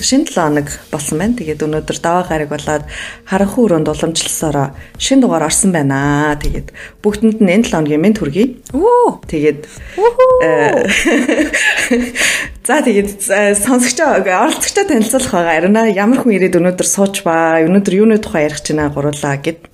шинэ 0.00 0.24
7 0.30 0.34
хоног 0.34 0.68
болсон 0.90 1.18
байна. 1.18 1.36
Тэгээд 1.38 1.62
өнөөдөр 1.66 1.98
даваа 1.98 2.24
гараг 2.26 2.48
болоод 2.48 2.82
харанхуй 3.26 3.64
өрөөнд 3.66 3.88
уламжлалсараа 3.90 4.74
шинэ 4.98 5.22
дугаар 5.22 5.44
орсон 5.50 5.72
байна. 5.74 6.36
Тэгээд 6.38 6.72
бүгдэнд 7.02 7.40
нь 7.42 7.50
энэ 7.50 7.64
7 7.66 7.74
хоногийн 7.74 8.02
мэд 8.02 8.18
хүргэе. 8.18 8.46
Үу. 8.74 9.20
Тэгээд 9.26 9.66
За 12.68 12.84
тэгээд 12.84 13.24
сонсогчоо 13.64 14.20
оролцогчтой 14.20 14.84
танилцуулах 14.84 15.32
байгаа. 15.32 15.56
Арина 15.56 15.82
ямар 15.88 16.20
хүн 16.20 16.36
ирээд 16.36 16.60
өнөөдөр 16.60 16.84
сууч 16.84 17.24
ба 17.24 17.64
өнөөдөр 17.64 17.94
юуны 17.96 18.20
тухай 18.20 18.44
ярих 18.44 18.60
гэж 18.60 18.76
байна 18.76 18.92
гурлаа 18.92 19.40
гэд. 19.40 19.72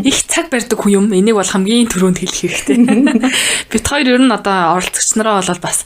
Их 0.00 0.24
цаг 0.24 0.48
барьдаг 0.48 0.80
хүн 0.80 0.96
юм. 0.96 1.12
Энийг 1.12 1.36
бол 1.36 1.44
хамгийн 1.44 1.92
түрүүнд 1.92 2.16
хэлэх 2.24 2.72
хэрэгтэй. 2.72 2.80
Бид 3.68 3.84
хоёр 3.84 4.16
ер 4.16 4.22
нь 4.24 4.32
одоо 4.32 4.80
оролцогч 4.80 5.12
нараа 5.20 5.44
бол 5.44 5.60
бас 5.60 5.84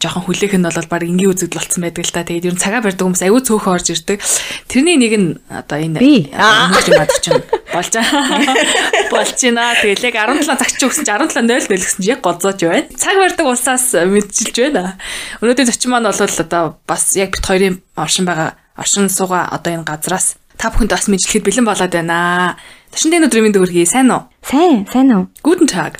жоохон 0.00 0.24
хүлээх 0.24 0.56
нь 0.56 0.64
бол 0.64 0.88
баг 0.88 1.04
энгийн 1.04 1.36
үзэгдэл 1.36 1.60
болцсон 1.60 1.84
байдаг 1.84 2.00
л 2.08 2.14
та. 2.16 2.24
Тэгээд 2.24 2.48
ер 2.48 2.56
нь 2.56 2.64
цагаа 2.64 2.80
барьдаг 2.80 3.04
хүмүүс 3.04 3.20
аюу 3.28 3.44
цөөхөн 3.44 3.76
орж 3.76 3.92
ирдэг. 3.92 4.24
Тэрний 4.72 4.96
нэг 4.96 5.12
нь 5.20 5.28
одоо 5.52 5.76
энэ 5.76 6.00
хүмүүс 6.00 6.86
юм 6.88 6.96
ад 6.96 7.12
чинь 7.20 7.44
болж 7.76 7.92
болж 9.12 9.36
байна. 9.36 9.76
Тэгээд 9.84 10.00
яг 10.08 10.16
17 10.16 10.48
цагч 10.48 10.80
өгсөн 10.80 11.04
чинь 11.04 11.20
17 11.28 11.44
0 11.44 11.68
0 11.68 11.76
гэсэн 11.76 12.00
чинь 12.00 12.12
яг 12.16 12.24
голзооч 12.24 12.60
байна. 12.64 12.88
Цаг 12.96 13.20
барьдаг 13.20 13.46
улсаас 13.52 13.92
мэдчилж 13.92 14.56
байна. 14.56 14.96
Өнөөдрийн 15.42 15.66
зочин 15.66 15.90
маань 15.90 16.06
бол 16.06 16.22
одоо 16.22 16.78
бас 16.86 17.18
яг 17.18 17.34
бит 17.34 17.42
хоёрын 17.42 17.82
оршин 17.98 18.22
байгаа 18.22 18.54
оршин 18.78 19.10
суугаа 19.10 19.50
одоо 19.50 19.74
энэ 19.74 19.82
газраас 19.82 20.38
та 20.54 20.70
бүхэнд 20.70 20.94
бас 20.94 21.10
мэдлэхэд 21.10 21.42
бэлэн 21.42 21.66
болоод 21.66 21.90
байна. 21.90 22.54
Ташин 22.94 23.10
өнөөдөр 23.18 23.42
минь 23.42 23.56
дөргий 23.56 23.82
сайн 23.82 24.14
уу? 24.14 24.30
Сайн, 24.46 24.86
сайн 24.86 25.10
уу? 25.10 25.26
Guten 25.42 25.66
Tag. 25.66 25.98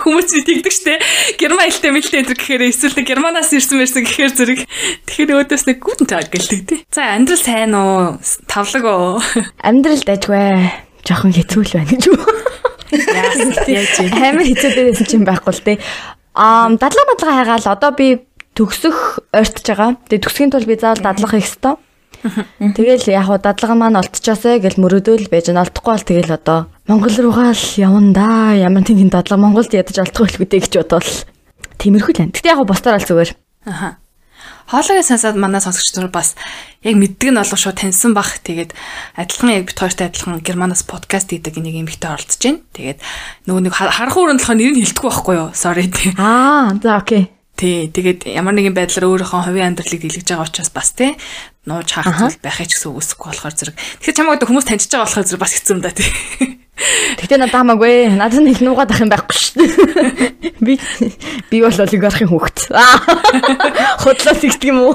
Хүмүүс 0.00 0.32
тэгдэг 0.32 0.72
штэ. 0.72 0.96
Герман 1.36 1.68
хэлтэй 1.68 1.92
мэлтэй 1.92 2.24
энэ 2.24 2.32
гэхээр 2.32 2.72
эсвэл 2.72 3.04
германаас 3.04 3.52
ирсэн 3.52 3.76
мэрсэн 3.76 4.08
гэхээр 4.08 4.32
зэрэг. 4.32 4.60
Тэгэхээр 5.04 5.44
өөдөөс 5.44 5.64
нэг 5.68 5.78
Guten 5.84 6.08
Tag 6.08 6.32
гэлдэг 6.32 6.60
тий. 6.64 6.80
За 6.88 7.12
амьдрал 7.12 7.44
сайн 7.44 7.76
уу? 7.76 8.16
Тавлаг 8.48 8.84
уу? 8.88 9.20
Амьдрал 9.60 10.00
дайгвэ. 10.00 11.04
Жохон 11.04 11.36
хэцүү 11.36 11.60
л 11.68 11.74
байна 11.76 11.90
гэж 11.92 12.04
үү? 12.08 12.20
Яасан. 13.76 14.08
Амар 14.16 14.46
хэцүү 14.48 14.70
дээрсэн 14.72 15.04
чинь 15.04 15.28
байхгүй 15.28 15.52
л 15.52 15.66
тий. 15.66 15.76
Аа, 16.32 16.70
дадлага 16.78 17.10
мадлага 17.10 17.36
хайгаал 17.42 17.74
одоо 17.74 17.90
би 17.92 18.22
төгсөх 18.60 19.24
ойртож 19.32 19.64
байгаа. 19.64 19.96
Тэгээ 20.12 20.24
төгсгийн 20.28 20.52
тулд 20.52 20.68
би 20.68 20.76
заавал 20.76 21.00
дадлага 21.00 21.40
хийх 21.40 21.48
ёстой. 21.48 21.80
Тэгэл 22.20 23.08
яг 23.08 23.24
хуу 23.24 23.40
дадлага 23.40 23.72
маань 23.72 23.96
олдчихосоо 23.96 24.60
гэл 24.60 24.76
мөрөөдөл 24.76 25.32
байж 25.32 25.48
нь 25.48 25.56
олдохгүй 25.56 25.92
бол 25.96 26.04
тэгэл 26.04 26.36
одоо 26.36 26.68
Монгол 26.84 27.16
руугаа 27.16 27.56
л 27.56 27.66
явна 27.80 28.12
да. 28.12 28.52
Ямар 28.52 28.84
тийм 28.84 29.08
дадлага 29.08 29.40
Монголд 29.40 29.72
ядаж 29.72 29.96
олдохгүй 30.04 30.28
л 30.28 30.40
үдэ 30.44 30.60
гэж 30.60 30.74
бодвол 30.76 31.08
тиймэрхүү 31.80 32.12
л 32.12 32.20
байна. 32.20 32.34
Гэтэ 32.36 32.52
яг 32.52 32.60
бостоор 32.68 33.00
л 33.00 33.08
зүгээр. 33.08 33.32
Аха. 33.64 33.96
Хоолойгоо 34.68 35.02
сонсоод 35.08 35.40
манай 35.40 35.64
сонсогч 35.64 35.96
нар 35.96 36.12
бас 36.12 36.36
яг 36.84 36.94
мэддэг 37.00 37.32
нь 37.32 37.40
олох 37.40 37.56
шууд 37.56 37.80
таньсан 37.80 38.12
бах. 38.12 38.44
Тэгээд 38.44 38.76
адилхан 39.16 39.56
яг 39.56 39.72
бит 39.72 39.80
хоёртой 39.80 40.12
адилхан 40.12 40.44
германаас 40.44 40.84
подкаст 40.84 41.32
хийдэг 41.32 41.56
нэг 41.56 41.80
юм 41.80 41.88
ихтэй 41.88 42.12
оролцож 42.12 42.38
байна. 42.44 42.60
Тэгээд 42.76 42.98
нөгөө 43.48 43.62
нэг 43.64 43.74
харах 43.74 44.14
өрөндөлхөө 44.20 44.56
нэр 44.60 44.72
нь 44.76 44.80
хэлдэггүй 44.84 45.08
байхгүй 45.08 45.34
юу? 45.40 45.48
Sorry. 45.56 45.88
Аа, 46.20 46.76
за 46.78 47.00
окей. 47.00 47.32
Тий, 47.60 47.92
тэгээд 47.92 48.24
ямар 48.24 48.56
нэгэн 48.56 48.72
байдлаар 48.72 49.04
өөрийнхөө 49.20 49.52
хувийн 49.52 49.76
амьдралыг 49.76 50.00
дэлгэж 50.00 50.32
байгаа 50.32 50.48
учраас 50.48 50.72
бас 50.72 50.96
тий 50.96 51.12
нууж 51.68 51.92
хаах 51.92 52.16
зүйл 52.16 52.40
байхыг 52.40 52.72
ч 52.72 52.80
гэсэн 52.80 52.88
үгүйсэхгүй 52.88 53.28
болохоор 53.36 53.52
зэрэг. 53.52 53.76
Тэгэхээр 53.76 54.16
чамайг 54.16 54.40
хүмүүс 54.48 54.64
таньж 54.64 54.88
байгаа 54.88 55.04
болохоор 55.04 55.28
зэрэг 55.28 55.44
бас 55.44 55.52
хэцүү 55.60 55.74
юм 55.76 55.82
да 55.84 55.92
тий. 55.92 56.08
Тэгтээ 57.20 57.38
надад 57.38 57.56
хамаагүй. 57.60 58.08
Надад 58.16 58.40
нэг 58.40 58.60
нуугаад 58.64 58.90
ах 58.90 59.02
юм 59.04 59.10
байхгүй 59.12 59.36
шүү 59.36 59.54
дээ. 59.60 60.54
Би 60.64 60.74
би 61.50 61.56
бол 61.60 61.76
олигархийн 61.76 62.30
хүүхэд. 62.32 62.58
Худлаа 64.00 64.34
тэгдэг 64.36 64.68
юм 64.72 64.78
уу? 64.88 64.94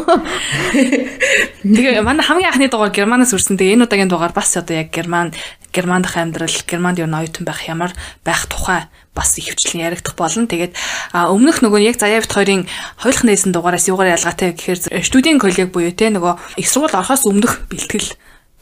Тэгээ 1.61 2.01
манай 2.01 2.25
хамгийн 2.25 2.53
анхны 2.53 2.69
дугаар 2.69 2.93
Германаас 2.93 3.33
үрсэн. 3.33 3.57
Тэгээ 3.57 3.77
энэ 3.77 3.85
удаагийн 3.85 4.09
дугаар 4.09 4.33
бас 4.33 4.53
одоо 4.57 4.81
яг 4.81 4.89
Герман 4.89 5.33
Германд 5.75 6.05
дах 6.07 6.15
амьдрал, 6.15 6.55
Германд 6.67 6.99
юу 6.99 7.07
ноётон 7.11 7.43
байх 7.43 7.67
ямар 7.67 7.91
байх 8.23 8.47
тухай 8.47 8.87
бас 9.11 9.35
ихэвчлэн 9.35 9.91
яригдах 9.91 10.15
болно. 10.15 10.47
Тэгээд 10.47 10.71
өмнөх 11.11 11.59
нөгөө 11.59 11.83
яг 11.83 11.99
заяа 11.99 12.23
бит 12.23 12.31
хоёрын 12.31 12.63
хойлох 12.95 13.23
нээсэн 13.27 13.51
дугаараас 13.51 13.87
юугаар 13.91 14.15
ялгаатай 14.15 14.55
гэхээр 14.55 15.03
студийн 15.03 15.39
коллег 15.39 15.75
буюу 15.75 15.91
те 15.91 16.07
нөгөө 16.15 16.59
их 16.59 16.67
сургууль 16.71 16.95
орохоос 16.95 17.27
өмнөх 17.27 17.67
бэлтгэл 17.67 18.15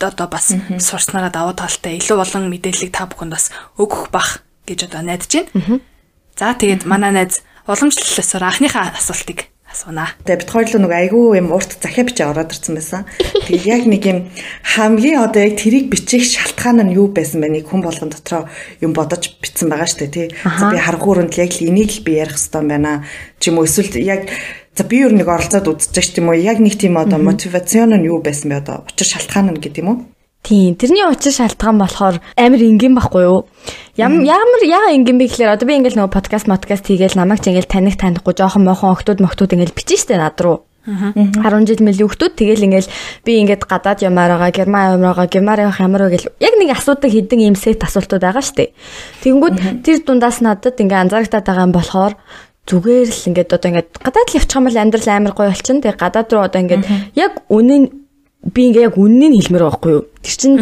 одоо 0.03 0.27
бас 0.27 0.51
сурснараа 0.51 1.31
давуу 1.31 1.55
талтай 1.55 1.97
илүү 1.99 2.17
болон 2.19 2.51
мэдээллийг 2.51 2.91
та 2.91 3.07
бүхэнд 3.07 3.33
бас 3.33 3.51
өгөх 3.79 4.11
бах 4.11 4.43
гэж 4.67 4.91
одоо 4.91 5.01
найдаж 5.01 5.31
байна. 5.31 5.79
За 6.35 6.53
тэгээд 6.53 6.85
манай 6.89 7.11
найз 7.11 7.43
уламжлалсаар 7.67 8.43
анхныхаа 8.49 8.91
асуултыг 8.97 9.53
асуунаа. 9.73 10.13
Тэгээ 10.25 10.41
бит 10.45 10.51
хоёрлоо 10.53 10.81
нэг 10.85 10.93
айгүй 10.93 11.37
юм 11.41 11.49
урт 11.49 11.81
захиа 11.81 12.05
бичээ 12.05 12.29
ороод 12.29 12.53
ирсэн 12.53 12.77
байсан. 12.77 13.01
Тэгээ 13.49 13.65
яг 13.65 13.83
нэг 13.89 14.03
юм 14.05 14.19
хамгийн 14.61 15.25
одоо 15.25 15.41
яг 15.41 15.57
тэрийг 15.57 15.89
бичих 15.89 16.23
шалтгаан 16.29 16.85
нь 16.85 16.93
юу 16.93 17.09
байсан 17.09 17.41
бэ? 17.41 17.57
Нэг 17.57 17.65
хүн 17.73 17.81
болгон 17.81 18.13
дотроо 18.13 18.45
юм 18.85 18.93
бодож 18.93 19.33
бичсэн 19.41 19.73
байгаа 19.73 19.89
шүү 19.89 19.99
дээ, 20.05 20.13
тий. 20.13 20.27
За 20.45 20.69
би 20.69 20.77
харгууранд 20.77 21.33
яг 21.41 21.51
л 21.57 21.65
энийг 21.65 21.89
л 21.89 22.05
би 22.05 22.21
ярих 22.21 22.37
хэрэгтэй 22.37 22.61
байна. 22.69 23.03
Ч 23.41 23.49
юм 23.49 23.57
уу 23.57 23.65
эсвэл 23.65 23.97
яг 23.97 24.29
за 24.75 24.83
би 24.83 25.05
юу 25.05 25.13
нэг 25.13 25.29
оролцоод 25.29 25.69
үзэж 25.69 26.17
тийм 26.17 26.33
үү? 26.33 26.41
Яг 26.41 26.57
нэг 26.57 26.81
тийм 26.81 26.97
одоо 26.97 27.21
мотивацийн 27.21 27.93
нь 27.93 28.09
юу 28.09 28.21
байсан 28.25 28.49
бэ 28.49 28.57
одоо? 28.65 28.77
Учир 28.89 29.07
шалтгаан 29.07 29.53
нь 29.53 29.61
гэдэг 29.61 29.81
юм 29.85 29.89
уу? 29.89 29.99
Тийм. 30.43 30.75
Тэрний 30.75 31.05
учир 31.07 31.31
шалтгаан 31.31 31.77
болохоор 31.77 32.17
амар 32.35 32.61
энгийн 32.61 32.97
байхгүй 32.97 33.23
юу? 33.23 33.45
Ямар 33.95 34.25
ямар 34.25 34.61
яга 34.65 34.91
энгийн 34.91 35.21
бэ 35.21 35.29
гэхээр 35.29 35.55
одоо 35.55 35.67
би 35.69 35.77
ингээл 35.77 36.03
нөгөө 36.03 36.11
подкаст 36.11 36.49
подкаст 36.49 36.89
хийгээл 36.89 37.15
намайг 37.15 37.39
ч 37.39 37.53
ингээл 37.53 37.69
таних 37.69 37.95
танихгүй 37.95 38.33
жоохон 38.35 38.65
мохон 38.67 38.91
октод 38.91 39.23
моктод 39.23 39.53
ингээл 39.55 39.77
бичэн 39.77 40.01
штэ 40.01 40.17
над 40.19 40.35
руу. 40.41 40.65
10 40.83 41.63
жил 41.63 41.79
мэл 41.79 42.03
өгтүүд 42.03 42.35
тэгэл 42.35 42.67
ингээл 42.67 42.91
би 43.23 43.31
ингээд 43.39 43.63
гадаад 43.71 44.03
ямаар 44.03 44.35
байгаа 44.35 44.51
герман 44.51 44.99
ямар 44.99 45.15
байгаа 45.15 45.31
герман 45.31 45.63
явах 45.63 45.79
ямар 45.79 46.01
вэ 46.03 46.19
гэл 46.19 46.27
яг 46.43 46.53
нэг 46.59 46.75
асуудаг 46.75 47.07
хідэн 47.07 47.39
юм 47.39 47.55
сет 47.55 47.79
асуултууд 47.79 48.19
байгаа 48.19 48.43
штэ. 48.43 48.75
Тэгэнгүүт 49.23 49.79
тэр 49.79 50.03
дундаас 50.03 50.43
надад 50.43 50.75
ингээ 50.75 51.07
анзаарагтаад 51.07 51.47
байгаа 51.47 51.63
юм 51.63 51.71
болохоор 51.71 52.13
зүгээр 52.67 53.09
л 53.11 53.27
ингээд 53.27 53.55
одоо 53.55 53.69
ингээд 53.69 53.89
гадаад 53.99 54.27
л 54.31 54.37
явчих 54.39 54.55
юм 54.55 54.65
бол 54.67 54.79
амьдрал 54.79 55.09
амар 55.11 55.33
гоё 55.35 55.49
болчихно. 55.51 55.83
Тэгээ 55.83 55.99
гадаад 55.99 56.29
руу 56.31 56.43
одоо 56.47 56.59
ингээд 56.63 56.83
яг 57.19 57.33
үнэн 57.51 57.83
би 58.43 58.61
ингээ 58.71 58.87
яг 58.91 58.95
үннийг 58.99 59.39
хэлмээр 59.39 59.63
байхгүй 59.63 59.91
юу. 59.95 60.03
Тэр 60.19 60.35
чин 60.35 60.53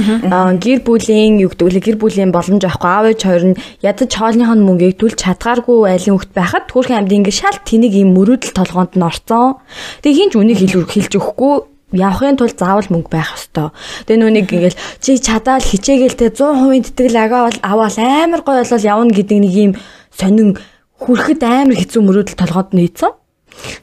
гэр 0.62 0.80
бүлийн 0.86 1.42
юу 1.42 1.50
гэдэг 1.50 1.66
вэ? 1.66 1.82
Гэр 1.82 1.98
бүлийн 1.98 2.30
боломж 2.30 2.62
авахгүй 2.62 2.90
аав 2.90 3.06
ээж 3.10 3.22
хоёр 3.26 3.44
нь 3.54 3.60
ядаж 3.82 4.10
хоолныхоо 4.14 4.58
мөнгийг 4.58 5.02
түлж 5.02 5.18
чадгааргүй 5.18 5.90
айлын 5.90 6.14
хөвгт 6.14 6.34
байхад 6.38 6.70
түүхэн 6.70 6.98
амьд 7.02 7.14
ингээ 7.18 7.34
шал 7.34 7.58
тэнийг 7.66 7.98
юм 7.98 8.14
мөрөөдөл 8.14 8.54
толгоонд 8.54 8.94
нь 8.94 9.06
орцсон. 9.06 9.58
Тэгээ 10.06 10.18
хинч 10.30 10.34
үнийг 10.38 10.62
хэлж 10.62 11.14
өгөхгүй 11.18 11.54
явахын 11.98 12.38
тулд 12.38 12.58
заавал 12.58 12.86
мөнгө 12.86 13.10
байх 13.10 13.34
ёстой. 13.34 13.74
Тэгээ 14.06 14.22
нүуник 14.22 14.50
ингээл 14.54 14.82
чи 15.02 15.18
чадаал 15.18 15.66
хичээгээл 15.66 16.20
те 16.22 16.30
100% 16.30 16.94
тэтгэл 16.94 17.18
агаа 17.18 17.50
бол 17.50 17.60
аваад 17.66 17.98
амар 17.98 18.42
гой 18.46 18.64
болол 18.64 18.86
явна 18.86 19.12
гэдэг 19.12 19.38
нэг 19.42 19.54
юм 19.58 19.72
сонин 20.16 20.56
хүрэхэд 21.02 21.42
амар 21.42 21.78
хэцүү 21.78 22.02
мөрөөдөл 22.06 22.38
толгойд 22.38 22.72
нь 22.78 22.86
ийцэн. 22.86 23.12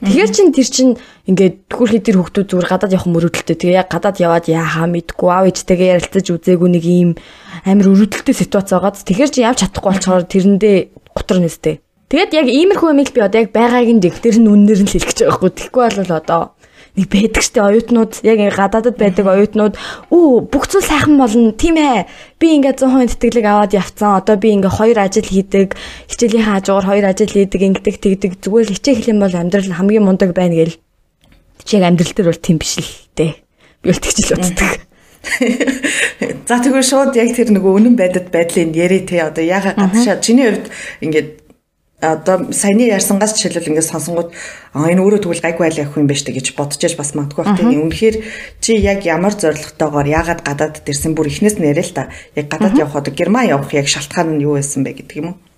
Тэгэхээр 0.01 0.31
чин 0.33 0.49
тэр 0.49 0.67
чин 0.67 0.89
ингээд 1.29 1.55
төхөөрхий 1.69 2.01
тэр 2.01 2.17
хүүхдүүд 2.19 2.47
зүгээр 2.49 2.71
гадаад 2.73 2.95
явах 2.95 3.07
мөрөөдөлтэй. 3.11 3.55
Тэгээ 3.59 3.79
яг 3.79 3.89
гадаад 3.93 4.17
яваад 4.17 4.45
яахаа 4.49 4.87
мэдгүй 4.89 5.29
аав 5.29 5.45
ээжтэйгээ 5.51 5.93
ярилцаж 5.99 6.25
үзээгүй 6.25 6.69
нэг 6.73 6.85
ийм 6.89 7.11
амар 7.69 7.87
өрөвдөлтөй 7.93 8.35
ситуац 8.35 8.73
байгаад 8.73 8.97
тэгэхээр 9.05 9.31
чи 9.31 9.45
явж 9.45 9.59
чадахгүй 9.61 9.91
болчоор 9.93 10.23
тэрэндээ 10.25 10.77
гутар 11.13 11.39
нэстэй. 11.43 11.75
Тэгээд 12.09 12.31
яг 12.33 12.47
иймэрхүү 12.49 12.89
юм 12.89 12.99
би 13.05 13.21
одоо 13.21 13.39
яг 13.45 13.53
байгааг 13.53 13.89
нь 13.93 14.01
дэгтэр 14.01 14.41
нь 14.41 14.49
үннээр 14.49 14.81
нь 14.81 14.89
хэлэх 14.89 15.13
гэж 15.13 15.19
байгаа 15.29 15.37
хгүй. 15.37 15.51
Тэгэхгүй 15.53 15.83
бол 15.85 16.17
одоо 16.17 16.41
нэг 16.99 17.07
байдаг 17.07 17.43
штэ 17.43 17.63
оюутнууд. 17.63 18.19
Яг 18.27 18.39
гадаадад 18.51 18.99
байдаг 18.99 19.25
оюутнууд. 19.25 19.79
Үү 20.11 20.27
бүх 20.51 20.67
зүйл 20.67 20.83
сайхан 20.83 21.15
болно. 21.15 21.55
Тийм 21.55 21.79
ээ 21.79 22.11
би 22.35 22.59
ингээд 22.59 22.83
100% 22.83 23.15
тэтгэлэг 23.15 23.47
аваад 23.47 23.71
явцсан. 23.71 24.19
Одоо 24.19 24.35
би 24.35 24.51
ингээд 24.59 24.75
хоёр 24.75 24.99
ажил 24.99 25.23
хийдэг. 25.23 25.79
Хичээлийн 26.11 26.43
хажуугаар 26.43 26.85
хоёр 26.91 27.05
ажил 27.07 27.31
хийдэг. 27.31 27.61
Ингээд 27.63 28.03
тэгдэг. 28.03 28.31
Зүгээр 28.43 28.67
л 28.67 28.75
хичээх 28.75 29.07
юм 29.07 29.23
бол 29.23 29.31
амьдрал 29.31 29.71
хамгийн 29.71 30.03
мундаг 30.03 30.35
байна 30.35 30.59
гэл. 30.59 30.75
Чиг 31.63 31.83
амьдрал 31.87 32.11
дээр 32.11 32.29
бол 32.35 32.43
тийм 32.43 32.59
биш 32.59 32.75
л 32.83 32.91
дээ. 33.15 33.31
Би 33.83 33.87
бол 33.87 34.03
тэгж 34.03 34.17
л 34.27 34.35
боддог. 34.35 34.71
За 36.47 36.59
тэгвэл 36.63 36.83
шууд 36.83 37.15
яг 37.19 37.35
тэр 37.35 37.51
нөгөө 37.51 37.71
үнэн 37.75 37.95
байдад 37.99 38.31
байдлыг 38.31 38.71
ярэ 38.75 39.07
те. 39.07 39.23
Одоо 39.23 39.43
яга 39.43 39.75
гадшаа 39.75 40.23
чиний 40.23 40.47
хувьд 40.47 40.71
ингээд 41.03 41.48
одоо 42.01 42.53
саяны 42.55 42.87
ярьсангаас 42.87 43.35
жишээлбэл 43.35 43.75
ингээд 43.75 43.91
сонсонгууд 43.91 44.31
энэ 44.75 45.03
өөрөө 45.03 45.19
тэгвэл 45.19 45.43
гайгүй 45.43 45.65
айл 45.67 45.81
явах 45.83 45.99
юм 45.99 46.07
байна 46.07 46.21
штэ 46.23 46.31
гэж 46.31 46.47
бодож 46.55 46.79
яж 46.79 46.95
бас 46.95 47.11
магадгүй 47.11 47.43
бах 47.43 47.59
тийм. 47.59 47.75
Үнэхээр 47.91 48.15
чи 48.63 48.71
яг 48.79 49.03
ямар 49.03 49.35
зорилготойгоор 49.35 50.07
яагаад 50.07 50.41
гадаад 50.47 50.75
дэрсэн 50.87 51.11
бүр 51.11 51.27
ихнээс 51.27 51.59
нь 51.59 51.67
яриа 51.67 51.83
л 51.83 51.91
та 51.91 52.07
яг 52.39 52.47
гадаад 52.47 52.79
явах 52.79 52.95
одоо 53.03 53.11
герман 53.11 53.51
явах 53.51 53.75
яг 53.75 53.91
шалтгаан 53.91 54.39
нь 54.39 54.43
юу 54.47 54.55
байсан 54.55 54.87
бэ 54.87 54.95
гэдэг 54.95 55.17
юм 55.19 55.27
уу 55.35 55.48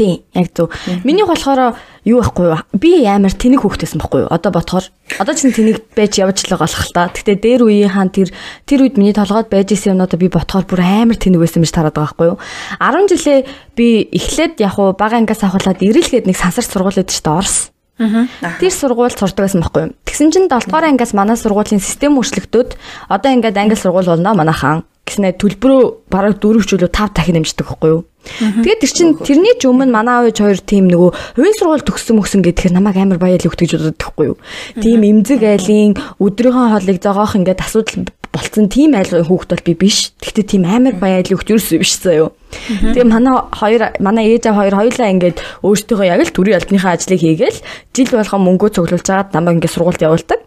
Тийм, 0.00 0.24
яг 0.32 0.48
зөв. 0.56 0.72
Миний 1.04 1.28
болохоор 1.28 1.76
юу 2.08 2.24
байхгүй 2.24 2.46
юу? 2.48 2.56
Би 2.72 3.04
амар 3.04 3.36
тэнэг 3.36 3.60
хүүхдээсэн 3.60 4.00
байхгүй 4.00 4.24
юу? 4.24 4.32
Одоо 4.32 4.48
ботхоор 4.48 4.88
одоо 5.20 5.34
ч 5.36 5.44
тэнэг 5.44 5.92
байж 5.92 6.16
явж 6.16 6.48
л 6.48 6.56
байгаа 6.56 6.72
л 6.72 6.94
та. 6.96 7.12
Гэтэ 7.12 7.36
дээр 7.36 7.68
үеийн 7.68 7.92
хаан 7.92 8.08
тэр 8.08 8.32
тэр 8.64 8.88
үед 8.88 8.96
миний 8.96 9.12
толгойд 9.12 9.52
байж 9.52 9.76
исэн 9.76 10.00
юмнуудаа 10.00 10.16
би 10.16 10.32
ботхоор 10.32 10.64
бүр 10.64 10.80
амар 10.80 11.20
тэнэг 11.20 11.44
байсан 11.44 11.60
гэж 11.60 11.72
тараад 11.76 12.00
байгаа 12.00 12.16
байхгүй 12.16 12.28
юу? 12.32 12.40
10 12.80 13.12
жилээ 13.12 13.38
би 13.76 14.08
эхлээд 14.16 14.64
яг 14.64 14.80
уу 14.80 14.96
бага 14.96 15.20
ангиас 15.20 15.44
авахлаад 15.44 15.84
ирэлгээд 15.84 16.24
нэг 16.24 16.36
сансар 16.40 16.64
сургууль 16.64 16.96
өгдөө 16.96 17.12
шүү 17.12 17.28
дээ 17.28 17.36
Орс. 17.36 17.56
Тэр 18.00 18.72
сургуульд 18.72 19.20
сурдаг 19.20 19.44
байсан 19.44 19.60
байхгүй 19.60 19.82
юу? 19.84 19.92
Тэгсэн 20.08 20.32
Тэгсэн 20.32 20.32
чинь 20.32 20.48
7 20.48 20.68
дугаар 20.68 20.88
ангиас 20.88 21.12
манай 21.12 21.36
сургуулийн 21.36 21.80
систем 21.80 22.16
өөрчлөгдөд 22.16 22.76
одоо 23.08 23.30
ингээд 23.36 23.56
англи 23.60 23.76
сургууль 23.76 24.08
болно 24.08 24.32
манайхан 24.32 24.84
гэснээр 25.10 25.36
төлбөрөө 25.36 25.82
бараг 26.06 26.38
4 26.38 26.62
ч 26.62 26.70
үлээ 26.78 26.94
5 26.94 27.18
дахин 27.18 27.36
нэмждэг 27.42 27.66
байхгүй 27.66 27.90
юу? 27.90 28.02
Тэгээд 28.30 28.80
тэр 28.84 28.92
чин 28.92 29.08
тэрний 29.18 29.56
ч 29.58 29.66
өмнө 29.66 29.90
манай 29.90 30.30
ээж 30.30 30.38
хоёр 30.38 30.60
тим 30.62 30.86
нөгөө 30.86 31.10
хувийн 31.34 31.56
сургууль 31.58 31.86
төгссөн 31.88 32.16
мөсөн 32.20 32.40
гэхээр 32.44 32.76
намайг 32.76 32.96
амар 33.00 33.18
баял 33.18 33.42
өгт 33.42 33.64
гэж 33.64 33.80
боддог 33.80 33.96
байхгүй 33.98 34.26
юу? 34.30 34.38
Тим 34.78 35.00
эмзэг 35.02 35.40
айлын 35.40 35.96
өдрийнхөө 36.20 36.66
хоолыг 36.70 36.98
зогоох 37.00 37.34
ингээд 37.34 37.64
асуудал 37.64 38.12
болцсон 38.30 38.68
тийм 38.70 38.94
айлгын 38.94 39.26
хүүхэд 39.26 39.50
бол 39.50 39.66
би 39.66 39.74
биш. 39.74 40.12
Гэхдээ 40.22 40.46
тийм 40.46 40.62
амар 40.68 40.94
баяа 41.00 41.18
айлын 41.18 41.34
хүүхэд 41.34 41.52
юусэн 41.56 41.80
биш 41.82 41.96
заяо. 41.98 42.30
Тэгээ 42.78 43.08
манай 43.08 43.34
хоёр 43.50 43.82
манай 43.98 44.24
ээж 44.36 44.46
аваа 44.46 44.68
хоёр 44.68 44.76
хоёулаа 44.78 45.10
ингээд 45.10 45.38
өөртөөхөө 45.66 46.06
яг 46.06 46.20
л 46.22 46.36
төрийн 46.36 46.58
албаныхаа 46.62 46.94
ажлыг 46.94 47.20
хийгээл 47.24 47.58
жил 47.90 48.10
болгон 48.14 48.42
мөнгөө 48.46 48.70
цуглуулж 48.70 49.08
агаад 49.10 49.34
намайг 49.34 49.58
ингээд 49.58 49.74
сургуульд 49.74 50.06
явуулдаг. 50.06 50.40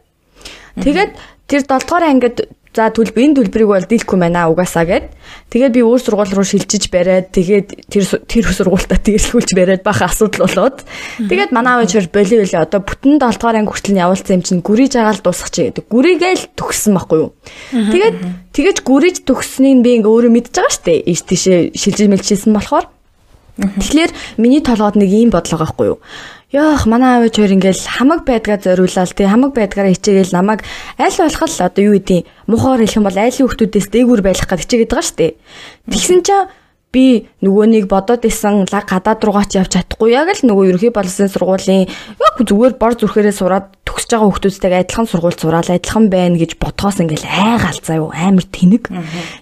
Тэгээд 0.80 1.12
тэр 1.48 1.62
7 1.66 1.84
дугаар 1.84 2.10
ангид 2.10 2.48
За 2.74 2.90
төлбөр 2.90 3.22
энэ 3.22 3.38
төлбөрийг 3.38 3.70
бол 3.70 3.86
дийлэхгүй 3.86 4.18
байна 4.18 4.50
угаасаа 4.50 4.90
гэд. 4.90 5.06
Тэгээд 5.54 5.78
би 5.78 5.82
өөр 5.86 6.02
сургууль 6.02 6.34
руу 6.34 6.42
шилжиж 6.42 6.90
бариад 6.90 7.30
тэгээд 7.30 7.86
тэр 7.86 8.04
тэр 8.26 8.50
сургуультаа 8.50 8.98
тэрлхүүлж 8.98 9.54
бариад 9.54 9.86
баха 9.86 10.10
асуудал 10.10 10.50
болоод 10.50 10.82
тэгээд 11.22 11.54
манай 11.54 11.86
аав 11.86 11.94
чир 11.94 12.10
боли 12.10 12.42
боли 12.42 12.58
одоо 12.58 12.82
бүтэн 12.82 13.22
7 13.22 13.38
дугаар 13.38 13.62
анги 13.62 13.70
хүртэл 13.70 14.02
явуулсан 14.02 14.42
юм 14.42 14.42
чинь 14.42 14.66
гүрийж 14.66 14.98
агаал 14.98 15.22
дуусах 15.22 15.54
чи 15.54 15.70
гэдэг. 15.70 15.86
Гүрийгээл 15.86 16.50
төгссөн 16.58 16.98
байхгүй 16.98 17.20
юу. 17.22 17.30
Тэгээд 17.94 18.18
тэгэж 18.58 18.78
гүрийж 18.82 19.18
төгсснийг 19.22 19.86
би 19.86 20.02
ингээ 20.02 20.10
өөрөө 20.10 20.34
мэдж 20.34 20.50
байгаа 20.58 20.74
штэ. 20.74 20.98
Ийш 21.06 21.22
тийшээ 21.30 21.78
шилжиж 21.78 22.10
мэлчсэн 22.10 22.58
болохоор 22.58 22.90
Тэгэхээр 23.54 24.12
миний 24.42 24.66
толгойд 24.66 24.98
нэг 24.98 25.14
ийм 25.14 25.30
бодлого 25.30 25.62
байхгүй 25.62 25.86
юу? 25.94 25.98
Яах 26.54 26.86
манай 26.86 27.18
аав 27.18 27.34
хоёр 27.34 27.58
ингээл 27.58 27.82
хамаг 27.98 28.30
байдгаа 28.30 28.62
зориулаад 28.62 29.18
тий 29.18 29.26
хамаг 29.26 29.58
байдгаараа 29.58 29.90
хичээгээл 29.98 30.38
намайг 30.38 30.62
аль 31.02 31.18
болох 31.18 31.50
л 31.50 31.66
одоо 31.66 31.82
юу 31.82 31.98
гэдгийг 31.98 32.30
мухаар 32.46 32.86
хэлэх 32.86 32.98
юм 33.02 33.10
бол 33.10 33.18
айлын 33.18 33.50
хүмүүсээс 33.50 33.90
дээгүүр 33.90 34.22
байх 34.22 34.46
гэж 34.46 34.62
хичээгээд 34.62 34.92
байгаа 34.94 35.02
шүү 35.10 35.18
дээ. 35.18 35.34
Тэгсэн 35.90 36.22
чинь 36.22 36.46
би 36.94 37.26
нөгөөнийг 37.42 37.90
бодоод 37.90 38.22
исэн 38.30 38.70
лаг 38.70 38.86
гадаад 38.86 39.26
руугаач 39.26 39.58
явж 39.58 39.82
чадахгүй 39.82 40.14
яг 40.14 40.30
л 40.30 40.46
нөгөө 40.46 40.78
ерөнхий 40.78 40.94
боловсролын 40.94 41.34
сургуулийн 41.34 41.90
яг 41.90 42.36
зүгээр 42.38 42.78
бор 42.78 42.94
зүрхээрээ 43.02 43.34
сураад 43.34 43.74
төгсөж 43.90 44.14
байгаа 44.14 44.30
хүмүүстэйгээ 44.30 44.82
адилхан 44.86 45.10
сургуульд 45.10 45.42
сураал 45.42 45.74
адилхан 45.74 46.06
байна 46.14 46.38
гэж 46.38 46.62
бодхоос 46.62 47.02
ингээл 47.02 47.26
айгаалцаа 47.34 47.98
юу 47.98 48.14
амар 48.14 48.46
тэнэг. 48.46 48.94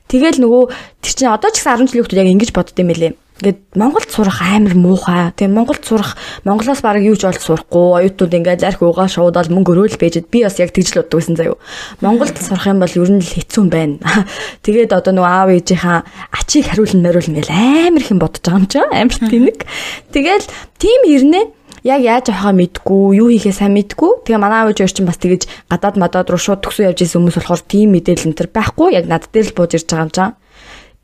Тэгэл 0.08 0.40
нөгөө 0.40 0.64
тэр 1.04 1.12
чинь 1.12 1.28
одоо 1.28 1.52
ч 1.52 1.60
гэсэн 1.60 1.92
10 1.92 1.92
жилийн 1.92 2.08
хүмүүс 2.08 2.16
яг 2.24 2.32
ингэж 2.32 2.50
бодд 2.56 2.80
юм 2.80 2.88
байлээ 2.88 3.12
Ингээд 3.42 3.74
Монголд 3.74 4.06
сурах 4.14 4.38
амар 4.46 4.78
муухай. 4.78 5.34
Тэгээ 5.34 5.50
Монголд 5.50 5.82
сурах 5.82 6.14
Монголоос 6.46 6.86
баг 6.86 7.02
юу 7.02 7.18
ч 7.18 7.26
болж 7.26 7.42
сурахгүй. 7.42 8.06
Оюутнууд 8.06 8.38
ингээд 8.38 8.62
зарх 8.62 8.86
угаа 8.86 9.10
шуудаад 9.10 9.50
мөнгө 9.50 9.74
өрөөл 9.74 9.98
бэжэд 9.98 10.30
би 10.30 10.46
бас 10.46 10.62
яг 10.62 10.70
тэгж 10.70 10.94
л 10.94 11.10
байсан 11.10 11.34
заяо. 11.34 11.58
Монголд 12.06 12.38
сурах 12.38 12.70
юм 12.70 12.78
бол 12.78 12.94
ер 12.94 13.10
нь 13.10 13.18
л 13.18 13.34
хэцүү 13.34 13.66
байна. 13.66 13.98
Тэгээд 14.62 14.94
одоо 14.94 15.18
нөгөө 15.18 15.34
аав 15.34 15.50
ээжийнхаа 15.58 16.06
ачийг 16.38 16.70
хариулна 16.70 17.02
мариулна 17.02 17.42
гэл 17.42 17.50
амар 17.50 18.02
их 18.06 18.14
юм 18.14 18.22
бодож 18.22 18.46
байгаа 18.46 18.62
юм 18.62 18.70
чинь 18.70 18.94
амар 18.94 19.18
тэнэг. 19.18 19.60
Тэгэл 20.14 20.46
тим 20.78 21.02
ирнэ 21.10 21.42
яг 21.82 22.02
яаж 22.06 22.30
авахаа 22.30 22.54
мэдгүй, 22.54 23.26
юу 23.26 23.34
хийхээ 23.34 23.58
сайн 23.58 23.74
мэдгүй. 23.74 24.22
Тэгээ 24.22 24.38
манай 24.38 24.70
аав 24.70 24.78
ээж 24.78 25.02
чинь 25.02 25.10
бас 25.10 25.18
тэгэж 25.18 25.50
гадаад 25.66 25.98
мадаад 25.98 26.30
руу 26.30 26.38
шууд 26.38 26.62
төгсөө 26.62 26.94
явж 26.94 27.10
исэн 27.10 27.26
хүмүүс 27.26 27.42
болохоор 27.42 27.66
тийм 27.66 27.98
мэдээлэл 27.98 28.30
энэ 28.30 28.38
төр 28.38 28.50
байхгүй. 28.54 28.94
Яг 28.94 29.10
над 29.10 29.26
дээр 29.34 29.50
л 29.50 29.58
бууж 29.58 29.74
ирж 29.74 29.90
байгаа 29.90 30.06
юм 30.06 30.14
чам. 30.14 30.30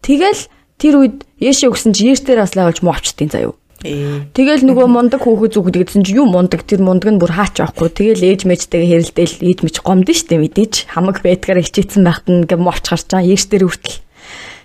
Тэгэл 0.05 0.41
Тэр 0.77 0.93
үед 1.01 1.17
Яши 1.41 1.69
өгсөн 1.69 1.93
чи 1.93 2.09
Яштээр 2.09 2.41
бас 2.41 2.53
лайвалж 2.53 2.81
муу 2.81 2.93
авчтیں۔ 2.93 3.29
заяо. 3.29 3.57
Тэгэл 3.81 4.65
нөгөө 4.65 4.87
мундаг 4.89 5.21
хүүхэд 5.21 5.53
зүгд 5.53 5.77
гэдсэн 5.77 6.01
чи 6.01 6.17
юу 6.17 6.25
мундаг 6.25 6.65
тэр 6.65 6.81
мундаг 6.81 7.13
нь 7.13 7.21
бүр 7.21 7.29
хаач 7.29 7.61
байхгүй. 7.61 7.89
Тэгэл 7.93 8.25
ээж 8.25 8.49
мэжтэйгээ 8.49 9.13
хэрэлдээл 9.13 9.35
ээж 9.45 9.59
мэж 9.61 9.75
гомдсон 9.85 10.17
штэ 10.17 10.41
мэдээж 10.41 10.73
хамаг 10.89 11.21
байтгаар 11.21 11.61
хичээсэн 11.61 12.01
байхад 12.01 12.25
нь 12.25 12.37
ингээм 12.41 12.65
мовч 12.65 12.85
гарч 12.89 13.05
байгаа 13.05 13.29
Яштээр 13.37 13.69
хүртэл. 13.69 14.01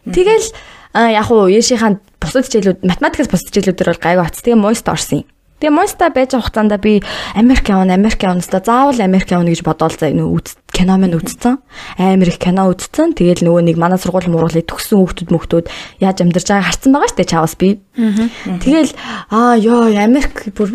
Тэгэл 0.08 0.48
яг 0.96 1.28
уу 1.28 1.52
Яшийнхаа 1.52 2.00
бусад 2.20 2.48
хичээлүүд 2.48 2.80
математикаас 2.88 3.28
бусад 3.28 3.48
хичээлүүдээр 3.52 3.90
бол 3.92 4.00
гайгүй 4.00 4.24
оц. 4.24 4.36
Тэгээ 4.40 4.56
мойст 4.56 4.88
орсон 4.88 5.24
юм. 5.24 5.31
Тэгээ 5.62 5.78
Монста 5.78 6.10
байж 6.10 6.34
байгаа 6.34 6.42
хугацаанд 6.42 6.74
би 6.82 6.98
Америк 7.38 7.70
явна, 7.70 7.94
Америк 7.94 8.18
явна 8.26 8.42
ста 8.42 8.58
заавал 8.58 8.98
Америк 8.98 9.30
явна 9.30 9.54
гэж 9.54 9.62
бодоол 9.62 9.94
за 9.94 10.10
энэ 10.10 10.26
үз 10.26 10.58
кино 10.74 10.98
мэн 10.98 11.14
үзсэн. 11.14 11.62
Амар 12.02 12.34
их 12.34 12.42
кино 12.42 12.66
үзсэн. 12.66 13.14
Тэгээл 13.14 13.46
нөгөө 13.46 13.62
нэг 13.70 13.78
манай 13.78 14.02
сургууль 14.02 14.26
мууруулыг 14.26 14.66
төгссөн 14.66 14.98
хүүхдүүд 14.98 15.30
мөхтүүд 15.30 15.70
яаж 16.02 16.18
амьдарч 16.18 16.50
байгааг 16.50 16.66
харсан 16.66 16.90
байгаа 16.90 17.10
штэ 17.14 17.30
чаавас 17.30 17.54
би. 17.54 17.78
Тэгээл 17.94 18.90
аа 19.30 19.54
ёо 19.54 19.86
Америк 19.94 20.50
бүр 20.50 20.74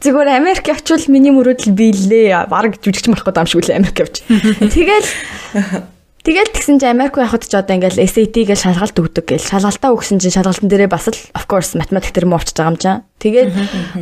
зүгээр 0.00 0.28
Америк 0.32 0.64
явчвал 0.72 1.04
миний 1.12 1.36
мөрөөдөл 1.36 1.76
биелээ. 1.76 2.48
Бараг 2.48 2.80
жүжигч 2.80 3.12
болох 3.12 3.28
гэдэг 3.28 3.44
юм 3.44 3.50
шиг 3.52 3.60
үл 3.68 3.76
Америк 3.76 4.00
явж. 4.00 4.16
Тэгээл 4.80 5.08
Тэгэл 6.22 6.54
тэгсэн 6.54 6.78
чинь 6.78 6.94
Америк 6.94 7.18
байхад 7.18 7.42
ч 7.42 7.58
одоо 7.58 7.74
ингээл 7.74 7.98
SAT 7.98 8.46
гэж 8.46 8.58
шалгалт 8.62 8.94
өгдөг 8.94 9.26
гэл 9.26 9.42
шалгалтаа 9.42 9.90
өгсөн 9.90 10.22
чинь 10.22 10.30
шалгалтын 10.30 10.70
дээрээ 10.70 10.86
бас 10.86 11.10
л 11.10 11.18
of 11.34 11.50
course 11.50 11.74
математик 11.74 12.14
дээр 12.14 12.30
муу 12.30 12.38
авчиж 12.38 12.54
байгаа 12.54 12.70
юм 12.70 12.78
чинь. 12.78 13.02
Тэгээд 13.18 13.50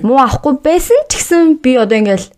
муу 0.05 0.21
авахгүй 0.21 0.61
байсан 0.61 1.01
ч 1.09 1.17
гэсэн 1.17 1.65
би 1.65 1.81
одоо 1.81 1.97
ингээл 1.97 2.29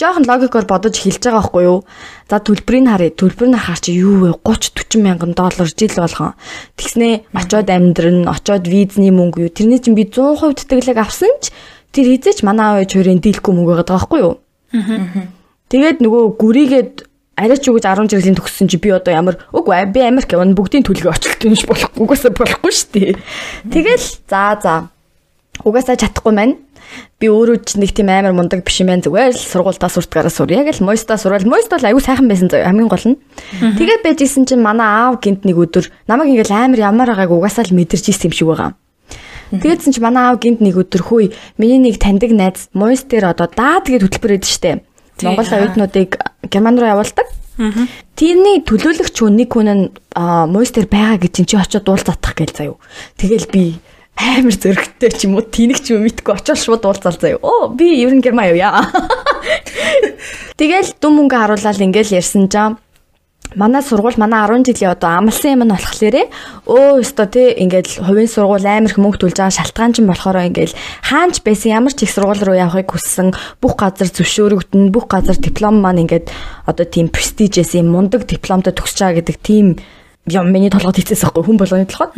жоохон 0.00 0.24
логикоор 0.24 0.64
бодож 0.64 0.96
хэлж 0.96 1.20
байгаа 1.20 1.44
байхгүй 1.44 1.62
юу. 1.68 1.84
За 2.30 2.40
төлбөрийг 2.40 2.88
харъя. 2.88 3.12
Төлбөр 3.12 3.48
нь 3.52 3.58
хаар 3.58 3.80
чи 3.82 3.92
юу 3.98 4.32
вэ? 4.32 4.40
30 4.40 4.96
40 4.96 5.02
мянган 5.02 5.32
доллар 5.34 5.68
жил 5.68 5.92
болгон. 5.92 6.32
Тэгснээ 6.78 7.28
очоод 7.34 7.68
амьдрын, 7.68 8.24
очоод 8.30 8.64
визний 8.64 9.12
мөнгө 9.12 9.44
юу. 9.44 9.52
Тэрний 9.52 9.82
чинь 9.82 9.98
би 9.98 10.06
100% 10.06 10.64
тэтгэлэг 10.64 10.96
авсан 11.02 11.34
ч 11.42 11.52
тэр 11.92 12.16
хизээч 12.16 12.46
манай 12.46 12.80
аав 12.80 12.88
хоёрын 12.88 13.20
дийлэхгүй 13.20 13.52
мөнгө 13.52 13.74
байгаа 13.82 13.92
байхгүй 13.98 14.20
юу. 14.22 14.34
Тэгээд 15.68 15.98
нөгөө 16.00 16.22
гүрийгээд 16.40 16.94
арай 17.38 17.58
ч 17.58 17.70
үгэж 17.70 17.86
10 17.86 18.10
жилийн 18.10 18.34
төгссөн 18.34 18.66
чи 18.66 18.82
би 18.82 18.90
одоо 18.90 19.14
ямар 19.14 19.38
үгүй 19.54 19.86
би 19.94 20.02
Америк 20.02 20.34
явна 20.34 20.58
бүгдийн 20.58 20.82
төлгөө 20.82 21.14
очлолт 21.14 21.46
юм 21.46 21.54
шиг 21.54 21.70
болохгүй 21.70 22.02
угаасаа 22.02 22.34
болохгүй 22.34 22.72
шүү 22.74 22.90
дээ. 22.98 23.12
Тэгэл 23.70 24.06
за 24.26 24.42
за. 24.58 24.74
Угаасаа 25.62 25.94
чадахгүй 25.94 26.34
маань 26.34 26.58
би 27.22 27.30
өөрөө 27.30 27.62
ч 27.62 27.78
нэг 27.78 27.94
тийм 27.94 28.10
амар 28.10 28.34
мундаг 28.34 28.66
биш 28.66 28.82
юм 28.82 28.90
байна 28.90 29.06
зүгээр 29.06 29.38
л 29.38 29.38
сургуультаа 29.38 29.86
суртгаараа 29.86 30.34
сур. 30.34 30.50
Яг 30.50 30.66
л 30.66 30.82
мойстаа 30.82 31.14
сурал 31.14 31.46
мойст 31.46 31.70
бол 31.70 31.86
аюу 31.86 32.02
сайхан 32.02 32.26
байсан 32.26 32.50
заяа 32.50 32.74
хамгийн 32.74 32.90
гол 32.90 33.06
нь. 33.14 33.18
Тэгээд 33.62 34.02
байж 34.02 34.18
исэн 34.26 34.42
чинь 34.42 34.62
манай 34.62 34.86
аав 34.86 35.22
гинт 35.22 35.46
нэг 35.46 35.54
өдөр 35.62 35.86
намайг 36.10 36.34
ингээл 36.34 36.58
амар 36.58 36.78
ямар 36.82 37.08
байгааг 37.14 37.30
угаасаа 37.30 37.70
л 37.70 37.76
мэдэрч 37.78 38.10
исэн 38.10 38.30
юм 38.30 38.34
шиг 38.34 38.48
байгаа. 38.50 38.74
Тэгээдсэн 39.54 39.94
чи 39.94 40.00
манай 40.02 40.26
аав 40.26 40.42
гинт 40.42 40.58
нэг 40.58 40.74
өдөр 40.74 41.02
хөөе 41.06 41.32
миний 41.58 41.78
нэг 41.78 42.02
таньдаг 42.02 42.34
найз 42.34 42.66
мойс 42.74 43.06
дээр 43.06 43.30
одоо 43.30 43.46
даа 43.46 43.80
тэгээд 43.80 44.04
хөтөлбөр 44.04 44.36
өгдөө 44.38 44.50
штэ 44.50 44.87
Монгол 45.22 45.50
оюутнуудыг 45.50 46.18
Герман 46.50 46.78
руу 46.78 46.88
явуулдаг. 46.88 47.26
Тэрний 48.14 48.62
төлөөлөгч 48.62 49.18
нэг 49.34 49.50
хүн 49.50 49.68
нь 49.74 49.84
мойстер 50.14 50.86
байгаа 50.86 51.18
гэж 51.18 51.42
чи 51.46 51.56
очиод 51.58 51.84
дуул 51.86 51.98
затах 51.98 52.38
гээл 52.38 52.54
заяа. 52.54 52.78
Тэгэл 53.18 53.50
би 53.50 53.78
амар 54.18 54.54
зөрөгтэй 54.54 55.10
ч 55.14 55.26
юм 55.26 55.38
уу 55.38 55.46
тэнэг 55.46 55.78
ч 55.82 55.94
юм 55.94 56.06
мэдгүй 56.06 56.34
очоод 56.38 56.58
шууд 56.58 56.82
уулзаал 56.86 57.18
заяа. 57.18 57.38
Оо 57.42 57.70
би 57.70 57.98
ер 58.02 58.14
нь 58.14 58.22
Герман 58.22 58.50
явъя. 58.50 58.82
Тэгэл 60.58 60.94
дүм 60.98 61.26
мөнгө 61.26 61.34
харуулаад 61.38 61.82
ингээл 61.82 62.18
ярьсан 62.18 62.50
жаа 62.50 62.78
манай 63.56 63.82
сургууль 63.82 64.18
манай 64.20 64.44
10 64.46 64.64
жилийн 64.66 64.92
одоо 64.92 65.10
амлсан 65.16 65.56
юм 65.56 65.62
нь 65.64 65.72
болохоор 65.72 66.16
өө 66.68 67.00
өстой 67.00 67.28
тий 67.32 67.48
ингээд 67.64 68.04
хувийн 68.04 68.28
сургууль 68.28 68.66
амар 68.66 68.92
их 68.92 68.98
мөнгө 69.00 69.24
төлж 69.24 69.36
байгаа 69.40 69.56
шалтгаан 69.56 69.92
ч 69.96 70.04
болохоор 70.04 70.38
ингээд 70.52 70.76
хаанч 71.08 71.40
байсан 71.40 71.72
ямар 71.80 71.92
ч 71.96 72.04
их 72.04 72.12
сургууль 72.12 72.44
руу 72.44 72.56
явахыг 72.56 72.92
хүссэн 72.92 73.32
бүх 73.62 73.80
газар 73.80 74.08
зөвшөөрөгдөн 74.12 74.92
бүх 74.92 75.08
газар 75.08 75.36
диплом 75.40 75.80
маань 75.80 76.04
ингээд 76.04 76.28
одоо 76.68 76.84
тийм 76.84 77.08
престижээс 77.08 77.80
юм 77.80 77.88
мундаг 77.94 78.28
дипломтой 78.28 78.76
төгсөж 78.76 79.00
байгаа 79.00 79.18
гэдэг 79.24 79.36
тийм 79.40 79.66
юм 80.28 80.46
миний 80.52 80.68
толгойд 80.68 81.00
хийцээс 81.00 81.24
байхгүй 81.24 81.44
хүн 81.48 81.56
болгоны 81.56 81.88
толгойд. 81.88 82.12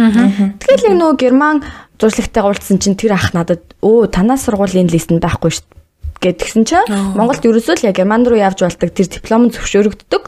Тэгэл 0.58 0.86
яг 0.90 0.96
нөгөө 0.98 1.16
герман 1.22 1.62
зуршлагтай 2.02 2.42
уулзсан 2.42 2.82
чинь 2.82 2.98
тэр 2.98 3.14
ах 3.14 3.30
надад 3.38 3.62
өө 3.86 4.10
танаас 4.10 4.50
сургуулийн 4.50 4.90
лист 4.90 5.14
нь 5.14 5.22
байхгүй 5.22 5.54
шүү 5.54 5.78
гэдгсэн 6.20 6.64
чинь 6.68 6.90
Монголд 7.16 7.46
ерөөсөө 7.46 7.80
л 7.80 7.86
яг 7.88 7.96
герман 7.96 8.28
руу 8.28 8.36
явж 8.36 8.60
болдог 8.60 8.92
тэр 8.92 9.08
диплом 9.08 9.48
зөвшөөрөгддөг 9.48 10.22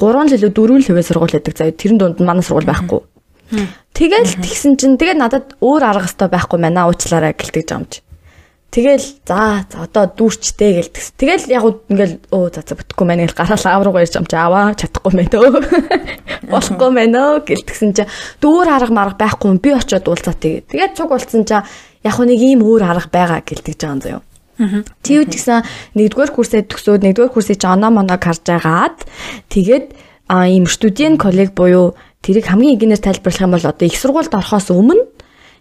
3 0.00 0.28
л 0.28 0.36
илүү 0.36 0.52
4 0.52 0.76
л 0.76 0.86
хувийн 0.86 1.08
сургууль 1.08 1.34
байдаг. 1.36 1.54
За 1.56 1.70
тэрэн 1.72 1.98
дунд 1.98 2.20
нь 2.20 2.28
манай 2.28 2.44
сургууль 2.44 2.68
байхгүй. 2.68 3.00
Тэгэл 3.94 4.42
тэгсэн 4.42 4.76
чинь 4.76 4.98
тэгээд 4.98 5.20
надад 5.22 5.46
өөр 5.62 5.82
арга 5.86 6.10
хэвээр 6.10 6.34
байхгүй 6.34 6.58
байна 6.60 6.90
уучлаарай 6.90 7.32
гэлтэж 7.32 7.64
байгаа 7.70 7.78
юм 7.80 7.86
чи. 7.88 8.00
Тэгэл 8.76 9.06
за 9.24 9.64
за 9.70 9.86
одоо 9.86 10.04
дүүрчтэй 10.10 10.76
гэлтгс. 10.76 11.16
Тэгэл 11.16 11.48
яг 11.48 11.64
ингээл 11.88 12.28
өө 12.28 12.46
за 12.52 12.60
за 12.66 12.76
бүтэхгүй 12.76 13.06
мэн 13.06 13.24
гэл 13.24 13.38
гараал 13.38 13.64
аав 13.64 13.82
руугаа 13.86 14.04
ирж 14.04 14.18
амч 14.18 14.32
аваа 14.36 14.74
чадахгүй 14.76 15.12
мэн 15.16 15.32
өө. 15.32 15.64
Болохгүй 16.52 16.90
мэн 16.92 17.16
өө 17.16 17.46
гэлтгсэн 17.46 17.90
чи 17.96 18.04
дүүр 18.42 18.68
арга 18.68 18.92
марга 18.92 19.16
байхгүй 19.16 19.56
би 19.62 19.72
очиод 19.72 20.04
уулзаа 20.10 20.36
тэгээ. 20.36 20.68
Тэгээд 20.68 20.96
цуг 20.98 21.08
болцсон 21.08 21.48
чи 21.48 21.56
яг 21.56 22.16
нэг 22.20 22.40
ийм 22.42 22.60
өөр 22.66 22.84
арга 22.84 23.08
байгаа 23.08 23.40
гэлтэж 23.46 23.80
байгаа 23.80 23.94
юм 23.96 24.02
заяа. 24.04 24.20
Тэгвэл 24.56 25.28
гэсэн 25.28 25.64
нэгдүгээр 26.00 26.32
курсээ 26.32 26.62
төгсөөд 26.64 27.04
нэгдүгээр 27.04 27.32
курсыг 27.32 27.60
чи 27.60 27.68
оноо 27.68 27.92
моног 27.92 28.20
харж 28.24 28.42
байгаад 28.48 28.98
тэгээд 29.52 29.86
а 30.32 30.48
ийм 30.48 30.64
студент 30.64 31.20
коллег 31.20 31.52
буюу 31.52 31.92
тэрийг 32.24 32.48
хамгийн 32.48 32.80
энгийнээр 32.80 33.04
тайлбарлах 33.04 33.44
юм 33.44 33.52
бол 33.52 33.68
одоо 33.68 33.86
их 33.86 34.00
сургуульд 34.00 34.32
орохоос 34.32 34.72
өмнө 34.72 35.04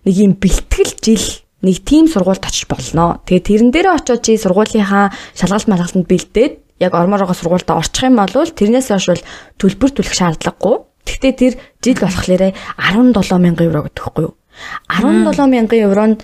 нэг 0.08 0.16
ийм 0.16 0.34
бэлтгэл 0.40 0.96
жил 1.04 1.26
нэг 1.62 1.84
тийм 1.84 2.08
сургуульд 2.08 2.46
очиж 2.46 2.66
болно. 2.72 3.22
Тэгээд 3.26 3.46
тэрэн 3.46 3.70
дээрээ 3.74 3.94
очиод 4.00 4.22
чи 4.24 4.38
сургуулийнхаа 4.38 5.12
шалгалт 5.38 5.68
малгалтанд 5.70 6.08
бэлдээд 6.08 6.54
яг 6.80 6.94
орморогоо 6.94 7.36
сургуультай 7.36 7.76
орчих 7.78 8.10
юм 8.10 8.18
бол 8.18 8.32
тэрнээс 8.32 8.90
хойш 8.90 9.08
бол 9.12 9.24
төлбөр 9.60 9.92
төлөх 9.92 10.16
шаардлагагүй. 10.16 10.76
Гэхдээ 11.06 11.34
тэр 11.38 11.54
жил 11.82 11.98
болохоор 12.02 12.42
17 12.54 13.44
мянган 13.44 13.68
евро 13.70 13.86
гэдэг 13.86 14.02
хэвгүй 14.02 14.24
юу? 14.26 14.34
17 14.90 15.52
мянган 15.52 15.80
евро 15.80 16.04
нь 16.10 16.18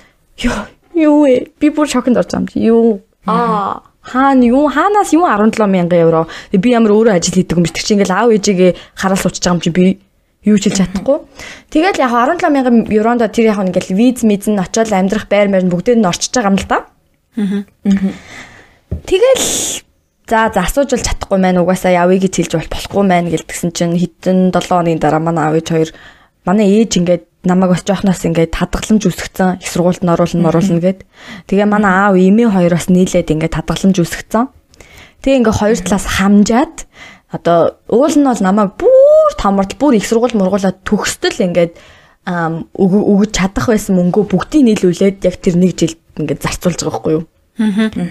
ёо 0.46 0.66
юу 0.96 1.26
вэ? 1.26 1.52
Би 1.60 1.70
бүр 1.70 1.88
шокнд 1.88 2.18
байгаа 2.18 2.40
юм 2.40 2.48
чи. 2.48 2.60
Юу? 2.60 3.02
Аа 3.26 3.84
хаана 4.02 4.46
юу 4.46 4.68
хаанаас 4.68 5.14
юу 5.14 5.26
17 5.26 5.68
мянган 5.68 6.00
евро. 6.00 6.28
Би 6.52 6.70
ямар 6.74 6.92
өөрөө 6.92 7.16
ажил 7.16 7.38
хийдэг 7.38 7.58
юм 7.58 7.64
биш. 7.64 7.74
Тэг 7.78 7.86
чи 7.86 7.94
ингээл 7.94 8.18
аав 8.18 8.30
ээжигээ 8.34 8.72
хараа 8.98 9.18
суучих 9.18 9.46
байгаа 9.46 9.56
юм 9.56 9.62
чи 9.62 9.70
би 9.70 9.84
юу 10.44 10.58
ч 10.58 10.70
хэлж 10.74 10.78
чадахгүй. 10.82 11.18
Тэгэл 11.70 12.02
яг 12.02 12.12
17 12.12 12.50
мянган 12.50 12.76
евронд 12.90 13.22
тэр 13.30 13.54
яг 13.54 13.62
ингээл 13.62 13.94
виз 13.94 14.26
мизэн 14.26 14.58
очиод 14.58 14.90
амьдрах 14.90 15.30
байр 15.30 15.54
маяг 15.54 15.70
бүгдээр 15.70 16.02
нь 16.02 16.10
орчиж 16.10 16.34
байгаа 16.34 16.50
юм 16.50 16.58
л 16.58 16.66
да. 16.66 16.78
Аа. 17.38 17.62
Тэгэл 19.06 19.86
За 20.32 20.48
за 20.48 20.64
асууж 20.64 20.96
бол 20.96 21.04
чадахгүй 21.04 21.40
маань 21.44 21.60
угаасаа 21.60 21.92
явъя 21.92 22.24
гэж 22.24 22.34
хэлж 22.40 22.54
бол 22.56 22.72
болохгүй 22.72 23.04
маань 23.04 23.28
гэлтгсэн 23.36 23.76
чинь 23.76 24.00
хэдэн 24.00 24.56
7 24.56 24.64
хоногийн 24.64 25.02
дараа 25.04 25.20
манай 25.20 25.44
аав 25.52 25.60
ээж 25.60 25.68
хоёр 25.68 25.90
манай 26.46 26.68
ээж 26.82 26.92
ингээд 27.02 27.24
намайг 27.46 27.74
бас 27.74 27.84
жоохноос 27.86 28.22
ингээд 28.26 28.54
хадгаламж 28.54 29.04
үсгцэн 29.10 29.62
их 29.62 29.70
сургуульд 29.70 30.06
нь 30.06 30.14
оруулна 30.14 30.50
оруулна 30.50 30.82
гэд. 30.82 31.06
Тэгээ 31.50 31.66
манай 31.66 31.92
аав 31.92 32.16
эмээ 32.18 32.50
хоёр 32.54 32.74
бас 32.78 32.90
нийлээд 32.90 33.34
ингээд 33.34 33.58
хадгаламж 33.58 33.98
үсгцэн. 33.98 34.50
Тэгээ 35.26 35.38
ингээд 35.42 35.60
хоёр 35.62 35.78
талаас 35.82 36.06
хамжаад 36.06 36.76
одоо 37.34 37.82
уул 37.90 38.14
нь 38.14 38.28
бол 38.28 38.42
намайг 38.46 38.78
бүр 38.78 39.30
тамарт 39.42 39.78
бүр 39.82 39.98
их 39.98 40.06
сургууль 40.06 40.38
мургуулаад 40.38 40.86
төгсдөл 40.86 41.42
ингээд 41.50 41.74
өгөж 42.28 43.30
чадах 43.34 43.74
байсан 43.74 43.98
мөнгөө 43.98 44.24
бүгдийг 44.30 44.62
нийлүүлээд 44.66 45.26
яг 45.26 45.36
тэр 45.42 45.58
нэг 45.58 45.74
жилд 45.74 45.98
ингээд 46.22 46.46
зарцуулж 46.46 46.78
байгаа 46.86 46.94
байхгүй 46.94 47.14
юу? 47.18 47.24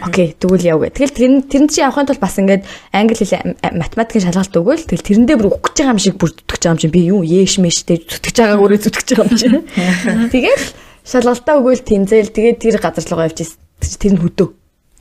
Окей, 0.07 0.37
тэгвэл 0.39 0.63
яв 0.63 0.79
гэ. 0.87 0.95
Тэгэл 0.95 1.17
тэр 1.17 1.31
тэр 1.51 1.63
чинь 1.67 1.83
явахын 1.83 2.07
тулд 2.07 2.23
бас 2.23 2.39
ингээд 2.39 2.63
англи 2.95 3.19
хэл 3.19 3.59
математикийн 3.75 4.31
шалгалт 4.31 4.55
өгөөл 4.55 4.87
тэгэл 4.87 5.27
тэрэндээ 5.27 5.37
бүр 5.37 5.49
өгөх 5.51 5.75
гэж 5.75 5.77
байгаа 5.83 5.95
юм 5.95 6.01
шиг 6.01 6.17
бүр 6.17 6.31
зүтгэж 6.31 6.63
байгаа 6.63 6.75
юм 6.77 6.81
чинь 6.81 6.95
би 6.95 7.01
юу 7.11 7.21
ээш 7.27 7.59
мэштэй 7.59 7.99
зүтгэж 8.07 8.37
байгааг 8.39 8.63
өөрөө 8.63 8.79
зүтгэж 8.79 9.09
байгаа 9.11 9.27
юм 9.27 9.39
чинь. 9.41 9.59
Тэгэл 10.35 10.65
шалгалтаа 11.03 11.55
өгөөл 11.59 11.83
тэнцэл 11.83 12.31
тэгээд 12.31 12.59
тэр 12.63 12.77
газар 12.79 13.05
руу 13.11 13.27
явж 13.27 13.39
тэр 13.43 14.13
нь 14.15 14.23
хөдөө. 14.23 14.49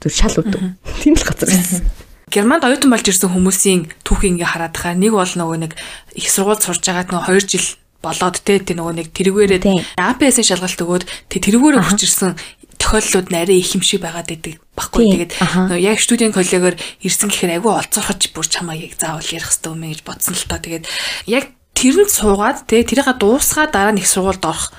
Зүр 0.01 0.13
шал 0.13 0.34
хөдөө. 0.34 0.62
Тийм 1.03 1.13
л 1.13 1.25
газар 1.27 1.50
байсан. 1.53 1.86
Германд 2.34 2.65
оюутан 2.65 2.94
болж 2.94 3.06
ирсэн 3.10 3.34
хүмүүсийн 3.34 3.89
түүхийг 4.06 4.38
ингээ 4.38 4.53
хараад 4.53 4.77
хаа 4.77 4.94
нэг 4.94 5.18
бол 5.18 5.25
нөгөө 5.25 5.58
нэг 5.65 5.74
их 6.13 6.29
сургууль 6.29 6.62
сурж 6.62 6.86
байгаад 6.86 7.10
нөгөө 7.10 7.41
2 7.41 7.50
жил 7.50 7.68
болоод 8.06 8.38
те 8.46 8.62
тэр 8.63 8.79
нөгөө 8.79 8.96
нэг 8.96 9.08
тэргээрээ 9.12 9.98
АПС-ийн 10.00 10.48
шалгалт 10.48 10.79
өгөөд 10.79 11.03
тэргээрээ 11.36 11.84
хүрч 11.84 12.01
ирсэн 12.08 12.32
тохиолдлууд 12.79 13.29
нарийн 13.29 13.59
их 13.59 13.75
юм 13.75 13.83
шиг 13.83 14.01
байгаад 14.01 14.31
идэг 14.31 14.57
баггүй. 14.74 15.29
Тэгээд 15.29 15.31
яг 15.83 16.00
студент 16.00 16.33
коллегоор 16.33 16.75
ирсэн 17.03 17.29
гэхээр 17.29 17.59
агүй 17.59 17.74
олцоорхож 17.75 18.24
бүр 18.31 18.48
чамаа 18.48 18.79
яг 18.79 18.95
заавал 18.95 19.27
ярих 19.27 19.51
хэрэгтэй 19.51 19.69
юм 19.75 19.83
гэж 19.83 20.01
бодсон 20.07 20.33
л 20.33 20.48
тоо. 20.48 20.59
Тэгээд 20.63 20.86
яг 21.27 21.45
тэрэнд 21.75 22.09
суугаад 22.09 22.65
те 22.65 22.81
тэрийг 22.88 23.12
дуусгаа 23.19 23.67
дараа 23.67 23.93
нэг 23.93 24.07
сургуульд 24.07 24.43
орох 24.48 24.71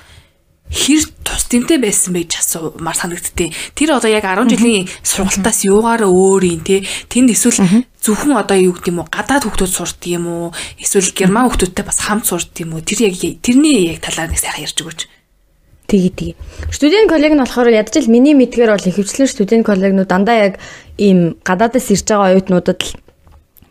хэр 0.71 1.03
тус 1.27 1.51
тэмтэй 1.51 1.77
байсан 1.83 2.15
байж 2.15 2.39
асуумар 2.39 2.95
санагдтыг. 2.95 3.51
Тэр 3.75 3.99
одоо 3.99 4.07
яг 4.07 4.23
10 4.23 4.47
жилийн 4.47 4.87
сургалтаас 5.03 5.67
юугаараа 5.67 6.07
өөр 6.07 6.43
юм 6.47 6.63
те. 6.63 6.87
Тэнд 7.11 7.35
эсвэл 7.35 7.83
зөвхөн 7.99 8.39
одоо 8.39 8.55
юу 8.55 8.73
гэдэг 8.79 8.95
юм 8.95 9.03
уу 9.03 9.11
гадаад 9.11 9.43
хүмүүс 9.43 9.67
сурдаг 9.67 10.07
юм 10.07 10.25
уу? 10.31 10.55
Эсвэл 10.79 11.11
герман 11.11 11.51
хүмүүстэй 11.51 11.83
бас 11.83 11.99
хамт 11.99 12.23
сурдаг 12.23 12.63
юм 12.63 12.79
уу? 12.79 12.87
Тэр 12.87 13.11
яг 13.11 13.19
тэрний 13.43 13.91
яг 13.91 13.99
талаар 13.99 14.31
нэг 14.31 14.39
сайхан 14.39 14.63
ярьж 14.63 14.79
өгөөч. 14.79 15.01
Тэгээ 15.87 16.13
тэгээ. 16.17 16.35
Студент 16.71 17.07
коллег 17.09 17.33
нь 17.33 17.41
болохоор 17.41 17.69
ядчил 17.71 18.07
миний 18.11 18.35
мэдгээр 18.37 18.73
бол 18.73 18.89
ихэвчлэн 18.89 19.27
студент 19.27 19.65
коллегнууд 19.65 20.07
дандаа 20.07 20.51
яг 20.51 20.53
ийм 20.97 21.37
гадаадаас 21.43 21.89
ирж 21.91 22.05
байгаа 22.07 22.37
оюутнуудад 22.37 22.79
л 22.81 22.91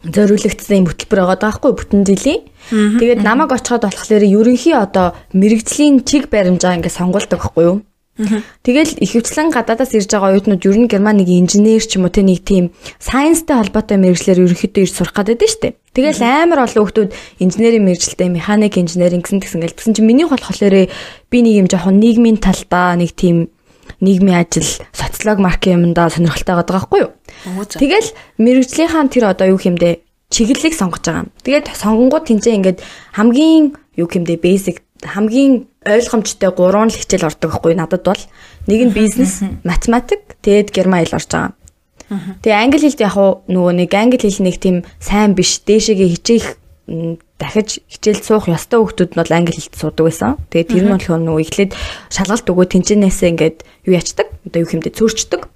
зориулагдсан 0.08 0.76
юм 0.80 0.86
хөтөлбөр 0.88 1.20
байгаа 1.20 1.38
даахгүй 1.40 1.72
бүтэн 1.76 2.02
жилийн. 2.08 2.40
Тэгээд 2.70 3.20
намайг 3.20 3.52
очиход 3.52 3.84
болохоор 3.84 4.24
ерөнхий 4.24 4.72
одоо 4.72 5.12
мэрэгжлийн 5.36 6.04
чиг 6.08 6.32
баримжаа 6.32 6.76
ингээд 6.76 6.96
сонгуулдаг 6.96 7.40
байхгүй 7.40 7.64
юу? 7.68 7.76
Тэгэл 8.18 9.00
ихэвчлэн 9.00 9.48
гадаадаас 9.54 9.96
ирж 9.96 10.10
байгаа 10.12 10.36
оюутнууд 10.36 10.66
ер 10.66 10.76
нь 10.76 10.90
Герман 10.90 11.22
нэг 11.22 11.30
инженер 11.30 11.80
ч 11.80 11.96
юм 11.96 12.04
уу 12.04 12.12
те 12.12 12.20
нэг 12.20 12.44
тийм 12.44 12.74
сайенстай 13.00 13.56
холбоотой 13.56 13.96
мэрэгчлэр 13.96 14.44
ерөнхийдөө 14.44 14.82
ирж 14.84 14.92
сурах 14.92 15.16
гэдэг 15.16 15.40
нь 15.40 15.48
шүү 15.48 15.62
дээ. 15.64 15.74
Тэгэл 15.96 16.20
амар 16.20 16.68
олон 16.68 16.84
хүмүүс 16.84 17.16
инженерийн 17.40 17.86
мэрэгчлээ 17.86 18.28
механик 18.28 18.76
инженеринг 18.76 19.24
гэсэн 19.24 19.40
тэгсэн 19.40 19.60
гэл 19.64 19.76
тэгсэн 19.78 19.94
чинь 19.96 20.08
миний 20.10 20.28
болохоор 20.28 20.92
би 21.32 21.38
нэг 21.40 21.54
юм 21.64 21.68
жоохон 21.70 21.96
нийгмийн 21.96 22.36
талдаа 22.36 22.92
нэг 23.00 23.16
тийм 23.16 23.48
нийгмийн 24.04 24.44
ажил 24.44 24.68
социолог 24.92 25.38
маркийн 25.40 25.80
юмдаа 25.80 26.12
сонирхолтой 26.12 26.60
байгаа 26.60 26.76
байхгүй 26.76 27.00
юу. 27.08 27.12
Тэгэл 27.64 28.08
мэрэгжлийнхаа 28.36 29.08
тэр 29.08 29.32
одоо 29.32 29.56
юу 29.56 29.58
хэмдэ 29.58 30.04
чиглэлийг 30.28 30.74
сонгож 30.76 31.02
байгаа 31.04 31.24
юм. 31.24 31.32
Тэгээд 31.42 31.66
сонгонгууд 31.72 32.24
тэнцээ 32.28 32.54
ингээд 32.60 32.78
хамгийн 33.16 33.74
юу 33.96 34.08
хэмдэ 34.08 34.38
basic 34.38 34.84
хамгийн 35.02 35.69
ойлгомжтой 35.86 36.50
гурван 36.52 36.92
л 36.92 36.98
хичээл 36.98 37.28
ордог 37.28 37.56
байхгүй 37.56 37.72
надад 37.72 38.04
бол 38.04 38.22
нэг 38.68 38.80
нь 38.88 38.96
бизнес, 38.96 39.40
математик, 39.64 40.36
тэгээд 40.44 40.68
герман 40.76 41.00
хэл 41.04 41.16
орж 41.16 41.28
байгаа. 41.32 41.56
Тэгээ 42.44 42.60
англи 42.60 42.80
хэлд 42.84 43.00
яг 43.00 43.16
нөгөө 43.48 43.72
нэг 43.80 43.90
англи 43.94 44.18
хэл 44.20 44.44
нэг 44.44 44.56
тийм 44.60 44.76
сайн 45.00 45.32
биш 45.32 45.62
дээшээгээ 45.64 46.10
хичээх 46.20 46.46
дахиж 47.38 47.80
хичээл 47.86 48.20
суух 48.20 48.50
ёстой 48.50 48.82
хүмүүс 48.82 49.14
нь 49.14 49.16
бол 49.16 49.32
англи 49.32 49.56
хэлд 49.56 49.74
суудаг 49.78 50.04
байсан. 50.10 50.36
Тэгээ 50.50 50.68
тэр 50.68 50.84
нь 50.84 50.92
болохоор 50.92 51.22
нөгөө 51.22 51.42
эхлээд 51.46 51.72
шалгалт 52.10 52.50
өгөө 52.50 52.66
тэнцэнээсээ 52.66 53.30
ингээд 53.30 53.58
юу 53.86 53.94
ячдаг. 53.94 54.26
Одоо 54.44 54.60
юу 54.66 54.68
хэмдэ 54.68 54.90
цөөрчдөг. 54.90 55.48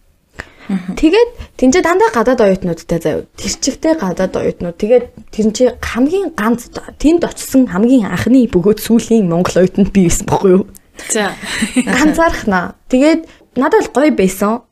Тэгээд 0.69 1.31
тэнцээ 1.61 1.83
дандаа 1.85 2.11
гадаад 2.15 2.41
оюутнуудтай 2.41 3.01
заяа. 3.01 3.29
Тэр 3.37 3.53
чигтэй 3.61 3.95
гадаад 4.01 4.33
оюутнууд. 4.33 4.77
Тэгээд 4.81 5.05
тэр 5.29 5.47
чи 5.53 5.65
хамгийн 5.77 6.33
ганц 6.33 6.73
тэнд 6.73 7.29
очисон 7.29 7.69
хамгийн 7.69 8.09
анхны 8.09 8.49
бөгөөд 8.49 8.81
сүүлийн 8.81 9.29
монгол 9.29 9.61
оюутанд 9.61 9.93
би 9.93 10.09
байсан 10.09 10.25
бохгүй 10.25 10.51
юу? 10.57 10.65
За. 11.13 11.37
Ганцаархнаа. 11.77 12.81
Тэгээд 12.89 13.29
надад 13.61 13.93
гоё 13.93 14.09
байсан. 14.17 14.65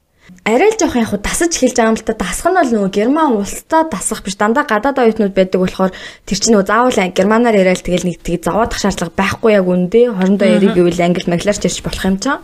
Арай 0.48 0.72
л 0.72 0.80
жоох 0.80 0.96
яг 0.96 1.12
дасаж 1.20 1.54
эхэлж 1.54 1.76
байгаа 1.76 1.92
юм 1.92 1.98
л 2.00 2.08
та 2.08 2.16
дасах 2.16 2.50
нь 2.50 2.56
бол 2.56 2.72
нөгөө 2.72 2.90
герман 2.90 3.36
улстай 3.36 3.84
дасах 3.86 4.24
биш 4.24 4.34
дандаа 4.40 4.64
гадаад 4.64 4.98
оюутнууд 4.98 5.36
байдаг 5.36 5.60
болохоор 5.60 5.92
тэр 6.26 6.38
чинь 6.40 6.56
нөгөө 6.56 6.66
заавал 6.66 7.14
германаар 7.14 7.60
яриад 7.62 7.84
тэгэл 7.84 8.08
нэг 8.10 8.18
тэгээ 8.26 8.48
зовоодох 8.48 8.80
шаардлага 8.80 9.14
байхгүй 9.14 9.50
яг 9.54 9.66
үндэ 9.70 10.10
хорондоо 10.10 10.48
яриг 10.50 10.74
гэвэл 10.74 11.04
англи 11.04 11.30
маглаарч 11.30 11.62
ярьж 11.62 11.78
болох 11.86 12.02
юм 12.02 12.18
чам. 12.18 12.42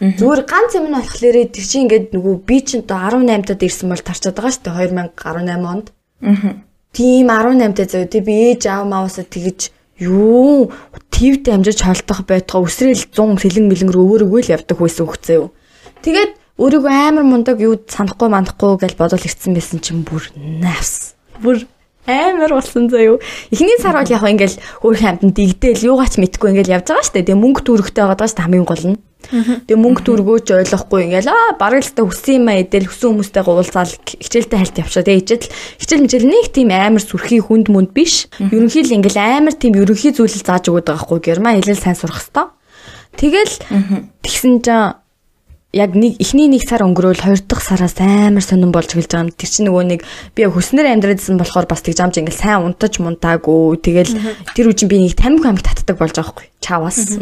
Зүгээр 0.00 0.42
ганц 0.44 0.72
юм 0.76 0.92
нь 0.92 0.96
болохоор 0.96 1.36
тэр 1.48 1.64
чинь 1.64 1.88
ингээд 1.88 2.12
нөгөө 2.12 2.34
би 2.44 2.56
чинь 2.60 2.84
одоо 2.84 3.16
18-д 3.16 3.62
ирсэн 3.64 3.88
бол 3.88 4.02
тарчаад 4.04 4.36
байгаа 4.36 4.52
шүү 4.52 4.64
дээ 4.68 4.92
2018 4.92 5.72
онд. 5.72 5.86
Аа. 6.20 6.60
Тийм 6.92 7.28
18-д 7.32 7.80
зөө 7.88 8.04
тий 8.12 8.20
би 8.20 8.34
ээж 8.52 8.68
аав 8.68 8.84
маавсаа 8.88 9.24
тэгэж 9.24 9.72
юу 10.04 10.68
твд 11.08 11.48
амжиж 11.48 11.80
холдох 11.80 12.28
байтгаа 12.28 12.60
өсрэл 12.60 13.08
100 13.08 13.40
сэлэн 13.40 13.66
мэлэн 13.72 13.92
рүү 13.92 14.04
өөр 14.04 14.22
өгөөл 14.28 14.52
явдаг 14.52 14.76
байсан 14.76 15.08
хөхцөө. 15.08 15.48
Тэгээд 16.04 16.32
өөрийгөө 16.60 16.92
амар 16.92 17.24
мундаг 17.24 17.56
юу 17.64 17.80
санахгүй 17.80 18.28
мандахгүй 18.28 18.76
гэж 18.76 18.92
бодол 19.00 19.24
ирсэн 19.24 19.56
байсан 19.56 19.80
чинь 19.80 20.04
бүр 20.04 20.28
навс. 20.36 21.16
Бүр 21.40 21.64
амар 22.06 22.50
болсон 22.54 22.88
заяо. 22.88 23.18
Эхний 23.50 23.78
сар 23.82 23.98
бол 23.98 24.08
яг 24.08 24.22
ингээл 24.22 24.56
хөөх 24.82 25.00
хамтан 25.02 25.30
дигдээл 25.34 25.90
юугаач 25.90 26.16
мэдгүй 26.22 26.54
ингээл 26.54 26.80
явж 26.80 26.86
байгаа 26.94 27.12
дээ. 27.12 27.26
Тэгээ 27.26 27.42
мөнгө 27.42 27.60
төрөхтэй 27.66 28.02
байгаа 28.06 28.18
даа 28.18 28.30
дээ 28.30 28.42
хамгийн 28.46 28.66
гол 28.66 28.84
нь. 28.94 28.98
Тэгээ 29.26 29.74
мөнгө 29.74 30.02
төргөөч 30.06 30.46
ойлгохгүй 30.54 31.00
ингээл 31.10 31.30
аа 31.34 31.58
бараг 31.58 31.82
л 31.82 31.90
та 31.90 32.06
хүссэн 32.06 32.46
юм 32.46 32.46
аа 32.46 32.62
эдэл 32.62 32.86
хүссэн 32.86 33.10
хүмүүстэйгээ 33.10 33.54
уулзаал 33.58 33.92
хичээлтэй 34.06 34.58
хальт 34.62 34.80
явчихаа. 34.86 35.02
Тэгээ 35.02 35.20
хичээл 35.26 35.50
хичээл 35.82 36.04
мичээл 36.06 36.30
нэг 36.30 36.46
тийм 36.54 36.70
амар 36.70 37.02
сүрхий 37.02 37.42
хүнд 37.42 37.66
мүнд 37.66 37.90
биш. 37.90 38.30
Ерөнхийдөө 38.38 38.96
ингээл 39.02 39.18
амар 39.18 39.54
тийм 39.58 39.74
ерөнхий 39.74 40.14
зүйлэл 40.14 40.46
зааж 40.46 40.70
өгöd 40.70 40.86
байгаа 40.86 41.02
хгүй. 41.02 41.18
Герман 41.26 41.58
хэлэл 41.58 41.82
сайн 41.82 41.98
сурах 41.98 42.22
хэвээр. 42.22 42.54
Тэгэл 43.18 43.54
тэгсэн 44.22 44.54
чинь 44.62 44.94
яг 45.74 45.92
нэг 45.98 46.16
эхний 46.22 46.46
нэг 46.46 46.62
сар 46.62 46.86
өнгөрөөл 46.86 47.20
хоёр 47.20 47.40
дахь 47.42 47.64
сараас 47.64 47.98
амар 47.98 48.44
сонирн 48.44 48.70
болж 48.70 48.94
эхэлж 48.94 49.10
байгаа 49.10 49.26
юм. 49.26 49.34
Тэр 49.34 49.50
чинь 49.50 49.66
нөгөө 49.66 49.84
нэг 49.90 50.00
би 50.32 50.46
хүснэр 50.46 50.86
амьдраадсэн 50.94 51.36
болохоор 51.36 51.66
бас 51.66 51.82
тэг 51.82 51.98
жамж 51.98 52.22
ингээл 52.22 52.38
сайн 52.38 52.64
унтаж 52.64 53.02
мунтаагүй. 53.02 53.76
Тэгэл 53.82 54.14
тэр 54.54 54.70
үчин 54.72 54.88
би 54.88 55.02
нэг 55.04 55.18
тамхи 55.18 55.44
амиг 55.44 55.66
татдаг 55.66 55.98
болж 55.98 56.14
байгаа 56.16 56.32
хгүй. 56.32 56.46
Чаваас 56.62 57.18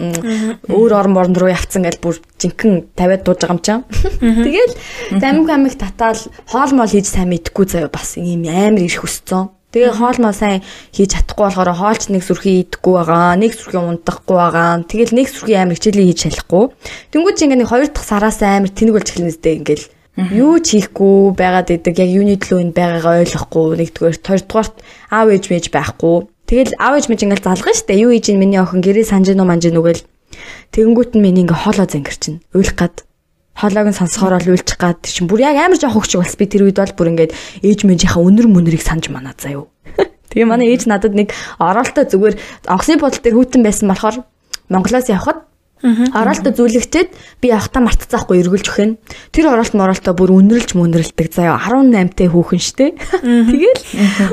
өөр 0.71 0.93
орон 0.93 1.17
морон 1.17 1.35
руу 1.35 1.51
явцсан 1.51 1.83
гэл 1.89 1.99
бүр 1.99 2.21
жинхэнэ 2.39 2.95
тавиад 2.95 3.25
дууж 3.27 3.41
байгаа 3.43 3.57
юм 3.59 3.65
чам. 3.65 3.81
Тэгэл 4.21 4.75
тамхи 5.19 5.51
амиг 5.51 5.75
татаал 5.75 6.21
хоол 6.47 6.73
мол 6.77 6.89
хийж 6.93 7.11
сайн 7.11 7.33
мэдэхгүй 7.33 7.67
заяа 7.67 7.91
бас 7.91 8.15
ийм 8.21 8.47
амар 8.47 8.85
их 8.85 9.03
хүсцэн. 9.03 9.51
Тэгээ 9.75 9.99
хоол 9.99 10.19
маа 10.23 10.31
сайн 10.31 10.63
хийж 10.95 11.19
чадахгүй 11.19 11.51
болохоор 11.51 11.75
хоолч 11.75 12.07
нэг 12.15 12.23
сүрхий 12.23 12.63
идэхгүй 12.63 12.95
байгаа, 12.95 13.35
нэг 13.35 13.59
сүрхий 13.59 13.83
унтахгүй 13.83 14.37
байгаа. 14.39 14.87
Тэгэл 14.87 15.19
нэг 15.19 15.27
сүрхий 15.27 15.59
амар 15.59 15.75
хичээлээ 15.75 16.07
хийж 16.15 16.21
чадахгүй. 16.31 16.65
Тэнгүүд 17.11 17.35
чи 17.35 17.43
ингээ 17.51 17.59
нэг 17.59 17.71
хоёр 17.75 17.91
дахь 17.91 18.07
сараас 18.07 18.39
амар 18.39 18.71
тэнэг 18.71 18.95
болж 18.95 19.09
эхэлнэстэй 19.11 19.59
ингээл 19.59 19.85
юу 20.31 20.63
ч 20.63 20.79
хийхгүй 20.79 21.35
байгаад 21.35 21.75
идэг. 21.75 21.99
Яг 21.99 22.11
юуны 22.15 22.39
төлөө 22.39 22.71
энэ 22.71 22.77
байгаагаа 22.79 23.27
ойлгохгүй 23.27 23.67
нэгдүгээр 23.83 24.17
хоёрдугаарт 24.23 24.75
аав 25.11 25.29
ээж 25.35 25.45
мэж 25.51 25.65
байхгүй. 25.75 26.17
Тэгэл 26.47 26.79
аав 26.79 26.95
ээж 26.95 27.07
мэж 27.11 27.21
ингээл 27.27 27.47
залгана 27.51 27.75
штэ 27.75 27.99
юу 27.99 28.15
хийж 28.15 28.31
ин 28.31 28.39
миний 28.39 28.63
охин 28.63 28.79
гэрээ 28.79 29.11
санжин 29.11 29.43
уу 29.43 29.51
манжин 29.51 29.75
үгэл 29.75 30.07
тэгэнгүүт 30.71 31.19
нь 31.19 31.23
миний 31.25 31.43
ингээ 31.43 31.67
хоолоо 31.67 31.87
зангир 31.91 32.15
чинь 32.15 32.39
уйлах 32.55 32.79
гад 32.79 33.03
хоолойг 33.55 33.89
нь 33.91 33.99
сонсохоор 33.99 34.39
бол 34.39 34.53
уйлчих 34.55 34.79
гад 34.79 35.01
чинь 35.07 35.31
бүр 35.31 35.47
яг 35.47 35.57
амар 35.59 35.79
жоох 35.79 36.03
хөвчг 36.03 36.21
бас 36.21 36.35
би 36.35 36.47
тэр 36.47 36.67
үед 36.67 36.79
бол 36.79 36.95
бүр 36.99 37.11
ингээд 37.15 37.33
ээж 37.63 37.81
мэнжийнхаа 37.87 38.23
өнөр 38.23 38.47
мөнрийг 38.51 38.83
санаж 38.83 39.09
манаа 39.09 39.35
заяа. 39.39 39.71
Тэгээ 40.35 40.51
манай 40.51 40.75
ээж 40.75 40.91
надад 40.91 41.15
нэг 41.15 41.31
оролтоо 41.63 42.05
зүгээр 42.05 42.35
онгоцны 42.67 42.99
бодол 42.99 43.23
дээр 43.23 43.37
хүүтэн 43.39 43.63
байсан 43.63 43.87
болохоор 43.91 44.17
Монголоос 44.69 45.09
явхад 45.13 45.47
Оролтоо 45.85 46.49
зүйлэгчээд 46.57 47.13
би 47.45 47.53
явахтаа 47.53 47.85
мартцаахгүй 47.85 48.41
эргүүлж 48.41 48.67
өгөх 48.73 48.81
нь. 48.89 48.97
Тэр 49.37 49.53
оролт 49.53 49.77
моролтоо 49.77 50.17
бүр 50.17 50.33
үнэрлж 50.33 50.73
мөнрэлдэг 50.73 51.29
заяа 51.29 51.61
18 51.61 52.17
тай 52.17 52.29
хүүхэн 52.33 52.63
штэ. 52.65 52.97
Тэгэл 53.21 53.83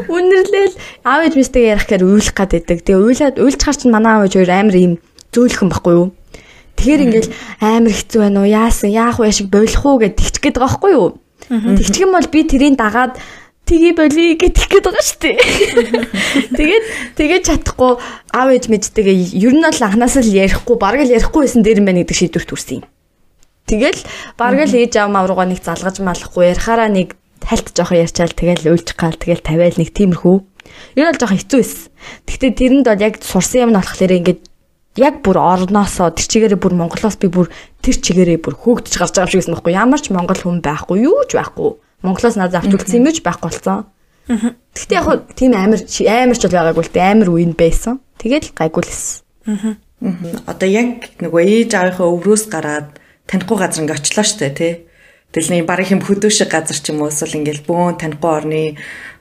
үнэрлээл 0.07 0.75
аав 1.03 1.27
ээж 1.27 1.35
мистэйг 1.35 1.75
ярих 1.75 1.91
гэхээр 1.91 2.07
уйлах 2.07 2.35
гад 2.39 2.55
байдаг. 2.55 2.79
Тэгээ 2.87 3.03
уйлаад 3.03 3.35
уйлж 3.43 3.59
чаар 3.59 3.75
чинь 3.75 3.91
манай 3.91 4.15
аав 4.15 4.31
ээж 4.31 4.33
хоёр 4.39 4.51
амар 4.55 4.77
юм 4.79 4.93
зөөлхөн 5.35 5.69
байхгүй 5.75 5.93
юу? 5.99 6.07
Тэгэхээр 6.81 7.05
ингээл 7.05 7.29
амар 7.61 7.93
хэцүү 7.93 8.19
байна 8.25 8.41
уу? 8.41 8.49
Яасан? 8.49 8.89
Яах 8.89 9.21
вэ 9.21 9.29
шиг 9.29 9.53
болох 9.53 9.85
уу 9.85 10.01
гэд 10.01 10.17
тэгчих 10.17 10.41
гээд 10.41 10.57
байгаа 10.57 10.65
байхгүй 10.81 10.91
юу? 10.97 11.21
Тэгчих 11.77 12.01
юм 12.01 12.17
бол 12.17 12.25
би 12.25 12.41
тэрийг 12.41 12.73
дагаад 12.73 13.21
тгий 13.69 13.93
боли 13.93 14.33
гэдэг 14.33 14.65
гээд 14.65 14.85
байгаа 14.89 15.05
шүү 15.05 15.19
дээ. 15.21 15.37
Тэгээд 16.57 16.85
тэгээд 17.21 17.43
чадахгүй 17.45 17.91
аав 18.33 18.49
ээж 18.49 18.65
мэдтэйгээ 18.73 19.17
ер 19.45 19.53
нь 19.53 19.61
бол 19.61 19.77
анханаас 19.85 20.15
л 20.17 20.25
ярихгүй 20.25 20.75
бараг 20.81 21.05
л 21.05 21.13
ярихгүй 21.13 21.45
байсан 21.45 21.61
дээр 21.61 21.79
юм 21.79 21.87
байна 21.87 22.01
гэдэг 22.01 22.17
шийдвэрт 22.17 22.49
хүрсэн 22.49 22.81
юм. 22.81 22.85
Тэгэл 23.69 24.01
бараг 24.35 24.65
л 24.65 24.75
ээж 24.75 24.93
аав 24.97 25.13
мав 25.13 25.29
руугаа 25.29 25.47
нэг 25.47 25.61
залгаж 25.61 26.01
малахгүй 26.01 26.49
ярихаараа 26.49 26.89
нэг 26.89 27.13
тальт 27.39 27.71
жоохон 27.71 28.01
ярьчаал 28.01 28.33
тэгэл 28.33 28.73
уйлж 28.73 28.89
гал 28.97 29.15
тэгэл 29.15 29.45
тавиал 29.45 29.77
нэг 29.77 29.93
тиймэрхүү. 29.93 30.35
Ер 30.97 31.03
нь 31.05 31.09
бол 31.13 31.21
жоохон 31.21 31.39
хэцүү 31.39 31.59
байсан. 31.61 31.87
Гэхдээ 32.27 32.51
тэрэнд 32.57 32.85
бол 32.89 33.05
яг 33.05 33.15
сурсан 33.23 33.69
юм 33.69 33.71
нь 33.71 33.79
болохоор 33.79 34.11
ингээд 34.17 34.41
яг 34.97 35.23
бүр 35.23 35.37
орноосоо 35.39 36.11
тэр 36.11 36.27
чигээрээ 36.27 36.59
бүр 36.59 36.73
Монголоос 36.75 37.15
би 37.21 37.31
бүр 37.31 37.47
тэр 37.79 37.95
чигээрээ 38.01 38.39
бүр 38.43 38.55
хөөгдөж 38.59 38.93
гарч 38.97 39.13
байгаа 39.15 39.27
юм 39.27 39.31
шиг 39.31 39.39
байсан 39.39 39.55
байхгүй 39.55 39.73
ямар 39.77 40.01
ч 40.01 40.07
монгол 40.11 40.41
хүн 40.41 40.59
байхгүй 40.59 40.97
юу 41.07 41.23
ч 41.29 41.39
байхгүй 41.39 41.69
Монголоос 42.01 42.35
надад 42.35 42.65
авч 42.65 42.73
үлдсэн 42.73 42.97
юм 42.97 43.07
гэж 43.07 43.21
байхгүй 43.21 43.47
болсон. 43.47 43.85
Гэхдээ 44.25 44.97
яг 44.97 45.05
хөө 45.05 45.17
тийм 45.37 45.53
амар 45.53 45.81
амар 45.85 46.37
ч 46.37 46.43
байгаагүй 46.49 46.83
л 46.85 46.93
дээ 46.93 47.11
амар 47.13 47.29
үеийн 47.29 47.53
байсан. 47.53 48.01
Тэгээд 48.17 48.45
л 48.49 48.57
гайгүй 48.57 48.81
л 48.81 48.89
эссэн. 48.89 49.77
Одоо 50.49 50.69
яг 50.69 51.13
нөгөө 51.21 51.41
ээж 51.45 51.71
аавынхаа 51.77 52.09
өврөөс 52.09 52.45
гараад 52.49 52.97
танихгүй 53.29 53.57
газар 53.61 53.85
ингээ 53.85 53.97
очлоо 54.01 54.25
штэ 54.25 54.49
тий. 54.57 54.73
Тэгэл 55.29 55.61
нэг 55.61 55.69
барыг 55.69 55.93
юм 55.93 56.01
хөдөө 56.01 56.31
шиг 56.33 56.49
газар 56.49 56.77
ч 56.77 56.89
юм 56.89 57.05
уу 57.05 57.13
эсвэл 57.13 57.37
ингээл 57.37 57.67
бөөн 57.69 58.01
танихгүй 58.01 58.31
орны 58.33 58.61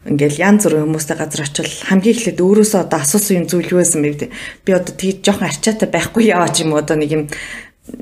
ингээл 0.09 0.41
янз 0.41 0.65
бүрийн 0.65 0.89
хүмүүстэй 0.89 1.17
газар 1.21 1.45
очил. 1.45 1.69
Хамгийн 1.69 2.17
эхлээд 2.17 2.41
өөрөөсөө 2.41 2.81
одоо 2.89 2.99
асуусан 3.05 3.45
юм 3.45 3.47
зүйл 3.53 3.69
юу 3.69 3.81
байсан 3.85 4.01
бэ? 4.01 4.33
Би 4.65 4.71
одоо 4.73 4.93
тгий 4.97 5.21
жоохон 5.21 5.53
арчаатай 5.53 5.89
байхгүй 5.93 6.33
яваа 6.33 6.49
ч 6.49 6.65
юм 6.65 6.73
одоо 6.73 6.97
нэг 6.97 7.11
юм 7.13 7.25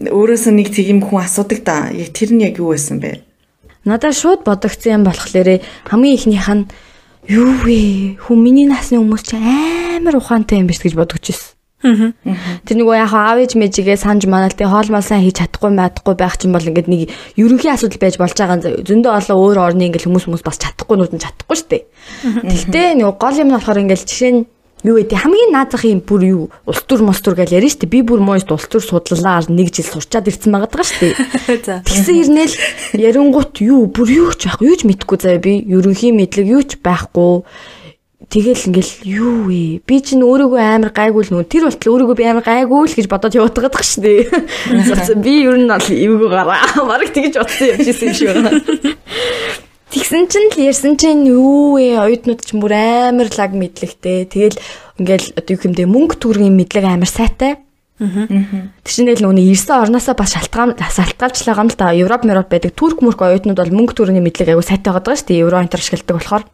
өөрөөсөө 0.07 0.53
нэг 0.55 0.71
тийм 0.71 1.03
хүн 1.03 1.27
асуудаг 1.27 1.61
та. 1.67 1.91
Яг 1.91 2.15
тэр 2.15 2.39
нь 2.39 2.47
яг 2.47 2.63
юу 2.63 2.71
байсан 2.71 3.03
бэ? 3.03 3.27
Надад 3.83 4.15
шууд 4.15 4.47
бодогдсон 4.47 5.03
юм 5.03 5.05
болохоор 5.11 5.59
хамгийн 5.91 6.15
ихнийх 6.15 6.47
нь 6.55 6.71
юу 7.27 7.51
вэ? 7.67 8.23
Хүн 8.23 8.39
миний 8.47 8.71
насны 8.71 9.03
хүмүүс 9.03 9.23
чи 9.27 9.35
амар 9.35 10.23
ухаантай 10.23 10.63
юм 10.63 10.71
биш 10.71 10.79
гэж 10.79 10.95
бодож 10.95 11.19
ирсэн. 11.27 11.58
Тэр 11.79 12.77
нөгөө 12.83 12.97
яг 12.99 13.15
аав 13.15 13.39
ээж 13.39 13.55
мэжигээ 13.55 13.95
санаж 14.03 14.27
манал 14.27 14.51
тий 14.51 14.67
хоол 14.67 14.91
мал 14.91 15.07
сайн 15.07 15.23
хийж 15.23 15.39
чадахгүй 15.39 15.71
мэдхгүй 15.71 16.15
байх 16.19 16.35
чинь 16.35 16.51
бол 16.51 16.67
ингээд 16.67 16.91
нэг 16.91 17.15
ерөнхий 17.39 17.71
асуудал 17.71 18.03
байж 18.03 18.19
болж 18.19 18.35
байгаа 18.35 18.83
зөндөө 18.83 19.13
олон 19.15 19.39
өөр 19.39 19.59
орны 19.63 19.87
ингээд 19.87 20.11
хүмүүс 20.11 20.27
хүмүүс 20.27 20.43
бас 20.43 20.59
чадахгүй 20.59 20.99
нүүд 20.99 21.15
нь 21.15 21.23
чадахгүй 21.23 21.59
дээ. 21.71 21.83
Тэгтээ 22.51 22.99
нөгөө 22.99 23.17
гол 23.23 23.39
юм 23.39 23.49
нь 23.53 23.55
болохоор 23.55 23.83
ингээд 23.87 24.11
жишээ 24.11 24.33
нь 24.35 24.43
юу 24.85 24.99
гэдэг 24.99 25.19
хамгийн 25.19 25.51
наазах 25.55 25.85
юм 25.87 26.03
бүр 26.03 26.23
юу? 26.23 26.45
Улс 26.67 26.83
төр 26.87 27.03
мос 27.03 27.19
төр 27.19 27.35
гэж 27.35 27.51
ярьж 27.51 27.79
штэ. 27.79 27.91
Би 27.91 28.03
бүр 28.07 28.23
моёст 28.23 28.51
улс 28.55 28.67
төр 28.71 28.83
судлалаар 28.83 29.51
нэг 29.51 29.75
жил 29.75 29.87
сурчаад 29.87 30.31
ирсэн 30.31 30.55
байгаа 30.55 30.71
даа 30.71 30.87
штэ. 30.87 31.19
Тэгсэн 31.87 32.15
ирнэл 32.23 32.55
ярингуут 33.11 33.59
юу? 33.59 33.91
Бүр 33.91 34.09
юу 34.11 34.31
ч 34.39 34.47
байхгүй 34.47 34.71
юу 34.71 34.79
ч 34.79 34.87
мэдэхгүй 34.87 35.19
заяа 35.19 35.43
би. 35.43 35.59
Ерөнхий 35.67 36.15
мэдлэг 36.15 36.47
юу 36.47 36.63
ч 36.63 36.79
байхгүй. 36.79 37.43
Тэгэл 38.19 38.75
ингээл 38.75 38.93
юу 39.07 39.47
вэ? 39.47 39.79
Би 39.87 40.03
чинь 40.03 40.27
өөрийгөө 40.27 40.59
амар 40.59 40.91
гайгүй 40.91 41.23
л 41.31 41.39
нүү. 41.39 41.47
Тэр 41.47 41.71
болтол 41.71 41.95
өөрийгөө 41.95 42.17
би 42.19 42.27
амар 42.27 42.43
гайгүй 42.43 42.91
л 42.91 42.97
гэж 42.99 43.07
бодоод 43.07 43.39
яваад 43.39 43.55
байгаа 43.55 43.79
шүү 43.87 44.03
дээ. 44.03 45.23
Би 45.23 45.47
ер 45.47 45.55
нь 45.55 45.71
бол 45.71 45.87
эвгүй 45.87 46.27
гараа. 46.27 46.67
Бараг 46.91 47.15
тэгж 47.15 47.39
бодсон 47.39 47.79
юм 47.79 47.79
шийсэн 47.79 48.11
юм 48.11 48.15
шиг 48.19 48.29
байна. 48.35 48.51
Тэгсэн 49.95 50.27
чинь 50.35 50.51
л 50.51 50.59
ярьсан 50.67 50.99
чинь 50.99 51.31
юу 51.31 51.79
вэ? 51.79 51.95
Оюутнууд 51.95 52.43
ч 52.43 52.59
бүр 52.59 52.75
амар 52.75 53.31
лаг 53.31 53.55
мэдлэгтэй. 53.55 54.27
Тэгэл 54.27 54.59
ингээл 54.99 55.39
одоо 55.39 55.53
юу 55.55 55.63
хэмдэ 55.63 55.87
мөнгө 55.87 56.19
төгрөгийн 56.19 56.59
мэдлэг 56.59 56.85
амар 56.91 57.07
сайтай. 57.07 57.63
Аа. 58.03 58.75
Тэшнээл 58.83 59.23
нүуний 59.23 59.47
ирсэн 59.55 59.79
орноосоо 59.79 60.19
бас 60.19 60.35
шалтгаан 60.35 60.75
шалтгаалчлаа 60.75 61.63
юм 61.63 61.71
л 61.71 61.79
та. 61.79 61.95
Европ, 61.95 62.27
Европ 62.27 62.51
байдаг 62.51 62.75
турк 62.75 62.99
мөрк 62.99 63.23
оюутнууд 63.23 63.63
бол 63.63 63.77
мөнгө 63.79 63.95
төгрөгийн 63.95 64.27
мэдлэг 64.27 64.53
аягүй 64.53 64.67
сайтай 64.67 64.91
байгаа 64.91 65.15
шүү 65.15 65.31
дээ. 65.31 65.43
Евро 65.47 65.63
интер 65.63 65.79
ашигладаг 65.79 66.19
болохоор. 66.19 66.45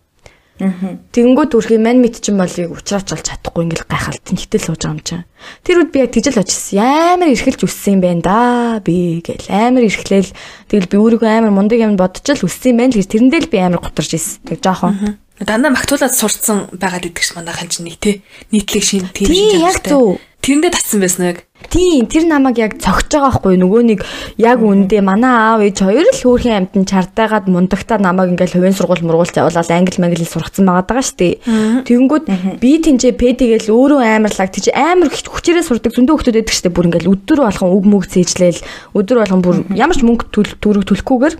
Тэгэнгүүт 0.54 1.50
төрхийн 1.50 1.82
мань 1.82 1.98
мэд 1.98 2.22
чинь 2.22 2.38
болыг 2.38 2.70
уучраач 2.70 3.10
олж 3.10 3.26
чадахгүй 3.26 3.66
ингээл 3.66 3.90
гайхалт 3.90 4.22
нэгтэл 4.22 4.62
сууж 4.62 4.86
байгаа 4.86 4.94
юм 4.94 5.02
чинь. 5.02 5.26
Тэр 5.66 5.82
үед 5.82 5.90
би 5.90 5.98
яг 5.98 6.14
тижэл 6.14 6.38
очсон. 6.38 6.78
Амар 6.78 7.34
эрхэлж 7.34 7.66
өссөн 7.66 7.98
юм 7.98 8.02
байна 8.06 8.22
да 8.22 8.38
би 8.78 9.18
гэл 9.18 9.50
амар 9.50 9.82
эрхлээл 9.82 10.30
тэгэл 10.70 10.90
би 10.94 10.96
өөрийгөө 11.02 11.26
амар 11.26 11.50
мундаг 11.50 11.82
юм 11.82 11.98
бодож 11.98 12.22
л 12.38 12.46
өссөн 12.46 12.70
юм 12.70 12.78
байна 12.86 12.94
л 12.94 12.98
гэж 13.02 13.08
тэрэндээ 13.10 13.40
л 13.42 13.50
би 13.50 13.58
амар 13.58 13.82
гутарч 13.82 14.14
ирсэн. 14.14 14.46
Тэг 14.46 14.62
жоохон. 14.62 15.18
Дандаа 15.42 15.74
магтуулаад 15.74 16.14
сурцсан 16.14 16.70
байгаад 16.70 17.10
идэгч 17.10 17.34
манайхан 17.34 17.66
чинь 17.66 17.90
нэг 17.90 17.98
те 17.98 18.22
нийтлэг 18.54 18.82
шин 18.86 19.10
тийм 19.10 19.34
шинж 19.34 19.58
чанартай. 19.58 20.22
Тэрэндээ 20.44 20.76
татсан 20.76 21.00
байсан 21.00 21.24
яг. 21.32 21.38
Тийм, 21.72 22.04
тэр 22.04 22.28
намайг 22.28 22.60
яг 22.60 22.76
цогж 22.76 23.08
байгаа 23.08 23.32
байхгүй. 23.32 23.56
Нөгөө 23.64 23.82
нэг 23.88 24.00
яг 24.36 24.60
үндэ 24.60 25.00
манай 25.00 25.32
аав 25.32 25.64
ээж 25.64 25.80
хоёр 25.80 26.04
л 26.04 26.20
хөөрхийн 26.20 26.68
амьтан 26.68 26.84
чартайгаад 26.84 27.48
мундагтаа 27.48 27.96
намайг 27.96 28.36
ингээл 28.36 28.60
хувийн 28.60 28.76
сургууль 28.76 29.00
мургуулт 29.08 29.32
явуулаад 29.32 29.72
англи 29.72 29.96
мангли 30.04 30.28
сургацсан 30.28 30.68
байгаа 30.68 30.84
даа 30.84 31.00
штэ. 31.00 31.40
Тэгэнгүүт 31.88 32.60
би 32.60 32.70
тэнцээ 32.76 33.16
пэдигээл 33.16 33.72
өөрөө 33.72 34.04
амарлаг. 34.04 34.52
Тийч 34.52 34.68
амар 34.76 35.08
хүчээрээ 35.08 35.64
сурдаг 35.64 35.96
зөндөө 35.96 36.12
хүмүүс 36.12 36.28
байдаг 36.28 36.52
штэ 36.52 36.68
бүр 36.68 36.92
ингээл 36.92 37.12
өдөр 37.16 37.40
болгон 37.48 37.70
үг 37.72 37.84
мөг 37.88 38.04
зээжлээл 38.12 38.60
өдөр 38.92 39.16
болгон 39.24 39.40
бүр 39.40 39.56
ямар 39.72 39.96
ч 39.96 40.04
мөнгө 40.04 40.28
төрөг 40.60 40.84
төлөхгүйгээр 40.84 41.34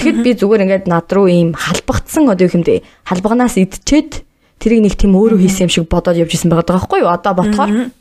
тэгэхэд 0.00 0.18
би 0.24 0.30
зүгээр 0.40 0.64
ингээд 0.64 0.88
над 0.88 1.12
руу 1.12 1.28
ийм 1.28 1.52
халбагдсан. 1.52 2.32
Одоо 2.32 2.48
юу 2.48 2.54
хэмдэ? 2.56 2.80
Халбагнаас 3.04 3.60
идчихэд 3.60 4.24
тэрийг 4.56 4.88
нэг 4.88 4.94
тийм 4.96 5.12
өөрөө 5.12 5.36
хийсэн 5.36 5.68
юм 5.68 5.72
шиг 5.76 5.92
бодоод 5.92 6.16
явж 6.16 6.32
исэн 6.32 6.48
байгаа 6.48 6.80
байхгүй 6.80 7.04
юу? 7.04 7.12
Одоо 7.12 7.36
ботхоор 7.36 7.92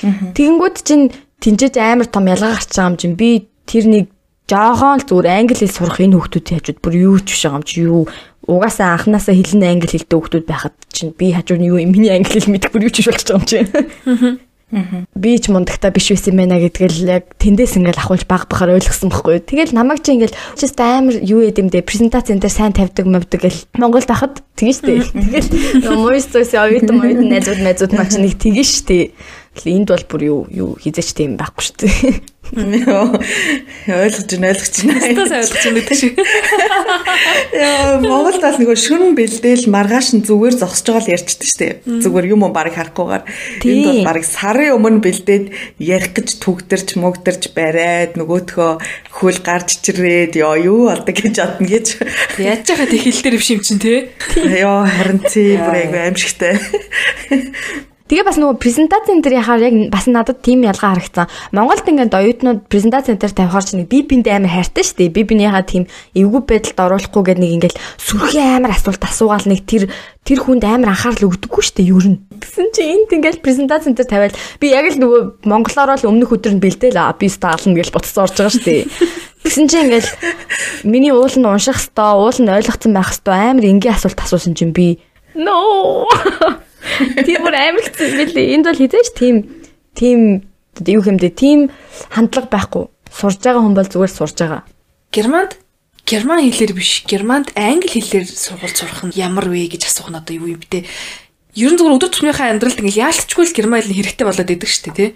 Тэгэнгүүт 0.00 0.76
чинь 0.86 1.12
тэнцэж 1.42 1.74
амар 1.76 2.08
том 2.08 2.26
ялгаа 2.30 2.56
гарч 2.56 2.72
байгаа 2.72 2.90
юм 2.90 2.96
чинь 2.96 3.18
би 3.18 3.50
тэр 3.66 3.84
нэг 3.90 4.06
жоохон 4.48 5.00
л 5.00 5.06
зүгээр 5.06 5.28
англи 5.28 5.56
хэл 5.56 5.76
сурах 5.76 6.00
энэ 6.02 6.16
хүүхдүүдийн 6.18 6.58
хажууд 6.60 6.80
бүр 6.82 6.94
юу 6.98 7.16
ч 7.22 7.28
биш 7.32 7.42
байгаа 7.46 7.58
юм 7.58 7.66
чи 7.66 7.74
юу 7.86 8.02
угаасаа 8.46 8.98
анханасаа 8.98 9.34
хэлэн 9.34 9.64
англи 9.64 9.88
хэлтэй 9.88 10.16
хүүхдүүд 10.18 10.46
байхад 10.50 10.74
чинь 10.90 11.14
би 11.14 11.32
хажууд 11.32 11.62
нь 11.62 11.70
юу 11.70 11.78
миний 11.86 12.10
англи 12.10 12.36
хэл 12.36 12.50
мэдэх 12.50 12.74
бүр 12.74 12.86
юу 12.90 12.92
ч 12.92 13.00
биш 13.00 13.08
болчих 13.08 13.30
байгаа 13.30 13.40
юм 13.40 13.46
чи. 13.46 13.58
Би 14.72 15.36
ч 15.36 15.52
мундагтаа 15.52 15.92
биш 15.92 16.08
байсан 16.10 16.32
юм 16.32 16.38
байна 16.42 16.56
гэдгээл 16.56 16.98
яг 17.06 17.24
тэндээс 17.36 17.76
ингээл 17.76 18.02
ахуулж 18.02 18.24
баг 18.24 18.48
бахаар 18.48 18.80
ойлгосон 18.80 19.12
байхгүй. 19.12 19.44
Тэгэл 19.44 19.76
намайг 19.76 20.00
чи 20.00 20.16
ингээл 20.16 20.36
just 20.56 20.80
амар 20.80 21.20
юу 21.20 21.44
яд 21.44 21.60
юм 21.60 21.68
дэ 21.68 21.84
презентацийн 21.84 22.40
дээр 22.40 22.56
сайн 22.56 22.72
тавьдаг 22.72 23.04
мөвдөг 23.04 23.40
гэл 23.44 23.60
Монголд 23.76 24.08
ахад 24.08 24.40
тэгэн 24.56 24.72
штэ. 24.72 25.12
Тэгэл 25.12 25.92
моёстойс 26.02 26.56
оюут 26.56 26.88
моёд 26.88 27.20
найзууд 27.20 27.60
найзууд 27.60 27.92
маань 27.92 28.08
чи 28.08 28.18
нэг 28.24 28.40
тэгэн 28.40 28.64
штэ. 28.64 29.12
Энд 29.52 29.92
бол 29.92 30.04
бүр 30.08 30.22
юу 30.24 30.40
юу 30.48 30.70
хизээч 30.80 31.12
тийм 31.12 31.36
байхгүй 31.36 31.62
шүү 31.62 31.76
дээ. 31.84 32.14
Ойлгож 32.52 34.28
байна, 34.28 34.48
ойлгож 34.52 34.76
байна. 34.84 35.00
Стас 35.00 35.32
ойлгож 35.32 35.60
байна 35.64 35.80
гэдэг 35.80 35.96
шиг. 35.96 36.16
Яа, 37.52 38.00
Монголд 38.00 38.40
бас 38.42 38.56
нөгөө 38.60 38.76
шүн 38.76 39.12
бэлдээл 39.16 39.68
маргааш 39.72 40.08
нь 40.16 40.24
зүгээр 40.24 40.56
зогсож 40.56 40.88
байгаа 40.88 41.04
л 41.04 41.12
ярьчихдээ 41.16 41.48
шүү 41.48 41.60
дээ. 41.60 42.00
Зүгээр 42.04 42.26
юм 42.32 42.44
уу 42.44 42.52
барыг 42.52 42.76
харахгүйгээр. 42.76 43.24
Энд 43.64 43.86
бол 43.88 44.02
барыг 44.08 44.24
сарын 44.24 44.76
өмнө 44.76 45.00
бэлдээд 45.04 45.46
ярих 45.80 46.12
гэж 46.16 46.28
түгдэрч 46.44 46.88
мөгдөрч 47.00 47.42
бариад 47.56 48.16
нөгөөтхөө 48.20 48.70
хөл 49.16 49.38
гарч 49.40 49.80
чирээд 49.84 50.36
ёо 50.40 50.56
юу 50.60 50.80
болдог 50.92 51.16
гэж 51.16 51.36
бодно 51.40 51.68
гэж. 51.68 51.86
Яаж 52.36 52.68
яхад 52.68 52.92
их 52.92 53.04
хил 53.04 53.20
дээр 53.20 53.36
биш 53.36 53.52
юм 53.52 53.60
чин 53.64 53.80
тий. 53.80 54.12
Ёо 54.36 54.84
харин 54.84 55.20
тий 55.24 55.56
бүр 55.56 55.76
айгүй 55.76 56.00
аимшигтай. 56.08 56.56
Тэгээ 58.12 58.28
бас 58.28 58.36
нөгөө 58.36 58.60
презентацийн 58.60 59.24
дээр 59.24 59.40
яхаар 59.40 59.62
яг 59.64 59.74
бас 59.88 60.04
надад 60.04 60.44
тийм 60.44 60.68
ялгаа 60.68 61.00
харагдсан. 61.00 61.32
Монголд 61.56 61.88
ингээд 61.88 62.12
оюутнууд 62.12 62.68
презентацийн 62.68 63.16
дээр 63.16 63.32
тавихаар 63.32 63.64
ч 63.64 63.72
нэг 63.72 63.88
би 63.88 64.04
биндээ 64.04 64.36
амар 64.36 64.52
хайртай 64.52 64.84
шүү 64.84 64.96
дээ. 65.00 65.16
Би 65.16 65.24
бинийхээ 65.32 65.64
тийм 65.64 65.88
эвгүй 66.12 66.44
байдалд 66.44 66.76
оруулахгүй 66.76 67.22
гэдэг 67.24 67.40
нэг 67.40 67.52
ингээд 67.72 67.76
сүрхий 67.96 68.44
амар 68.44 68.76
асуулт 68.76 69.00
асуугаал 69.00 69.48
нэг 69.48 69.64
тэр 69.64 69.88
тэр 70.28 70.38
хүнд 70.44 70.60
амар 70.60 70.92
анхаарал 70.92 71.24
өгдөггүй 71.24 71.62
шүү 71.64 71.76
дээ 71.80 71.88
ер 71.88 72.06
нь. 72.12 72.20
Тэгсэн 72.36 72.68
чи 72.76 72.82
энд 72.84 73.10
ингээд 73.16 73.40
презентацийн 73.40 73.96
дээр 73.96 74.12
тавиал 74.12 74.36
би 74.60 74.66
яг 74.76 74.92
л 74.92 75.00
нөгөө 75.00 75.48
монголоор 75.48 75.96
л 75.96 76.08
өмнөх 76.12 76.36
өдөр 76.36 76.52
нь 76.52 76.60
бэлдээл 76.60 77.00
аа 77.00 77.16
би 77.16 77.32
стаална 77.32 77.80
гэж 77.80 77.96
ботцсон 77.96 78.28
орж 78.28 78.36
байгаа 78.36 78.52
шүү 78.52 78.66
дээ. 78.68 78.82
Тэгсэн 79.40 79.66
чи 79.72 79.76
ингээл 79.88 80.10
миний 80.84 81.16
уул 81.16 81.32
нь 81.32 81.48
унших 81.48 81.80
хэвээр 81.80 82.20
уул 82.20 82.38
нь 82.44 82.52
ойлгоцсон 82.60 82.92
байх 82.92 83.08
хэвээр 83.16 83.56
амар 83.56 83.64
энгийн 83.72 83.96
асуулт 83.96 84.20
асуусан 84.20 84.52
чинь 84.52 84.76
би 84.76 85.00
no 85.32 86.04
Тийм 87.26 87.40
бүр 87.46 87.54
амар 87.54 87.84
хэцүү 87.86 88.08
билээ. 88.32 88.52
Энд 88.58 88.66
бол 88.66 88.80
хизээч 88.80 89.08
тийм 89.14 89.36
тийм 89.94 90.18
юу 90.80 91.02
хэмдэ 91.02 91.30
тийм 91.34 91.70
хандлага 92.10 92.48
байхгүй. 92.50 92.84
Сурж 93.12 93.38
байгаа 93.44 93.62
хүн 93.62 93.76
бол 93.76 93.88
зүгээр 93.88 94.12
сурж 94.12 94.36
байгаа. 94.40 94.62
Германд 95.12 95.60
герман 96.06 96.42
хэлээр 96.42 96.72
биш 96.74 97.04
германд 97.06 97.52
англи 97.54 97.88
хэлээр 97.88 98.26
сургууль 98.26 98.74
сурах 98.74 99.04
нь 99.06 99.16
ямар 99.16 99.46
вэ 99.48 99.70
гэж 99.70 99.86
асуух 99.86 100.10
нь 100.10 100.18
одоо 100.18 100.34
юу 100.34 100.56
юм 100.56 100.60
бэ 100.60 100.68
те. 100.68 100.78
Ерөн 101.54 101.76
зүгээр 101.78 101.96
өдөр 102.00 102.10
тутмынхаа 102.10 102.48
амьдралд 102.50 102.80
ингээл 102.80 103.04
яалтчгүй 103.06 103.44
л 103.46 103.56
герман 103.56 103.80
хэл 103.84 103.96
хэрэгтэй 104.00 104.26
болоод 104.26 104.50
идэг 104.50 104.68
шүү 104.68 104.84
дээ 104.90 104.96
те. 104.96 105.06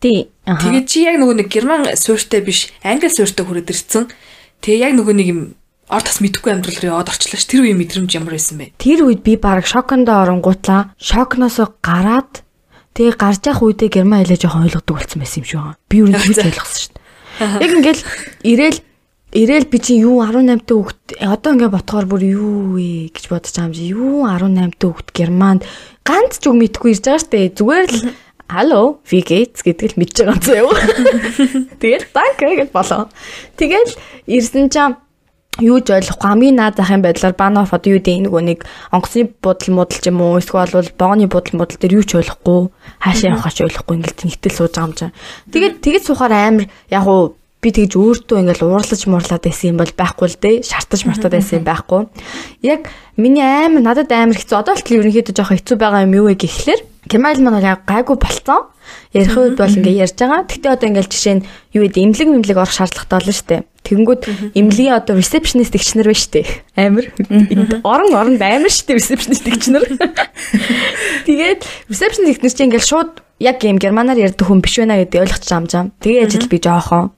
Тий. 0.00 0.28
Тэгээд 0.44 0.86
чи 0.86 1.08
яг 1.08 1.16
нөгөө 1.16 1.36
нэг 1.40 1.48
герман 1.48 1.96
суурьтай 1.96 2.44
биш 2.44 2.68
англи 2.84 3.08
суурьтай 3.08 3.44
хүрээд 3.48 3.72
ирсэн. 3.72 4.04
Тэгээ 4.60 4.84
яг 4.84 4.92
нөгөө 5.00 5.14
нэг 5.16 5.28
юм 5.32 5.40
ор 5.86 6.02
тас 6.02 6.18
мэдхгүй 6.18 6.50
амьдрал 6.50 6.78
руу 6.82 6.90
яваад 6.98 7.10
орчлоо 7.14 7.38
ш. 7.38 7.46
Тэр 7.46 7.62
үеийн 7.62 7.78
мэдрэмж 7.78 8.10
ямар 8.18 8.34
байсан 8.34 8.58
бэ? 8.58 8.74
Тэр 8.74 9.06
үед 9.06 9.22
би 9.22 9.38
баг 9.38 9.66
шокондоо 9.70 10.26
оронгуутлаа 10.26 10.90
шокноос 10.98 11.62
гараад 11.78 12.42
тэгээ 12.98 13.14
гарч 13.14 13.46
явах 13.46 13.62
үедээ 13.62 14.02
герман 14.02 14.26
хэлээ 14.26 14.42
жоохон 14.42 14.66
ойлгодог 14.66 14.98
болсон 14.98 15.22
байсан 15.22 15.40
юм 15.42 15.46
шиг 15.46 15.58
байгаа. 15.62 15.78
Би 15.86 15.96
юу 16.02 16.10
ч 16.10 16.42
ойлгосон 16.42 16.80
шүү 16.82 16.90
дээ. 16.90 17.62
Яг 17.62 17.72
ингээл 17.78 18.02
ирээл 18.42 18.78
ирээл 19.36 19.70
би 19.70 19.78
чи 19.78 19.92
юу 20.02 20.26
18 20.26 20.66
дэх 20.66 20.74
хүүхд 20.74 21.02
одоо 21.22 21.50
ингээ 21.54 21.70
ботхоор 21.70 22.06
бүр 22.10 22.22
юу 22.34 22.74
вэ 22.74 23.14
гэж 23.14 23.24
бодож 23.30 23.54
байгаа 23.54 23.70
юм 23.70 23.76
чи 23.76 23.84
юу 23.94 24.26
18 24.26 24.74
дэх 24.74 24.90
хүүхд 24.90 25.08
германд 25.14 25.62
ганц 26.02 26.42
ч 26.42 26.50
үг 26.50 26.56
мэдгүй 26.56 26.98
ирж 26.98 27.04
байгаа 27.06 27.22
штэ 27.22 27.54
зүгээр 27.54 27.86
л 27.94 28.00
Алло, 28.46 29.02
Vigates 29.02 29.66
гэдэг 29.66 29.98
л 29.98 29.98
мэдж 29.98 30.22
байгаа 30.22 30.38
зөө 30.38 30.58
юу. 30.62 30.70
Тэгэл 31.82 32.06
данке 32.14 32.62
гэж 32.62 32.70
болоо. 32.70 33.10
Тэгэл 33.58 33.90
ирсэн 34.30 34.70
чинь 34.70 34.94
юу 35.60 35.80
ч 35.80 35.88
ойлгохгүй 35.88 36.28
хамгийн 36.28 36.56
наад 36.60 36.76
захын 36.76 37.00
байдлаар 37.00 37.32
баноф 37.32 37.72
одоо 37.72 37.96
юу 37.96 38.02
дээ 38.04 38.28
нөгөө 38.28 38.42
нэг 38.44 38.60
онгоцны 38.92 39.32
будал 39.40 39.70
муудал 39.72 40.00
ч 40.00 40.04
юм 40.12 40.20
уу 40.20 40.36
эсвэл 40.36 40.68
бол 40.76 40.90
богоны 41.00 41.26
будал 41.32 41.56
муудал 41.56 41.80
дээр 41.80 41.96
юу 41.96 42.04
ч 42.04 42.20
ойлгохгүй 42.20 42.68
хаашаа 43.00 43.32
явах 43.32 43.54
ч 43.56 43.64
ойлгохгүй 43.64 43.94
ингээл 43.96 44.20
тэнхтэл 44.20 44.56
сууж 44.56 44.72
байгаа 44.76 44.88
юм 44.88 44.94
чинь. 44.94 45.16
Тэгээд 45.52 45.74
тэгээд 45.80 46.04
суухаар 46.04 46.34
амар 46.36 46.64
яг 46.92 47.04
уу 47.08 47.40
би 47.64 47.68
тэгж 47.72 47.92
өөртөө 47.96 48.36
ингээл 48.36 48.68
уурлаж 48.68 49.02
муурлаад 49.08 49.42
байсан 49.48 49.66
юм 49.72 49.80
бол 49.80 49.92
байхгүй 49.96 50.26
л 50.28 50.40
дээ. 50.44 50.56
Шартаж 50.60 51.00
мартаад 51.08 51.34
байсан 51.34 51.64
юм 51.64 51.66
байхгүй. 51.66 52.02
Яг 52.60 52.92
миний 53.16 53.42
амар 53.42 53.80
надад 53.80 54.12
амар 54.12 54.36
хэцүү. 54.36 54.60
Одоо 54.60 54.76
л 54.76 54.84
ерөнхийдөө 54.84 55.34
жоохон 55.34 55.56
хэцүү 55.56 55.76
байгаа 55.80 56.04
юм 56.04 56.14
юу 56.20 56.28
вэ 56.28 56.36
гэхлээр 56.36 56.80
Герман 57.06 57.38
маань 57.42 57.58
бол 57.58 57.70
яг 57.70 57.86
гайгүй 57.86 58.16
болцсон. 58.18 58.66
Ярих 59.14 59.36
үед 59.38 59.56
бол 59.58 59.70
ингээ 59.70 60.02
ярьж 60.02 60.18
байгаа. 60.18 60.46
Гэтэ 60.46 60.68
одоо 60.74 60.86
ингээл 60.90 61.10
жишээ 61.10 61.34
нь 61.38 61.46
юу 61.74 61.86
гэдэг 61.86 62.02
имлэг 62.02 62.28
имлэг 62.42 62.58
орох 62.58 62.74
шаардлагатай 62.74 63.18
болно 63.18 63.34
шүү 63.34 63.46
дээ. 63.46 63.62
Тэгэнгүүт 63.86 64.22
имлэгийн 64.58 64.98
одоо 64.98 65.14
receptionist 65.14 65.74
гэгчнэр 65.74 66.10
байна 66.10 66.22
шүү 66.22 66.32
дээ. 66.34 66.46
Амар. 66.74 67.06
Орон 67.86 68.10
оронд 68.14 68.42
амар 68.42 68.70
шүү 68.74 68.86
дээ 68.90 68.98
receptionist 68.98 69.46
гэгчнэр. 69.46 69.84
Тэгээд 71.30 71.60
receptionist 71.86 72.42
гэгчнэр 72.42 72.54
чинь 72.54 72.66
ингээл 72.74 72.90
шууд 72.90 73.25
яг 73.38 73.60
юм 73.64 73.76
германаар 73.76 74.16
ярьдаг 74.16 74.48
хүн 74.48 74.64
биш 74.64 74.80
байна 74.80 74.96
гэдэг 74.96 75.20
ойлгочих 75.20 75.52
амжаам. 75.52 75.92
Тэгээ 76.00 76.24
ажил 76.24 76.48
би 76.48 76.56
жоохон. 76.56 77.12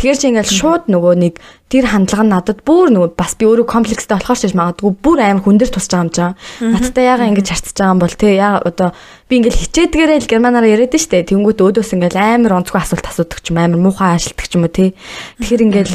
Тэгэхээр 0.00 0.16
чи 0.16 0.26
ингээл 0.32 0.56
шууд 0.56 0.84
нөгөө 0.88 1.14
нэг 1.18 1.34
тэр 1.68 1.84
хандлага 1.92 2.24
нь 2.24 2.32
надад 2.32 2.64
бүр 2.64 2.88
нөгөө 2.88 3.12
бас 3.18 3.36
би 3.36 3.44
өөрөө 3.44 3.68
комплекстэй 3.68 4.16
болохоор 4.16 4.38
ч 4.40 4.56
магадгүй 4.56 4.92
бүр 4.96 5.18
амар 5.20 5.44
хүндэр 5.44 5.68
тусч 5.68 5.92
байгаа 5.92 6.08
юм 6.08 6.12
жаа. 6.14 6.30
Надтай 6.62 7.04
яага 7.04 7.28
ингэж 7.28 7.48
харцаж 7.52 7.76
байгаа 7.76 7.92
юм 7.92 8.00
бол 8.00 8.16
те 8.16 8.28
яа 8.32 8.56
одоо 8.64 8.88
би 9.28 9.34
ингээл 9.44 9.60
хичээдгээрээ 9.60 10.18
л 10.24 10.30
германаар 10.30 10.64
яриад 10.72 10.94
нь 10.96 11.02
штэ. 11.04 11.28
Тэнгүүд 11.28 11.60
өөдөөс 11.60 11.90
ингээл 11.90 12.16
амар 12.16 12.64
онцгой 12.64 12.80
асуулт 12.80 13.04
асуудаг 13.04 13.44
ч 13.44 13.52
юм 13.52 13.60
амар 13.60 13.82
муухай 13.82 14.16
ажилтдаг 14.16 14.46
ч 14.48 14.56
юм 14.56 14.64
уу 14.64 14.72
те. 14.72 14.96
Тэгэхээр 15.42 15.66
ингээл 15.68 15.94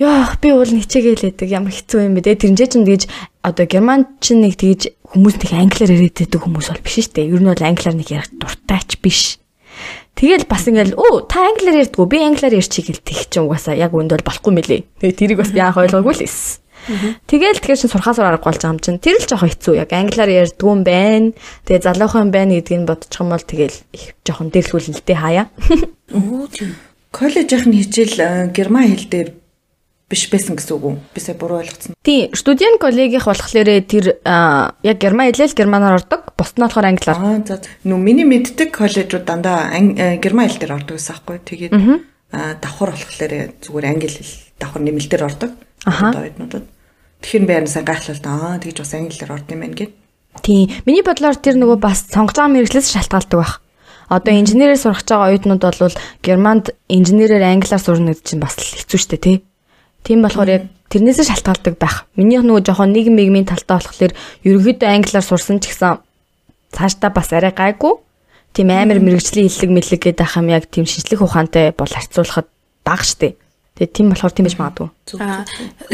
Яах 0.00 0.40
би 0.40 0.52
уул 0.56 0.64
хичээгээл 0.64 1.28
байдаг 1.28 1.48
ямар 1.52 1.72
хэцүү 1.76 2.00
юм 2.08 2.16
бэ 2.16 2.24
те. 2.24 2.40
Тэрнжээ 2.40 2.68
ч 2.68 2.74
тэгж 2.80 3.02
одоо 3.44 3.66
герман 3.68 4.08
ч 4.24 4.32
нэг 4.32 4.56
тэгж 4.56 4.88
хүмүүс 5.12 5.36
нэг 5.36 5.52
англиар 5.52 5.92
яриад 5.92 6.16
байдаг 6.16 6.40
хүмүүс 6.40 6.66
бол 6.72 6.80
биш 6.80 6.96
шүү 6.96 7.12
дээ. 7.12 7.28
Ер 7.28 7.40
нь 7.44 7.50
бол 7.52 7.68
англиар 7.68 7.96
нэг 8.00 8.08
ярих 8.08 8.32
дуртайч 8.32 8.90
биш. 9.04 9.36
Тэгэл 10.16 10.48
бас 10.48 10.64
ингээл 10.64 10.96
өө 10.96 11.28
та 11.28 11.44
англиар 11.44 11.84
ярьдгүү 11.84 12.06
би 12.08 12.18
англиар 12.24 12.56
ярьчих 12.56 12.88
гэл 12.88 13.04
тэг 13.04 13.28
чи 13.28 13.38
угаасаа 13.40 13.76
яг 13.76 13.92
үнд 13.92 14.16
бол 14.16 14.24
болохгүй 14.24 14.52
мөлий. 14.56 14.80
Тэгээ 15.00 15.18
тэрийг 15.18 15.38
бас 15.44 15.52
би 15.52 15.60
анх 15.60 15.76
ойлгоогүй 15.76 16.14
л 16.16 16.24
эс. 16.24 16.60
Тэгэл 17.28 17.60
тэгэхээр 17.60 17.80
чин 17.80 17.92
сурхаасаар 17.92 18.36
аргагүй 18.36 18.48
болж 18.48 18.60
байгаа 18.64 18.74
юм 18.74 18.80
чинь 18.80 19.00
тэр 19.00 19.16
л 19.20 19.28
жоохон 19.28 19.52
хэцүү 19.52 19.74
яг 19.76 19.90
англиар 19.92 20.30
ярьдгүү 20.50 20.70
юм 20.72 20.82
байна. 20.82 21.32
Тэгээ 21.68 21.84
залуухан 21.84 22.28
байна 22.32 22.58
гэдгийг 22.58 22.88
бодчих 22.88 23.20
юм 23.22 23.28
бол 23.30 23.44
тэгэл 23.44 23.76
их 23.92 24.04
жоохон 24.24 24.48
дэлгүүлэлтэй 24.50 25.16
хаяа. 25.16 25.46
Оо 26.16 26.48
тийм. 26.50 26.74
Коллежийнх 27.12 27.66
нь 27.70 27.76
хичээл 27.86 28.50
герман 28.50 28.88
хэл 28.88 29.08
дээр 29.08 29.28
биш 30.12 30.28
байсан 30.28 30.60
гэсэн 30.60 30.76
үг 30.76 30.84
үү? 30.84 30.96
Бисээ 31.16 31.40
буруу 31.40 31.64
ойлгоцсон. 31.64 31.96
Тий, 32.04 32.28
студент 32.36 32.76
коллегийнх 32.76 33.24
болохоор 33.24 33.68
тэр 33.88 34.20
яг 34.20 34.96
герман 35.00 35.32
хэлэл 35.32 35.56
германаар 35.56 35.96
ордог, 35.96 36.36
бусд 36.36 36.60
нь 36.60 36.64
болохоор 36.68 36.92
англиар. 36.92 37.16
Аа 37.16 37.40
за. 37.40 37.64
Нү 37.88 37.96
миний 37.96 38.28
мэддэг 38.28 38.68
коллежууд 38.68 39.24
дандаа 39.24 39.72
герман 40.20 40.52
хэл 40.52 40.60
дээр 40.60 40.76
ордог 40.76 41.00
гэсэн 41.00 41.16
аахгүй. 41.16 41.40
Тэгээд 41.40 41.72
давхар 42.60 42.92
болохоор 42.92 43.32
зүгээр 43.64 43.88
англи 43.88 44.12
хэл 44.12 44.36
давхар 44.60 44.82
нэмэлтээр 44.84 45.24
ордог. 45.24 45.50
Одоо. 45.88 46.62
Тэгэхээр 47.24 47.46
би 47.48 47.54
яанасаа 47.56 47.82
гайхлаа 47.86 48.18
аа 48.28 48.60
тэгж 48.60 48.84
бас 48.84 48.92
англиар 48.92 49.32
орд 49.32 49.48
юм 49.48 49.64
байна 49.64 49.78
гэд. 49.78 49.92
Тий. 50.42 50.68
Миний 50.84 51.04
бодлоор 51.06 51.38
тэр 51.38 51.56
нөгөө 51.56 51.78
бас 51.78 52.08
сонгож 52.10 52.36
байгаа 52.36 52.52
мэрэгчлээс 52.56 52.90
шалтгаалдаг 52.92 53.38
байх. 53.38 53.62
Одоо 54.10 54.34
инженерээр 54.34 54.80
сурах 54.80 55.06
байгаа 55.06 55.30
оюутнууд 55.30 55.62
бол 55.62 55.96
германд 56.24 56.74
инженерээр 56.88 57.46
англиар 57.46 57.78
сурна 57.78 58.10
гэдэг 58.12 58.26
чинь 58.26 58.42
бас 58.42 58.58
хэцүү 58.58 58.98
шттэ 58.98 59.16
тий. 59.22 59.36
Тийм 60.02 60.22
болохоор 60.22 60.50
яг 60.50 60.62
тэрнээсээ 60.90 61.30
шалтгаалдаг 61.30 61.74
байх. 61.78 62.06
Минийх 62.18 62.42
нөгөө 62.42 62.62
жоохон 62.66 62.92
нийгэм 62.92 63.14
мигмийн 63.16 63.46
талтай 63.46 63.78
болохоор 63.78 64.12
ерөнхийдөө 64.44 64.88
англиар 64.90 65.24
сурсан 65.24 65.62
ч 65.62 65.70
гэсэн 65.70 66.02
цаашдаа 66.74 67.10
бас 67.14 67.30
арай 67.32 67.54
гайгүй. 67.54 67.94
Тийм 68.52 68.68
амар 68.68 69.00
мэрэгжлийн 69.00 69.48
хиллэг 69.48 69.70
мэлэг 69.72 70.00
гэдэг 70.02 70.26
ах 70.26 70.36
юм 70.36 70.52
яг 70.52 70.68
тийм 70.68 70.84
шинжлэх 70.84 71.24
ухаантай 71.24 71.72
бол 71.72 71.88
харьцуулахад 71.88 72.48
бага 72.84 73.04
штэ. 73.06 73.38
Тэгээ 73.80 73.94
тийм 73.96 74.12
болохоор 74.12 74.32
тийм 74.36 74.44
байж 74.44 74.56
магадгүй. 74.60 74.88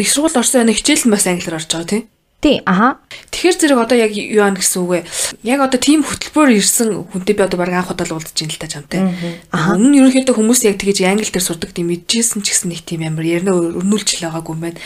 Их 0.03 0.11
сургууль 0.11 0.35
орсон 0.35 0.67
нэг 0.67 0.83
хичээл 0.83 1.07
нь 1.07 1.15
бас 1.15 1.27
англиар 1.31 1.63
орж 1.63 1.71
байгаа 1.71 1.87
тийм. 1.87 2.05
Тий, 2.39 2.63
аха. 2.67 3.03
Тэгэхээр 3.35 3.57
зэрэг 3.59 3.79
одоо 3.83 3.99
яг 3.99 4.15
юу 4.15 4.47
ан 4.47 4.55
гэсэн 4.55 4.87
үг 4.87 4.91
вэ? 4.95 5.01
Яг 5.43 5.59
одоо 5.59 5.75
тийм 5.75 6.07
хөтөлбөр 6.07 6.55
ирсэн 6.55 7.11
хүнтэй 7.11 7.35
би 7.35 7.43
одоо 7.43 7.59
баг 7.59 7.75
анх 7.75 7.91
удаа 7.91 8.07
л 8.07 8.15
уулзж 8.15 8.47
ин 8.47 8.55
л 8.55 8.63
та 8.63 8.71
чамтай. 8.71 9.11
Аа. 9.51 9.75
Өмнө 9.75 9.91
нь 9.91 9.99
ерөнхийдөө 9.99 10.39
хүмүүс 10.39 10.63
яг 10.71 10.79
тэгэж 10.79 11.03
англи 11.03 11.27
дээр 11.27 11.43
сурдаг 11.43 11.75
тийм 11.75 11.91
мэдчихсэн 11.91 12.47
ч 12.47 12.55
гэсэн 12.55 12.71
нэг 12.71 12.87
тийм 12.87 13.03
амар 13.03 13.27
ярина 13.27 13.59
өрнүүлж 13.59 14.23
л 14.23 14.31
байгаагүй 14.31 14.55
юм 14.55 14.63
байна. 14.63 14.79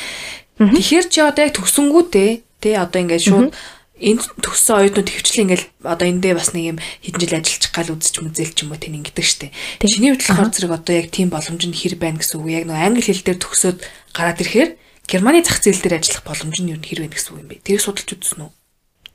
Тэгэхээр 0.57 1.07
чи 1.13 1.21
одоо 1.21 1.45
яг 1.45 1.53
төгсөнгүүтээ 1.61 2.31
тий 2.65 2.73
одоо 2.73 2.99
ингээд 3.05 3.21
шууд 3.21 3.53
энд 4.01 4.23
төгссөн 4.41 4.77
оюутнууд 4.89 5.09
хөвчлэн 5.13 5.45
ингээл 5.53 5.67
одоо 5.85 6.07
эндээ 6.09 6.35
бас 6.35 6.57
нэг 6.57 6.65
юм 6.73 6.79
хэдэн 7.05 7.21
жил 7.21 7.37
ажиллаж 7.37 7.65
гал 7.69 7.93
үзэж 7.93 8.15
мүзэл 8.19 8.53
ч 8.57 8.59
юм 8.65 8.73
уу 8.73 8.81
тэн 8.81 8.99
ингэдэг 8.99 9.27
штэ. 9.29 9.53
Чиний 9.85 10.11
хувьд 10.17 10.25
болохоор 10.25 10.51
зэрэг 10.51 10.73
одоо 10.73 10.95
яг 10.97 11.09
тийм 11.15 11.29
боломж 11.31 11.63
нь 11.63 11.77
хэр 11.77 12.01
байна 12.01 12.19
гэсэн 12.19 12.41
үг. 12.41 12.51
Яг 12.51 12.65
нэг 12.67 12.81
англи 12.81 13.05
хэл 13.05 13.23
дээр 13.23 13.39
төгсөөд 13.39 13.79
гараад 14.11 14.43
ирэхээр 14.43 14.71
Германы 15.09 15.43
зах 15.43 15.61
зээл 15.63 15.83
дээр 15.83 15.99
ажиллах 15.99 16.25
боломж 16.25 16.59
нь 16.63 16.73
юу 16.73 16.81
нэр 16.81 17.01
вэ 17.05 17.09
гэсэн 17.13 17.33
үг 17.35 17.41
юм 17.43 17.49
бэ? 17.51 17.63
Тэрийг 17.67 17.83
судалж 17.83 18.11
үзсэн 18.13 18.47
үү? 18.47 18.51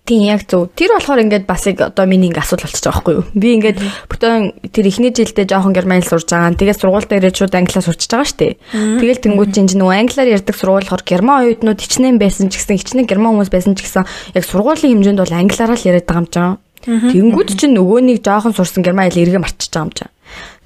Тийм 0.07 0.23
яг 0.23 0.47
зөв. 0.47 0.71
Тэр 0.71 0.95
болохоор 0.95 1.19
ингээд 1.27 1.43
бас 1.43 1.67
яг 1.67 1.83
одоо 1.83 2.07
миний 2.07 2.31
ингээд 2.31 2.47
асуудал 2.47 2.71
болчихж 2.71 2.87
байгаа 2.87 2.95
байхгүй 2.95 3.15
юу? 3.19 3.25
Би 3.35 3.47
ингээд 3.59 3.79
бүтэн 4.07 4.71
тэр 4.71 4.85
ихний 4.87 5.11
жилдээ 5.11 5.51
жоохон 5.51 5.75
герман 5.75 5.99
хэл 5.99 6.15
сурж 6.15 6.31
байгаа. 6.31 6.55
Тэгээд 6.55 6.79
сургууль 6.79 7.11
дээр 7.11 7.35
шууд 7.35 7.51
англиар 7.51 7.83
сурчиж 7.83 8.07
байгаа 8.15 8.31
шүү 8.31 8.39
дээ. 8.39 8.53
Тэгэл 9.03 9.23
тэнгуү 9.27 9.51
чинь 9.51 9.67
нөгөө 9.67 9.99
англиар 9.99 10.31
ярьдаг 10.31 10.55
сургууль 10.55 10.87
болохоор 10.87 11.03
герман 11.03 11.43
оюутнууд 11.43 11.79
хичнээн 11.83 12.23
байсан 12.23 12.47
ч 12.47 12.55
гэсэн 12.55 12.79
хичнээн 12.79 13.03
герман 13.03 13.35
хүмүүс 13.35 13.51
байсан 13.51 13.75
ч 13.75 13.83
гэсэн 13.83 14.07
яг 14.31 14.43
сургуулийн 14.47 14.95
хэмжээнд 14.95 15.19
бол 15.27 15.35
англиараа 15.43 15.75
л 15.75 15.87
яриад 15.91 16.07
байгаа 16.07 16.23
юм 16.23 16.31
жаа. 16.31 16.51
Тэнгүүд 16.87 17.49
чинь 17.59 17.75
нөгөө 17.75 17.99
нэг 18.07 18.23
жоохон 18.23 18.55
сурсан 18.55 18.87
герман 18.87 19.11
хэл 19.11 19.27
эргэ 19.27 19.43
марчиж 19.43 19.75
байгаа 19.75 19.91
юм 19.91 19.91
жаа. 19.91 20.09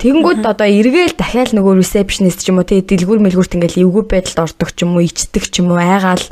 Тэгэнгүүт 0.01 0.41
одоо 0.45 0.67
эргээл 0.67 1.15
дахиад 1.15 1.53
нөгөө 1.53 1.81
receptionist 1.81 2.41
ч 2.41 2.49
юм 2.49 2.61
уу 2.61 2.67
тий 2.67 2.81
дэлгүүр 2.81 3.21
мэлгүүрт 3.21 3.55
ингээл 3.57 3.83
эвгүй 3.85 4.03
байдалд 4.09 4.43
ордог 4.49 4.69
ч 4.73 4.83
юм 4.83 4.97
уу 4.97 5.05
ичдэг 5.05 5.43
ч 5.47 5.61
юм 5.61 5.71
уу 5.71 5.79
айгаал 5.79 6.25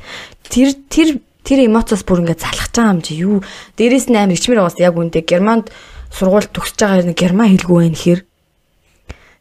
тэр 0.50 0.74
тэр 0.90 1.10
тэр 1.46 1.60
эмоцоос 1.70 2.04
бүр 2.04 2.26
ингээд 2.26 2.44
залхаж 2.44 2.74
байгаа 2.74 2.94
юм 2.94 3.02
чи 3.06 3.14
юу? 3.22 3.38
Дээрэс 3.78 4.10
нь 4.10 4.18
амар 4.18 4.36
ичмэр 4.38 4.60
байгаас 4.62 4.78
яг 4.82 4.96
үндэ 4.98 5.22
германд 5.26 5.70
сургууль 6.10 6.50
төгсөж 6.50 6.78
байгаа 6.82 7.06
нэг 7.06 7.18
герман 7.18 7.50
хэлгүй 7.54 7.80
байх 7.90 8.02
хэр? 8.02 8.20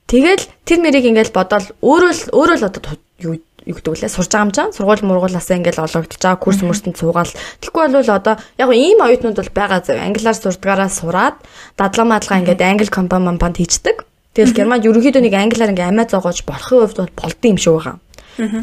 Тэгэл 0.09 0.45
тэр 0.65 0.79
мэрийг 0.81 1.05
ингээд 1.09 1.33
бодоол 1.37 1.69
өөрөө 1.85 2.13
л 2.13 2.23
өөрөө 2.33 2.57
л 2.61 2.69
одоо 2.69 2.97
юу 3.21 3.35
юу 3.69 3.77
гэдэг 3.77 4.01
лээ 4.01 4.09
сурж 4.09 4.33
байгаа 4.33 4.47
юм 4.49 4.53
чам? 4.57 4.73
Сургууль 4.73 5.05
мургуулаасаа 5.05 5.61
ингээл 5.61 5.85
ологдож 5.85 6.17
байгаа 6.17 6.41
курс 6.41 6.65
мөрсөнд 6.65 6.97
суугаал 6.97 7.33
тэггүй 7.61 7.93
бол 7.93 8.09
одоо 8.17 8.35
яг 8.57 8.69
ийм 8.73 9.05
оюутнууд 9.05 9.37
бол 9.37 9.53
байгаа 9.53 9.85
зөв 9.85 10.01
англиар 10.01 10.37
сурдгаараа 10.41 10.89
сураад 10.89 11.37
дадлага 11.77 12.09
мадлага 12.09 12.41
ингээд 12.41 12.65
англи 12.65 12.89
компани 12.89 13.29
мампанд 13.29 13.61
хийчдэг 13.61 14.09
тэгэл 14.33 14.57
германд 14.57 14.89
ерөнхийдөө 14.89 15.21
нэг 15.21 15.35
англиар 15.37 15.73
ингээ 15.77 15.91
амиа 15.93 16.09
зоогоож 16.09 16.49
болохын 16.49 16.81
хувьд 16.89 16.97
бол 16.97 17.13
болдсон 17.21 17.51
юм 17.53 17.59
шиг 17.61 17.75
байгаа 17.77 17.97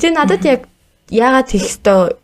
тийм 0.02 0.14
надад 0.18 0.42
яг 0.42 0.62
яагаад 1.14 1.48
тэгэх 1.54 1.70
ёстой 1.70 2.18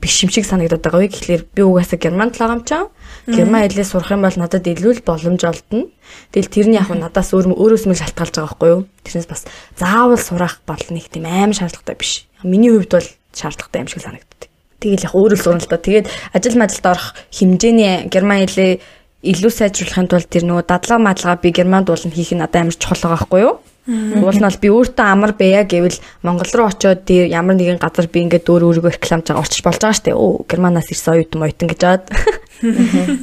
биш 0.00 0.22
юм 0.22 0.30
шиг 0.30 0.46
санагдаад 0.46 0.82
байгаа 0.82 1.00
вэ 1.02 1.10
гэхлээр 1.10 1.42
би 1.54 1.62
угаасаа 1.62 1.98
герман 1.98 2.30
талаа 2.30 2.58
юм 2.58 2.64
чам. 2.64 2.88
Герман 3.26 3.66
хэлээ 3.66 3.86
сурах 3.86 4.14
юм 4.14 4.22
бол 4.22 4.38
надад 4.38 4.64
илүү 4.66 5.02
л 5.02 5.06
боломж 5.06 5.42
олдно. 5.42 5.90
Тэгэл 6.30 6.54
тэрний 6.54 6.78
яг 6.78 6.88
надаас 6.94 7.34
өөр 7.34 7.54
өөрөөс 7.58 7.84
мэл 7.90 7.98
шалтгаалж 7.98 8.34
байгаа 8.38 8.46
байхгүй 8.46 8.70
юу? 8.70 8.82
Тэрнээс 9.02 9.28
бас 9.28 9.42
заавал 9.74 10.22
сурах 10.22 10.62
бол 10.62 10.82
нэг 10.94 11.10
тийм 11.10 11.26
аим 11.26 11.50
шаардлагатай 11.50 11.96
биш. 11.98 12.30
Миний 12.46 12.70
хувьд 12.70 12.94
бол 12.94 13.08
шаардлагатай 13.34 13.82
юм 13.82 13.90
шиг 13.90 14.02
санагддаг. 14.06 14.48
Тэгэл 14.78 15.06
яг 15.10 15.14
өөрөө 15.18 15.38
л 15.38 15.42
сурна 15.42 15.62
л 15.62 15.66
да. 15.66 15.82
Тэгээд 15.82 16.06
ажил 16.30 16.54
мажилд 16.54 16.86
орох 16.86 17.06
хэмжээний 17.34 18.06
герман 18.06 18.46
хэлээ 18.46 18.78
илүү 19.26 19.50
сайжруулахын 19.50 20.06
тулд 20.06 20.30
тэр 20.30 20.46
нөгөө 20.46 20.64
дадлага 20.70 21.02
мадлага 21.02 21.42
би 21.42 21.50
германд 21.50 21.90
уулна 21.90 22.14
хийх 22.14 22.30
нь 22.30 22.38
надад 22.38 22.62
амар 22.62 22.78
чухал 22.78 23.02
байгаа 23.02 23.18
байхгүй 23.18 23.40
юу? 23.42 23.54
Уул 23.88 24.36
нь 24.36 24.44
бол 24.44 24.60
би 24.60 24.68
өөртөө 24.68 25.06
амар 25.08 25.32
бая 25.32 25.64
гэвэл 25.64 25.96
Монгол 26.20 26.52
руу 26.52 26.68
очиод 26.68 27.08
дээр 27.08 27.32
ямар 27.32 27.56
нэгэн 27.56 27.80
газар 27.80 28.04
би 28.04 28.20
ингээд 28.20 28.44
өөр 28.44 28.84
өөрийгөө 28.84 29.00
рекламж 29.00 29.32
байгаа 29.32 29.40
орчиж 29.40 29.64
болж 29.64 29.80
байгаа 29.80 29.96
штэ. 29.96 30.12
Өө 30.12 30.44
Германаас 30.44 30.92
ирсэн 30.92 31.16
оюутан 31.16 31.40
оюутан 31.48 31.68
гэж 31.72 31.80
баад. 31.80 32.04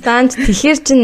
Таанч 0.02 0.32
тэгэхэр 0.42 0.80
чин 0.82 1.02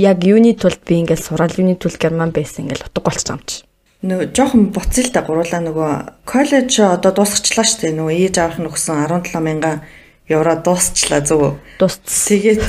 яг 0.00 0.24
юуны 0.24 0.56
тулд 0.56 0.80
би 0.88 1.04
ингээд 1.04 1.20
сурал 1.20 1.52
юуны 1.52 1.76
тулд 1.76 2.00
Герман 2.00 2.32
байсан 2.32 2.64
ингээд 2.64 2.88
утга 2.88 3.04
болчих 3.04 3.28
юм 3.28 3.44
чи. 3.44 3.60
Нөгөө 4.02 4.32
жоохон 4.32 4.72
буцъя 4.72 5.04
л 5.04 5.12
да 5.12 5.20
гуруулаа 5.20 5.60
нөгөө 5.60 5.92
коллеж 6.24 6.72
одоо 6.80 7.12
дуусгачлаа 7.12 7.68
штэ 7.68 7.92
нөгөө 7.92 8.16
ээж 8.24 8.34
авах 8.40 8.58
нь 8.58 8.66
өгсөн 8.72 9.04
17 9.04 9.36
мянган 9.36 9.84
евро 10.32 10.56
дуусчлаа 10.56 11.20
зөв. 11.20 11.60
Дуусц. 11.78 12.32
Тэгээд 12.32 12.64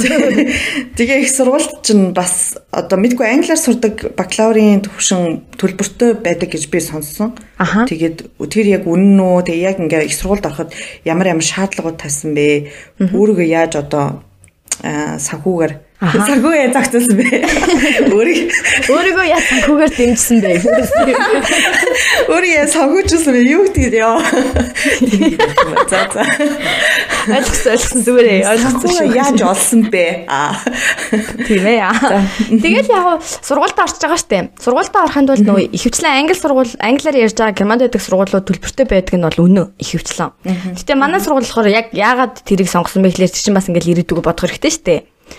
тэгээ 0.99 1.23
их 1.23 1.32
сургуульд 1.32 1.82
чинь 1.82 2.12
бас 2.12 2.60
одоо 2.69 2.99
мэдгүй 2.99 3.23
англиар 3.23 3.60
сурдаг 3.60 4.13
бакалаврын 4.19 4.84
төвшин 4.84 5.47
төлбөртэй 5.56 6.19
байдаг 6.19 6.52
гэж 6.52 6.67
би 6.67 6.80
сонссон. 6.84 7.34
Тэгээд 7.58 8.36
тэр 8.52 8.67
яг 8.67 8.84
үнэн 8.84 9.19
үү? 9.19 9.47
Тэгээ 9.47 9.63
яг 9.63 9.78
ингээ 9.80 10.12
их 10.12 10.15
сургуульд 10.17 10.45
ороход 10.45 10.76
ямар 11.08 11.32
ямар 11.32 11.45
шаардлагууд 11.45 11.97
тавьсан 11.97 12.36
бэ? 12.36 12.69
Өөрийгөө 12.99 13.47
яаж 13.47 13.80
одоо 13.80 14.21
санхүүгээр 14.84 15.73
Санхүүгээ 16.04 16.74
загтсан 16.76 17.16
бэ. 17.16 17.28
Өөрийг 18.16 18.52
өөрийгөө 18.92 19.26
яа 19.32 19.39
санхүүгээр 19.39 19.92
дэмжсэн 19.96 20.38
бэ. 20.44 20.52
Өөрийгөө 22.28 22.68
санхүүжсэн 22.76 23.32
бэ. 23.32 23.42
Юу 23.48 23.63
гэдэг 23.72 24.04
ёо. 24.04 24.20
За 25.88 26.04
за. 26.12 26.24
Ойлгосон 27.24 27.72
ойлгосон 27.72 28.02
зүгээрээ 28.04 28.39
ойлгосон. 28.52 29.16
Яаж 29.16 29.39
олсон 29.48 29.82
бэ? 29.88 30.28
Аа. 30.28 30.60
Тийм 31.48 31.63
ээ. 31.63 31.88
Тэгэл 32.60 32.92
яг 32.92 33.24
сургуульд 33.24 33.80
орж 33.80 33.96
байгаа 34.04 34.20
штэ. 34.20 34.52
Сургуульд 34.60 34.92
орохын 34.92 35.28
тулд 35.28 35.48
нөгөө 35.48 35.72
ихэвчлэн 35.72 36.20
англи 36.20 36.36
сургууль 36.36 36.74
англиар 36.84 37.16
ярьж 37.16 37.38
байгаа 37.39 37.56
германд 37.56 37.88
байдаг 37.88 38.04
сургуулиуд 38.04 38.44
төлбөртэй 38.44 38.88
байдаг 38.92 39.16
нь 39.16 39.24
бол 39.24 39.39
үнэ 39.39 39.63
ихэвчлэн. 39.80 40.36
Гэтэ 40.76 41.00
манай 41.00 41.24
сургууль 41.24 41.48
болохоор 41.48 41.72
яг 41.72 41.96
яагаад 41.96 42.44
тэрийг 42.44 42.68
сонгосон 42.68 43.08
бэ 43.08 43.16
гэхэлэр 43.16 43.32
чинь 43.32 43.56
бас 43.56 43.72
ингээл 43.72 44.04
ирээдүгөө 44.04 44.26
бодох 44.28 44.52
хэрэгтэй 44.52 44.74
штэ. 44.74 44.96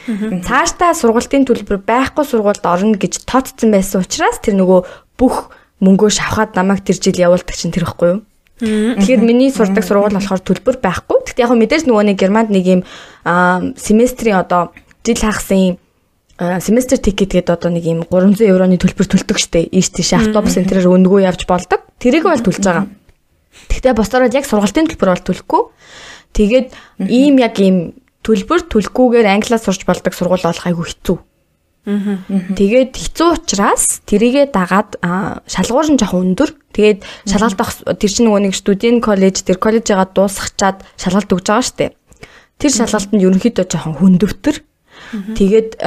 Цаашдаа 0.09 0.92
сургалтын 0.97 1.44
төлбөр 1.49 1.81
байхгүй 1.85 2.25
сургуульд 2.25 2.64
орно 2.64 2.97
гэж 2.97 3.25
тооцсон 3.29 3.73
байсан 3.73 4.05
учраас 4.05 4.40
тэр 4.40 4.57
нөгөө 4.61 4.81
бүх 5.20 5.53
мөнгөө 5.85 6.11
шавхаад 6.12 6.57
намайг 6.57 6.85
тэр 6.85 7.01
жил 7.01 7.16
явуулдаг 7.16 7.57
чинь 7.57 7.73
тэр 7.75 7.88
ихгүй 7.88 8.09
юу? 8.09 8.20
Тэгэхээр 8.61 9.20
миний 9.20 9.51
сурдаг 9.51 9.85
сургууль 9.85 10.14
болохоор 10.14 10.40
төлбөр 10.40 10.79
байхгүй. 10.79 11.18
Гэхдээ 11.27 11.44
яг 11.44 11.53
мэдээж 11.53 11.85
нөгөө 11.90 12.05
нэг 12.14 12.16
Германд 12.20 12.51
нэг 12.55 12.64
юм 12.64 12.81
семестрийн 13.77 14.38
одоо 14.38 14.70
жил 15.03 15.18
хагасан 15.18 15.77
семестр 16.38 16.99
тикет 16.99 17.35
гэдэг 17.35 17.51
одоо 17.51 17.70
нэг 17.70 17.85
юм 17.85 18.01
300 18.07 18.47
евроны 18.47 18.79
төлбөр 18.79 19.07
төлдөг 19.07 19.38
штэ. 19.38 19.68
Ийш 19.70 19.90
тийш 19.90 20.14
автобус 20.14 20.59
энэ 20.59 20.70
төрөөр 20.70 20.99
өнгөө 21.03 21.27
явж 21.27 21.47
болдог. 21.47 21.83
Тэрийг 21.99 22.27
бол 22.27 22.38
төлж 22.38 22.62
байгаа. 22.62 22.87
Гэхдээ 23.70 23.94
босдоор 23.94 24.31
яг 24.31 24.47
сургалтын 24.47 24.90
төлбөр 24.90 25.11
бол 25.14 25.27
төлөхгүй. 25.27 25.62
Тэгээд 26.35 26.68
ийм 27.11 27.38
яг 27.38 27.55
ийм 27.62 27.94
төлбөр 28.24 28.66
төлөхгүйгээр 28.72 29.28
англиас 29.28 29.68
сурч 29.68 29.84
болдог 29.84 30.16
сургууль 30.16 30.48
олох 30.48 30.66
айгүй 30.66 30.88
хэцүү. 30.88 31.18
Тэгээд 31.84 32.96
хэцүү 32.96 33.28
учраас 33.37 34.00
тэрийгэ 34.08 34.48
дагаад 34.48 34.96
шалгуур 35.44 35.92
нь 35.92 36.00
жоохон 36.00 36.32
өндөр. 36.32 36.56
Тэгээд 36.72 37.04
шалгалт 37.28 37.60
авах 37.60 37.76
тэр 38.00 38.08
чинь 38.10 38.24
нөгөө 38.24 38.48
нэг 38.48 38.54
студент 38.56 39.04
коллеж 39.04 39.44
тэр 39.44 39.60
коллежигаа 39.60 40.08
дуусгачаад 40.08 40.80
шалгалт 40.96 41.28
өгж 41.28 41.44
байгаа 41.44 41.68
штэ. 41.68 41.92
Тэр 42.56 42.72
шалгалтанд 42.72 43.20
ерөнхийдөө 43.20 43.64
жоохон 43.68 44.00
хүндөвтөр. 44.00 44.56
Тэгээд 45.14 45.78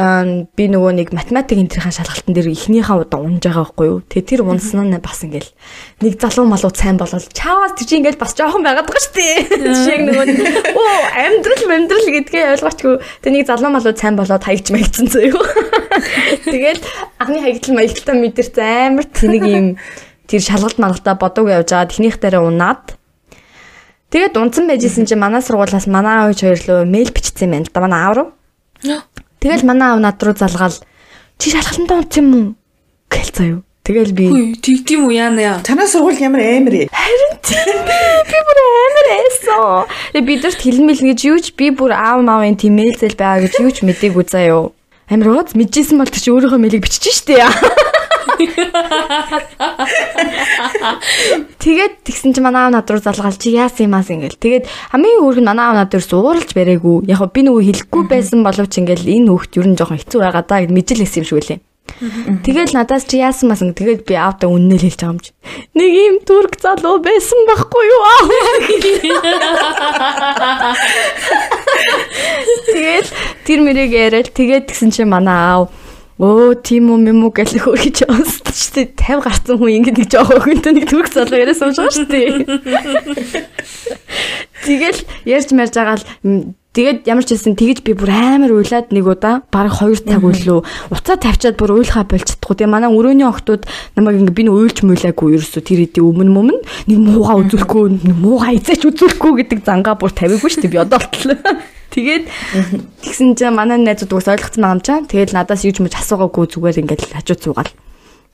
би 0.55 0.65
нөгөө 0.71 0.91
нэг 1.03 1.09
математик 1.11 1.59
энтрийн 1.59 1.91
шалгалтын 1.91 2.31
дээр 2.31 2.53
эхнийхээ 2.53 2.95
удаа 2.95 3.19
унж 3.19 3.43
байгаа 3.43 3.67
байхгүй 3.67 3.87
юу. 3.87 3.99
Тэгээ 4.07 4.29
тэр 4.29 4.41
унсан 4.47 4.87
нь 4.87 4.99
бас 5.03 5.19
ингээл 5.23 5.51
нэг 5.99 6.13
залуу 6.15 6.47
малууд 6.47 6.77
сайн 6.79 6.95
болол 6.95 7.25
чаавас 7.35 7.75
тэр 7.75 7.87
чинь 7.87 7.99
ингээл 8.03 8.21
бас 8.23 8.31
жоохон 8.37 8.63
байгаад 8.63 8.87
байгаа 8.87 9.03
шүү 9.03 9.15
дээ. 9.19 9.37
Жишээ 9.67 9.99
нөгөө 10.07 10.27
оо 10.79 11.01
амьдрал 11.11 11.63
амьдрал 11.75 12.07
гэдгээ 12.07 12.51
ойлгоочгүй. 12.55 12.95
Тэгээ 13.23 13.35
нэг 13.35 13.45
залуу 13.51 13.71
малууд 13.75 13.97
сайн 13.99 14.15
болоод 14.15 14.43
хаягч 14.47 14.67
маягдсан 14.71 15.07
зөө 15.11 15.23
юу. 15.27 15.43
Тэгээд 16.51 16.81
анхны 17.19 17.39
хаягдл 17.43 17.75
маягдлаа 17.75 18.15
мэдэрч 18.15 18.55
амар 18.63 19.07
тэнэг 19.11 19.43
юм 19.43 19.67
тэр 20.27 20.41
шалгалт 20.43 20.79
малгалтаа 20.79 21.15
бодог 21.19 21.51
явж 21.51 21.71
байгаа 21.75 21.91
техник 21.91 22.15
дээр 22.19 22.43
унаад 22.43 22.95
Тэгээд 24.07 24.39
унцсан 24.39 24.71
байжсэн 24.71 25.03
чинь 25.03 25.19
манай 25.19 25.43
сургуулаас 25.43 25.83
манай 25.91 26.23
аавч 26.23 26.39
хоёр 26.39 26.59
лөө 26.63 26.79
мэйл 26.87 27.11
бичсэн 27.11 27.51
юм 27.51 27.59
байна 27.59 27.67
л 27.67 27.73
да 27.75 27.83
манай 27.83 28.01
аав 28.07 28.15
руу. 28.15 28.27
Тэгэл 28.83 29.63
манай 29.65 29.93
аав 29.93 29.99
над 30.01 30.21
руу 30.23 30.35
залгаал 30.37 30.75
чи 31.37 31.49
шалгалтанд 31.53 31.91
унц 31.91 32.17
юм 32.17 32.27
уу? 32.33 32.47
Гэл 33.09 33.31
заяа. 33.33 33.61
Тэгэл 33.87 34.11
би 34.11 34.25
тэгдэм 34.59 35.07
үү 35.07 35.13
яана 35.15 35.39
яа. 35.39 35.57
Танай 35.63 35.87
сургууль 35.87 36.19
ямар 36.19 36.43
амар 36.43 36.75
ээ. 36.75 36.87
Харин 36.91 37.33
би 37.47 38.39
бүр 38.43 38.59
амар 38.59 39.07
эсо. 39.23 39.87
Тэгээ 40.11 40.27
бидэрт 40.27 40.59
хэлмэл 40.59 41.01
гэж 41.07 41.19
юу 41.23 41.39
ч 41.39 41.55
би 41.55 41.71
бүр 41.71 41.95
аав 41.95 42.19
маавын 42.19 42.59
тийм 42.59 42.75
мэйл 42.75 42.99
зэл 42.99 43.15
байгаа 43.15 43.47
гэж 43.47 43.53
юу 43.63 43.71
ч 43.71 43.87
мэдээгүй 43.87 44.25
заяа. 44.27 44.75
Амар 45.07 45.39
ууз 45.39 45.55
мэдчихсэн 45.55 46.03
бол 46.03 46.11
чи 46.11 46.27
өөрийнхөө 46.27 46.59
мэйлийг 46.59 46.83
бичиж 46.83 47.23
штэ 47.23 47.47
яа. 47.47 47.53
Тэгээд 51.57 51.93
тэгсэн 52.03 52.33
чи 52.33 52.41
манай 52.41 52.63
аав 52.67 52.73
над 52.75 52.89
руу 52.91 53.01
залгаал 53.01 53.37
чи 53.37 53.55
яасан 53.55 53.87
юмас 53.87 54.09
ингээл. 54.11 54.39
Тэгээд 54.39 54.65
хамгийн 54.91 55.21
өөрх 55.23 55.39
нь 55.41 55.49
манай 55.49 55.65
аав 55.67 55.75
над 55.79 55.89
дээрс 55.91 56.11
ууралж 56.13 56.51
барайгүй. 56.53 57.07
Яг 57.07 57.31
би 57.31 57.41
нөгөө 57.43 57.63
хэлэхгүй 57.67 58.03
байсан 58.07 58.43
боловч 58.43 58.73
ингээл 58.79 59.07
энэ 59.07 59.29
хүүхд 59.31 59.57
юу 59.57 59.65
н 59.67 59.77
жоохон 59.79 59.99
хэцүү 59.99 60.19
байгаа 60.21 60.43
даа 60.43 60.59
гэд 60.63 60.75
мэдээлсэн 60.75 61.19
юм 61.23 61.27
шиг 61.27 61.39
үлээ. 61.39 61.59
Тэгэл 62.45 62.77
надаас 62.77 63.09
чи 63.09 63.17
яасан 63.17 63.49
масан 63.49 63.73
тэгээд 63.73 64.05
би 64.05 64.13
аавтаа 64.13 64.51
үннэл 64.51 64.85
хэлж 64.85 65.01
байгаа 65.01 65.17
юм 65.17 65.23
чи. 65.23 65.33
Нэг 65.73 65.91
юм 65.97 66.21
турк 66.21 66.61
залуу 66.61 67.01
байсан 67.01 67.41
байхгүй 67.47 67.83
юу 67.89 68.01
аа. 68.05 68.21
Тэгээд 72.67 73.07
тэр 73.49 73.59
мэрэг 73.65 73.89
яриад 73.89 74.29
тэгээд 74.29 74.69
гисэн 74.69 74.93
чи 74.93 75.01
манай 75.09 75.33
аав 75.33 75.73
Өө 76.17 76.57
тийм 76.65 76.89
үү 76.89 77.13
юм 77.13 77.29
уу 77.29 77.31
гэх 77.31 77.61
хөргөж 77.61 78.09
онцсон 78.09 78.49
шүү 78.49 78.89
дээ 78.89 79.21
50 79.21 79.21
гарсан 79.21 79.61
хүн 79.61 79.85
ингэ 79.85 80.01
нэг 80.01 80.09
жоох 80.09 80.33
өгөнтэй 80.33 80.73
нэг 80.73 80.89
түрк 80.89 81.13
залуу 81.13 81.37
яриа 81.37 81.53
сууж 81.53 81.77
байгаа 81.77 81.93
шүү 81.93 82.09
дээ. 82.09 83.45
Тэгэл 84.65 84.99
ярьж 85.29 85.49
марж 85.53 85.77
байгаа 85.77 86.01
л 86.01 86.09
тэгээд 86.73 87.05
ямар 87.05 87.21
ч 87.21 87.37
хэлсэн 87.37 87.53
тэгэж 87.53 87.85
би 87.85 87.93
бүр 87.93 88.09
амар 88.09 88.49
уйлаад 88.49 88.89
нэг 88.89 89.05
удаа 89.05 89.45
бараг 89.53 89.77
2 89.77 90.09
цаг 90.09 90.25
өглөө 90.25 90.89
уцаа 90.89 91.21
тавьчаад 91.21 91.53
бүр 91.53 91.85
уйлхаа 91.85 92.09
болж 92.09 92.25
чадахгүй. 92.33 92.65
Тэгээ 92.65 92.73
манай 92.73 92.89
өрөөний 92.89 93.29
охтууд 93.29 93.69
намайг 93.93 94.17
ингэ 94.17 94.33
би 94.33 94.49
нэг 94.49 94.57
уйлж 94.57 94.81
муулаагүй 94.89 95.37
ерөөсө 95.37 95.61
тэр 95.61 95.85
хэдий 95.85 96.01
өмнө 96.01 96.33
мөн 96.33 96.57
нэг 96.89 96.97
муугаа 96.97 97.45
үзүүлэхгүй 97.45 98.09
нэг 98.09 98.17
муугаа 98.17 98.57
эзэж 98.57 98.89
үзүүлэхгүй 98.89 99.31
гэдэг 99.45 99.59
зангаа 99.69 99.93
бүр 100.01 100.09
тавиагүй 100.17 100.49
шүү 100.49 100.65
дээ 100.65 100.73
би 100.73 100.81
одоо 100.81 100.97
болтлоо. 101.05 101.76
Тэгээд 101.91 102.25
тэгсэн 103.01 103.35
чинь 103.39 103.55
манай 103.55 103.79
найзууд 103.79 104.11
уус 104.13 104.27
ойлгоцсон 104.27 104.65
юм 104.67 104.81
чам. 104.83 105.07
Тэгээд 105.07 105.33
надаас 105.33 105.63
юуж 105.63 105.79
мэж 105.81 105.93
асуугаагүй 105.97 106.45
зүгээр 106.51 106.81
ингээд 106.83 107.03
хажууд 107.15 107.41
суугаал. 107.41 107.73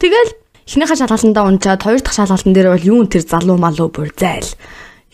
Тэгэл 0.02 0.32
эхнийхээ 0.68 1.00
шалгалтандаа 1.00 1.44
унчаад 1.48 1.82
хоёр 1.84 2.02
дахь 2.02 2.18
шалгалтын 2.18 2.54
дээр 2.56 2.74
бол 2.74 2.90
юун 2.98 3.08
тэр 3.08 3.24
залуу 3.24 3.58
малуу 3.60 3.88
бүр 3.92 4.12
зайл 4.16 4.48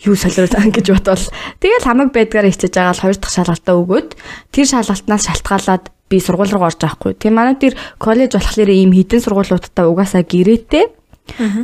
юу 0.00 0.16
солиороо 0.16 0.70
гэж 0.74 0.86
бодвол 0.94 1.26
тэгэл 1.60 1.84
хамаг 1.84 2.08
байдгаар 2.14 2.48
хичээж 2.48 2.74
байгаа 2.74 2.94
л 2.96 3.02
хоёр 3.04 3.16
дахь 3.20 3.34
шалгалтаа 3.36 3.74
өгөөд 3.76 4.08
тэр 4.54 4.66
шалгалтнаас 4.66 5.26
шалтгаалаад 5.28 5.84
би 6.10 6.18
сургууль 6.18 6.50
руу 6.50 6.66
орж 6.66 6.80
байхгүй. 6.82 7.14
Тэгээ 7.14 7.34
манай 7.36 7.54
тэр 7.54 7.78
коллеж 8.02 8.34
болохоор 8.34 8.70
ийм 8.70 8.90
хідэн 8.90 9.22
сургуулиудтай 9.22 9.86
угаасаа 9.86 10.26
гэрээтэй. 10.26 10.90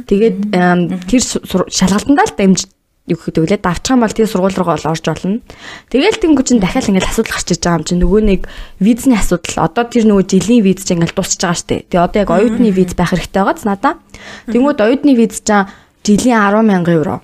Тэгээд 0.06 0.36
тэр 1.10 1.22
шалгалтандаа 1.66 2.26
л 2.30 2.36
дамж 2.38 2.70
юу 3.06 3.18
гэдэг 3.18 3.42
вэ? 3.46 3.58
Давчхан 3.62 4.02
бол 4.02 4.10
тийм 4.10 4.26
сургууль 4.26 4.58
руу 4.58 4.74
орж 4.74 5.06
болно. 5.06 5.38
Тэгэл 5.90 6.18
тэнгүү 6.18 6.42
чин 6.42 6.58
дахиад 6.58 6.90
ингээл 6.90 7.06
асуудал 7.06 7.38
гарч 7.38 7.48
иж 7.54 7.62
байгаа 7.62 7.78
юм 7.78 7.86
чинь 7.86 8.02
нөгөө 8.02 8.22
нэг 8.26 8.40
визний 8.82 9.14
асуудал. 9.14 9.70
Одоо 9.70 9.84
тэр 9.86 10.04
нөгөө 10.10 10.26
жилийн 10.26 10.62
виз 10.66 10.82
чинь 10.82 10.98
ингээл 10.98 11.14
дуусч 11.14 11.38
байгаа 11.38 11.54
штэ. 11.54 11.86
Тэгээ 11.86 12.02
одоо 12.02 12.20
яг 12.26 12.30
оюутны 12.34 12.68
виз 12.74 12.98
байх 12.98 13.14
хэрэгтэй 13.14 13.42
байгааз 13.46 13.62
надаа. 13.62 13.94
Тэнгүүд 14.50 14.82
оюутны 14.82 15.12
виз 15.14 15.38
чинь 15.38 15.70
жилийн 16.02 16.42
10 16.42 16.66
мянган 16.66 16.94
евро. 16.98 17.22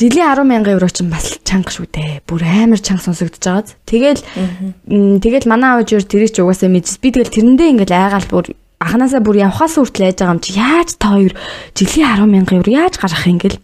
Жилийн 0.00 0.24
10 0.24 0.48
мянган 0.48 0.72
евро 0.80 0.88
чинь 0.88 1.12
бас 1.12 1.36
чанга 1.44 1.68
шүү 1.68 1.88
дээ. 1.92 2.24
Бүр 2.24 2.40
амар 2.48 2.80
чанга 2.80 3.04
сонсогдож 3.04 3.44
байгааз. 3.44 3.76
Тэгэл 3.84 4.24
тэгэл 5.20 5.48
манай 5.52 5.76
аав 5.76 5.84
жир 5.84 6.00
тэрийг 6.00 6.32
ч 6.32 6.40
угаасаа 6.40 6.72
мэдс. 6.72 6.96
Би 7.00 7.12
тэгэл 7.12 7.28
тэрэндээ 7.28 7.72
ингээл 7.76 7.96
айгаал 7.96 8.28
бүр 8.28 8.56
анханасаа 8.80 9.24
бүр 9.24 9.40
явхаас 9.40 9.80
хүртэл 9.80 10.12
айж 10.12 10.20
байгаа 10.20 10.36
юм 10.36 10.40
чи 10.44 10.52
яаж 10.56 10.90
та 11.00 11.16
хоёр 11.16 11.32
жилийн 11.72 12.12
10 12.12 12.28
мянган 12.28 12.60
евро 12.60 12.70
яаж 12.72 13.00
гарах 13.00 13.24
юм 13.24 13.40
гээл 13.40 13.60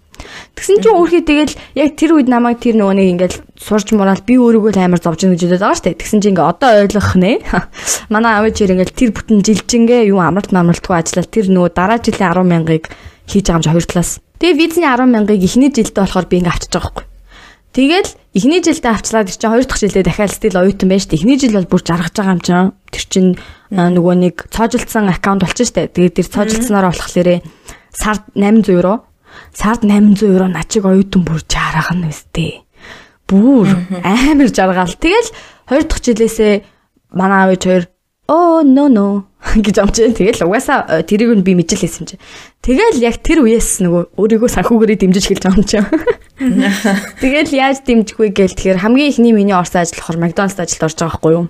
Тэгсэн 0.57 0.83
чинь 0.83 0.97
өөрхий 0.97 1.23
тэгэл 1.25 1.55
яг 1.75 1.91
тэр 1.99 2.19
үед 2.19 2.29
намайг 2.29 2.63
тэр 2.63 2.79
нөгөө 2.79 2.97
нэг 2.97 3.09
ингээл 3.17 3.39
сурж 3.59 3.95
мураал 3.95 4.23
би 4.23 4.39
өөрийгөө 4.39 4.79
амар 4.79 5.03
зовж 5.03 5.27
ийн 5.27 5.35
гэж 5.35 5.49
бодоод 5.49 5.63
байгаа 5.63 5.81
штэ. 5.81 5.99
Тэгсэн 5.99 6.21
чинь 6.23 6.35
ингээ 6.37 6.51
одоо 6.51 6.71
ойлгох 6.83 7.11
нэ. 7.19 7.43
Манай 8.13 8.33
аав 8.39 8.47
ичээр 8.51 8.75
ингээл 8.79 8.99
тэр 8.99 9.11
бүтэн 9.17 9.41
жилжингээ 9.43 10.11
юу 10.11 10.21
амралт 10.23 10.55
амралтгүй 10.55 10.95
ажиллал 10.95 11.31
тэр 11.31 11.47
нөгөө 11.51 11.71
дараа 11.75 11.99
жилийн 11.99 12.31
10 12.31 12.47
мянгаыг 12.47 12.85
хийж 13.31 13.45
байгаа 13.47 13.59
юм 13.59 13.65
чи 13.65 13.71
хоёр 13.71 13.87
талаас. 13.87 14.13
Тэгээ 14.43 14.59
визний 14.59 14.87
10 14.87 15.07
мянгаыг 15.07 15.43
эхний 15.43 15.71
жилдээ 15.71 16.03
болохоор 16.03 16.27
би 16.27 16.37
ингээ 16.43 16.53
авчиж 16.53 16.73
байгаа 16.75 16.91
байхгүй. 16.91 17.07
Тэгэл 17.73 18.11
эхний 18.37 18.61
жилдээ 18.61 18.93
авчлаад 18.93 19.33
тэр 19.33 19.39
чинь 19.41 19.53
хоёр 19.57 19.65
дахь 19.65 19.81
жилдээ 19.81 20.05
дахиад 20.05 20.33
стил 20.37 20.61
оюутан 20.61 20.89
байж 20.93 21.09
штэ. 21.09 21.17
Эхний 21.17 21.41
жил 21.41 21.57
бол 21.57 21.73
бүр 21.73 21.81
жаргаж 21.81 22.13
байгаа 22.13 22.37
юм 22.37 22.43
чинь. 22.45 22.73
Тэр 22.93 23.05
чинь 23.09 23.31
нөгөө 23.73 24.15
нэг 24.29 24.37
цоожилсан 24.53 25.09
аккаунт 25.09 25.41
болчих 25.41 25.73
штэ. 25.73 25.89
Тэгээд 25.89 26.21
тэр 26.21 26.29
цоожилснараа 26.29 26.93
болохлээрээ 26.93 27.41
сард 27.97 28.29
800 28.37 28.77
евро. 28.77 29.09
Сард 29.53 29.85
800 29.85 30.23
евро 30.29 30.49
начиг 30.49 30.85
оюутан 30.85 31.25
бүр 31.25 31.43
жаргах 31.47 31.93
нь 31.93 32.09
өстэй. 32.09 32.65
Бүр 33.29 33.69
амар 34.03 34.49
жаргал. 34.53 34.93
Тэгэл 34.93 35.31
2 35.69 35.89
дахь 35.89 36.03
жилээсээ 36.03 36.63
манай 37.13 37.53
аав 37.53 37.61
хоёр 37.61 37.85
оо 38.29 38.63
no 38.63 38.89
no 38.89 39.27
гэж 39.65 39.77
амжээ. 39.83 40.15
Тэгэл 40.15 40.47
угаасаа 40.47 40.87
э, 40.89 41.03
тэрийг 41.03 41.35
нь 41.35 41.45
би 41.45 41.59
мэдэл 41.59 41.83
хэлсэн 41.83 42.07
чи. 42.07 42.17
Тэгэл 42.63 43.03
яг 43.03 43.19
тэр 43.21 43.43
үеэс 43.43 43.83
нөгөө 43.83 44.15
өөрийгөө 44.15 44.51
санхүүгээрээ 44.55 44.99
дэмжиж 45.03 45.25
эхэлж 45.27 45.43
байгаа 45.43 45.59
юм 45.59 45.67
чи. 45.71 45.79
Тэгэл 47.19 47.51
яаж 47.51 47.83
дэмжих 47.83 48.19
вэ 48.23 48.31
гээл 48.31 48.57
тэгэхээр 48.57 48.83
хамгийн 48.87 49.11
ихний 49.11 49.35
миний 49.35 49.57
орсон 49.57 49.83
ажил 49.83 49.99
болохоор 49.99 50.23
Макдоналдс 50.23 50.63
ажилд 50.63 50.87
орж 50.87 50.97
байгаа 50.97 51.11
байхгүй 51.11 51.33
юу? 51.35 51.47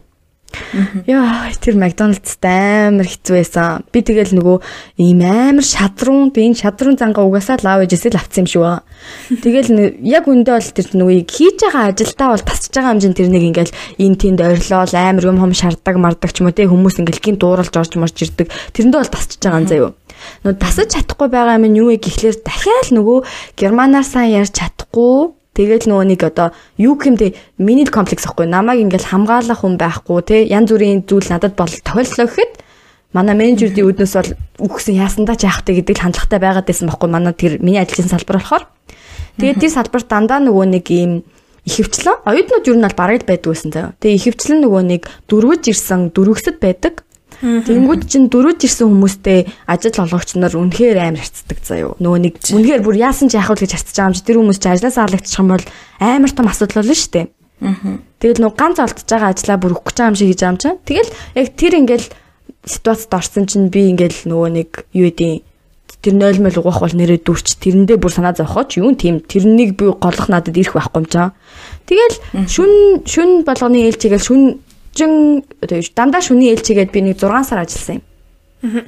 Яа, 1.09 1.53
тэр 1.61 1.77
Макдоналдс 1.77 2.39
амар 2.43 3.09
хэцүү 3.09 3.35
байсан. 3.37 3.85
Би 3.93 4.01
тэгэл 4.01 4.37
нөгөө 4.37 4.57
ийм 5.01 5.21
амар 5.25 5.65
шадрун, 5.65 6.33
би 6.33 6.49
энэ 6.49 6.61
шадрун 6.61 6.97
зангаа 6.97 7.29
угаасаа 7.29 7.61
лав 7.61 7.85
ээжээс 7.85 8.13
л 8.13 8.21
авцсан 8.21 8.45
юм 8.45 8.49
шиг 8.49 8.63
ба. 8.65 8.83
Тэгэл 9.29 10.01
яг 10.01 10.25
үндэ 10.29 10.53
бол 10.53 10.71
тэр 10.73 10.89
нөгөө 10.97 11.29
хийж 11.29 11.59
байгаа 11.61 11.93
ажилдаа 11.93 12.29
бол 12.33 12.45
тасч 12.45 12.73
байгаа 12.73 12.93
хэмжээнд 12.97 13.17
тэр 13.21 13.29
нэг 13.29 13.45
ингээл 13.53 13.77
эн 14.01 14.15
тэнд 14.17 14.41
ойрлол 14.41 14.95
амар 14.97 15.25
юм 15.29 15.39
хом 15.41 15.53
шардаг 15.53 15.97
мардаг 16.01 16.31
ч 16.33 16.41
юм 16.41 16.49
уу 16.49 16.57
те 16.57 16.65
хүмүүс 16.69 17.01
ингээл 17.03 17.25
гин 17.25 17.37
дууралж 17.37 17.75
орж 17.77 17.93
морж 18.01 18.17
ирдэг. 18.17 18.49
Тэрэндээ 18.73 19.01
бол 19.01 19.13
тасч 19.13 19.37
байгаа 19.41 19.61
юм 19.61 19.69
заяа. 19.69 19.91
Нөө 20.47 20.55
тасаж 20.57 20.89
чадахгүй 20.95 21.29
байгаа 21.29 21.59
юм 21.59 21.75
юу 21.75 21.89
вэ 21.91 21.99
гэхлээр 22.01 22.37
дахиад 22.47 22.89
нөгөө 22.95 23.19
германаар 23.59 24.07
сайн 24.07 24.39
ярьж 24.41 24.55
чадахгүй 24.55 25.35
Тэгэл 25.53 25.85
нөгөө 25.85 26.07
нэг 26.17 26.21
одоо 26.25 26.57
юу 26.81 26.97
гэмдэ 26.97 27.61
миний 27.61 27.85
комплекс 27.85 28.25
ахгүй 28.25 28.49
намайг 28.49 28.81
ингээл 28.81 29.13
хамгаалах 29.13 29.61
хүн 29.61 29.77
байхгүй 29.77 30.21
те 30.25 30.37
янз 30.49 30.73
бүрийн 30.73 31.05
зүйл 31.05 31.29
надад 31.29 31.53
бол 31.61 31.69
тохиолдлоо 31.69 32.25
гэхэд 32.25 32.53
манай 33.13 33.37
менежердийн 33.37 33.85
үүднээс 33.85 34.15
бол 34.17 34.31
үхсэн 34.65 34.97
яасандаа 34.97 35.37
ч 35.37 35.45
яахтай 35.45 35.77
гэдэг 35.77 36.01
л 36.01 36.05
хандлагатай 36.09 36.41
байгаад 36.41 36.65
байсан 36.65 36.89
байхгүй 36.89 37.11
манай 37.13 37.37
тэр 37.37 37.61
миний 37.61 37.85
ажлын 37.85 38.09
салбар 38.09 38.41
болохоор 38.41 38.65
тэгээд 39.37 39.61
тэр 39.61 39.73
салбарт 39.77 40.09
дандаа 40.09 40.41
нөгөө 40.41 40.67
нэг 40.73 40.87
ийм 40.89 41.13
ихэвчлэн 41.69 42.27
оюутнууд 42.27 42.67
юу 42.67 42.77
нь 42.77 42.85
бол 42.89 42.99
бараг 42.99 43.23
л 43.23 43.29
байдаг 43.29 43.51
байсан 43.55 43.71
заяа. 43.71 43.95
Тэгээ 44.03 44.19
ихэвчлэн 44.19 44.61
нөгөө 44.67 44.83
нэг 44.83 45.03
дөрвөж 45.31 45.63
ирсэн 45.71 46.11
дөрвөсөд 46.11 46.59
байдаг. 46.59 47.07
Тэнгүүд 47.43 48.03
чинь 48.07 48.31
дөрөж 48.31 48.63
ирсэн 48.63 48.87
хүмүүстэй 48.87 49.51
ажил 49.67 49.99
олгогч 50.07 50.39
нар 50.39 50.55
үнэхээр 50.55 50.99
амар 51.03 51.27
харцдаг 51.27 51.59
заяо. 51.59 51.99
Нөгөө 51.99 52.21
нэг 52.23 52.35
үнэхээр 52.39 52.83
бүр 52.87 52.97
яасан 53.03 53.27
ч 53.27 53.35
яах 53.35 53.51
вэ 53.51 53.67
гэж 53.67 53.75
харцж 53.75 53.99
байгаа 53.99 54.11
юм 54.11 54.17
чи 54.17 54.23
тэр 54.23 54.39
хүмүүс 54.39 54.59
чи 54.63 54.69
ажлаасаа 54.71 55.05
алагдчих 55.11 55.43
юм 55.43 55.51
бол 55.51 55.67
амар 55.99 56.31
том 56.31 56.47
асуудал 56.47 56.79
болно 56.87 56.95
шүү 56.95 57.11
дээ. 57.11 57.27
Тэгэл 58.23 58.43
нөгөө 58.47 58.59
ганц 58.63 58.79
олдож 58.79 59.07
байгаа 59.11 59.31
ажлаа 59.35 59.59
бүр 59.59 59.75
өгөх 59.75 59.91
гэж 59.91 59.97
байгаа 59.99 60.11
юм 60.15 60.19
шиг 60.23 60.31
гэж 60.31 60.41
чинь. 60.63 60.79
Тэгэл 60.87 61.11
яг 61.35 61.47
тэр 61.59 61.73
ингээл 61.83 62.07
ситуацид 62.63 63.11
орсон 63.11 63.45
чинь 63.51 63.75
би 63.75 63.91
ингээл 63.91 64.31
нөгөө 64.31 64.51
нэг 64.55 64.71
юу 64.95 65.11
эдийн 65.11 65.43
тэр 66.03 66.15
0 66.19 66.43
мөл 66.43 66.59
угаах 66.59 66.83
бол 66.83 66.99
нэрээ 66.99 67.23
дүрч 67.23 67.63
тэрэндээ 67.63 67.99
бүр 68.03 68.11
санаа 68.11 68.35
зовхооч 68.35 68.83
юу 68.83 68.91
тийм 68.99 69.23
тэрнийг 69.23 69.79
би 69.79 69.87
голох 69.95 70.27
надад 70.27 70.59
ирэх 70.59 70.75
байхгүй 70.75 70.99
юм 70.99 71.07
чаа. 71.07 71.31
Тэгэл 71.87 72.17
шүн 72.51 73.07
шүн 73.07 73.47
болгоны 73.47 73.87
ээлжигээл 73.87 74.27
шүн 74.27 74.43
жин 74.97 75.45
дандаа 75.97 76.23
шүний 76.23 76.53
ээлжигээд 76.53 76.91
би 76.93 77.01
нэг 77.01 77.17
6 77.21 77.49
сар 77.49 77.65
ажилласан 77.65 78.01
юм. 78.63 78.87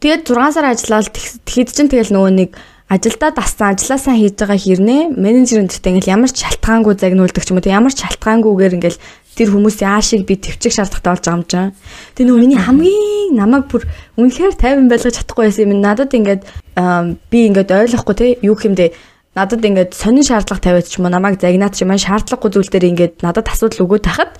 Тэгээд 0.00 0.22
6 0.28 0.54
сар 0.54 0.66
ажиллаад 0.70 1.08
тэгэхэд 1.12 1.70
чинь 1.74 1.90
тэгэл 1.92 2.14
нөгөө 2.14 2.32
нэг 2.34 2.50
ажилдаа 2.88 3.30
дассан 3.32 3.74
ажилласаа 3.74 4.14
хийж 4.14 4.34
байгаа 4.38 4.60
хэрнээ 4.60 5.02
менежер 5.16 5.64
энтертэй 5.64 5.92
ингээл 5.96 6.14
ямар 6.14 6.30
ч 6.30 6.44
шалтгаангүй 6.44 6.94
загнуулдаг 7.00 7.44
ч 7.44 7.50
юм 7.50 7.58
уу 7.58 7.68
ямар 7.68 7.92
ч 7.92 8.04
шалтгаангүйгээр 8.04 8.76
ингээл 8.76 9.00
тэр 9.34 9.48
хүмүүсийн 9.50 9.90
аашиг 9.90 10.22
би 10.28 10.38
төвчих 10.38 10.72
шаардлагатай 10.72 11.10
болж 11.10 11.24
байгаа 11.26 11.36
юм 11.40 11.44
чинь. 11.48 11.72
Тэгээ 12.14 12.28
нөгөө 12.28 12.42
миний 12.44 12.60
хамгийн 12.60 13.34
намайг 13.34 13.66
бүр 13.66 13.82
үнэхээр 14.20 14.54
тайван 14.54 14.86
байлгаж 14.86 15.16
чадахгүй 15.18 15.44
байсан 15.50 15.64
юм. 15.64 15.82
Надад 15.82 16.14
ингээд 16.14 16.42
би 17.32 17.38
ингээд 17.50 17.70
ойлгохгүй 17.74 18.14
те 18.14 18.26
юу 18.46 18.54
хэмдэ 18.54 18.94
надад 19.34 19.62
ингээд 19.66 19.90
сонин 19.98 20.22
шаардлага 20.22 20.62
тавиад 20.62 20.86
ч 20.86 21.02
юм 21.02 21.10
уу 21.10 21.12
намайг 21.12 21.42
загнаад 21.42 21.74
ч 21.74 21.82
юм 21.82 21.90
аа 21.90 21.98
шаардлагагүй 21.98 22.50
зүйл 22.54 22.70
дээр 22.70 22.88
ингээд 22.94 23.14
надад 23.26 23.50
асуудал 23.50 23.82
өгөөд 23.90 24.06
тахад 24.06 24.30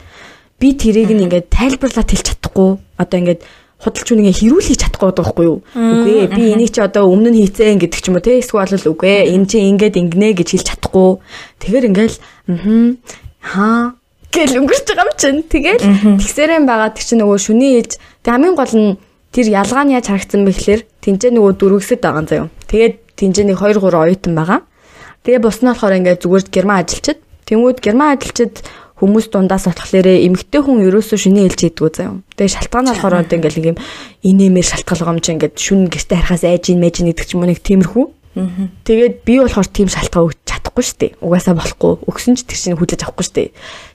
би 0.61 0.69
тэрийг 0.75 1.11
нь 1.13 1.25
ингээд 1.27 1.51
тайлбарлаад 1.51 2.09
хэлж 2.11 2.27
чадахгүй 2.31 2.71
одоо 2.99 3.19
ингээд 3.19 3.43
худалч 3.85 4.09
үнэ 4.17 4.33
хэрүүлж 4.33 4.81
чадахгүй 4.81 5.13
байхгүй 5.13 5.45
юу. 5.45 5.59
Үгүй 5.77 6.31
би 6.33 6.43
энийг 6.57 6.73
чи 6.73 6.81
одоо 6.81 7.11
өмнө 7.11 7.35
нь 7.35 7.41
хийцэн 7.45 7.77
гэдэг 7.83 8.01
ч 8.01 8.09
юм 8.09 8.17
уу 8.17 8.25
те 8.25 8.41
эсвэл 8.41 8.89
үгүй 8.89 9.29
энэ 9.29 9.45
чи 9.51 9.61
ингээд 9.61 10.01
ингэнэ 10.01 10.41
гэж 10.41 10.49
хэлж 10.57 10.67
чадахгүй. 10.73 11.21
Тэгэхээр 11.61 11.89
ингээл 11.93 12.17
аа 13.45 13.99
гэл 14.33 14.59
өнгөрч 14.65 14.87
байгаа 14.89 15.05
юм 15.05 15.13
чинь. 15.21 15.43
Тэгэл 15.45 15.85
тэгсэрэн 16.17 16.65
байгаа 16.65 16.97
тэр 16.97 17.05
чинь 17.05 17.21
нөгөө 17.21 17.39
шүний 17.45 17.73
ээлж 17.83 17.93
тэг 18.25 18.33
хамгийн 18.33 18.57
гол 18.57 18.75
нь 18.75 18.97
тэр 19.35 19.47
ялгаа 19.53 19.85
нь 19.85 19.95
яаж 19.95 20.07
харагдсан 20.09 20.43
бэ 20.49 20.53
гэхээр 20.55 20.83
тэнцээ 21.05 21.31
нөгөө 21.35 21.53
дөрвөсөд 21.61 22.01
байгаа 22.01 22.23
юм 22.23 22.29
заяа. 22.31 22.49
Тэгээд 22.71 22.95
тэнцээ 23.19 23.45
нэг 23.53 23.59
2 23.61 23.85
3 23.85 24.01
оюутан 24.01 24.35
байгаа. 24.39 24.61
Тэгээ 25.27 25.45
бус 25.45 25.59
нь 25.61 25.69
болохоор 25.69 25.99
ингээд 25.99 26.23
зүгээр 26.25 26.45
герман 26.49 26.79
ажилчид. 26.83 27.19
Тэнгүүд 27.45 27.79
герман 27.85 28.17
ажилчид 28.17 28.55
хүмүүс 29.05 29.29
дундаас 29.29 29.69
болохоор 29.69 30.09
эмгтэй 30.09 30.61
хүн 30.65 30.81
ерөөсөө 30.89 31.19
шүний 31.21 31.45
хэлж 31.45 31.61
идэггүй 31.69 31.93
заяа. 31.93 32.25
Тэгээ 32.41 32.57
шалтгаан 32.57 32.89
болохоор 32.89 33.15
одоо 33.21 33.37
ингээл 33.37 33.59
нэг 33.61 33.69
юм 33.77 33.79
инээмэр 34.25 34.65
шалтгаалгам 34.65 35.21
чи 35.21 35.37
ингээд 35.37 35.55
шүн 35.61 35.93
гэртээ 35.93 36.19
харахаас 36.25 36.45
айж 36.49 36.73
ин 36.73 36.81
мэж 36.81 37.05
нэгдэг 37.05 37.27
ч 37.29 37.37
юм 37.37 37.45
уу 37.45 37.53
нэг 37.53 37.61
тиймэрхүү. 37.61 38.07
Тэгээд 38.89 39.15
би 39.29 39.35
болохоор 39.45 39.69
тийм 39.69 39.89
шалтгаан 39.93 40.27
өгч 40.33 40.39
чадахгүй 40.49 40.85
шүү 40.89 40.99
дээ. 41.05 41.13
Угаасаа 41.21 41.55
болохгүй. 41.55 41.93
Өгсөн 42.09 42.35
ч 42.35 42.49
тэр 42.49 42.59
чинь 42.59 42.79
хүлээж 42.81 43.05
авахгүй 43.05 43.25
шүү 43.29 43.37
дээ. 43.37 43.51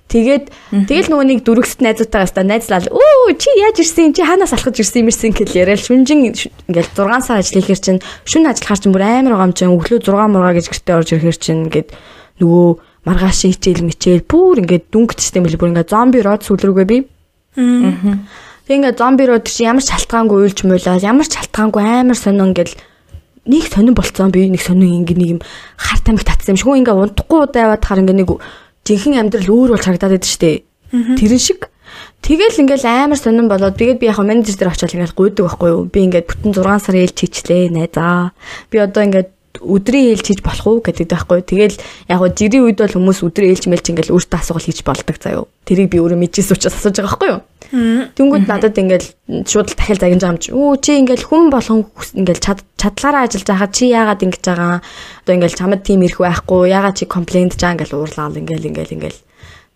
Тэгээд 0.09 0.45
тэгэл 0.89 1.09
нөгөө 1.13 1.27
нэг 1.29 1.39
дөрөвсөд 1.45 1.85
найзуудтайгаас 1.85 2.33
та 2.33 2.41
найзлал 2.41 2.89
өө 2.89 3.37
чи 3.37 3.53
яаж 3.61 3.77
ирсэн 3.77 4.17
чи 4.17 4.25
хаанаас 4.25 4.57
алхаж 4.57 4.81
ирсэн 4.81 5.05
юм 5.05 5.13
ирсэн 5.13 5.37
гэл 5.37 5.53
яриад 5.53 5.85
шүнжин 5.85 6.33
ингээл 6.33 6.89
6 6.97 7.29
сар 7.29 7.37
ажил 7.37 7.61
хийхэр 7.61 7.77
чинь 7.77 8.01
шүн 8.25 8.49
ажиллахаар 8.49 8.81
чинь 8.81 8.89
бүр 8.89 9.05
амар 9.05 9.37
байгаа 9.37 9.45
юм 9.45 9.53
чинь 9.53 9.69
өглөө 9.69 10.01
6 10.01 10.33
мурга 10.33 10.57
гэж 10.57 10.65
гэртээ 10.65 10.97
орж 10.97 11.09
ирэхэр 11.13 11.37
чинь 11.37 11.61
ингээд 11.69 11.89
нөгөө 12.41 12.67
маргааш 13.09 13.49
хичээл 13.49 13.89
мичээл 13.89 14.29
бүр 14.29 14.61
ингээд 14.61 14.93
дүнгчтэй 14.93 15.41
мэл 15.41 15.57
бүр 15.57 15.73
ингээд 15.73 15.89
зомби 15.89 16.21
род 16.21 16.45
сүлрүүгээ 16.45 16.85
би. 16.85 16.97
Аа. 17.57 18.21
Тэг 18.69 18.73
ингээд 18.77 19.01
зомби 19.01 19.25
род 19.25 19.49
чи 19.49 19.65
ямар 19.65 19.81
шалтгаангүй 19.81 20.45
уйлж 20.45 20.61
муулаа 20.69 21.01
ямар 21.01 21.25
шалтгаангүй 21.25 21.81
амар 21.81 22.13
сонин 22.13 22.53
ингээд 22.53 22.77
нэг 23.49 23.65
сонин 23.65 23.97
болцсон 23.97 24.29
би 24.29 24.45
нэг 24.45 24.61
сонин 24.61 25.01
ингээд 25.01 25.17
нэг 25.17 25.29
юм 25.33 25.41
хар 25.73 25.99
тамхи 26.05 26.21
татсан 26.29 26.53
юм 26.53 26.61
шиг 26.61 26.69
ингээд 26.69 27.01
унтахгүй 27.01 27.39
удаа 27.49 27.73
яваад 27.73 27.81
хар 27.81 28.05
ингээд 28.05 28.19
нэг 28.21 28.29
жинхэнэ 28.85 29.19
амьдрал 29.25 29.49
өөр 29.49 29.69
болж 29.73 29.83
харагдаад 29.89 30.13
байдаг 30.13 30.29
шүү 30.29 30.41
дээ. 30.45 30.57
Тэрэн 31.17 31.41
шиг 31.41 31.61
Тэгэл 32.21 32.61
ингээл 32.61 32.85
амар 32.85 33.17
сонирн 33.17 33.49
болоод 33.49 33.79
тэгээд 33.79 33.99
би 33.99 34.11
яг 34.11 34.19
менежер 34.21 34.53
дээр 34.59 34.75
очиад 34.75 34.93
ингээл 34.93 35.17
гуйдаг 35.17 35.45
байхгүй 35.49 35.69
юу. 35.71 35.81
Би 35.87 35.99
ингээд 36.05 36.27
бүтэн 36.29 36.53
6 36.53 36.85
сар 36.85 36.95
ээлж 36.99 37.17
хийчлээ 37.17 37.73
найзаа. 37.73 38.35
Би 38.69 38.77
одоо 38.77 39.01
ингээд 39.07 39.29
өдрийн 39.57 40.13
ээлж 40.13 40.25
хийж 40.29 40.41
болох 40.45 40.67
уу 40.67 40.79
гэдэг 40.85 41.09
байхгүй. 41.09 41.41
Тэгэл 41.41 41.77
яг 42.07 42.19
гоо 42.21 42.29
жирийн 42.29 42.63
үед 42.69 42.79
бол 42.79 42.95
хүмүүс 42.95 43.25
өдрийн 43.25 43.51
ээлж 43.57 43.65
мэлж 43.67 43.85
ингээл 43.89 44.13
өөртөө 44.13 44.39
асуувал 44.39 44.67
хийж 44.69 44.79
болдог 44.85 45.17
заяо. 45.17 45.49
Тэрийг 45.65 45.89
би 45.89 45.97
өөрөө 45.97 46.19
мэдчихсэн 46.21 46.55
учраас 46.55 46.77
асууж 46.77 46.95
байгаа 47.01 47.09
байхгүй 47.09 47.29
юу? 47.33 47.41
Тэнгүүд 48.17 48.45
надад 48.49 48.77
ингээл 48.77 49.07
шууд 49.45 49.67
дахиад 49.73 50.01
загинж 50.01 50.21
байгаа 50.23 50.33
юм 50.33 50.41
чи. 50.41 50.49
Өө 50.53 50.77
чи 50.79 50.91
ингээл 51.01 51.27
хүн 51.27 51.49
болгон 51.53 51.85
ингээл 51.89 52.45
чадлаараа 52.79 53.25
ажиллаж 53.27 53.47
байхад 53.49 53.73
чи 53.75 53.85
яагаад 53.91 54.23
ингэж 54.25 54.43
байгаа? 54.47 54.81
Одоо 55.25 55.33
ингээл 55.35 55.59
чамд 55.59 55.81
тийм 55.83 56.01
ирэх 56.05 56.19
байхгүй. 56.23 56.69
Яагаад 56.71 56.97
чи 56.97 57.05
комплейнт 57.05 57.59
жаа 57.59 57.75
ингээл 57.77 57.97
уурлаа 57.99 58.33
ингээл 58.33 58.69
ингээл 58.73 58.95
ингээл 58.97 59.19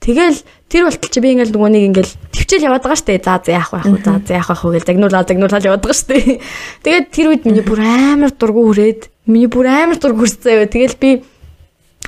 Тэгэл 0.03 0.35
тэр 0.67 0.83
болтол 0.91 1.07
чи 1.07 1.19
би 1.23 1.31
ингээл 1.31 1.55
нөгөө 1.55 1.71
нэг 1.71 1.83
ингээл 1.95 2.13
төвчл 2.35 2.67
яваад 2.67 2.83
байгаа 2.83 2.99
штэ. 2.99 3.23
За 3.23 3.39
за 3.39 3.55
яах 3.55 3.71
вэ? 3.71 4.03
За 4.03 4.19
за 4.19 4.33
яах 4.35 4.51
вэ 4.51 4.75
гэж 4.75 4.83
загнуулаад 4.91 5.27
загнуулаад 5.31 5.63
яваад 5.63 5.83
байгаа 5.87 5.95
штэ. 5.95 6.43
Тэгээд 6.83 7.07
тэр 7.15 7.27
үед 7.31 7.47
миний 7.47 7.63
бүр 7.63 7.79
амар 7.79 8.35
дургу 8.35 8.67
хүрээд 8.67 9.07
миний 9.31 9.47
бүр 9.47 9.71
амар 9.71 9.95
дургу 9.95 10.27
хүрсэн. 10.27 10.67
Тэгэл 10.67 10.99
би 10.99 11.23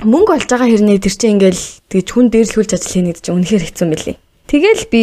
мөнгө 0.04 0.36
олж 0.36 0.44
байгаа 0.44 0.68
хэрнээ 0.68 1.00
тэр 1.00 1.14
чинь 1.16 1.40
ингээл 1.40 1.62
тэгж 1.88 2.08
хүн 2.12 2.28
дээрлүүлж 2.28 2.70
ажил 2.76 2.92
хийнэ 2.92 3.08
гэдэг 3.16 3.24
чинь 3.24 3.36
үнэхээр 3.40 3.64
хэцүү 3.64 3.86
мөлий. 3.88 4.16
Тэгэл 4.44 4.84
би 4.92 5.02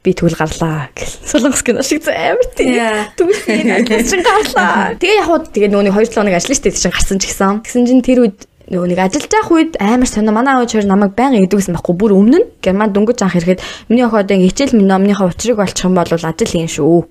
би 0.00 0.10
тэгвэл 0.16 0.40
гарлаа 0.40 0.88
гэл. 0.96 1.14
Солонгос 1.36 1.60
кино 1.60 1.84
шиг 1.84 2.00
амар 2.08 2.48
тийм. 2.56 2.80
Тэгвэл 3.20 3.44
би 3.44 4.00
чинь 4.08 4.24
гарлаа. 4.24 4.96
Тэгээ 4.96 5.20
яг 5.20 5.28
хуу 5.28 5.44
тэгээ 5.44 5.68
нөгөө 5.68 5.84
нэг 5.84 5.96
2 6.00 6.16
7 6.16 6.16
хоног 6.16 6.36
ажиллаж 6.40 6.58
штэ 6.64 6.72
тийм 6.72 6.92
гарсан 6.96 7.18
ч 7.20 7.24
гэсэн. 7.28 7.60
Гэсэн 7.60 7.84
чинь 7.84 8.00
тэр 8.00 8.24
үед 8.24 8.48
нөгөө 8.66 8.88
нэг 8.90 8.98
ажиллаж 8.98 9.30
байх 9.30 9.50
үед 9.54 9.72
амар 9.78 10.10
сонио 10.10 10.34
манай 10.34 10.58
аав 10.58 10.66
хоёр 10.66 10.86
намайг 10.90 11.14
байнга 11.14 11.38
идэгсэн 11.46 11.78
байхгүй 11.78 11.94
бүр 11.94 12.12
өмнө 12.18 12.38
нь 12.42 12.48
герман 12.58 12.90
дөнгөж 12.90 13.22
анх 13.22 13.38
ирэхэд 13.38 13.62
миний 13.86 14.02
охин 14.02 14.26
одоо 14.26 14.34
ингээ 14.34 14.50
хичээл 14.50 14.74
минь 14.74 14.90
номныхоо 14.90 15.30
учрыг 15.30 15.62
олчих 15.62 15.86
юм 15.86 15.94
бол 15.94 16.10
ажил 16.10 16.50
хийн 16.50 16.66
шүү. 16.66 17.06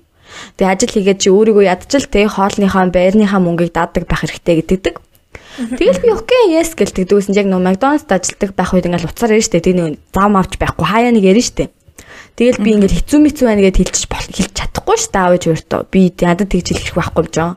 Тэгээ 0.60 0.72
ажил 0.76 0.92
хийгээд 0.92 1.20
чи 1.24 1.28
өөрийгөө 1.32 1.64
ядчил 1.64 2.04
те 2.12 2.28
хоолныхаа 2.28 2.92
байрныхаа 2.92 3.40
мөнгийг 3.40 3.72
даадаг 3.72 4.04
байх 4.04 4.20
хэрэгтэй 4.20 4.54
гэдэгдэг. 4.60 4.94
Тэгэл 5.56 6.02
би 6.04 6.08
окей 6.12 6.44
yes 6.60 6.76
гэлтэгдэгсэн 6.76 7.32
яг 7.40 7.48
нөө 7.48 7.64
Макдоналдс 7.64 8.12
ажилдаг 8.12 8.52
байх 8.52 8.76
үед 8.76 8.92
ингээл 8.92 9.08
уцаар 9.08 9.40
ирж 9.40 9.48
штэ 9.48 9.64
тийм 9.64 9.96
зам 10.12 10.36
авч 10.36 10.60
байхгүй 10.60 10.84
хаяа 10.84 11.16
нэг 11.16 11.24
ярина 11.24 11.48
штэ. 11.48 11.72
Тэгэл 12.36 12.60
би 12.60 12.76
ингээл 12.76 13.00
хэцүү 13.00 13.18
мэцүү 13.24 13.44
байна 13.48 13.64
гэдээ 13.64 13.80
хэлчих 13.88 14.12
хэлж 14.12 14.52
чадахгүй 14.52 14.96
штэ 15.00 15.16
аавч 15.16 15.42
өөртөө. 15.48 15.80
Би 15.88 16.12
ядад 16.20 16.52
тэгж 16.52 16.76
хэлэх 16.76 16.96
байхгүй 17.00 17.24
юм 17.24 17.32
жоо. 17.32 17.50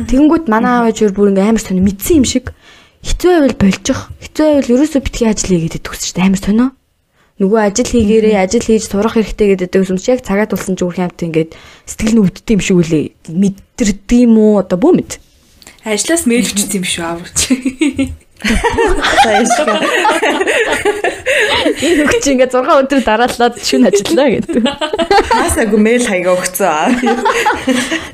Тэгэнгүүт 0.00 0.48
манай 0.48 0.88
аавч 0.88 1.04
өөр 1.04 1.12
бүр 1.12 1.28
ингээм 1.36 1.52
амар 1.52 1.60
сони 1.60 1.84
мэдсэн 1.84 2.24
юм 2.24 2.26
шиг 2.26 2.56
хэцүү 3.04 3.30
байвал 3.36 3.56
болчих. 3.60 3.98
Хэцүү 4.24 4.46
байвал 4.48 4.72
ерөөсөө 4.74 5.00
битгий 5.04 5.28
ажил 5.28 5.52
хийгээд 5.52 5.84
төгсөж 5.84 6.08
штэ 6.16 6.24
амар 6.24 6.40
сонио. 6.40 6.68
Нөгөө 7.38 7.60
ажил 7.66 7.90
хийгээрээ 7.90 8.38
ажил 8.38 8.62
хийж 8.64 8.88
сурах 8.88 9.18
хэрэгтэй 9.18 9.58
гэдэг 9.58 9.90
юмш 9.90 10.06
яг 10.06 10.22
цагаа 10.22 10.46
тулсан 10.46 10.78
ч 10.78 10.86
үр 10.86 10.94
хямт 10.94 11.18
ингээд 11.18 11.52
сэтгэл 11.82 12.14
нь 12.14 12.22
өвддөг 12.22 12.54
юм 12.54 12.62
шиг 12.62 12.78
үлээ. 12.78 13.06
Мэдэрдэг 13.34 14.20
юм 14.22 14.38
уу 14.38 14.62
одоо 14.62 14.78
бүү 14.78 14.92
мэд. 15.02 15.18
Ажлаас 15.82 16.30
мэйл 16.30 16.46
өчсөн 16.46 16.78
юм 16.78 16.86
шүү 16.86 17.04
аварч. 17.04 17.38
Энэ 21.82 22.02
үг 22.04 22.12
чи 22.20 22.28
ингээд 22.36 22.52
6 22.52 22.70
өдөр 22.86 23.00
дараалаад 23.02 23.54
шүн 23.56 23.88
ажиллаа 23.88 24.28
гэдэг. 24.30 24.62
Хасаагүй 25.32 25.80
мэйл 25.80 26.04
хаяга 26.04 26.36
өгцөө. 26.36 26.92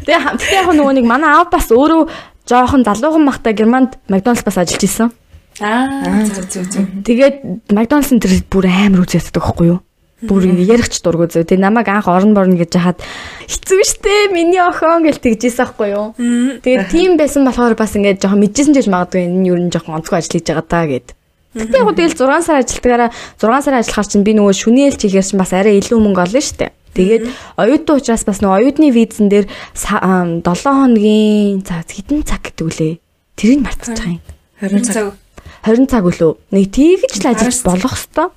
Тэгээ 0.07 0.23
тэгээ 0.39 0.59
яг 0.61 0.69
нөгөө 0.71 0.95
нэг 1.03 1.07
манай 1.09 1.35
аав 1.35 1.51
бас 1.51 1.67
өөрөө 1.75 2.03
жоохон 2.51 2.83
залуухан 2.83 3.25
махта 3.25 3.55
Германд 3.55 3.95
Макдоналдс 4.11 4.43
бас 4.43 4.59
ажиллаж 4.59 4.83
исэн. 4.83 5.15
Аа 5.63 6.27
зүг 6.27 6.51
зүг 6.51 6.67
зүг. 6.67 6.87
Тэгээд 7.07 7.71
Макдоналдсын 7.71 8.19
тэр 8.19 8.43
бүр 8.51 8.67
амар 8.67 9.07
үзээддэг 9.07 9.39
байхгүй 9.39 9.67
юу? 9.71 9.81
Бүр 10.21 10.45
ярихч 10.53 11.01
дургу 11.01 11.31
зөө. 11.31 11.49
Тэгээ 11.49 11.65
намайг 11.65 11.89
анх 11.89 12.11
орон 12.11 12.35
борно 12.37 12.59
гэж 12.59 12.77
хахад 12.77 13.01
хэцүү 13.49 13.81
штэ 13.89 14.35
миний 14.35 14.61
охин 14.61 15.07
гэж 15.07 15.17
тэгжээсэн 15.23 15.65
байхгүй 15.65 15.89
юу? 15.97 16.13
Тэгээд 16.61 16.93
тийм 16.93 17.17
байсан 17.17 17.47
болохоор 17.49 17.73
бас 17.79 17.97
ингээд 17.97 18.21
жоохон 18.21 18.43
мэдчихсэн 18.45 18.75
ч 18.75 18.85
гэж 18.85 18.89
магадгүй 18.93 19.25
энэ 19.25 19.49
юу 19.49 19.57
н 19.57 19.73
жоохон 19.73 19.97
онцгой 19.97 20.21
ажил 20.21 20.37
хийж 20.37 20.45
байгаа 20.53 20.67
даа 20.69 20.87
гэд. 20.93 21.09
Тэгтээ 21.57 21.83
яг 21.83 21.97
тэгэл 21.97 22.15
6 22.15 22.47
сар 22.47 22.57
ажилтгаараа 22.61 23.11
6 23.41 23.65
сар 23.65 23.75
ажиллахаар 23.81 24.09
чинь 24.13 24.27
би 24.29 24.33
нөгөө 24.37 24.55
шүнээлч 24.61 25.01
хийхээр 25.09 25.25
чинь 25.25 25.41
бас 25.41 25.53
арай 25.57 25.81
илүү 25.81 25.99
мөнгө 25.99 26.21
олно 26.21 26.41
штэ. 26.45 26.69
Тэгээд 26.95 27.25
оюутан 27.57 27.97
учраас 28.01 28.25
бас 28.27 28.43
нөгөө 28.43 28.59
оюутны 28.59 28.91
визэн 28.91 29.31
дээр 29.31 29.47
7 29.79 30.43
хоногийн 30.43 31.63
за 31.63 31.87
хэдэн 31.87 32.27
цаг 32.27 32.51
гэдэг 32.51 32.67
үлээ. 32.67 32.95
Тэрийг 33.39 33.61
мартчих 33.63 33.95
юм. 34.05 34.21
20 34.59 34.85
цаг 34.91 35.15
20 35.63 35.87
цаг 35.87 36.05
үлээ. 36.05 36.33
Нэг 36.51 36.67
тийгэж 36.75 37.13
л 37.23 37.31
ажиллаж 37.31 37.59
болох 37.63 37.95
хэвээр. 37.95 38.31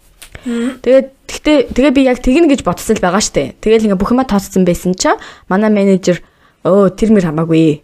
Тэгээд 0.83 1.07
тэгтээ 1.27 1.57
тэгээ 1.71 1.93
би 1.95 2.01
яг 2.03 2.19
тэгнэ 2.19 2.51
гэж 2.51 2.61
бодсон 2.67 2.99
л 2.99 3.03
байгаа 3.03 3.23
штэ. 3.23 3.55
Тэгэл 3.63 3.87
ингээ 3.89 3.99
бүх 3.99 4.11
юма 4.11 4.27
тооцсон 4.27 4.67
байсан 4.67 4.91
чаа 4.93 5.15
манай 5.47 5.71
менежер 5.71 6.19
өө 6.67 6.91
тэр 6.93 7.15
мэр 7.15 7.31
хамаагүй. 7.31 7.79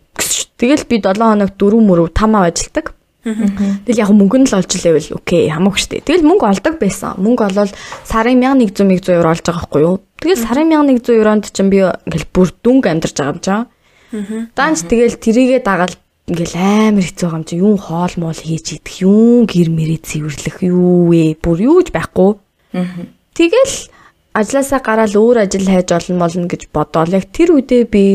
Тэгэл 0.59 0.83
би 0.91 0.99
7 0.99 1.15
хоног 1.15 1.55
4 1.55 1.79
мөрөв 1.79 2.11
5 2.11 2.35
ав 2.35 2.43
ажилдаг. 2.51 2.85
Тэгэл 3.23 3.99
яг 3.99 4.11
мөнгө 4.15 4.37
нь 4.39 4.47
л 4.47 4.55
олж 4.55 4.71
лээвэл 4.79 5.19
окей 5.19 5.51
хамаагүй 5.51 5.81
штэ. 5.83 6.07
Тэгэл 6.07 6.23
мөнгө 6.23 6.45
олдог 6.55 6.75
байсан. 6.79 7.19
Мөнгө 7.19 7.51
олвол 7.51 7.71
сарын 8.07 8.39
1100 8.39 8.87
1100 8.87 9.19
евро 9.19 9.35
олж 9.35 9.43
байгаа 9.43 9.59
байхгүй 9.59 9.81
юу? 9.83 9.99
Тэгэл 10.23 10.45
сарын 10.47 10.71
1100 10.71 11.19
евронд 11.19 11.43
чинь 11.51 11.67
би 11.67 11.83
ингээл 11.83 12.31
бүр 12.31 12.47
дүнг 12.63 12.83
амьдарч 12.87 13.15
байгаа 13.19 13.35
юм 13.35 13.41
чаа. 13.43 13.61
Данч 14.55 14.87
тэгэл 14.87 15.19
тэрийгээ 15.19 15.61
дагаад 15.67 15.99
ингээл 16.31 16.55
амар 16.55 17.03
хэцүү 17.03 17.27
байгаа 17.27 17.39
юм 17.43 17.47
чи 17.49 17.55
юу 17.59 17.75
хоол 17.75 18.13
моол 18.21 18.39
хийж 18.39 18.67
идэх 18.79 19.03
юу 19.03 19.43
гэр 19.43 19.67
мэрээ 19.67 19.99
цэвэрлэх 19.99 20.57
юу 20.63 21.11
вэ 21.11 21.35
бүр 21.43 21.59
юуж 21.59 21.91
байхгүй. 21.91 22.39
Тэгэл 23.35 23.75
ажилласаа 24.31 24.79
гараад 24.79 25.13
өөр 25.17 25.43
ажил 25.43 25.67
хайж 25.67 25.89
олно 25.91 26.23
молно 26.23 26.47
гэж 26.47 26.71
бодоол 26.71 27.17
яг 27.17 27.27
тэр 27.33 27.57
үедээ 27.57 27.83
би 27.89 28.05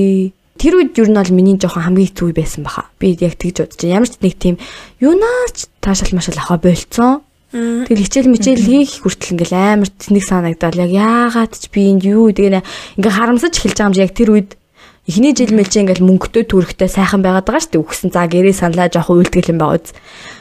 тэр 0.65 0.81
үед 0.81 0.97
юу 0.97 1.13
нь 1.13 1.19
бол 1.21 1.37
миний 1.37 1.61
жоохон 1.61 1.85
хамгийн 1.85 2.09
хэцүү 2.09 2.33
байсан 2.33 2.65
баха. 2.65 2.89
Би 2.97 3.13
яг 3.21 3.37
тэгж 3.37 3.69
бодож 3.69 3.85
ямар 3.85 4.09
ч 4.09 4.17
нэг 4.25 4.35
тийм 4.41 4.57
юунаач 4.97 5.69
таашаал 5.85 6.17
машаал 6.17 6.41
аваа 6.41 6.57
болцсон. 6.57 7.21
Тэгэл 7.53 8.05
хичээл 8.09 8.33
мичээл 8.33 8.65
хийх 8.65 9.05
хүртэл 9.05 9.37
ингээл 9.37 9.85
амар 9.85 9.93
тэнэг 9.93 10.25
санагдал 10.25 10.81
яг 10.81 10.89
яагаад 10.89 11.53
ч 11.53 11.69
би 11.69 11.93
энд 11.93 12.09
юу 12.09 12.33
тэгээ 12.33 12.65
ингээ 12.97 13.13
харамсаж 13.13 13.53
эхэлж 13.61 13.77
байгаа 13.77 13.89
юм 13.93 13.95
чи 13.95 14.01
яг 14.09 14.13
тэр 14.17 14.31
үед 14.33 14.51
эхний 15.05 15.37
жил 15.37 15.53
мэлж 15.53 15.73
ингээл 15.77 16.01
мөнгөтэй 16.01 16.45
төрхтэй 16.49 16.89
сайхан 16.89 17.21
байгаад 17.21 17.45
байгаа 17.45 17.61
шүү 17.61 17.73
дээ. 17.77 17.85
Үгсэн 17.85 18.11
за 18.13 18.25
гэрээ 18.25 18.57
саналаа 18.57 18.89
жоох 18.89 19.13
үйлдэл 19.13 19.53
юм 19.53 19.59
байгаа 19.61 19.77
үз. 19.77 19.93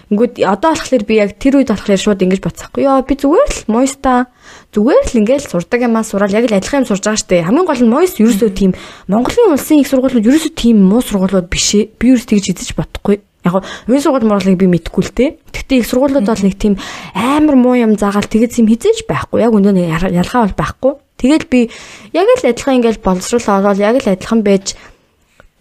Ингүүд 0.07 0.34
одоо 0.39 0.72
болохоор 0.72 1.03
би 1.03 1.16
яг 1.20 1.36
тэр 1.36 1.59
үед 1.59 1.68
болохоор 1.68 1.99
шууд 1.99 2.24
ингэж 2.24 2.39
бодсахгүй. 2.39 2.88
Йоо 2.88 3.03
би 3.03 3.14
зүгээр 3.20 3.49
л 3.51 3.68
моёста 3.68 4.32
зүгээр 4.72 5.03
л 5.03 5.20
ингээл 5.20 5.51
сурдаг 5.51 5.82
юмаа 5.84 6.07
сураад 6.07 6.32
яг 6.32 6.47
л 6.47 6.55
адилхан 6.55 6.84
юм 6.84 6.88
сурж 6.88 7.03
байгаа 7.03 7.20
шүү 7.20 7.32
дээ. 7.34 7.47
Хамгийн 7.49 7.68
гол 7.68 7.84
нь 7.84 7.91
моёс 7.91 8.14
ерөөсөө 8.24 8.51
тийм 8.55 8.72
Монголын 9.11 9.51
улсын 9.51 9.84
их 9.84 9.91
сургуулиуд 9.91 10.24
ерөөсөө 10.24 10.53
тийм 10.55 10.80
муу 10.80 11.03
сургуулиуд 11.03 11.51
биш 11.51 11.68
ээ. 11.76 11.91
Би 11.99 12.16
ерөөс 12.16 12.28
тэгж 12.30 12.45
эзэж 12.55 12.72
бодохгүй. 12.80 13.20
Яг 13.43 13.59
нь 13.64 13.99
сургууль 13.99 14.28
морлыг 14.28 14.55
би 14.55 14.72
мэдэхгүй 14.72 15.03
л 15.03 15.11
те. 15.11 15.26
Гэхдээ 15.51 15.84
их 15.84 15.89
сургуулиуд 15.91 16.24
бол 16.24 16.43
нэг 16.45 16.55
тийм 16.55 16.80
амар 17.11 17.59
муу 17.59 17.76
юм 17.76 17.99
заагаал 17.99 18.28
тэгэж 18.28 18.64
юм 18.64 18.72
хизээж 18.72 19.03
байхгүй. 19.09 19.43
Яг 19.43 19.51
өнөө 19.51 19.76
ялгаа 20.07 20.47
бол 20.47 20.55
байхгүй. 20.55 20.93
Тэгэл 21.24 21.47
би 21.47 21.71
яг 22.11 22.28
л 22.28 22.43
адилхан 22.51 22.84
ингээл 22.84 22.99
боловсруулаа 22.99 23.63
ороод 23.63 23.80
яг 23.80 23.95
л 24.03 24.11
адилхан 24.11 24.43
байж 24.43 24.76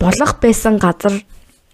болох 0.03 0.43
байсан 0.43 0.83
газар 0.83 1.23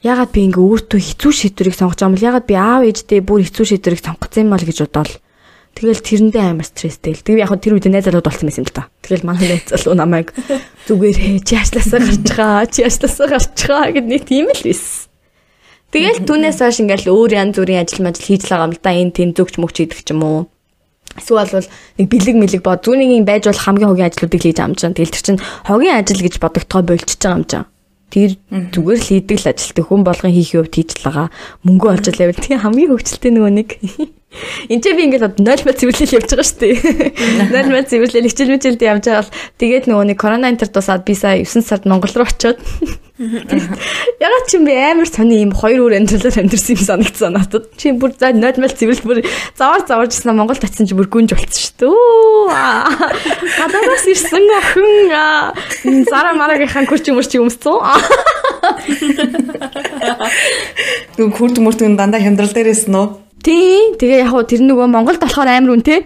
ягаад 0.05 0.28
би 0.28 0.45
ингээ 0.45 0.61
өөртөө 0.61 1.01
хэцүү 1.01 1.32
шийдвэрийг 1.32 1.72
сонгож 1.72 1.97
байгаа 1.97 2.12
юм 2.12 2.14
бол 2.14 2.28
ягаад 2.28 2.45
би 2.45 2.55
аав 2.61 2.82
ээжтэй 2.84 3.20
бүр 3.24 3.41
хэцүү 3.49 3.64
шийдвэрийг 3.64 4.05
сонгоцсон 4.05 4.45
юм 4.45 4.53
бол 4.53 4.68
гэж 4.68 4.78
бодоол. 4.84 5.14
Тэгэл 5.72 6.05
тэрэндээ 6.05 6.45
амар 6.45 6.68
стресстэй 6.68 7.16
л. 7.16 7.24
Тэгээ 7.24 7.45
яг 7.49 7.55
тэр 7.57 7.80
үед 7.80 7.89
найз 7.89 8.05
залууд 8.05 8.28
болсон 8.28 8.47
байсан 8.53 8.66
л 8.68 8.76
да. 8.76 8.93
Тэгэл 9.01 9.24
манай 9.24 9.47
найз 9.57 9.64
залуу 9.72 9.95
намайг 9.97 10.36
зүгээр 10.84 11.41
чи 11.49 11.55
яашлаасаа 11.57 12.01
гарчгаа, 12.05 12.66
чи 12.68 12.82
яашлаасаа 12.84 13.26
гарчгаа 13.30 13.95
гэд 13.95 14.07
нэг 14.11 14.22
тийм 14.28 14.53
л 14.53 14.64
байсан. 14.68 15.09
Тэгэл 15.89 16.26
түүнээс 16.28 16.61
хойш 16.61 16.78
ингээл 16.84 17.09
өөр 17.09 17.30
янз 17.41 17.57
бүрийн 17.57 17.80
ажил 17.86 18.05
мажил 18.05 18.26
хийж 18.26 18.43
л 18.45 18.53
байгаа 18.53 18.68
юм 18.68 18.74
л 18.76 18.82
да. 18.84 18.91
Энэ 18.93 19.14
тэн 19.16 19.30
зүгч 19.32 19.55
мөгч 19.57 19.76
идэх 19.86 20.03
ч 20.03 20.12
юм 20.12 20.20
уу. 20.26 20.41
Эсвэл 21.17 21.49
бол 21.49 21.69
нэг 21.97 22.07
бэлэг 22.13 22.37
мэлэг 22.37 22.63
бод 22.67 22.85
зүүнийн 22.85 23.25
байж 23.25 23.49
бол 23.49 23.65
хамгийн 23.65 23.89
хогийн 23.89 24.09
ажлуудыг 24.13 24.43
хийж 24.43 24.57
байгаа 24.61 24.69
юм 24.69 24.77
чинь. 24.77 24.97
Тэгэл 24.99 25.15
тэр 25.17 25.25
чинь 25.25 25.41
хогийн 25.65 25.97
ажил 25.97 26.21
гэж 26.21 26.35
бодогдохоо 26.37 26.83
болчихж 26.85 27.21
байгаа 27.23 27.39
юм 27.41 27.47
чинь 27.49 27.67
Тэр 28.09 28.41
зүгээр 28.49 29.01
л 29.05 29.09
хийдэг 29.13 29.37
л 29.37 29.51
ажилтдаг 29.53 29.85
хүн 29.85 30.01
болгон 30.01 30.33
хийх 30.33 30.57
хувьд 30.57 30.73
хийж 30.73 30.97
л 30.97 31.05
байгаа. 31.13 31.29
Мөнгө 31.61 31.93
олж 31.93 32.07
л 32.09 32.17
байвал 32.17 32.41
тийм 32.41 32.57
хамгийн 32.65 32.89
хөвчлөлтэй 32.97 33.33
нөгөө 33.37 33.53
нэг. 33.53 33.69
Энд 34.68 34.85
чи 34.85 34.93
би 34.93 35.09
ингээд 35.09 35.41
0 35.41 35.64
бат 35.64 35.81
цэвэрлэл 35.81 36.20
явж 36.20 36.29
байгаа 36.29 36.45
шүү 36.45 36.61
дээ. 36.61 36.76
0 37.49 37.72
бат 37.72 37.89
цэвэрлэл 37.89 38.29
хичээл 38.29 38.53
мичээлд 38.53 38.83
явж 38.85 39.05
байгаа 39.09 39.24
бол 39.24 39.33
тэгээд 39.57 39.89
нөгөө 39.89 40.05
нэг 40.12 40.18
корона 40.20 40.53
энтер 40.53 40.68
тусаад 40.68 41.09
би 41.09 41.16
сая 41.16 41.41
9 41.41 41.64
сард 41.64 41.89
Монгол 41.89 42.12
руу 42.12 42.29
очиод. 42.29 42.61
Ягаад 43.18 44.45
чи 44.53 44.61
би 44.61 44.76
амар 44.76 45.09
сони 45.09 45.41
юм 45.41 45.57
хоёр 45.57 45.89
өөр 45.89 46.05
амьдралаар 46.05 46.45
амьдэрсэн 46.45 46.76
юм 46.76 46.85
санагдсан 46.85 47.33
надад. 47.41 47.72
Чи 47.81 47.97
бүр 47.97 48.12
за 48.20 48.37
0 48.37 48.61
бат 48.61 48.76
цэвэрлэл 48.76 49.09
бүр 49.09 49.24
завар 49.57 49.89
заваржсэн 49.89 50.37
Монгол 50.37 50.61
татсан 50.61 50.85
чи 50.85 50.93
бүр 50.93 51.09
гүнж 51.09 51.33
болцсон 51.33 51.64
шүү 51.64 51.89
дээ. 51.89 52.53
Гадаадаас 53.64 54.05
ирсэн 54.12 54.45
охин. 54.61 56.05
Зара 56.05 56.37
марагийнхаа 56.37 56.85
күрч 56.85 57.09
юмш 57.09 57.33
чи 57.33 57.41
өмссөн. 57.41 57.81
Нүг 61.16 61.33
хүрд 61.33 61.57
мөртөнд 61.64 61.97
дандаа 61.97 62.20
хямдрал 62.20 62.53
дээрээс 62.53 62.93
нөө 62.93 63.28
Тий. 63.43 63.95
Тэгээ 63.99 64.26
яг 64.26 64.30
хуу 64.34 64.43
тэр 64.43 64.66
нөгөө 64.66 64.86
Монголд 64.91 65.22
болохоор 65.22 65.47
амар 65.47 65.78
үнэтэй. 65.78 66.03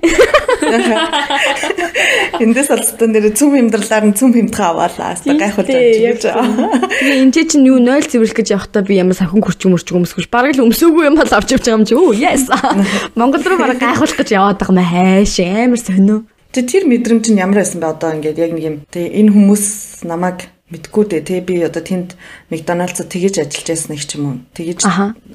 Эндээс 2.44 2.70
олцсон 2.70 3.10
нэр 3.16 3.32
цүм 3.32 3.56
хэмдэрлаар 3.56 4.04
нь 4.06 4.16
цүм 4.16 4.36
хэмдэх 4.36 4.60
аваалаа. 4.60 5.16
Хаста 5.16 5.32
гайхуулж 5.32 5.68
байж. 5.72 6.28
Тэгээ 6.28 7.22
энэ 7.24 7.32
чинь 7.32 7.64
юу 7.66 7.80
0 7.80 8.04
цэвэрлэх 8.04 8.36
гэж 8.36 8.48
явахдаа 8.52 8.84
би 8.84 9.00
ямар 9.00 9.16
сахин 9.16 9.40
хурч 9.40 9.64
өмөрч 9.64 9.88
өмсгөш. 9.96 10.28
Бараг 10.28 10.52
л 10.60 10.68
өмсөөгүй 10.68 11.08
юм 11.08 11.16
бол 11.16 11.32
авч 11.32 11.56
явж 11.56 11.64
байгаа 11.64 11.80
юм 11.80 11.88
чи. 11.88 11.96
Оо 11.96 12.12
yes. 12.12 12.52
Монгол 13.18 13.40
руу 13.40 13.58
бараг 13.58 13.80
гайхуулах 13.80 14.20
гэж 14.20 14.28
яваад 14.36 14.60
байгаа 14.60 14.76
мэ 14.76 14.84
хайш 14.92 15.40
амар 15.40 15.80
сонио. 15.80 16.28
Тэ 16.52 16.68
тэр 16.68 16.84
мэдрэмж 16.84 17.32
нь 17.32 17.40
ямар 17.40 17.64
байсан 17.64 17.80
бэ 17.80 17.96
одоо 17.96 18.12
ингээд 18.12 18.36
яг 18.36 18.52
нэг 18.52 18.64
юм. 18.68 18.76
Тэ 18.92 19.08
энэ 19.08 19.32
хүмүүс 19.32 20.04
намайг 20.04 20.51
мэдгүй 20.72 21.04
дээ. 21.12 21.22
Тий 21.22 21.40
би 21.44 21.60
одоо 21.60 21.84
тэнд 21.84 22.16
Макдоналдсад 22.48 23.12
тэгэж 23.12 23.44
ажиллаж 23.44 23.68
байсан 23.68 23.92
их 23.94 24.04
ч 24.08 24.16
юм 24.16 24.24
уу? 24.24 24.36
Тэгэж 24.56 24.80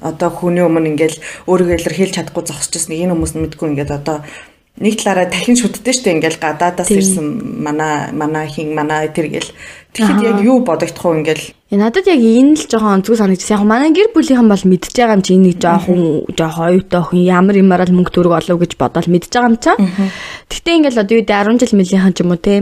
одоо 0.02 0.28
хүний 0.34 0.66
өмнө 0.66 0.90
ингээл 0.92 1.22
өөрийгөө 1.46 1.78
илэрхийлж 1.78 2.14
чадахгүй 2.18 2.44
зогсож 2.44 2.74
байсан 2.74 2.98
энэ 2.98 3.14
хүмүүс 3.14 3.32
нь 3.38 3.42
мэдгүй 3.46 3.66
ингээд 3.70 3.94
одоо 3.94 4.26
нэг 4.78 4.94
талаараа 4.98 5.26
дахин 5.26 5.58
шүтдэж 5.58 5.94
штэ 6.02 6.14
ингээл 6.14 6.38
гадаадаас 6.38 6.90
ирсэн 6.94 7.26
манай 7.62 8.14
манай 8.14 8.46
хин 8.46 8.74
манай 8.74 9.10
тэр 9.10 9.26
гэл. 9.26 9.50
Тэгэхэд 9.94 10.22
яг 10.22 10.38
юу 10.42 10.62
бодогдох 10.62 11.04
уу 11.06 11.18
ингээл? 11.18 11.50
Надад 11.74 12.06
яг 12.06 12.22
энэ 12.22 12.54
л 12.54 12.66
жоохон 12.70 13.02
онцгой 13.02 13.18
санагдсан 13.18 13.58
яг 13.58 13.64
манай 13.66 13.90
гэр 13.90 14.14
бүлийнхэн 14.14 14.46
бол 14.46 14.64
мэдж 14.70 14.94
байгаа 14.94 15.18
юм 15.18 15.22
чи 15.26 15.34
энийг 15.34 15.58
жоохон 15.58 16.30
жоохон 16.38 16.64
оюутай 16.70 17.00
охин 17.02 17.26
ямар 17.26 17.58
юмараа 17.58 17.90
л 17.90 17.96
мөнгө 17.98 18.14
төрөг 18.14 18.34
олов 18.38 18.58
гэж 18.62 18.72
бодоод 18.78 19.10
мэдж 19.10 19.30
байгаа 19.34 19.50
юм 19.50 19.58
чаа 19.58 19.76
гэхдээ 20.46 20.74
ингээл 20.78 21.02
одоо 21.02 21.14
юу 21.18 21.26
дэ 21.26 21.34
10 21.34 21.58
жил 21.58 21.74
мөлийнхэн 21.74 22.14
ч 22.14 22.18
юм 22.22 22.30
уу 22.30 22.38
те 22.38 22.54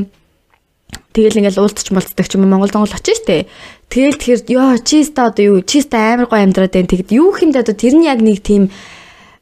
Тэгэл 1.16 1.40
ингээл 1.40 1.64
уулзч 1.64 1.90
мулцдаг 1.90 2.26
ч 2.28 2.36
юм 2.36 2.44
уу 2.44 2.52
Монгол 2.52 2.70
донгол 2.70 2.92
очиж 2.92 3.24
штэ. 3.24 3.48
Тэгэл 3.88 4.20
тэгэхээр 4.20 4.40
ёо 4.52 4.68
чиста 4.84 5.32
одоо 5.32 5.44
юу 5.44 5.58
чиста 5.64 5.96
амар 6.12 6.28
гой 6.28 6.44
амьдраад 6.44 6.76
байна. 6.76 6.90
Тэгэд 6.92 7.10
юу 7.16 7.32
хэмдэ 7.32 7.64
одоо 7.64 7.74
тэр 7.74 7.94
нь 7.96 8.04
яг 8.04 8.20
нэг 8.20 8.44
тийм 8.44 8.68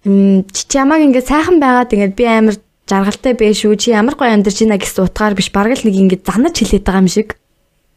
чамаг 0.05 1.01
ингээд 1.03 1.31
сайхан 1.31 1.59
байгаад 1.59 1.91
ингээд 1.91 2.15
би 2.15 2.25
амар 2.25 2.57
жаргалтай 2.87 3.35
бэ 3.35 3.57
шүү. 3.57 3.75
Чи 3.81 3.91
ямар 3.97 4.15
гой 4.15 4.31
амьдарч 4.31 4.63
байна 4.63 4.79
гэсэн 4.79 5.05
утгаар 5.09 5.35
биш 5.35 5.51
бараг 5.51 5.75
л 5.81 5.87
нэг 5.89 5.97
ингээд 5.99 6.23
занаж 6.29 6.55
хилээд 6.55 6.85
байгаа 6.87 7.03
юм 7.03 7.11
шиг. 7.11 7.29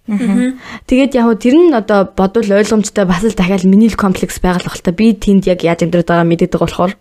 Тэгээд 0.08 1.20
яг 1.20 1.28
тэр 1.44 1.56
нь 1.60 1.76
одоо 1.76 2.08
бодвол 2.08 2.48
ойлгомжтой 2.48 3.04
бас 3.04 3.28
л 3.28 3.36
дахиад 3.36 3.68
миний 3.68 3.92
комплекс 3.92 4.40
байгалах 4.40 4.80
л 4.80 4.84
та 4.84 4.96
би 4.96 5.12
тэнд 5.12 5.44
яг 5.52 5.68
яаж 5.68 5.84
амьдраад 5.84 6.08
байгаа 6.08 6.24
мэддэг 6.24 6.60
болохоор 6.64 6.96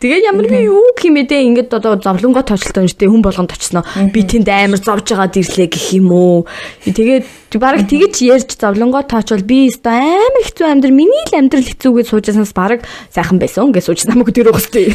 Тэгээд 0.00 0.26
ямар 0.26 0.46
би 0.48 0.66
юу 0.66 0.92
хэмэдэ 0.96 1.36
ингээд 1.52 1.70
одоо 1.76 2.00
зовлонгоо 2.00 2.42
тоочлоо 2.42 2.88
штэ 2.88 3.06
хүн 3.06 3.22
болгонд 3.22 3.52
очсноо. 3.52 3.84
Би 4.10 4.24
тэнд 4.24 4.48
амар 4.48 4.80
зовж 4.80 5.12
байгаад 5.12 5.36
ирлээ 5.36 5.68
гэх 5.68 5.86
юм 5.96 6.10
уу. 6.12 6.46
Тэгээд 6.82 7.58
бараг 7.60 7.84
тэгэж 7.88 8.14
ярьж 8.24 8.50
зовлонгоо 8.56 9.04
тоочвол 9.04 9.44
би 9.44 9.68
өстой 9.68 10.00
амар 10.00 10.44
хэцүү 10.46 10.66
амьдрал 10.66 10.96
миний 10.96 11.24
л 11.28 11.36
амьдрал 11.36 11.66
хэцүүгээд 11.66 12.08
суужсанаас 12.08 12.54
бараг 12.56 12.80
сайхан 13.12 13.36
байсан 13.36 13.72
гэж 13.72 13.84
сууж 13.84 14.00
намайг 14.08 14.32
дөрөв 14.32 14.56
хөстэй. 14.56 14.88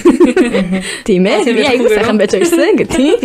Тийм 1.07 1.29
ээ. 1.29 1.45
Би 1.53 1.63
айгуу 1.67 1.91
сайхан 1.93 2.17
байж 2.17 2.33
байсан 2.33 2.73
гэх 2.75 2.89
тийм. 2.89 3.15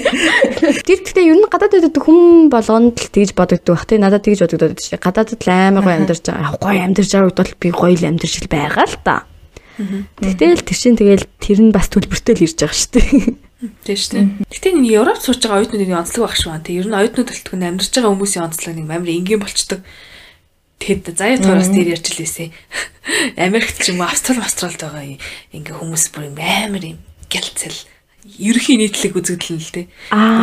Тэр 0.88 0.98
гэхдээ 1.04 1.28
ер 1.28 1.36
нь 1.36 1.48
гадаад 1.50 1.76
байдаг 1.76 2.04
хүн 2.04 2.48
болгонд 2.48 2.96
л 2.96 3.12
тэгж 3.12 3.36
бодогддог 3.36 3.76
бах 3.76 3.86
тий 3.86 3.98
надад 4.00 4.24
тэгж 4.24 4.44
бодогдоод 4.48 4.80
шүү 4.80 4.96
дээ. 4.96 5.04
Гадаадд 5.04 5.40
л 5.44 5.50
амар 5.52 5.84
гоё 5.84 5.96
амьдарч 6.00 6.24
байгаа. 6.24 6.56
Гоё 6.60 6.80
амьдарч 6.84 7.10
байгааг 7.12 7.36
бол 7.36 7.52
би 7.60 7.68
гоё 7.70 7.94
л 7.96 8.08
амьдарч 8.08 8.34
байгаа 8.48 8.86
л 8.88 8.96
та. 9.04 9.29
Тэгтэл 10.20 10.62
тэр 10.66 10.78
чинь 10.78 10.98
тэгэл 10.98 11.26
тэр 11.40 11.58
нь 11.64 11.74
бас 11.74 11.88
төлбөртэй 11.88 12.34
л 12.36 12.44
ирж 12.44 12.58
байгаа 12.60 12.76
шүү 12.76 12.92
дээ. 12.96 13.10
Тийм 13.84 13.96
шүү 13.96 14.12
дээ. 14.16 14.26
Гэтэ 14.48 14.68
энэ 14.72 14.92
Европ 14.96 15.20
сурж 15.20 15.40
байгаа 15.44 15.60
оюутнуудын 15.64 16.00
онцлог 16.00 16.22
баг 16.28 16.36
шүү. 16.36 16.60
Тэг 16.64 16.74
ер 16.80 16.88
нь 16.88 16.98
оюутнууд 17.00 17.28
төлтгөн 17.28 17.66
амьдарч 17.68 17.92
байгаа 17.92 18.12
хүмүүсийн 18.12 18.44
онцлог 18.48 18.72
нэг 18.76 18.88
амар 18.88 19.10
энгийн 19.10 19.40
болчдөг. 19.40 19.80
Тэгэхэд 20.80 21.16
заяа 21.16 21.38
туураас 21.40 21.68
дээр 21.68 21.92
ярьж 21.96 22.08
лээсэ. 22.16 22.52
Америкт 23.36 23.76
ч 23.84 23.92
юм 23.92 24.00
уу 24.00 24.08
Австрал 24.08 24.40
Австралд 24.40 24.80
байгаа 24.80 25.04
ингээ 25.52 25.76
хүмүүс 25.76 26.04
бүр 26.12 26.32
амар 26.32 26.84
юм 26.84 26.98
гэлцэл 27.28 27.84
ерөхийн 28.40 28.80
нийтлэг 28.80 29.16
үзэгдэл 29.16 29.56
нь 29.56 29.64
л 29.64 29.72
дээ. 29.76 29.86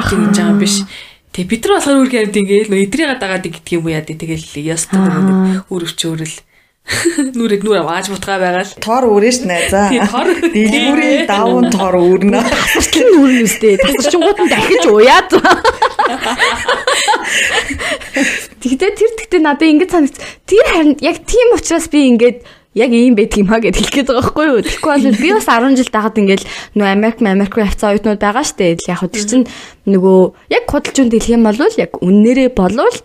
Тийм 0.05 0.19
гэж 0.29 0.35
байгаа 0.37 0.53
юм 0.53 0.61
биш. 0.61 0.85
Тэгээ 1.33 1.51
бид 1.53 1.61
нар 1.65 1.73
болохоор 1.77 2.01
үргэлж 2.05 2.21
амьд 2.21 2.37
ингээл 2.37 2.71
нөө 2.73 2.81
эдрийг 2.85 3.11
дагаад 3.17 3.45
гэдэг 3.45 3.73
юм 3.77 3.85
уу 3.85 3.93
яа 3.93 4.01
тэгэл 4.01 4.45
ястаа 4.61 5.05
нэг 5.05 5.69
үр 5.69 5.83
өвчөөрөл 5.85 6.35
нүрээд 7.35 7.63
нүр 7.67 7.83
авааж 7.83 8.07
бутгаа 8.07 8.39
байгаа 8.39 8.63
л 8.63 8.73
тор 8.79 9.03
ш 9.27 9.43
найзаа. 9.43 9.91
Тийм 9.91 10.07
тор. 10.07 10.27
Дэлгүүрийн 10.39 11.27
даван 11.27 11.67
тор 11.67 11.95
үрнэ. 11.99 12.39
Тасарчлын 12.47 13.07
нүрэн 13.11 13.43
үстэй. 13.43 13.75
Тасарчингууд 13.75 14.39
нь 14.39 14.51
дахиж 14.51 14.83
уяад. 14.87 15.29
Тэгтээ 18.63 18.91
тэр 18.95 19.11
тэгтээ 19.19 19.41
надад 19.43 19.67
ингэж 19.67 19.91
санагц. 19.91 20.15
Тэр 20.47 20.65
харин 20.71 20.95
яг 21.03 21.27
тийм 21.27 21.51
учраас 21.51 21.91
би 21.91 22.07
ингээд 22.07 22.47
яг 22.77 22.91
ийм 22.95 23.19
байдаг 23.19 23.39
юм 23.41 23.51
а 23.51 23.59
гэж 23.59 23.75
хэлэх 23.75 23.91
гээд 23.91 24.07
байгаа 24.07 24.23
байхгүй 24.23 24.45
юу. 24.47 24.63
Тэгэхгүй 24.63 24.91
бол 24.95 25.17
би 25.17 25.29
бас 25.35 25.47
10 25.49 25.75
жил 25.75 25.91
дагад 25.91 26.15
ингээл 26.21 26.45
нөө 26.77 26.87
Америк 26.87 27.19
Америк 27.19 27.53
руу 27.57 27.65
явцсан 27.65 27.89
оюутнууд 27.91 28.21
байгаа 28.21 28.45
штэ. 28.45 28.79
Яг 28.87 29.01
хөө 29.01 29.11
тэр 29.11 29.25
чинь 29.25 29.45
нөгөө 29.89 30.19
яг 30.55 30.63
худалчуун 30.69 31.09
дэлэх 31.11 31.35
юм 31.35 31.43
бол 31.43 31.57
яг 31.57 31.91
үннээрээ 31.99 32.49
болвол 32.53 32.95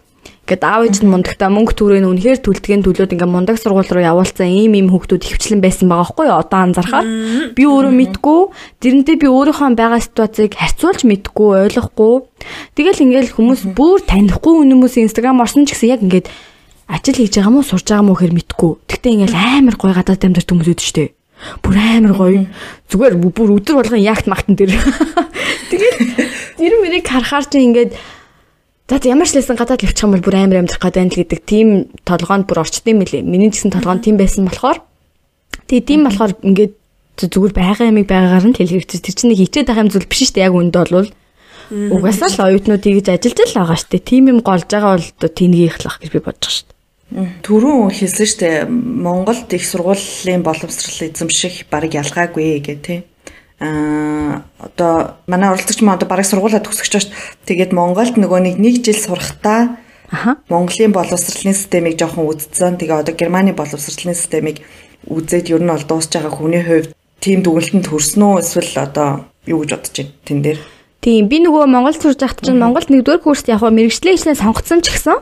Гэт 0.43 0.67
аав 0.67 0.83
ээж 0.91 1.07
нь 1.07 1.13
мундагтаа 1.13 1.55
мөнгө 1.55 1.79
түрээ 1.79 2.03
нь 2.03 2.11
үнэхээр 2.11 2.43
төлтгийн 2.43 2.83
төлөөд 2.83 3.15
ингээ 3.15 3.31
мундаг 3.31 3.63
сургууль 3.63 3.87
руу 3.87 4.03
явуулсан 4.03 4.51
ийм 4.51 4.75
ийм 4.75 4.91
хүүхдүүд 4.91 5.23
ихвчлэн 5.23 5.63
байсан 5.63 5.87
байгаа 5.87 6.03
байхгүй 6.03 6.27
юу? 6.27 6.39
Одоо 6.43 6.61
анзаархаар 6.67 7.07
би 7.55 7.63
өөрөө 7.63 7.95
мэдгүй, 7.95 8.41
тэрнтэй 8.83 9.17
би 9.23 9.27
өөрийнхөө 9.31 9.79
байгаа 9.79 10.03
ситуацийг 10.03 10.59
харьцуулж 10.59 11.07
мэдгүй, 11.07 11.49
ойлгохгүй. 11.71 12.15
Тэгэл 12.75 13.03
ингээл 13.07 13.35
хүмүүс 13.39 13.63
бүр 13.71 14.03
танихгүй 14.03 14.67
хүмүүс 14.67 14.99
инстаграм 14.99 15.39
орсон 15.39 15.63
ч 15.63 15.79
гэсэн 15.79 15.95
яг 15.95 16.03
ингээд 16.03 16.27
ажил 16.91 17.17
хийж 17.23 17.39
байгаа 17.39 17.55
мó 17.55 17.63
сурж 17.63 17.87
байгаа 17.87 18.03
мó 18.03 18.19
хэр 18.19 18.35
мэдгүй. 18.35 18.73
Тэгтээ 18.91 19.15
ингээл 19.15 19.39
амар 19.39 19.79
гой 19.79 19.95
гадаад 19.95 20.27
амьдарч 20.27 20.51
хүмүүс 20.51 20.75
үүд 20.75 20.83
штэ. 20.83 21.15
Бүр 21.63 21.75
амар 21.79 22.15
гоё. 22.19 22.47
Зүгээр 22.91 23.15
бүр 23.19 23.51
өдөр 23.63 23.79
болгон 23.79 24.03
ягт 24.03 24.27
магтан 24.27 24.59
дээр. 24.59 24.75
Тэгэл 25.71 25.99
тэр 26.59 26.73
мөрийг 26.83 27.07
харахаар 27.07 27.47
чи 27.47 27.63
ингээд 27.63 27.95
За 28.93 29.01
ямар 29.09 29.25
ч 29.25 29.41
лсэн 29.41 29.57
гадаад 29.57 29.89
явчих 29.89 30.05
юм 30.05 30.13
бол 30.13 30.21
бүр 30.21 30.37
амар 30.37 30.61
амьдрах 30.61 30.85
гэдэг 30.85 31.01
нь 31.01 31.17
гэдэг 31.17 31.41
тийм 31.49 31.69
толгоонд 32.05 32.45
бүр 32.45 32.61
орчдсон 32.61 32.93
юм 32.93 33.09
лээ. 33.09 33.25
Миний 33.25 33.49
гэсэн 33.49 33.73
толгоонд 33.73 34.05
тийм 34.05 34.21
байсан 34.21 34.45
болохоор 34.45 34.85
тэгээ 35.65 35.89
тийм 35.89 36.05
болохоор 36.05 36.37
ингээд 36.45 36.77
зүгээр 37.17 37.57
байгаа 37.57 37.89
ямиг 37.89 38.05
байгаагаар 38.05 38.53
нь 38.53 38.57
хэл 38.61 38.69
хэрэгцээ. 38.69 39.01
Тэр 39.01 39.17
чинь 39.17 39.31
нэг 39.33 39.41
хичээд 39.41 39.69
байгаа 39.73 39.85
юм 39.89 39.93
зүйл 39.97 40.13
биш 40.13 40.21
шүү 40.29 40.37
дээ. 40.37 40.45
Яг 40.45 40.57
үндэ 40.61 40.77
бол 40.93 41.09
угаасаа 41.73 42.29
л 42.37 42.45
оюутнууд 42.53 42.85
тэгж 42.85 43.07
ажиллаж 43.09 43.49
л 43.49 43.59
байгаа 43.65 43.79
шүү 43.81 43.91
дээ. 43.97 44.09
Тим 44.13 44.25
юм 44.29 44.39
голж 44.45 44.69
байгаа 44.69 44.93
бол 45.01 45.09
тэнгийг 45.25 45.73
ихлах 45.73 45.97
гэж 45.97 46.11
би 46.13 46.21
бодож 46.21 46.53
шүү 46.53 46.67
дээ. 46.69 47.41
Төрөө 47.49 47.97
хэлсэн 47.97 48.29
шүү 48.29 48.41
дээ. 48.45 48.57
Монголд 48.69 49.49
их 49.57 49.65
сургуулийн 49.73 50.45
боловсрол 50.45 51.09
эзэмших 51.09 51.73
баг 51.73 51.89
ялгаагүй 51.89 52.61
гэх 52.61 52.85
тээ 52.85 53.01
аа 53.63 54.43
одоо 54.59 55.23
манай 55.31 55.55
оролцогч 55.55 55.81
маань 55.81 55.97
одоо 56.03 56.09
бараг 56.11 56.27
сургуулаа 56.27 56.61
төгсөж 56.61 56.93
байна. 56.93 57.15
Тэгээд 57.47 57.71
Монголд 57.73 58.19
нөгөө 58.19 58.41
нэг 58.43 58.57
нэг 58.59 58.75
жил 58.83 58.99
сурахтаа 58.99 59.79
Аха. 60.13 60.37
Монголын 60.53 60.93
боловсролын 60.93 61.57
системийг 61.57 61.97
жоохон 61.97 62.29
үздсэн. 62.29 62.77
Тэгээ 62.77 63.01
одоо 63.01 63.15
Германы 63.17 63.57
боловсролын 63.57 64.13
системийг 64.13 64.61
үзээд 65.09 65.49
ер 65.49 65.63
нь 65.65 65.73
бол 65.73 65.87
дуусж 65.89 66.13
байгаа 66.13 66.35
хүний 66.37 66.61
хувьд 66.61 66.93
тийм 67.17 67.41
дүгнэлтэнд 67.41 67.89
хүрсэн 67.89 68.23
үү 68.23 68.41
эсвэл 68.45 68.77
одоо 68.77 69.09
юу 69.49 69.65
гэж 69.65 69.71
бодож 69.73 69.95
байна 69.97 70.13
тэн 70.29 70.39
дээр? 70.45 70.61
Тийм 71.03 71.27
би 71.27 71.41
нөгөө 71.43 71.67
Монгол 71.67 71.97
сурж 71.99 72.23
байхад 72.23 72.47
чинь 72.47 72.63
Монголд 72.63 72.87
нэгдүгээр 72.87 73.27
курст 73.27 73.51
яг 73.51 73.67
мэрэгчлэн 73.67 74.15
хичээл 74.15 74.39
сонгоцсон 74.39 74.87
ч 74.87 74.95
гэсэн 74.95 75.19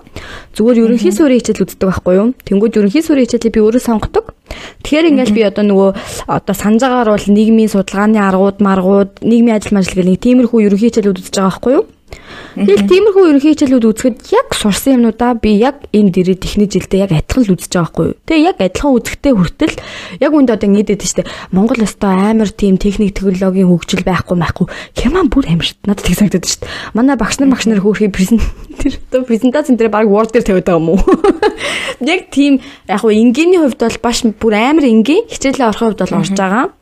зүгээр 0.53 0.85
ерөнхий 0.85 1.09
суурийн 1.09 1.41
хичээл 1.41 1.65
үздэг 1.65 1.89
байхгүй 1.89 2.15
юу? 2.21 2.29
Тэнгүүд 2.37 2.77
ерөнхий 2.85 3.01
суурийн 3.01 3.25
хичээлийг 3.25 3.57
би 3.57 3.65
өөрөө 3.65 3.81
сонгодог. 3.89 4.37
Тэгэхээр 4.85 5.09
ингээл 5.09 5.33
би 5.33 5.43
одоо 5.49 5.65
нөгөө 5.65 5.91
одоо 6.29 6.53
санаж 6.53 6.85
байгаагаар 6.85 7.11
бол 7.17 7.33
нийгмийн 7.33 7.73
судалгааны 7.73 8.21
аргууд, 8.21 8.61
маргууд, 8.61 9.13
нийгмийн 9.25 9.57
ажил 9.57 9.73
мажил 9.73 9.97
гэх 9.97 10.05
нэг 10.05 10.21
тиймэрхүү 10.21 10.69
ерөнхий 10.69 10.93
хичээлүүд 10.93 11.17
үзэж 11.17 11.35
байгаа 11.41 11.49
байхгүй 11.49 11.73
юу? 11.81 11.85
Тэгэл 12.59 12.89
тиймэрхүү 12.91 13.25
ерөнхий 13.31 13.55
хичээлүүд 13.55 13.87
үзэхэд 13.87 14.17
яг 14.35 14.49
сурсан 14.59 14.99
юмнуудаа 14.99 15.39
би 15.39 15.55
яг 15.63 15.87
энэ 15.95 16.11
дэрээ 16.11 16.39
техник 16.43 16.75
жилдээ 16.75 17.07
яг 17.07 17.13
адилхан 17.15 17.47
л 17.47 17.55
үзэж 17.55 17.71
байгаа 17.71 17.87
байхгүй 17.87 18.07
юу. 18.11 18.19
Тэгээ 18.27 18.47
яг 18.51 18.59
адилхан 18.59 18.95
үзэхдээ 18.99 19.33
хүртэл 19.39 19.77
яг 20.19 20.33
үнд 20.35 20.51
одоо 20.51 20.67
ингэдэд 20.67 21.03
штэ 21.07 21.23
Монгол 21.55 21.87
өстой 21.87 22.11
амар 22.11 22.51
тийм 22.51 22.75
техник 22.83 23.15
технологийн 23.15 23.71
хөгжил 23.71 24.03
байхгүй 24.03 24.37
байхгүй. 24.37 24.67
Герман 24.99 25.31
бүр 25.31 25.47
штэ. 25.47 25.87
Надад 25.87 26.05
тэг 26.05 26.19
санагдаад 26.19 26.47
штэ. 26.51 26.67
Манай 26.99 27.15
багш 27.15 27.39
нар 27.39 27.55
багш 27.55 27.67
нар 27.71 27.79
хөөрхий 27.79 28.11
презентацийн 28.11 29.25
презентацийн 29.25 29.79
дээр 29.79 29.95
баг 29.95 30.11
word 30.11 30.35
дээр 30.35 30.47
тавиад 30.47 30.67
байгаа 30.67 30.83
юм 30.83 30.91
уу? 30.95 31.03
Яг 32.01 32.35
тийм 32.35 32.59
яг 32.89 33.05
уу 33.07 33.15
энгийний 33.15 33.63
хувьд 33.63 33.79
бол 33.79 33.99
баш 34.03 34.27
бүр 34.27 34.55
амар 34.59 34.87
энгийн 34.89 35.29
хичээлээ 35.31 35.69
орох 35.71 35.95
хувьд 35.95 36.03
бол 36.03 36.19
орж 36.19 36.35
байгаа 36.35 36.75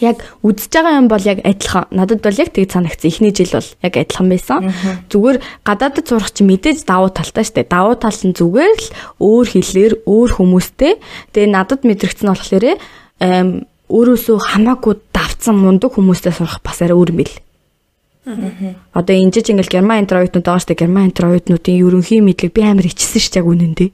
яг 0.00 0.24
үдсэж 0.40 0.72
байгаа 0.72 1.00
юм 1.02 1.08
бол 1.12 1.20
яг 1.20 1.44
адилхан. 1.44 1.90
Надад 1.92 2.22
бол 2.22 2.38
яг 2.38 2.54
тэг 2.54 2.70
санагцсан. 2.72 3.10
Эхний 3.10 3.34
жил 3.34 3.52
бол 3.52 3.68
яг 3.82 3.94
адилхан 3.98 4.28
байсан. 4.30 4.72
Зүгээр 5.10 5.38
гадаадд 5.66 6.06
сурах 6.08 6.32
чи 6.32 6.46
мэдээж 6.46 6.86
давуу 6.86 7.10
талтай 7.12 7.44
штэ. 7.44 7.68
Давуу 7.68 7.98
тал 8.00 8.14
нь 8.14 8.32
зүгээр 8.32 8.72
л 8.72 8.88
өөр 9.20 9.46
хэлээр 9.52 9.92
өөр 10.06 10.30
хүмүүстэй. 10.38 10.92
Тэгээ 11.36 11.50
надад 11.52 11.84
мэдрэгдсэн 11.84 12.28
болохоор 12.30 12.64
өөрөөсөө 13.92 14.36
хамаагүй 14.40 14.94
давцсан 15.12 15.56
мундаг 15.58 15.92
хүмүүстэй 15.92 16.32
сурах 16.32 16.64
бас 16.64 16.80
арай 16.80 16.96
өөр 16.96 17.12
юм 17.12 17.20
бил. 17.20 17.34
Одоо 18.94 19.14
энэ 19.18 19.34
жиж 19.34 19.50
ингээл 19.50 19.82
герман 19.82 20.06
энтер 20.06 20.22
оюутнууд 20.22 20.46
байгаа 20.46 20.62
штэ. 20.62 20.78
Герман 20.78 21.10
энтер 21.10 21.26
оюутнуудын 21.28 21.76
ерөнхий 21.76 22.22
мэдлэг 22.22 22.54
би 22.54 22.62
амар 22.62 22.86
ичсэн 22.86 23.20
штэ 23.20 23.42
яг 23.42 23.50
үнэндээ. 23.50 23.90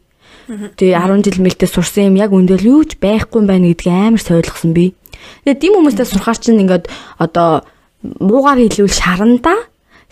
Тэгээ 0.48 0.96
10 0.96 1.24
жил 1.24 1.44
мэлдээ 1.44 1.68
сурсан 1.68 2.08
юм 2.12 2.16
яг 2.16 2.32
үндэл 2.32 2.64
юу 2.64 2.80
ч 2.84 2.96
байхгүй 2.96 3.44
байна 3.44 3.68
гэдгийг 3.68 3.92
амар 3.92 4.22
сойлгосон 4.22 4.72
би. 4.72 4.96
Тэгээд 5.44 5.60
тийм 5.62 5.74
хүмүүстэй 5.78 6.06
сурахаар 6.06 6.38
чинь 6.38 6.62
ингээд 6.62 6.84
одоо 7.18 7.64
муугаар 8.02 8.58
хэлвэл 8.62 8.92
шарандаа 8.92 9.58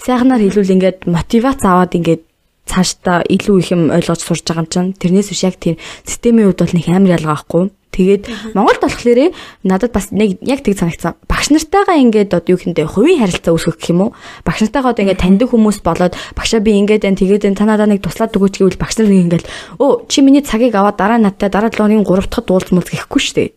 сайхнаар 0.00 0.42
хэлвэл 0.42 0.74
ингээд 0.76 0.98
мотивац 1.06 1.60
аваад 1.62 1.94
ингээд 1.94 2.22
цаашдаа 2.66 3.22
илүү 3.24 3.56
их 3.62 3.70
юм 3.70 3.82
ойлгож 3.94 4.20
сурж 4.20 4.42
байгаа 4.42 4.66
юм 4.66 4.70
чинь 4.70 4.90
тэрнээс 4.98 5.30
биш 5.30 5.42
яг 5.46 5.56
тийм 5.56 5.78
системийн 6.02 6.50
хувьд 6.50 6.60
бол 6.66 6.74
нэг 6.74 6.86
амар 6.90 7.14
ялгаахгүй. 7.16 7.70
Тэгээд 7.96 8.52
Монголд 8.52 8.82
болохоор 8.82 9.32
надад 9.64 9.92
бас 9.94 10.12
нэг 10.12 10.36
яг 10.44 10.60
тэг 10.60 10.76
санагцсан. 10.76 11.16
Багш 11.30 11.48
нартайгаа 11.48 11.96
ингээд 11.96 12.34
одоо 12.36 12.52
юу 12.52 12.60
гэндээ 12.60 12.92
хувийн 12.92 13.22
харилцаа 13.24 13.56
үүсгэх 13.56 13.80
гэх 13.80 13.90
юм 13.94 14.00
уу? 14.04 14.16
Багш 14.44 14.60
нартайгаа 14.66 14.92
одоо 14.92 15.02
ингээд 15.06 15.22
таньдаг 15.22 15.48
хүмүүс 15.48 15.80
болоод 15.80 16.12
багшаа 16.36 16.60
би 16.60 16.76
ингээд 16.76 17.08
энэ 17.08 17.20
тэгээд 17.24 17.46
энэ 17.48 17.56
танадаа 17.56 17.88
нэг 17.88 18.04
туслаад 18.04 18.36
өгөөч 18.36 18.54
гэвэл 18.60 18.82
багш 18.82 19.00
нар 19.00 19.08
ингээд 19.08 19.48
өө 19.80 20.12
чи 20.12 20.20
миний 20.20 20.44
цагийг 20.44 20.76
аваад 20.76 21.00
дараа 21.00 21.16
надтай 21.16 21.48
дараа 21.48 21.72
7 21.72 21.80
хоногийн 21.80 22.04
3 22.04 22.28
дахь 22.28 22.44
дуулцмал 22.44 22.84
гэхгүй 22.84 23.20
шүү 23.22 23.36
дээ. 23.40 23.48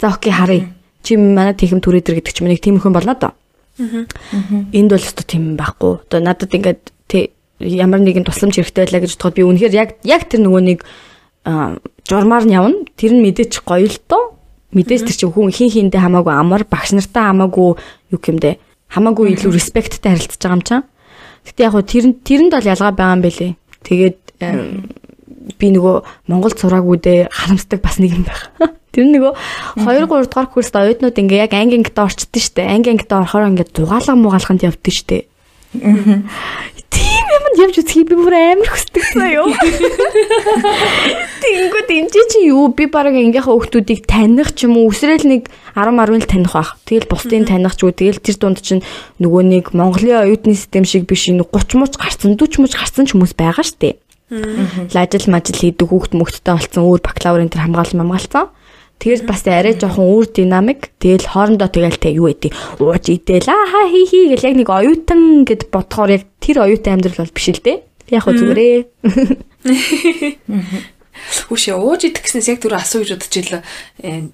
За 0.00 0.08
окей 0.08 0.32
харъя 0.32 0.72
чи 1.02 1.18
манай 1.18 1.54
тэхэм 1.54 1.82
түрээдэр 1.82 2.18
гэдэг 2.22 2.32
ч 2.32 2.38
юм 2.40 2.48
нэг 2.48 2.62
тийм 2.62 2.78
хүн 2.78 2.94
болно 2.94 3.14
доо. 3.18 3.34
Энд 3.78 4.90
бол 4.90 5.02
өстой 5.02 5.26
тийм 5.26 5.58
байхгүй. 5.58 6.02
Одоо 6.06 6.20
надад 6.22 6.54
ингээд 6.54 6.92
ямар 7.62 8.00
нэгэн 8.02 8.26
тусламж 8.26 8.58
хэрэгтэй 8.58 8.84
байлаа 8.86 9.00
гэж 9.02 9.12
бодоход 9.16 9.36
би 9.38 9.42
үнэхээр 9.46 9.74
яг 9.74 9.90
яг 10.02 10.26
тэр 10.26 10.42
нөгөө 10.42 10.62
нэг 10.66 10.78
журмаар 12.06 12.44
нь 12.46 12.56
явна. 12.56 12.82
Тэр 12.98 13.14
нь 13.14 13.22
мэдээч 13.22 13.62
гоё 13.62 13.86
л 13.86 13.98
доо. 14.08 14.36
Мэдээж 14.74 15.02
тэр 15.06 15.16
чинь 15.16 15.32
хүн 15.32 15.52
хин 15.52 15.70
хиндэ 15.70 16.00
хамаагүй 16.00 16.32
амар 16.32 16.64
багш 16.66 16.96
нартай 16.96 17.28
хамаагүй 17.28 17.76
юу 17.76 18.20
гэмдэ 18.20 18.56
хамаагүй 18.88 19.36
илүү 19.36 19.52
респекттэй 19.52 20.16
харилцаж 20.16 20.40
байгаа 20.40 20.56
юм 20.56 20.62
чам. 20.64 20.82
Гэтэ 21.44 21.60
яг 21.62 21.72
хөө 21.76 21.84
тэр 21.84 22.04
тэрэнд 22.24 22.52
бол 22.56 22.70
ялгаа 22.72 22.92
байгаа 22.92 23.16
юм 23.16 23.22
бэлээ. 23.22 23.52
Тэгээд 23.84 24.18
би 25.58 25.66
нөгөө 25.76 25.96
Монголд 26.28 26.56
сураагүй 26.56 26.96
дээ 27.04 27.20
харамсдаг 27.30 27.80
бас 27.84 28.00
нэг 28.00 28.16
юм 28.16 28.24
байна. 28.24 28.72
Тэр 28.92 29.08
нөгөө 29.08 29.32
2 29.80 30.04
3 30.04 30.28
дугаар 30.28 30.48
курст 30.52 30.76
оюутнууд 30.76 31.16
ингээ 31.16 31.48
яг 31.48 31.56
анги 31.56 31.80
ангид 31.80 31.96
орчдөө 31.96 32.42
штэ. 32.44 32.68
Анги 32.68 32.92
ангид 32.92 33.08
орохоор 33.08 33.48
ингээ 33.48 33.72
дугаалга 33.72 34.12
муугаалханд 34.12 34.68
явдсан 34.68 34.92
штэ. 34.92 35.24
Тийм 36.92 37.24
юм 37.32 37.44
явж 37.56 37.80
үзхийг 37.80 38.12
би 38.12 38.16
бүр 38.20 38.36
амар 38.36 38.68
хүсдэг 38.68 39.04
заяа. 39.16 39.48
Тэнгүүд 41.42 41.88
энэ 41.88 42.12
чи 42.12 42.52
юу 42.52 42.68
би 42.76 42.84
бараг 42.84 43.16
ангийнхаа 43.16 43.48
хүүхдүүдийг 43.48 44.04
таних 44.04 44.52
ч 44.52 44.68
юм 44.68 44.76
уу 44.76 44.92
өсрэл 44.92 45.24
нэг 45.24 45.48
10 45.72 45.96
10-ыг 45.96 46.28
таних 46.28 46.52
бах. 46.52 46.76
Тэгэл 46.84 47.08
бусдыг 47.08 47.48
таних 47.48 47.72
ч 47.72 47.88
үү 47.88 47.96
тэгэл 47.96 48.20
тэр 48.20 48.36
дунд 48.36 48.60
чинь 48.60 48.84
нөгөө 49.24 49.42
нэг 49.48 49.64
Монголын 49.72 50.28
оюутны 50.28 50.52
систем 50.52 50.84
шиг 50.84 51.08
биш 51.08 51.32
нэг 51.32 51.48
30 51.48 51.80
мууч 51.80 51.96
гарсан 51.96 52.36
40 52.36 52.60
мууч 52.60 52.76
гарсан 52.76 53.08
ч 53.08 53.16
хүмүүс 53.16 53.32
байгаа 53.32 53.64
штэ. 53.64 53.96
Лажил 54.92 55.32
мажил 55.32 55.56
хийдэг 55.56 55.88
хүүхд 55.88 56.12
мөхттэй 56.16 56.56
болсон 56.56 56.84
өөр 56.88 57.00
бакалаврын 57.04 57.52
тэр 57.52 57.68
хамгаалал 57.68 58.00
мамгаалцсан. 58.00 58.52
Тэгэл 59.02 59.26
бас 59.26 59.42
арай 59.50 59.74
жоохон 59.74 60.06
өөр 60.14 60.30
динамик. 60.30 60.94
Тэгэл 61.02 61.26
хоорондоо 61.26 61.66
тэгэл 61.66 61.98
тэ 61.98 62.14
юу 62.14 62.30
гэдэг 62.30 62.54
ууж 62.78 63.10
идэл 63.10 63.50
аа 63.50 63.90
хи 63.90 64.06
хи 64.06 64.30
гэл 64.30 64.46
яг 64.46 64.54
нэг 64.62 64.70
оюутан 64.70 65.42
гэд 65.42 65.74
бодохоор 65.74 66.22
яг 66.22 66.30
тэр 66.38 66.62
оюутан 66.62 67.02
амьдрал 67.02 67.26
бол 67.26 67.34
биш 67.34 67.50
л 67.50 67.58
дээ. 67.58 67.82
Яг 68.14 68.22
хөө 68.22 68.38
зүгээрээ. 68.38 68.78
Хүүшээ 71.22 71.76
ууж 71.76 72.08
идэх 72.08 72.24
гэснээс 72.24 72.48
яг 72.50 72.58
түр 72.62 72.78
асуу 72.78 73.02
гэж 73.04 73.10
бодож 73.14 73.34
ил 73.36 73.60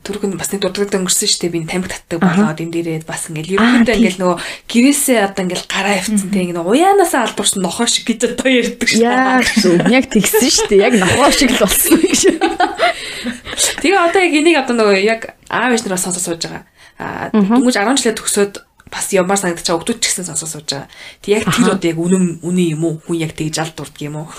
түрх 0.05 0.23
нь 0.25 0.39
бас 0.39 0.53
нэг 0.55 0.63
дурддаг 0.63 1.01
өнгөрсөн 1.01 1.29
шүү 1.29 1.41
дээ 1.49 1.53
би 1.53 1.67
тамиг 1.67 1.91
татдаг 1.91 2.23
болоод 2.23 2.63
энэ 2.63 2.73
дээрээ 2.73 3.03
бас 3.05 3.29
ингээл 3.29 3.59
ерөнхийдөө 3.59 3.97
ингээл 3.99 4.21
нөгөө 4.23 4.39
гэрээсээ 4.73 5.19
одоо 5.27 5.43
ингээл 5.43 5.69
гараа 5.69 5.99
авцсан 5.99 6.31
тэг 6.31 6.55
нэг 6.55 6.65
уяанасаа 6.65 7.27
албарсан 7.29 7.61
нохоо 7.67 7.89
шиг 7.91 8.09
гэж 8.09 8.21
одоо 8.31 8.49
ярьдаг 8.49 8.89
шүү 8.89 9.05
дээ. 9.05 9.91
Яг 9.91 10.07
тэгсэн 10.07 10.49
шүү 10.49 10.69
дээ. 10.71 10.85
Яг 10.87 10.95
нохоо 10.97 11.29
шиг 11.35 11.51
л 11.53 11.63
болсон 11.67 11.99
гэж. 11.99 12.21
Тэгээ 13.83 13.99
одоо 13.99 14.21
яг 14.23 14.35
энийг 14.35 14.57
одоо 14.63 14.75
нөгөө 14.79 14.97
яг 15.03 15.21
аав 15.51 15.73
ээж 15.75 15.83
нараас 15.87 16.05
сонсож 16.07 16.23
сууж 16.23 16.43
байгаа. 16.47 16.65
Аа 16.99 17.31
дөнгөж 17.35 17.77
10 17.77 17.99
жилээ 17.99 18.19
төгсөөд 18.19 18.55
бас 18.89 19.07
ямаар 19.13 19.41
санагдчихаа 19.41 19.79
өгдөөч 19.79 19.99
ч 20.01 20.05
гэсэн 20.09 20.29
сонсож 20.31 20.49
сууж 20.49 20.69
байгаа. 20.71 20.89
Тэг 21.23 21.31
яг 21.31 21.45
тэр 21.51 21.75
одоо 21.75 21.89
яг 21.91 21.99
үнэн 21.99 22.25
үнэн 22.43 22.67
юм 22.79 22.83
уу? 22.85 22.95
Хүн 23.05 23.23
яг 23.23 23.33
тэгж 23.37 23.57
алд 23.59 23.75
дурдг 23.77 23.99
юм 24.03 24.17
уу? 24.25 24.33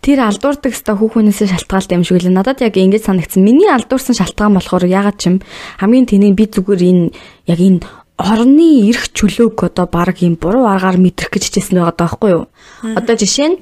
Тэр 0.00 0.24
алдуурдаг 0.24 0.72
ста 0.72 0.96
хүүхнээсээ 0.96 1.52
шалтгаалтай 1.52 2.00
юм 2.00 2.04
шиг 2.04 2.24
л 2.24 2.32
надад 2.32 2.64
яг 2.64 2.76
ингэж 2.76 3.12
санагдсан. 3.12 3.44
Миний 3.44 3.68
алдуурсан 3.68 4.16
шалтгаан 4.16 4.56
болохоор 4.56 4.88
ягаад 4.88 5.20
ч 5.20 5.28
юм 5.28 5.36
хамгийн 5.80 6.08
тэнийг 6.08 6.34
би 6.36 6.48
зүгээр 6.48 6.82
энэ 6.82 7.04
яг 7.50 7.60
энэ 7.60 7.84
орны 8.16 8.88
эрх 8.88 9.12
чөлөөг 9.12 9.60
одоо 9.68 9.84
баг 9.92 10.16
юм 10.24 10.40
буруу 10.40 10.64
аргаар 10.64 10.96
мэдрэх 10.96 11.28
гэж 11.36 11.52
хичээсэн 11.52 11.84
байгаа 11.84 11.96
даахгүй 12.00 12.30
юу. 12.32 12.44
Одоо 12.80 13.12
жишээ 13.12 13.48
нь 13.52 13.56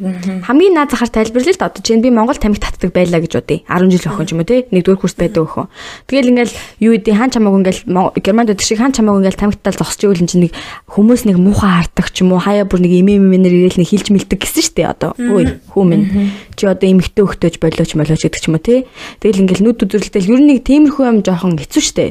хамгийн 0.46 0.78
наад 0.78 0.94
захаар 0.94 1.10
да. 1.10 1.66
Одоо 1.66 1.82
чинь 1.82 1.98
би 1.98 2.14
Монгол 2.14 2.38
тамхи 2.38 2.62
татдаг 2.62 2.94
байлаа 2.94 3.18
гэж 3.18 3.34
бодъё. 3.34 3.66
10 3.66 3.90
жил 3.90 4.14
охин 4.14 4.26
ч 4.26 4.30
юм 4.30 4.38
уу 4.38 4.46
те. 4.46 4.62
Нэгдүгээр 4.70 5.02
курс 5.02 5.18
байдаг 5.18 5.42
охин. 5.42 5.66
Тэгэл 6.06 6.30
ингээл 6.30 6.54
юу 6.86 6.92
гэдэг 6.94 7.14
хан 7.18 7.30
чамаагүй 7.34 7.60
ингээл 7.66 7.82
Германд 8.22 8.50
өдөр 8.54 8.62
шиг 8.62 8.78
хан 8.78 8.94
чамаагүй 8.94 9.26
ингээл 9.26 9.42
тамхи 9.42 9.58
татал 9.58 9.82
зогсож 9.82 10.02
ивэл 10.06 10.22
чинь 10.22 10.46
нэг 10.46 10.52
хүмүүс 10.86 11.26
нэг 11.26 11.36
муухай 11.42 11.70
хардаг 11.82 12.06
ч 12.14 12.22
юм 12.22 12.38
уу 12.38 12.38
хаяа 12.38 12.62
бүр 12.62 12.78
нэг 12.78 12.94
эмээ 12.94 13.18
мэмээр 13.18 13.74
ирээл 13.74 13.82
нэг 13.82 13.90
хилж 13.90 14.06
мэлдэг 14.14 14.38
гэсэн 14.38 14.62
штэ 14.70 14.86
одоо. 14.86 15.18
Үй 15.18 15.58
хүү 15.74 15.82
минь. 15.82 16.30
Чи 16.54 16.70
одоо 16.70 16.86
эмэгтэй 16.86 17.26
хөхтөөж 17.26 17.58
болооч 17.58 17.90
молооч 17.98 18.22
гэдэг 18.22 18.38
ч 18.38 18.46
юм 18.46 18.54
уу 18.54 18.62
те. 18.62 18.86
Тэгэл 19.18 19.42
ингээл 19.42 19.66
нүд 19.66 19.82
үзэрлэлтэл 19.82 20.30
ер 20.30 20.38
нь 20.38 20.48
нэг 20.54 20.58
тиймэрхүү 20.62 21.04
юм 21.10 21.18
жоохон 21.26 21.58
хэцүү 21.58 21.82
штэ. 21.82 22.06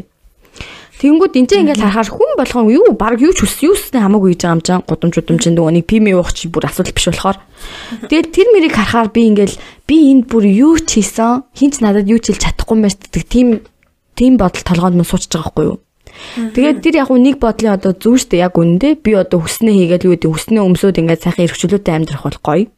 Тэгэнгүүт 1.04 1.36
энэ 1.36 1.68
ингээл 1.68 1.84
харахаар 1.84 2.16
хүн 2.16 2.32
болгон 2.40 2.72
юу 2.72 2.96
баг 2.96 3.20
юу 3.20 3.36
ч 3.36 3.44
хүс 3.44 3.60
юуснээ 3.60 4.08
хамаагүй 4.08 4.40
гэж 4.40 4.40
байгаа 4.40 4.56
юм 4.56 4.64
чам 4.64 4.80
гудамж 4.88 5.16
удамж 5.20 5.44
нөгөө 5.52 5.74
нэг 5.76 5.84
пими 5.84 6.16
уух 6.16 6.32
чи 6.32 6.48
бүр 6.48 6.72
асуудал 6.72 6.96
биш 6.96 7.12
болохоор. 7.12 7.44
Тэгэл 8.08 8.32
тэр 8.32 8.48
мэрийг 8.56 8.72
харахаар 8.72 9.12
би 9.12 9.28
ингээл 9.28 9.60
би 9.84 9.96
энд 10.16 10.32
бүр 10.32 10.48
юу 10.48 10.80
ч 10.80 11.04
хийсэн 11.04 11.44
хинч 11.52 11.84
надад 11.84 12.08
юу 12.08 12.24
ч 12.24 12.32
хэлж 12.32 12.48
чадахгүй 12.48 12.80
байна 12.80 12.96
гэдэг 12.96 13.24
тийм 13.28 13.48
тийм 14.16 14.40
бодол 14.40 14.64
толгоонд 14.64 14.96
мөн 14.96 15.04
суучж 15.12 15.28
байгаа 15.28 15.44
байхгүй 15.52 15.66
юу. 15.76 15.78
Тэгээд 16.56 16.80
тэр 16.80 16.96
яг 17.04 17.12
нэг 17.12 17.36
бодлын 17.36 17.76
одоо 17.76 17.92
зүв 17.92 18.24
штэ 18.24 18.40
яг 18.40 18.56
үнэндээ 18.56 19.04
би 19.04 19.12
одоо 19.20 19.44
хүснээ 19.44 19.76
хийгээл 20.00 20.08
юу 20.08 20.14
гэдэг 20.16 20.32
хүснээ 20.32 20.64
өмсөд 20.64 21.04
ингээд 21.04 21.24
сайхан 21.28 21.52
эрхчлөөтэй 21.52 21.94
амьдрах 22.00 22.24
бол 22.24 22.40
гоё. 22.40 22.72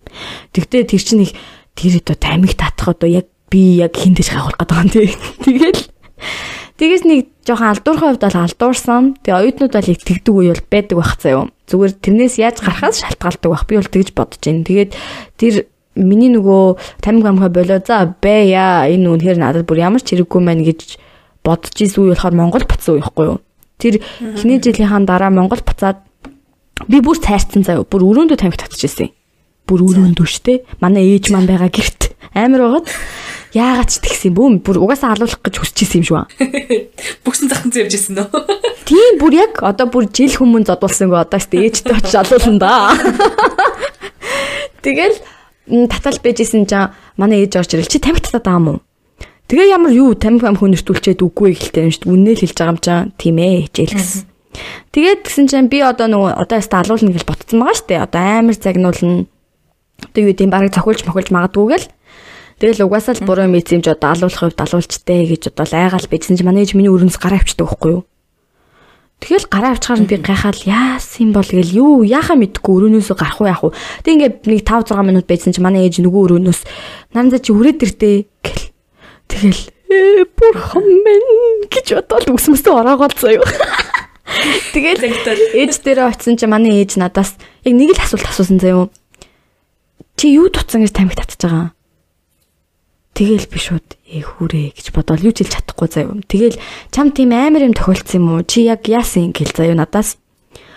Тэгтээ 0.49 0.81
тэр 0.89 1.03
чинь 1.05 1.29
их 1.29 1.37
тэр 1.77 2.01
одоо 2.01 2.17
тамиг 2.17 2.57
татах 2.57 2.97
одоо 2.97 3.05
яг 3.05 3.29
би 3.53 3.85
яг 3.85 3.93
хин 3.93 4.17
дэш 4.17 4.33
хавах 4.33 4.57
гэдэг 4.57 4.81
юм 4.81 4.89
тий. 4.89 5.13
Тэгэл 5.45 5.93
Тэгээс 6.75 7.07
нэг 7.07 7.31
жоохон 7.45 7.69
алдуурхын 7.71 8.09
хувьд 8.17 8.25
бол 8.25 8.41
алдуурсан. 8.41 9.03
Тэгээ 9.21 9.39
оюутнууд 9.39 9.73
бол 9.77 9.91
их 9.93 10.01
тэгдэг 10.01 10.33
үе 10.33 10.49
бол 10.51 10.65
байдаг 10.73 10.95
байх 10.97 11.13
заяа. 11.21 11.45
Зүгээр 11.69 11.93
тэрнээс 12.01 12.35
яаж 12.41 12.57
гарахаас 12.59 12.99
шалтгаалдаг 13.05 13.49
байх. 13.53 13.65
Би 13.69 13.77
бол 13.77 13.93
тэгж 13.93 14.09
бодож 14.17 14.41
байна. 14.41 14.65
Тэгээд 14.65 14.91
тэр 15.37 15.53
миний 15.95 16.33
нөгөө 16.33 16.63
тамиг 17.05 17.25
амхаа 17.29 17.49
болоо 17.53 17.79
за 17.79 18.09
бэ 18.17 18.49
яа 18.49 18.89
энэ 18.89 19.05
үнэхээр 19.05 19.39
надад 19.39 19.69
бүр 19.69 19.85
ямар 19.85 20.01
ч 20.01 20.17
хэрэггүй 20.17 20.41
мэн 20.41 20.65
гэж 20.65 20.97
бодож 21.45 21.77
исэн 21.77 22.01
үе 22.03 22.17
болохоор 22.17 22.35
Монгол 22.35 22.65
буцсан 22.65 22.97
үе 22.97 23.01
ихгүй 23.05 23.25
юу. 23.29 23.39
Тэр 23.77 24.01
эхний 24.19 24.59
жилийнхаа 24.59 25.05
дараа 25.05 25.29
Монгол 25.29 25.61
буцаад 25.61 26.01
би 26.89 26.97
бүр 26.99 27.17
цайрцсан 27.21 27.63
заяа. 27.63 27.85
Бүр 27.85 28.03
өрөөндөө 28.09 28.37
тамиг 28.41 28.59
татчихсан. 28.59 29.13
Бүр 29.69 29.85
өрөөндөө 29.85 30.27
штэ. 30.27 30.65
Манай 30.81 31.15
ээж 31.15 31.31
маань 31.31 31.47
байгаа 31.47 31.71
гэрт 31.71 32.11
амар 32.35 32.61
байгаад 32.67 32.87
Яагаад 33.55 33.87
ч 33.87 34.03
тэгсэн 34.03 34.35
бүүм 34.35 34.59
бүр 34.67 34.83
угаасаа 34.83 35.15
алуулах 35.15 35.39
гэж 35.39 35.63
хүсэж 35.63 35.87
исэн 35.87 36.03
юм 36.03 36.07
шүү. 36.11 36.27
Бүгсэн 37.23 37.47
захын 37.47 37.71
зэвж 37.71 37.93
исэн 37.95 38.19
нөө. 38.19 38.27
Тийм 38.89 39.15
бүр 39.15 39.31
яг 39.39 39.63
одоо 39.63 39.87
бүр 39.87 40.11
жил 40.11 40.35
хүмүүн 40.35 40.67
зодуулсангүй 40.67 41.15
одоо 41.15 41.39
ч 41.39 41.55
ээжтэй 41.55 41.95
очиж 41.95 42.19
алуулна 42.19 42.59
да. 42.59 42.91
Тэгэл 44.83 45.15
татал 45.87 46.19
бэжсэн 46.19 46.67
чинь 46.67 46.91
манай 47.15 47.47
ээж 47.47 47.55
орж 47.63 47.79
ирэл 47.79 47.87
чи 47.87 48.03
тамхи 48.03 48.27
татаад 48.27 48.51
юм 48.51 48.67
уу? 48.67 48.79
Тэгээ 49.47 49.71
ямар 49.71 49.95
юу 49.95 50.19
тамхи 50.19 50.51
ам 50.51 50.59
хүнэртүүлчээд 50.59 51.23
үгүй 51.23 51.55
гэлтэй 51.55 51.87
юм 51.87 51.95
шүү. 51.95 52.11
Үннээ 52.11 52.35
л 52.35 52.41
хэлж 52.43 52.57
байгаа 52.59 52.73
юм 52.75 52.79
чинь 52.83 53.07
тийм 53.15 53.35
ээ 53.39 53.71
хичээл 53.71 53.95
гэсэн. 53.95 54.23
Тэгээд 54.91 55.19
гисэн 55.23 55.47
чинь 55.47 55.71
би 55.71 55.79
одоо 55.79 56.11
нөгөө 56.11 56.43
одоо 56.43 56.59
яста 56.59 56.83
алуулна 56.83 57.15
гэж 57.15 57.23
ботцсон 57.23 57.63
байгаа 57.63 57.77
шүү 57.79 57.87
дээ. 57.87 58.03
Одоо 58.03 58.19
амар 58.19 58.55
загнуулна. 58.59 59.25
Одоо 60.01 60.19
юу 60.19 60.29
гэдэм 60.35 60.51
барыг 60.51 60.75
цохиулж 60.75 61.07
мохиулж 61.07 61.29
магадгүйгээл 61.31 61.85
Тэгэл 62.55 62.87
угаасаа 62.87 63.19
л 63.19 63.27
буруу 63.27 63.51
мэдсэмж 63.51 63.91
одоо 63.91 64.15
алуулах 64.15 64.39
хувьд 64.39 64.59
алуулчтэй 64.63 65.27
гэж 65.27 65.51
одоо 65.51 65.67
айгаал 65.67 66.07
бичсэн 66.07 66.39
чи 66.39 66.43
манай 66.47 66.63
ээж 66.63 66.79
миний 66.79 66.87
өрөөс 66.87 67.19
гараа 67.19 67.43
авчдаг 67.43 67.67
байхгүй 67.67 67.91
юу? 67.99 68.03
Тэгэл 69.19 69.47
гараа 69.51 69.75
авчихаар 69.75 70.07
би 70.07 70.15
гайхаад 70.23 70.63
яасан 70.63 71.35
бол 71.35 71.43
гэл 71.43 71.75
юу 71.75 72.07
яхаа 72.07 72.39
мэдгүй 72.39 72.95
өрөөнөөс 72.95 73.11
гарах 73.11 73.43
уу 73.43 73.51
яах 73.51 73.63
уу. 73.63 73.75
Тэг 74.07 74.23
ингээ 74.23 74.31
нэг 74.47 74.63
5 74.63 74.95
6 74.95 75.03
минут 75.03 75.27
байжсан 75.27 75.51
чи 75.51 75.59
манай 75.59 75.87
ээж 75.87 75.99
нөгөө 75.99 76.39
өрөөнөөс 76.39 76.61
нандаа 77.11 77.43
чи 77.43 77.51
хүрээд 77.51 77.83
иртээ 77.83 78.15
гэл. 78.39 78.63
Тэгэл 79.27 79.61
бурхан 80.39 80.87
минь 81.03 81.67
гэж 81.67 81.87
бодоод 81.91 82.39
үсмэсээ 82.39 82.71
ороогоол 82.71 83.15
заяа. 83.19 83.43
Тэгэл 84.75 85.03
ээж 85.59 85.75
дээрээ 85.83 86.07
очисон 86.07 86.39
чи 86.39 86.47
манай 86.47 86.83
ээж 86.83 86.99
надаас 86.99 87.35
яг 87.67 87.73
нэг 87.75 87.95
л 87.95 88.03
асуулт 88.03 88.27
асуусан 88.31 88.63
заяа. 88.63 88.87
Чи 90.15 90.35
юу 90.39 90.47
туцсан 90.51 90.83
гэж 90.83 90.91
тамхи 90.95 91.19
татчихж 91.19 91.43
байгаа 91.43 91.71
юм? 91.71 91.74
Тэгэл 93.15 93.47
би 93.47 93.59
шууд 93.63 93.87
эхүүрээ 94.11 94.75
гэж 94.75 94.91
бодоод 94.91 95.23
юу 95.23 95.31
ч 95.31 95.47
хэлж 95.47 95.55
чадахгүй 95.55 95.87
заяа. 95.87 96.19
Тэгэл 96.27 96.59
чам 96.91 97.15
тийм 97.15 97.31
амар 97.31 97.63
юм 97.63 97.71
тохиолдсон 97.71 98.19
юм 98.19 98.27
уу? 98.35 98.43
Чи 98.43 98.67
яг 98.67 98.83
яасан 98.91 99.31
гэл 99.31 99.55
заяа 99.55 99.79
надаас. 99.79 100.19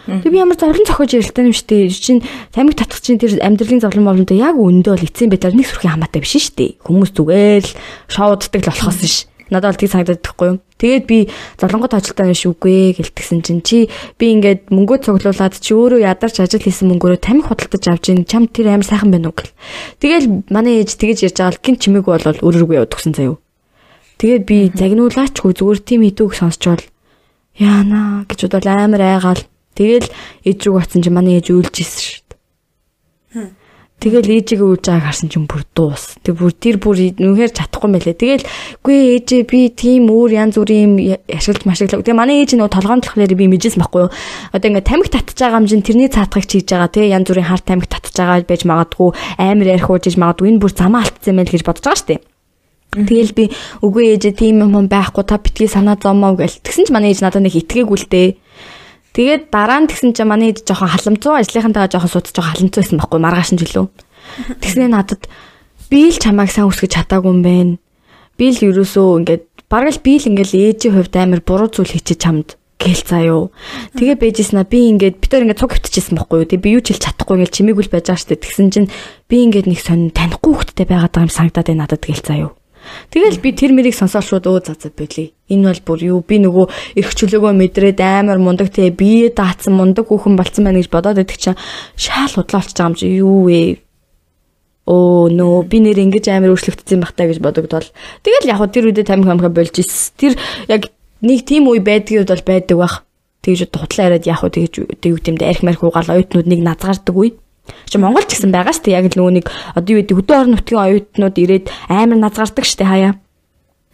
Тэг 0.07 0.31
би 0.31 0.39
ямар 0.39 0.55
зовлон 0.55 0.87
цохиж 0.87 1.19
ярилтай 1.19 1.51
юм 1.51 1.53
штэ. 1.53 1.91
Чин 1.91 2.23
тамиг 2.55 2.79
татах 2.79 3.03
чинь 3.03 3.19
тэр 3.19 3.43
амьдралын 3.43 3.83
зовлон 3.83 4.07
боломтой 4.07 4.39
яг 4.39 4.55
өндөө 4.55 5.03
л 5.03 5.07
эцсийн 5.11 5.29
байтаар 5.35 5.59
нэг 5.59 5.67
сүрхийн 5.67 5.99
хамаатай 5.99 6.23
биш 6.23 6.39
штэ. 6.39 6.81
Хүмүүс 6.81 7.13
зүгээр 7.13 7.65
л 7.67 7.77
шоуддаг 8.07 8.63
л 8.63 8.71
болохоос 8.71 9.03
ш 9.03 9.29
надад 9.51 9.75
бол 9.75 9.81
тийг 9.81 9.91
санагдаад 9.93 10.23
байхгүй 10.23 10.47
юу. 10.49 10.59
Тэгээд 10.79 11.05
би 11.11 11.19
золонгот 11.59 11.95
ажилтаа 11.95 12.31
биш 12.31 12.47
үгүй 12.47 12.95
гэлтгсэн 12.99 13.41
чинь 13.43 13.63
чи 13.67 13.91
би 14.21 14.31
ингээд 14.37 14.71
мөнгөө 14.71 14.99
цуглуулад 15.03 15.59
чи 15.59 15.75
өөрөө 15.75 16.01
ядарч 16.07 16.39
ажил 16.39 16.63
хийсэн 16.63 16.89
мөнгөөрөө 16.95 17.19
тамхи 17.19 17.49
худалдаж 17.51 17.85
авч 17.91 18.05
ин 18.15 18.23
чам 18.29 18.47
тэр 18.47 18.77
амар 18.77 18.87
сайхан 18.87 19.11
байна 19.11 19.29
уу 19.29 19.37
гэл. 19.37 19.53
Тэгэл 19.99 20.27
манай 20.55 20.85
ээж 20.85 20.95
тэгэж 20.95 21.19
ярьж 21.27 21.37
байгаа 21.43 21.55
л 21.59 21.63
гин 21.65 21.77
чимээгүй 21.83 22.13
бол 22.15 22.45
өрөөргүй 22.47 22.77
яваад 22.79 22.93
тгсэн 22.95 23.13
заяа. 23.19 23.37
Тэгээд 24.23 24.45
би 24.47 24.59
загнуулаачгүй 24.75 25.53
зүгээр 25.59 25.81
тийм 25.83 26.01
идүүг 26.07 26.33
сонсчвол 26.39 26.83
яана 27.59 28.23
гэж 28.31 28.47
бодол 28.47 28.71
амар 28.71 29.03
айгаал. 29.03 29.43
Тэгэл 29.75 30.07
ээж 30.47 30.59
рүү 30.63 30.79
очсон 30.79 31.03
чи 31.03 31.11
манай 31.11 31.43
ээж 31.43 31.51
үйлж 31.55 31.75
исэн 31.83 32.03
шүү 32.03 32.29
Тэгэл 33.99 34.31
ээжигээ 34.31 34.63
үж 34.63 34.87
байгааг 34.87 35.11
харсан 35.11 35.27
чинь 35.27 35.51
бүр 35.51 35.67
дуус. 35.75 36.23
Тэг 36.23 36.39
бүр 36.39 36.55
тэр 36.55 36.79
бүр 36.79 37.19
нүхээр 37.19 37.51
чадахгүй 37.51 37.91
мэлээ. 37.91 38.15
Тэгэл 38.15 38.47
үгүй 38.79 38.97
ээжээ 39.19 39.43
би 39.43 39.61
тийм 39.75 40.07
өөр 40.07 40.31
янз 40.39 40.55
бүрийн 40.55 40.95
юм 40.95 41.19
ашиглаж 41.27 41.67
машиглав. 41.67 42.07
Тэгээ 42.07 42.15
манай 42.15 42.47
ээж 42.47 42.55
нөгөө 42.55 42.79
толгоон 42.79 43.03
болохоор 43.03 43.35
би 43.35 43.51
мэжсэн 43.51 43.83
байхгүй 43.83 44.07
юу. 44.07 44.15
Одоо 44.55 44.69
ингээ 44.71 44.87
тамхи 44.87 45.11
татчих 45.11 45.43
байгаа 45.43 45.59
юм 45.59 45.67
чин 45.67 45.83
тэрний 45.83 46.07
цаатгыг 46.15 46.47
чийж 46.47 46.71
байгаа 46.71 46.95
те 46.95 47.11
янз 47.11 47.27
бүрийн 47.27 47.51
хар 47.51 47.63
тамхи 47.67 47.91
татчих 47.91 48.15
байгаа 48.23 48.47
байж 48.47 48.63
магадгүй 48.71 49.11
амар 49.35 49.67
ярих 49.67 49.91
уужиж 49.91 50.15
магадгүй 50.15 50.47
энэ 50.47 50.63
бүр 50.63 50.73
замаа 50.79 51.03
алдсан 51.03 51.35
юм 51.35 51.39
байл 51.43 51.51
гэж 51.59 51.63
бодож 51.67 51.83
байгаа 51.83 51.99
штеп. 51.99 52.23
Тэгэл 52.95 53.35
би 53.35 53.45
үгүй 53.83 54.15
ээжээ 54.15 54.35
тийм 54.39 54.63
юм 54.63 54.87
байхгүй 54.87 55.27
та 55.27 55.43
битгий 55.43 55.67
санаа 55.67 55.99
зомоо 55.99 56.39
гэл. 56.39 56.63
Тэгсэн 56.63 56.87
чи 56.87 56.95
манай 56.95 57.11
ээж 57.11 57.27
надад 57.27 57.43
нэг 57.43 57.59
итгээгүй 57.67 57.99
л 57.99 58.07
дээ 58.07 58.29
Тэгээд 59.19 59.51
дараа 59.51 59.83
нь 59.83 59.91
тэгсэн 59.91 60.15
чинь 60.15 60.31
манай 60.31 60.55
жоохон 60.55 60.95
халамцуу 60.95 61.35
ажлынхантайгаа 61.43 61.91
жоохон 61.91 62.13
суудаж 62.15 62.31
жоохон 62.39 62.55
халамцуу 62.55 62.79
байсан 62.87 62.99
байхгүй 63.03 63.19
маргааш 63.19 63.51
нь 63.51 63.61
жилүү. 63.67 63.87
Тэгснээ 64.63 64.91
надад 64.95 65.27
би 65.91 66.07
л 66.07 66.23
чамайг 66.23 66.55
сайн 66.55 66.71
үсгэж 66.71 67.03
чадаагүй 67.03 67.35
юм 67.35 67.43
байна. 67.43 67.83
Би 68.39 68.55
л 68.55 68.63
ерөөсөө 68.63 69.19
ингээд 69.27 69.43
бараг 69.67 69.99
л 69.99 70.05
би 70.07 70.23
л 70.23 70.29
ингээд 70.31 70.55
ээжийн 70.55 70.95
хувьд 70.95 71.15
амар 71.19 71.43
буруу 71.43 71.67
зүйл 71.67 71.99
хийчих 71.99 72.23
чамд 72.23 72.55
гээл 72.79 73.03
заяо. 73.03 73.51
Тэгээ 73.99 74.23
бэжсэн 74.23 74.63
аа 74.63 74.71
би 74.71 74.87
ингээд 74.87 75.19
бид 75.19 75.31
нар 75.35 75.51
ингээд 75.51 75.61
цуг 75.67 75.75
хөвтчихсэн 75.75 76.15
байхгүй 76.15 76.39
юу. 76.39 76.51
Тэгээ 76.55 76.63
би 76.63 76.71
юу 76.79 76.83
ч 76.87 76.95
хэлж 76.95 77.03
чадахгүй 77.11 77.35
ингээд 77.43 77.57
чимээгүй 77.59 77.85
л 77.91 77.95
байж 77.99 78.07
байгаа 78.07 78.23
дээ. 78.31 78.45
Тэгсэн 78.47 78.71
чинь 78.71 78.89
би 79.27 79.37
ингээд 79.51 79.67
нэг 79.67 79.81
сонь 79.83 80.15
танихгүй 80.15 80.55
хөвгттэй 80.55 80.87
байгаад 80.87 81.11
байгаа 81.11 81.27
юм 81.27 81.35
санагдаад 81.35 81.67
байна 81.67 81.83
надад 81.91 82.07
гээл 82.07 82.23
заяо. 82.23 82.51
Тэгэл 83.11 83.41
би 83.41 83.51
тэр 83.53 83.73
мэрийг 83.73 83.97
сонсоод 83.97 84.25
шууд 84.25 84.47
өө 84.49 84.61
за 84.67 84.75
за 84.79 84.89
болий. 84.93 85.35
Энэ 85.49 85.73
бол 85.73 85.83
бүр 85.85 86.01
юу 86.05 86.21
би 86.21 86.39
нөгөө 86.43 86.67
эрх 87.01 87.13
чөлөөгөө 87.17 87.53
мэдрээд 87.57 88.01
амар 88.01 88.39
мундаг 88.39 88.69
тэгээ 88.69 88.93
бие 88.93 89.29
даацсан 89.33 89.73
мундаг 89.75 90.09
хүүхэн 90.09 90.37
болцсон 90.37 90.65
байна 90.69 90.81
гэж 90.81 90.89
бодоод 90.93 91.17
байдаг 91.21 91.39
чинь 91.41 91.61
шаал 91.97 92.35
удлаа 92.37 92.61
болчих 92.61 92.77
байгаа 92.77 92.89
юм 92.89 92.97
чи 92.97 93.07
юу 93.17 93.49
вэ? 93.49 93.81
Оо 94.89 95.29
нөө 95.29 95.69
би 95.69 95.79
нэр 95.85 95.99
ингэж 96.05 96.29
амар 96.33 96.53
өөрчлөгдсөн 96.53 97.01
байх 97.01 97.13
таа 97.17 97.29
гэж 97.29 97.39
бодогдвол 97.45 97.89
тэгэл 98.25 98.51
яг 98.53 98.61
тэр 98.73 98.89
үедээ 98.89 99.09
тамхи 99.09 99.29
амхаа 99.33 99.53
болж 99.53 99.75
ирсэн. 99.77 100.13
Тэр 100.17 100.33
яг 100.69 100.93
нэг 101.21 101.41
тийм 101.45 101.69
үе 101.69 101.81
байдгийн 101.81 102.25
үед 102.25 102.33
бол 102.33 102.45
байдаг 102.45 102.77
бах. 102.79 102.95
Тэгж 103.43 103.73
хутлаа 103.73 104.07
яриад 104.13 104.27
яг 104.29 104.41
тэгж 104.45 104.75
тэг 105.01 105.11
юу 105.13 105.21
гэмдэ 105.21 105.45
арх 105.49 105.63
марх 105.65 105.83
угаал 105.85 106.13
оюутнууд 106.13 106.49
нэг 106.49 106.61
назгаардаг 106.65 107.17
үе. 107.17 107.37
Чи 107.89 107.97
Монгол 107.99 108.25
ч 108.25 108.37
гэсэн 108.37 108.53
байгаа 108.53 108.75
шүү 108.75 108.85
дээ. 108.89 108.99
Яг 108.99 109.07
л 109.13 109.19
нөгөө 109.19 109.35
нэг 109.39 109.47
одоо 109.77 109.91
юу 109.93 110.01
гэдэг 110.03 110.17
хөдөө 110.19 110.37
орон 110.37 110.53
нутгийн 110.57 110.83
оюутнууд 110.85 111.37
ирээд 111.39 111.67
амар 111.89 112.19
назгаардаг 112.19 112.65
шүү 112.65 112.79
дээ 112.81 112.89
хаяа. 112.89 113.13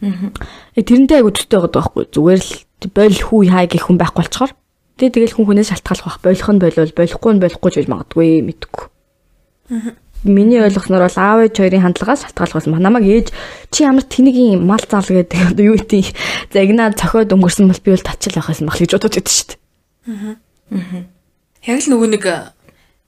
Аа. 0.03 0.29
Тэрнтэй 0.75 1.17
айгу 1.23 1.31
төстэй 1.31 1.59
байгаа 1.59 1.73
байхгүй. 1.79 2.03
Зүгээр 2.11 2.41
л 2.43 2.89
бойл 2.91 3.19
хүү 3.19 3.41
хай 3.49 3.65
гэх 3.71 3.87
хүн 3.87 3.97
байхгүй 3.97 4.21
болчоор. 4.21 4.51
Тэгээ 4.99 5.13
тэгэл 5.15 5.35
хүн 5.35 5.47
хүнээс 5.47 5.69
шалтгаалах 5.71 6.07
бах. 6.07 6.19
Болох 6.23 6.49
нь 6.51 6.61
болвол 6.61 6.93
болохгүй 6.95 7.31
нь 7.35 7.43
болохгүй 7.43 7.69
ч 7.71 7.75
гэж 7.79 7.87
магадгүй 7.91 8.29
мэдгүй. 8.43 8.83
Аа. 9.71 9.91
Миний 10.25 10.59
ойлгосноор 10.63 11.05
бол 11.05 11.19
аав 11.19 11.39
ээж 11.45 11.55
хоёрын 11.59 11.83
хандлагаас 11.85 12.23
шалтгаалах 12.23 12.55
байсан. 12.59 12.79
Намайг 12.79 13.05
ээж 13.05 13.27
чи 13.71 13.83
ямар 13.83 14.07
тэнэгийн 14.07 14.63
мал 14.63 14.81
заал 14.83 15.05
гэдэг 15.05 15.51
одоо 15.51 15.65
юу 15.67 15.77
гэдэг 15.79 16.05
загнаа 16.49 16.95
цохиод 16.95 17.35
өнгөрсөн 17.35 17.69
бол 17.69 17.83
би 17.83 17.91
бол 17.91 18.07
татчил 18.07 18.35
байх 18.39 18.49
байсан 18.49 18.67
баг 18.67 18.79
гэж 18.79 18.91
бодож 18.95 19.13
байдаг 19.15 19.33
шүү 19.35 19.47
дээ. 19.51 19.59
Аа. 20.09 20.33
Аа. 20.75 21.03
Яг 21.65 21.77
л 21.83 21.89
нөгөө 21.91 22.09
нэг 22.15 22.23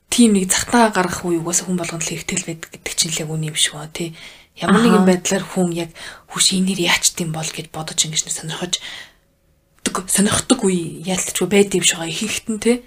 тийм 0.09 0.33
нэг 0.33 0.51
захтаа 0.51 0.89
гаргах 0.89 1.25
үе 1.27 1.39
угаасаа 1.39 1.67
хүн 1.67 1.79
болгонд 1.79 2.03
л 2.03 2.11
хэрэгтэй 2.11 2.37
л 2.39 2.47
байдаг 2.47 2.69
гэдэг 2.71 2.93
чинь 2.95 3.11
л 3.13 3.21
яг 3.21 3.29
үний 3.31 3.49
юм 3.51 3.57
шиг 3.59 3.75
ба 3.75 3.87
тий. 3.91 4.15
Ямар 4.57 4.81
нэгэн 4.81 5.05
байдлаар 5.05 5.45
хүн 5.45 5.69
яг 5.75 5.91
хүш 6.33 6.57
инээр 6.57 6.89
яачт 6.89 7.19
юм 7.21 7.35
бол 7.35 7.45
гэж 7.45 7.69
бодож 7.69 7.99
ингэж 8.01 8.25
сонирхож 8.31 8.81
сонирхдаг 9.87 10.59
үе 10.63 11.03
яалтчгүй 11.05 11.47
байд 11.47 11.75
юм 11.75 11.85
шиг 11.85 12.01
ихэнхтэн 12.01 12.57
тий. 12.57 12.77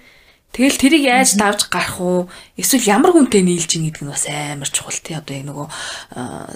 Тэгэл 0.51 0.75
тэрийг 0.75 1.07
яаж 1.07 1.39
давж 1.39 1.71
гарах 1.71 2.03
уу? 2.03 2.27
Эсвэл 2.59 2.83
ямар 2.83 3.15
хүнтэй 3.15 3.39
нийлж 3.39 3.71
ийн 3.79 3.87
гэдэг 3.87 4.03
нь 4.03 4.11
бас 4.11 4.27
амар 4.27 4.67
чухал 4.67 4.99
тий. 4.99 5.15
Одоо 5.15 5.31
яг 5.31 5.47
нөгөө 5.47 5.67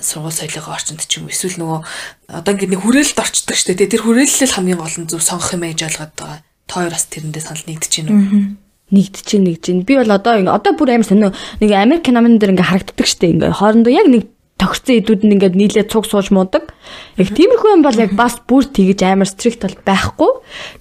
сургууль 0.04 0.36
соёлын 0.36 0.68
орчинд 0.68 1.08
ч 1.08 1.24
юм 1.24 1.32
эсвэл 1.32 1.64
нөгөө 1.64 1.80
одоо 2.28 2.52
ингэ 2.60 2.76
нэг 2.76 2.84
хүрээлэлд 2.84 3.24
орчдөг 3.24 3.56
штэ 3.56 3.80
тий. 3.80 3.88
Тэр 3.88 4.04
хүрээлэл 4.04 4.52
хамгийн 4.52 4.84
гол 4.84 4.96
нь 5.00 5.08
зөв 5.08 5.24
сонгох 5.24 5.56
юм 5.56 5.64
ээж 5.64 5.88
ойлгоод 5.88 6.12
байгаа. 6.12 6.44
Та 6.68 6.74
хоёр 6.76 6.92
бас 6.92 7.08
тэрэндээ 7.08 7.40
санал 7.40 7.64
нэгдэж 7.72 7.94
байна 8.04 8.12
уу? 8.12 8.60
Нэгдэж 8.94 9.28
нэгж 9.42 9.62
чинь 9.66 9.82
би 9.82 9.98
бол 9.98 10.12
одоо 10.12 10.38
ингээ 10.38 10.54
одоо 10.54 10.74
бүр 10.78 10.94
амар 10.94 11.08
сонио 11.10 11.34
нэг 11.62 11.72
Америк 11.74 12.06
номон 12.14 12.38
дээр 12.38 12.54
ингээ 12.54 12.70
харагддаг 12.70 13.08
штэ 13.10 13.34
ингээ 13.34 13.58
хоорондоо 13.58 13.90
яг 13.90 14.06
нэг 14.06 14.24
тогтсон 14.62 15.02
идүүд 15.02 15.22
нь 15.26 15.34
ингээд 15.36 15.56
нийлээ 15.58 15.86
цуг 15.92 16.08
сууж 16.08 16.32
муудаг. 16.32 16.72
Яг 17.20 17.30
тиймэрхүү 17.36 17.76
юм 17.76 17.84
бол 17.84 17.98
яг 17.98 18.16
бас 18.16 18.40
бүр 18.46 18.64
тэгэж 18.64 19.04
амар 19.04 19.28
стрикт 19.28 19.68
бол 19.68 19.78
байхгүй. 19.84 20.32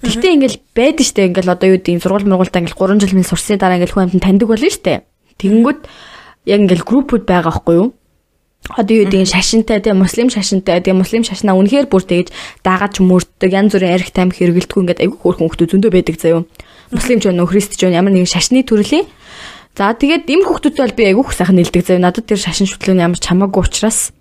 Гэхдээ 0.05 0.31
ингээл 0.37 0.57
байдаг 0.71 1.05
штэ 1.05 1.27
ингээл 1.27 1.53
одоо 1.57 1.67
юу 1.73 1.77
гэдэг 1.81 1.99
сургууль 1.99 2.29
мургуултаа 2.29 2.63
ингээл 2.63 2.95
3 2.95 3.03
жил 3.03 3.17
минь 3.19 3.27
сурсны 3.27 3.59
дараа 3.59 3.75
ингээл 3.75 3.95
хүн 3.99 4.05
амтан 4.07 4.23
таньдаг 4.23 4.47
болно 4.47 4.71
штэ. 4.71 5.03
Тэгэнгүүт 5.41 5.79
яг 6.47 6.59
ингээл 6.63 6.87
группүүд 6.87 7.23
байгаа 7.27 7.51
байхгүй 7.51 7.75
юу? 7.75 7.87
одоо 8.69 8.95
юу 8.97 9.05
гэдэг 9.05 9.29
шашинтай 9.29 9.77
тийм 9.83 10.01
муслим 10.01 10.29
шашинтай 10.29 10.81
тийм 10.81 10.97
муслим 10.97 11.21
шашнаа 11.21 11.53
үнэхээр 11.53 11.85
бүр 11.85 12.01
тэгэж 12.01 12.33
даагаж 12.65 12.97
мөрддөг 12.97 13.51
янз 13.53 13.77
бүрийн 13.77 13.93
арх 13.93 14.09
тамхи 14.09 14.41
хэрэгэлдэггүй 14.41 14.81
ингээд 14.81 15.03
айгүй 15.05 15.19
хөөрхөн 15.21 15.45
хүмүүс 15.45 15.69
зөндөө 15.69 15.91
байдаг 15.93 16.17
заяа 16.17 16.41
муслим 16.91 17.19
ч 17.21 17.31
нөө 17.31 17.47
христ 17.49 17.77
ч 17.79 17.87
ямар 17.87 18.13
нэгэн 18.13 18.29
шашны 18.29 18.61
төрлийн. 18.65 19.05
За 19.75 19.91
тэгээд 19.91 20.29
им 20.31 20.45
хүмүүстэй 20.47 20.79
бол 20.79 20.95
би 20.95 21.03
айгүй 21.09 21.23
их 21.25 21.35
сайхан 21.35 21.57
нэлдэг 21.59 21.83
заяа 21.83 22.03
надад 22.03 22.25
тэр 22.29 22.39
шашин 22.39 22.67
шүтлэн 22.69 23.03
ямар 23.03 23.19
чамаагүй 23.19 23.61
учраас. 23.65 24.15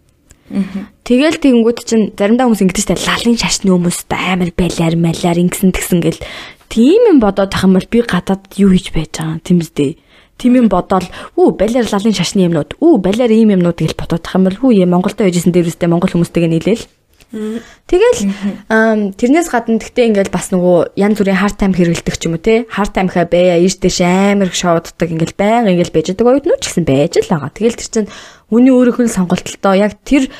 Тэгэл 1.06 1.40
тэгэнгүүт 1.40 1.78
чинь 1.86 2.10
заримдаа 2.18 2.50
хүмүүс 2.50 2.62
ингэдэж 2.66 2.84
та 2.90 2.98
лалын 2.98 3.38
шашны 3.38 3.70
хүмүүс 3.70 4.10
амар 4.10 4.50
байлаар 4.52 4.94
малаар 4.98 5.38
ингэсэн 5.40 5.72
тэгсэн 5.72 6.00
гэл. 6.02 6.20
Тийм 6.68 7.16
юм 7.16 7.18
бодоод 7.22 7.54
тах 7.54 7.64
юм 7.64 7.78
бол 7.78 7.86
би 7.86 8.02
гадаад 8.02 8.50
юу 8.58 8.74
хийж 8.74 8.90
байж 8.90 9.14
байгаа 9.14 9.40
юм 9.46 9.62
үстэй 9.62 9.96
тийм 10.38 10.58
юм 10.58 10.68
бодоол 10.68 11.06
үү 11.38 11.54
балиар 11.54 11.86
лалын 11.86 12.14
шашны 12.14 12.44
юмнууд. 12.50 12.74
Үү 12.82 12.98
балиар 12.98 13.30
ийм 13.30 13.54
юмнууд 13.54 13.78
гэж 13.78 13.94
бодоод 13.94 14.26
тах 14.26 14.34
юм 14.34 14.50
бол 14.50 14.58
үү 14.74 14.84
Монголдо 14.86 15.22
байжсэн 15.22 15.54
дээрвстэй 15.54 15.88
монгол 15.88 16.10
хүмүүстэйгээ 16.10 16.50
нийлээл 16.50 16.84
Тэгэл 17.35 18.20
тэрнээс 19.18 19.49
гадна 19.51 19.82
гэхдээ 19.82 20.07
ингээл 20.14 20.30
бас 20.30 20.55
нөгөө 20.55 20.95
янз 20.95 21.18
бүрийн 21.18 21.41
хард 21.43 21.59
тайм 21.59 21.74
хэрэгэлдэг 21.74 22.14
ч 22.14 22.22
юм 22.30 22.39
уу 22.39 22.43
те 22.43 22.62
хард 22.70 22.95
таймхаа 22.95 23.26
бая 23.26 23.59
ийш 23.59 23.82
дэш 23.82 24.07
амар 24.07 24.49
их 24.49 24.55
шоуддаг 24.55 25.09
ингээл 25.11 25.35
байнга 25.35 25.74
ингээл 25.74 25.95
байж 25.95 26.07
байгаа 26.14 26.39
оюутнууд 26.39 26.62
ч 26.62 26.70
гэсэн 26.70 26.87
байж 26.87 27.12
л 27.18 27.30
байгаа. 27.30 27.51
Тэгэл 27.51 27.78
тэр 27.82 27.91
чинь 27.91 28.09
хүний 28.47 28.70
өөрийнх 28.70 29.03
нь 29.03 29.11
сонголтолтой 29.11 29.82
яг 29.82 29.99
тэр 30.07 30.30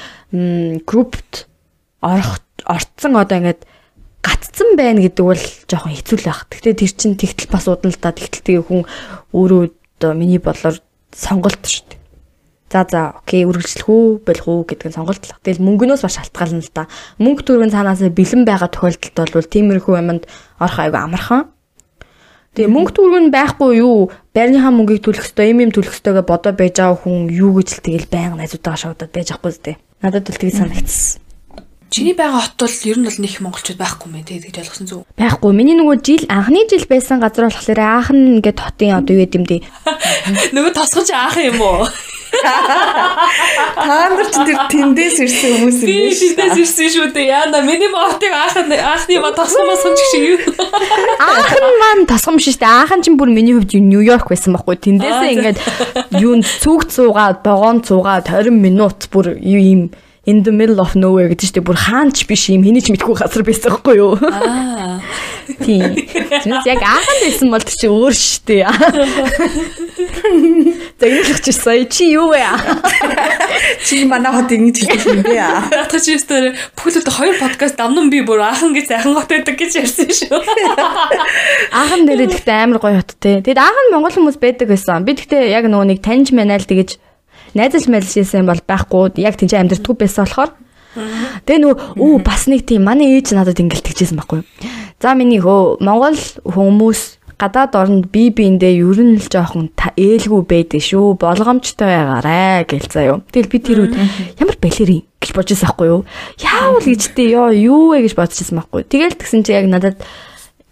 группт 0.87 1.51
орох 1.99 2.39
орцсон 2.63 3.19
одоо 3.19 3.43
ингээд 3.43 3.67
гатцсан 4.23 4.79
байна 4.79 5.03
гэдэг 5.03 5.25
бол 5.27 5.45
жоохон 5.67 5.93
хэцүү 5.99 6.17
л 6.23 6.29
байх. 6.31 6.47
Гэхдээ 6.47 6.75
тэр 6.79 6.93
чинь 6.95 7.19
тэгтэл 7.19 7.51
бас 7.51 7.67
удан 7.67 7.91
л 7.91 7.99
да 7.99 8.15
тэгтэл 8.15 8.47
тэгээ 8.47 8.65
хүн 8.71 8.83
өөрөө 9.35 10.15
миний 10.15 10.39
бодлоор 10.39 10.79
сонголт 11.11 11.59
шүү 11.67 11.85
дээ. 11.91 12.04
За 12.75 12.83
за 12.91 13.15
окей 13.23 13.47
үргэлжлэх 13.47 13.87
үү 13.87 14.27
болох 14.27 14.47
уу 14.51 14.67
гэдэг 14.67 14.91
нь 14.91 14.97
сонголт 14.99 15.23
л. 15.23 15.39
Тэгэл 15.47 15.63
мөнгөнөөс 15.63 16.03
ба 16.03 16.11
шалтгаална 16.11 16.59
л 16.59 16.75
да. 16.75 16.91
Мөнгө 17.23 17.47
төгрөгийн 17.47 17.71
цаанаас 17.71 18.03
бэлэн 18.03 18.43
байгаа 18.43 18.67
тохиолдолд 18.67 19.31
бол 19.31 19.47
тиймэрхүү 19.47 19.95
юмд 19.95 20.27
орох 20.59 20.79
айгүй 20.83 20.99
амархан. 20.99 21.55
Тэгээ 22.59 22.75
мөнгө 22.75 22.93
төгрөг 22.99 23.23
нь 23.27 23.35
байхгүй 23.35 23.79
юу? 23.79 24.11
Байрныхаа 24.35 24.75
мөнгийг 24.75 25.07
төлөх 25.07 25.23
ёстой, 25.23 25.55
юм 25.55 25.63
юм 25.63 25.71
төлөх 25.71 25.95
ёстойгээ 25.95 26.27
бодоо 26.27 26.51
байж 26.51 26.83
байгаа 26.83 26.99
хүн 26.99 27.31
юу 27.31 27.63
гэж 27.63 27.79
л 27.79 27.87
тэгэл 27.87 28.11
байнга 28.11 28.43
найзуудаа 28.43 28.75
шавдаад 28.75 29.15
байж 29.15 29.31
байхгүй 29.31 29.51
зү. 29.55 29.79
Надад 30.03 30.27
бол 30.27 30.39
тэгж 30.43 30.55
санагдсан. 30.59 31.24
Чиний 31.95 32.11
байгаа 32.19 32.43
хот 32.43 32.59
бол 32.59 32.75
ер 32.91 32.99
нь 32.99 33.07
бол 33.07 33.19
нэг 33.23 33.39
монголчууд 33.39 33.79
байхгүй 33.79 34.11
мэн 34.11 34.27
тий 34.27 34.43
гэж 34.43 34.67
ойлгосон 34.67 34.87
зү. 34.91 35.07
Байхгүй. 35.15 35.55
Миний 35.55 35.79
нөгөө 35.79 36.03
жил 36.03 36.27
анхны 36.27 36.67
жил 36.67 36.83
байсан 36.91 37.23
газар 37.23 37.47
болохоор 37.47 37.79
аахан 37.79 38.43
ингээд 38.43 38.59
хотын 38.59 38.99
одоо 38.99 39.15
юу 39.15 39.23
гэдэм 39.23 39.47
дий. 39.47 39.63
Нөгөө 40.59 40.75
тосгож 40.75 41.15
аахан 41.15 41.55
юм 41.55 41.63
уу? 41.63 41.87
Та 42.35 44.11
нар 44.11 44.27
ч 44.27 44.35
тэр 44.43 44.59
тэндээс 44.75 45.23
ирсэн 45.23 45.55
хүмүүс 45.55 45.79
юм 45.87 45.87
биш. 45.87 46.19
Би 46.19 46.35
тэндээс 46.35 46.59
ирсэн 46.67 46.91
шүү 46.91 47.07
дээ. 47.15 47.31
Яна 47.31 47.63
миний 47.63 47.87
мотыг 47.87 48.35
аахан 48.35 48.75
аахны 48.75 49.23
ма 49.23 49.31
тосгон 49.31 49.71
мосгон 49.71 49.95
шиг 49.95 50.23
юу. 50.35 50.39
Аахан 51.23 51.67
маань 51.79 52.11
тосгон 52.11 52.43
биш 52.43 52.51
шүү 52.51 52.59
дээ. 52.59 52.75
Аахан 52.75 53.07
чинь 53.07 53.15
бүр 53.15 53.31
миний 53.31 53.55
хувьд 53.55 53.71
Нью-Йорк 53.71 54.35
байсан 54.35 54.59
байхгүй. 54.59 54.83
Тэндээсээ 54.83 55.31
ингээд 55.39 55.59
юунд 56.19 56.43
цүг 56.43 56.91
цуугаад, 56.91 57.47
богоон 57.47 57.87
цуугаад 57.87 58.35
20 58.35 58.51
минут 58.51 59.07
бүр 59.15 59.39
юу 59.39 59.63
юм 59.63 59.83
in 60.27 60.43
the 60.43 60.53
middle 60.53 60.81
of 60.81 60.97
nowhere 60.97 61.29
гэдэг 61.29 61.53
чинь 61.53 61.65
бүр 61.65 61.77
хаанч 61.77 62.25
биш 62.25 62.49
юм 62.49 62.65
хэний 62.65 62.81
ч 62.81 62.89
мэдгүй 62.93 63.15
газар 63.21 63.45
байсан 63.45 63.77
байхгүй 63.77 63.97
юу? 64.01 64.17
Аа. 64.17 65.01
Тийм. 65.61 65.93
Тэгээс 66.01 66.65
яг 66.65 66.81
аахан 66.81 67.19
байсан 67.21 67.49
бол 67.53 67.61
чи 67.61 67.87
өөр 67.89 68.15
штэ. 68.17 68.65
Загнуулах 71.01 71.41
чи 71.45 71.53
сая 71.53 71.85
чи 71.85 72.17
юу 72.17 72.33
вэ? 72.33 72.41
Чи 73.85 74.09
манай 74.09 74.33
хот 74.33 74.49
ингэж 74.49 74.77
хэлж 74.89 75.05
юм 75.13 75.21
бэ? 75.21 75.37
Та 75.93 76.01
чи 76.01 76.17
өстөр 76.17 76.57
бүхэлд 76.73 77.09
хоёр 77.13 77.37
подкаст 77.37 77.77
дамнан 77.77 78.09
би 78.09 78.25
бүр 78.25 78.41
аахан 78.49 78.73
гэж 78.73 78.89
сайхан 78.89 79.13
хот 79.13 79.29
байдаг 79.29 79.61
гэж 79.61 79.85
ярьсан 79.85 80.09
шүү. 80.09 80.41
Аахан 81.69 82.09
дээрээ 82.09 82.33
тэгтээ 82.33 82.65
амар 82.65 82.81
гоё 82.81 83.05
хоттэй. 83.05 83.45
Тэгэд 83.45 83.61
аахан 83.61 83.93
монгол 83.93 84.17
хүмүүс 84.17 84.41
байдаг 84.41 84.73
байсан. 84.73 85.05
Би 85.05 85.13
тэгтээ 85.13 85.53
яг 85.53 85.69
нөгөө 85.69 85.93
нэг 85.93 86.01
таньж 86.01 86.33
манайл 86.33 86.65
тэгэж 86.65 86.97
найзалж 87.55 87.87
мэлжсэн 87.89 88.47
бол 88.47 88.61
байхгүй 88.67 89.19
яг 89.23 89.39
тийч 89.39 89.55
амьдртгүй 89.55 89.95
байсан 89.99 90.27
болохоор 90.27 90.53
Тэгээ 90.95 91.59
нөгөө 91.59 91.99
өө 91.99 92.23
бас 92.23 92.47
нэг 92.47 92.63
тийм 92.71 92.87
манай 92.87 93.19
ээж 93.19 93.35
надад 93.35 93.59
ингэлтгэжсэн 93.59 94.15
байхгүй. 94.15 94.47
За 95.03 95.19
миний 95.19 95.43
хөө 95.43 95.83
Монгол 95.83 96.15
хүмүүс 96.47 97.19
гадаад 97.35 97.75
оронд 97.75 98.05
бие 98.15 98.31
биендээ 98.31 98.79
ер 98.79 98.99
нь 99.03 99.19
л 99.19 99.27
жоохон 99.27 99.75
ээлгүй 99.75 100.43
байдээ 100.47 100.83
шүү. 100.83 101.19
Болгоомжтой 101.19 101.91
байгаарэ 101.91 102.71
гэл 102.71 102.87
заяо. 102.87 103.27
Тэгэл 103.35 103.51
би 103.51 103.59
тэр 103.59 103.79
үед 103.85 103.95
ямар 104.39 104.57
балерин 104.63 105.03
гэж 105.19 105.31
бодчихсан 105.35 105.75
байхгүй 105.75 105.89
юу? 105.91 106.01
Яавал 106.39 106.87
гэжтэй 106.87 107.29
ёо 107.35 107.51
юу 107.51 107.83
вэ 107.99 108.07
гэж 108.07 108.15
бодчихсан 108.15 108.63
байхгүй. 108.63 108.87
Тэгэл 108.87 109.19
тэгсэн 109.19 109.43
чи 109.43 109.51
яг 109.51 109.67
надад 109.67 109.99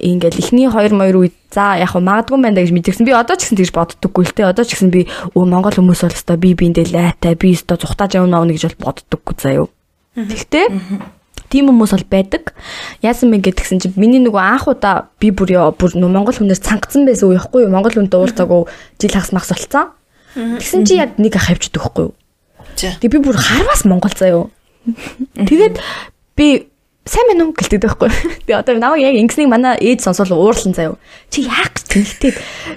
ингээл 0.03 0.43
эхний 0.43 0.67
2 0.67 0.93
моёр 0.99 1.23
үед 1.23 1.35
за 1.55 1.79
яг 1.79 1.95
магадгүй 1.95 2.43
байна 2.43 2.59
гэж 2.59 2.75
мэдчихсэн. 2.75 3.07
Би 3.07 3.15
одоо 3.15 3.39
ч 3.39 3.47
гэсэн 3.47 3.59
тэгж 3.63 3.73
боддоггүй 3.73 4.25
л 4.27 4.35
те. 4.35 4.43
Одоо 4.51 4.67
ч 4.67 4.75
гэсэн 4.75 4.91
би 4.91 5.07
өө 5.39 5.47
Монгол 5.47 5.73
хүмүүс 5.79 6.03
бол 6.03 6.17
өстой 6.19 6.37
би 6.43 6.59
биэндээ 6.59 6.91
лайтай 6.91 7.39
би 7.39 7.55
өстой 7.55 7.79
зүхтааж 7.79 8.19
явна 8.19 8.43
авна 8.43 8.53
гэж 8.53 8.75
бол 8.75 8.91
боддоггүй 8.91 9.35
заяа. 9.39 9.71
Тэгтээ 10.19 10.67
тийм 11.53 11.69
хүмүүс 11.71 11.93
бол 11.95 12.07
байдаг. 12.11 12.57
Яасан 13.05 13.31
бэ 13.31 13.45
гэдгсэн 13.47 13.79
чинь 13.79 13.97
миний 14.01 14.19
нөгөө 14.19 14.43
анх 14.43 14.67
удаа 14.67 15.13
би 15.21 15.31
бүр 15.31 15.53
яа 15.53 15.71
бүр 15.71 15.95
нөө 15.95 16.11
Монгол 16.11 16.35
хүнээр 16.35 16.59
цангацсан 16.59 17.05
байсан 17.05 17.29
уу 17.29 17.37
яахгүй 17.37 17.69
юу? 17.69 17.73
Монгол 17.73 17.93
хүнтэй 17.93 18.19
уулзаагүй 18.19 18.67
жил 18.99 19.13
хагас 19.13 19.33
махс 19.37 19.53
болцсон. 19.53 19.93
Тэгсэн 20.35 20.83
чи 20.89 20.97
яг 20.97 21.21
нэг 21.21 21.37
ах 21.37 21.53
авчдаг 21.53 21.85
байхгүй 21.85 22.05
юу? 22.09 22.15
Тэг 22.77 23.11
би 23.13 23.21
бүр 23.21 23.37
харвас 23.37 23.85
Монгол 23.85 24.17
заяа. 24.17 24.49
Тэгээд 25.37 25.77
би 26.37 26.72
сайн 27.03 27.27
байна 27.27 27.51
уу 27.51 27.55
гэлдэг 27.57 27.83
байхгүй. 27.83 28.11
Тэгээ 28.47 28.63
одоо 28.63 28.79
намайг 28.79 29.03
яг 29.03 29.17
ингэснийг 29.19 29.51
манай 29.51 29.75
ээж 29.83 30.07
сонсвол 30.07 30.39
уурлан 30.39 30.71
заяа. 30.71 30.99
Чи 31.35 31.43
яах 31.43 31.75
гэж 31.75 31.87
тэнхтэй. 31.91 32.33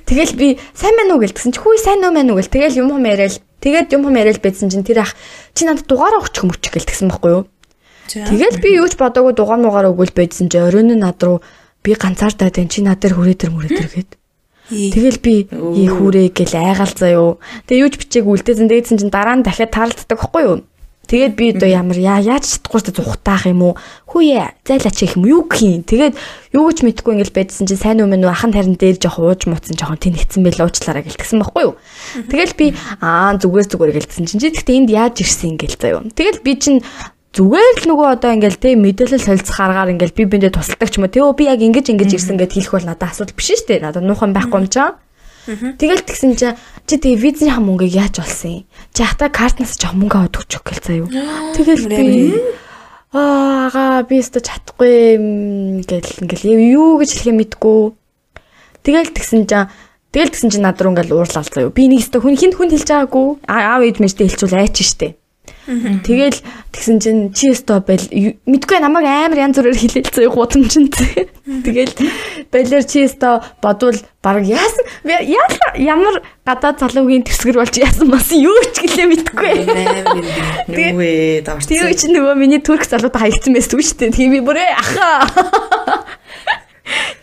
Тэгэл 0.09 0.34
би 0.34 0.47
сайн 0.73 0.97
байна 0.97 1.13
уу 1.15 1.21
гэлдсэн 1.21 1.53
чи 1.53 1.61
хүй 1.61 1.78
сайн 1.78 2.01
уу 2.01 2.09
мэн 2.09 2.34
үү 2.34 2.41
гэл. 2.41 2.53
Тэгэл 2.57 2.80
юм 2.82 2.89
юм 2.97 3.05
яриад 3.05 3.38
тэгээд 3.61 3.93
юм 3.93 4.09
юм 4.09 4.17
яриад 4.17 4.41
байдсан 4.41 4.73
чинь 4.73 4.82
тэр 4.82 5.05
ах 5.05 5.13
чи 5.53 5.69
надад 5.69 5.86
дугаараа 5.86 6.26
өгчих 6.26 6.41
мөчих 6.41 6.73
гэлтгсэн 6.73 7.13
байхгүй 7.13 7.32
юу. 7.38 7.43
Тэгэл 8.09 8.61
би 8.61 8.69
юу 8.82 8.89
ч 8.89 8.97
бодоогүй 8.97 9.34
дугаар 9.38 9.61
муугаар 9.61 9.93
өгвөл 9.93 10.13
байдсан 10.13 10.49
чи 10.49 10.57
оройн 10.57 10.97
нь 10.97 11.01
над 11.05 11.21
руу 11.21 11.45
би 11.86 11.93
ганцаардаа 11.93 12.49
тань 12.49 12.69
чи 12.69 12.82
над 12.82 13.05
дээр 13.05 13.17
хүрээ 13.17 13.38
тэр 13.38 13.53
мүрээ 13.53 13.78
тэр 13.78 13.89
гээд. 13.93 14.11
Тэгэл 14.73 15.19
би 15.21 15.45
ий 15.78 15.89
хүрээ 15.89 16.34
гэл 16.34 16.57
айгаал 16.57 16.93
заяо. 16.97 17.38
Тэгээ 17.69 17.82
юу 17.86 17.89
ч 17.93 17.95
бичээг 18.01 18.26
үлдээсэн 18.26 18.69
дээдсэн 18.69 18.97
чинь 19.05 19.13
дараа 19.13 19.38
нь 19.38 19.45
дахиад 19.45 19.69
таалддаг 19.69 20.17
байхгүй 20.17 20.41
юу? 20.41 20.65
Тэгээд 21.06 21.34
би 21.38 21.45
одоо 21.53 21.70
ямар 21.70 21.97
яа 21.97 22.20
яаж 22.20 22.49
чадахгүй 22.49 22.82
ч 22.82 22.88
зүхтаах 22.97 23.45
юм 23.45 23.62
уу? 23.62 23.74
Хүүе 24.10 24.58
зайлаач 24.66 24.97
гэх 24.97 25.16
юм 25.16 25.26
юу 25.30 25.45
гэх 25.45 25.62
юм. 25.62 25.84
Тэгээд 25.86 26.14
юу 26.58 26.66
гэж 26.70 26.80
мэдгүй 26.82 27.12
ингээл 27.22 27.38
байдсан 27.38 27.70
чинь 27.70 27.80
сайн 27.80 28.01
өмнө 28.01 28.26
ахан 28.26 28.51
тарин 28.51 28.76
дээр 28.76 28.97
жоох 28.97 29.22
ууж 29.22 29.45
муцсан 29.45 29.78
жоохон 29.78 30.01
тэнэгцсэн 30.01 30.41
байл 30.41 30.66
уучлаарай 30.66 31.06
гэлтгсэн 31.06 31.39
байхгүй 31.45 31.64
юу? 31.70 31.76
Тэгэл 32.26 32.53
би 32.58 32.66
аа 33.06 33.38
зүгээс 33.38 33.70
зүгээр 33.70 33.95
гэлтсэн 34.01 34.26
чинь 34.26 34.41
чи 34.41 34.49
гэхдээ 34.49 34.78
энд 34.82 34.89
яаж 34.89 35.16
ирсэн 35.22 35.53
ингээл 35.56 35.78
заяо. 35.78 36.01
Тэгэл 36.10 36.41
би 36.41 36.51
чинь 36.58 36.82
зүгээр 37.36 37.76
л 37.84 37.89
нөгөө 37.91 38.08
одоо 38.16 38.32
ингээл 38.34 38.58
те 38.58 38.74
мэдээлэл 38.74 39.22
солилцох 39.22 39.60
аргаар 39.60 39.93
ингээл 39.93 40.18
би 40.18 40.24
биндээ 40.26 40.56
тусалдаг 40.56 40.89
ч 40.89 40.97
юм 40.97 41.06
уу. 41.06 41.14
Те 41.14 41.22
би 41.36 41.43
яг 41.51 41.60
ингэж 41.60 41.91
ингэж 41.91 42.12
ирсэн 42.16 42.39
гэд 42.39 42.56
хэлэх 42.56 42.74
бол 42.74 42.88
надад 42.88 43.12
асуудал 43.12 43.36
биш 43.36 43.51
шүү 43.53 43.76
дээ. 43.76 43.84
Надад 43.84 44.08
нуухан 44.08 44.32
байхгүй 44.32 44.60
юм 44.64 44.72
чам 44.72 44.95
тэгэл 45.46 46.02
тэгсэн 46.02 46.34
чи 46.36 46.54
чи 46.89 46.96
тэгээ 46.98 47.22
визний 47.22 47.54
мөнгөийг 47.54 47.96
яаж 47.96 48.22
олсон 48.22 48.66
юм? 48.66 48.68
Чи 48.93 49.02
хата 49.06 49.30
картнаас 49.30 49.78
жоох 49.78 49.93
мөнгө 49.93 50.18
аваад 50.18 50.38
өгч 50.41 50.52
өгөх 50.58 50.66
гээл 50.66 51.06
заяа 51.06 51.54
тэгэл 51.54 51.86
би 51.89 52.41
аа 53.14 54.04
би 54.04 54.16
өстө 54.22 54.41
чадахгүй 54.41 55.86
гэл 55.86 56.12
ингээл 56.26 56.46
юу 56.74 56.98
гэж 56.98 57.10
хэлэх 57.14 57.30
юм 57.30 57.38
мэдгүй 57.41 57.82
тэгэл 58.86 59.14
тэгсэн 59.14 59.46
чи 59.46 59.60
тэгэл 60.14 60.34
тэгсэн 60.34 60.50
чи 60.54 60.60
над 60.62 60.82
руу 60.82 60.93
ингээл 60.93 61.14
уурлал 61.14 61.46
заяа 61.46 61.70
би 61.70 61.89
нэг 61.89 62.02
өстө 62.02 62.22
хүн 62.22 62.38
хинт 62.38 62.56
хүн 62.58 62.74
хэлж 62.74 62.89
байгаагүй. 62.89 63.28
Аав 63.46 63.82
ээж 63.86 63.98
мэжтэй 64.02 64.28
хэлчихвэл 64.30 64.62
айч 64.66 64.82
штэ 64.82 65.24
Тэгэл 65.66 66.38
тэгсэн 66.70 67.01
чинь 67.01 67.34
чи 67.34 67.49
өстө 67.49 67.82
бэл 67.82 68.05
мэдгүй 68.45 68.78
намайг 68.78 69.09
амар 69.09 69.49
янз 69.49 69.57
бүрээр 69.57 69.82
хилээлцээ 69.82 70.30
гудамжин. 70.30 70.93
Тэгэл 71.66 71.89
балер 72.53 72.86
чи 72.86 73.09
өстө 73.09 73.41
бодвол 73.66 73.97
баг 74.22 74.45
яасан 74.45 74.86
ямар 75.82 76.22
гадаад 76.45 76.86
залуугийн 76.86 77.26
төсгөр 77.26 77.66
болж 77.66 77.82
яасан 77.82 78.13
бас 78.13 78.30
юу 78.30 78.53
ч 78.78 78.86
гэлээ 78.86 79.09
мэдгүй. 79.09 79.53
Юу 80.70 81.01
вэ 81.01 81.41
давч. 81.41 81.66
Тэгээ 81.66 81.97
чи 81.97 82.13
нөгөө 82.13 82.38
миний 82.38 82.61
турк 82.61 82.86
залуудаа 82.86 83.26
хаягдсан 83.26 83.57
байсан 83.57 83.82
шүү 83.82 84.05
дээ. 84.05 84.13
Тэгээ 84.13 84.34
би 84.38 84.45
бүрээ 84.45 84.70
аха. 84.78 85.26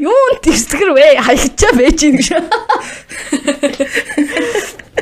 Юун 0.03 0.35
төсгөр 0.43 0.99
вэ? 0.99 1.23
Хаягчаа 1.23 1.79
байж 1.79 2.03
юм 2.03 2.19
гэж. 2.19 2.35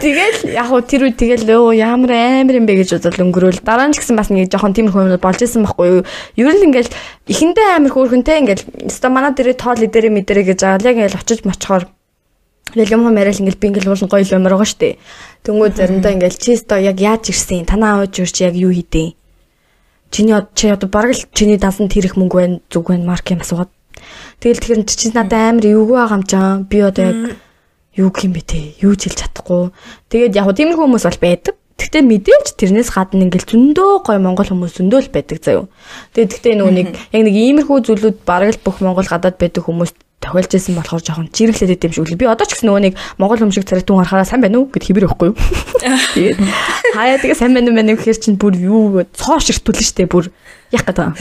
Тэгэл 0.00 0.56
яг 0.56 0.66
хуу 0.72 0.80
тэр 0.80 1.12
үед 1.12 1.20
тэгэл 1.20 1.44
өө 1.44 1.76
ямар 1.76 2.12
амар 2.16 2.56
юм 2.56 2.64
бэ 2.64 2.80
гэж 2.80 2.96
бодол 2.96 3.28
өнгөрөөл. 3.28 3.60
Дараа 3.60 3.86
нь 3.88 3.94
ч 3.94 4.00
гэсэн 4.00 4.16
бас 4.16 4.32
нэг 4.32 4.48
жоохон 4.48 4.72
тиймэрхүү 4.72 5.12
юм 5.12 5.20
болж 5.20 5.40
исэн 5.44 5.68
байхгүй 5.68 5.86
юу. 6.00 6.02
Ер 6.40 6.48
нь 6.56 6.64
ингээл 6.72 6.88
эхэндээ 7.28 7.68
амар 7.76 7.92
хөөрхөнтэй 7.92 8.36
ингээл 8.40 8.64
өстой 8.88 9.10
манай 9.12 9.36
дээрээ 9.36 9.60
тоол 9.60 9.84
идэрэ 9.84 10.08
мэдэрэ 10.08 10.42
гэж 10.56 10.60
аа 10.64 10.80
яг 10.80 10.96
ингээл 10.96 11.20
очиж 11.20 11.44
мочхоор 11.44 11.84
Тэгэл 12.72 12.94
юм 12.96 13.12
яриад 13.12 13.40
ингээл 13.44 13.60
би 13.60 13.66
ингээл 13.68 13.90
уулын 13.92 14.08
гоё 14.08 14.24
юм 14.24 14.44
байгаа 14.48 14.64
штэ. 14.64 14.96
Тэнгүү 15.44 15.68
заримдаа 15.76 16.12
ингээл 16.16 16.40
чи 16.40 16.54
өстой 16.56 16.86
яг 16.86 16.96
яаж 16.96 17.28
ирсэн? 17.28 17.66
Танаа 17.66 18.00
аваад 18.00 18.14
юурч 18.14 18.40
яг 18.40 18.54
юу 18.54 18.70
хийдэ? 18.70 19.18
Чиний 20.14 20.38
чи 20.54 20.70
одоо 20.70 20.88
бараг 20.88 21.12
л 21.12 21.26
чиний 21.34 21.58
дасан 21.58 21.90
тэрэх 21.90 22.14
мөнгө 22.14 22.36
байна, 22.38 22.56
зүг 22.70 22.94
байна, 22.94 23.10
марк 23.10 23.26
юм 23.30 23.42
асуугаад 23.42 23.70
Тэгэл 24.40 24.60
тэгэхээр 24.62 24.88
чи 24.88 25.12
надад 25.12 25.60
амар 25.60 25.66
эвгүй 25.66 25.96
байгаа 25.98 26.16
юм 26.16 26.24
чам. 26.24 26.64
Би 26.64 26.78
одоо 26.80 27.04
яг 27.04 27.18
юу 27.96 28.10
гэх 28.10 28.24
юм 28.26 28.34
бэ 28.34 28.42
те? 28.46 28.74
Юу 28.78 28.94
ч 28.94 29.10
хэлж 29.10 29.26
чадахгүй. 29.26 29.74
Тэгээд 30.10 30.36
яг 30.38 30.46
тиймэрхүү 30.54 30.86
хүмүүс 30.86 31.06
бол 31.06 31.22
байдаг. 31.22 31.54
Гэхдээ 31.80 32.04
мэдээж 32.04 32.46
тэрнээс 32.60 32.92
гадна 32.92 33.24
ингээл 33.24 33.50
зөндөө 33.50 34.04
гой 34.04 34.18
монгол 34.20 34.52
хүмүүс 34.52 34.76
зөндөө 34.78 35.00
л 35.00 35.14
байдаг 35.16 35.38
заяо. 35.40 35.64
Тэгээд 36.12 36.32
гэхдээ 36.36 36.54
нөгөө 36.60 36.74
нэг 36.76 36.86
яг 36.92 37.22
нэг 37.24 37.34
иймэрхүү 37.34 37.78
зүйлүүд 37.88 38.16
бараг 38.28 38.52
л 38.52 38.60
бүх 38.60 38.84
монгол 38.84 39.08
гадаад 39.08 39.40
байдаг 39.40 39.64
хүмүүс 39.64 39.96
тохиолж 40.20 40.52
исэн 40.52 40.76
болохоор 40.76 41.00
жоохон 41.00 41.32
чирэглээд 41.32 41.80
идэм 41.80 41.96
шиг 41.96 42.04
үл. 42.04 42.20
Би 42.20 42.28
одоо 42.28 42.44
ч 42.44 42.52
гэсэн 42.52 42.68
нөгөө 42.68 42.84
нэг 42.84 42.94
монгол 43.16 43.40
хүмүүс 43.40 43.56
шиг 43.56 43.64
царайтун 43.64 44.04
харахаараа 44.04 44.28
сайн 44.28 44.44
байна 44.44 44.60
уу 44.60 44.68
гэд 44.68 44.84
хибэр 44.84 45.08
өгөхгүй 45.08 45.32
юу. 45.32 45.40
Тэгээд 46.14 46.36
хаяа 46.92 47.16
тэгээ 47.16 47.40
сайн 47.40 47.56
байна 47.56 47.72
уу 47.72 47.76
мэн 47.80 47.96
гэхэр 47.96 48.20
чинь 48.20 48.36
бүр 48.36 48.60
юу 48.60 49.00
цоо 49.16 49.40
ширтүүлнэ 49.40 49.80
штэ 49.80 50.04
бүр 50.04 50.28
яг 50.76 50.84
гэдэг 50.84 51.08
юм. 51.08 51.16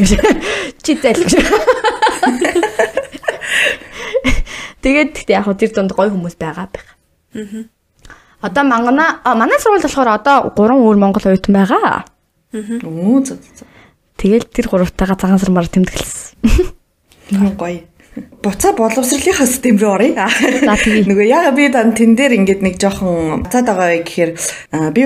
Чи 0.83 0.99
зайл. 0.99 1.23
Тэгээд 4.81 5.11
гэхдээ 5.15 5.35
яг 5.35 5.47
тэр 5.59 5.71
донд 5.75 5.91
гоё 5.91 6.09
хүмүүс 6.09 6.35
байгаа 6.39 6.67
байх. 6.71 6.87
Аа. 7.35 7.67
Одоо 8.39 8.63
мангана 8.63 9.19
манай 9.25 9.59
сургууль 9.59 9.83
болохоор 9.83 10.09
одоо 10.15 10.37
3 10.55 10.79
өөр 10.79 10.97
монгол 10.97 11.25
оюутан 11.27 11.53
байгаа. 11.55 12.07
Аа. 12.53 12.87
Оо 12.87 13.19
зөв 13.19 13.43
зөв. 13.43 13.67
Тэгэл 14.15 14.47
тэр 14.47 14.67
гуравтайгаа 14.71 15.19
цагаан 15.19 15.39
сар 15.39 15.51
мар 15.51 15.67
тэмдэглэсэн. 15.67 16.39
Гоё. 17.59 17.87
Буцаа 18.43 18.73
боловсролынхаас 18.75 19.59
тэмрээ 19.63 19.91
оръё. 19.91 20.15
За 20.15 20.75
тэгээ. 20.75 21.07
Нөгөө 21.07 21.27
яга 21.27 21.51
би 21.55 21.67
дан 21.71 21.91
тэн 21.95 22.15
дээр 22.15 22.35
ингээд 22.39 22.61
нэг 22.63 22.75
жоохон 22.79 23.43
буцаад 23.43 23.67
байгаа 23.67 23.99
гэхээр 24.03 24.31
би 24.95 25.01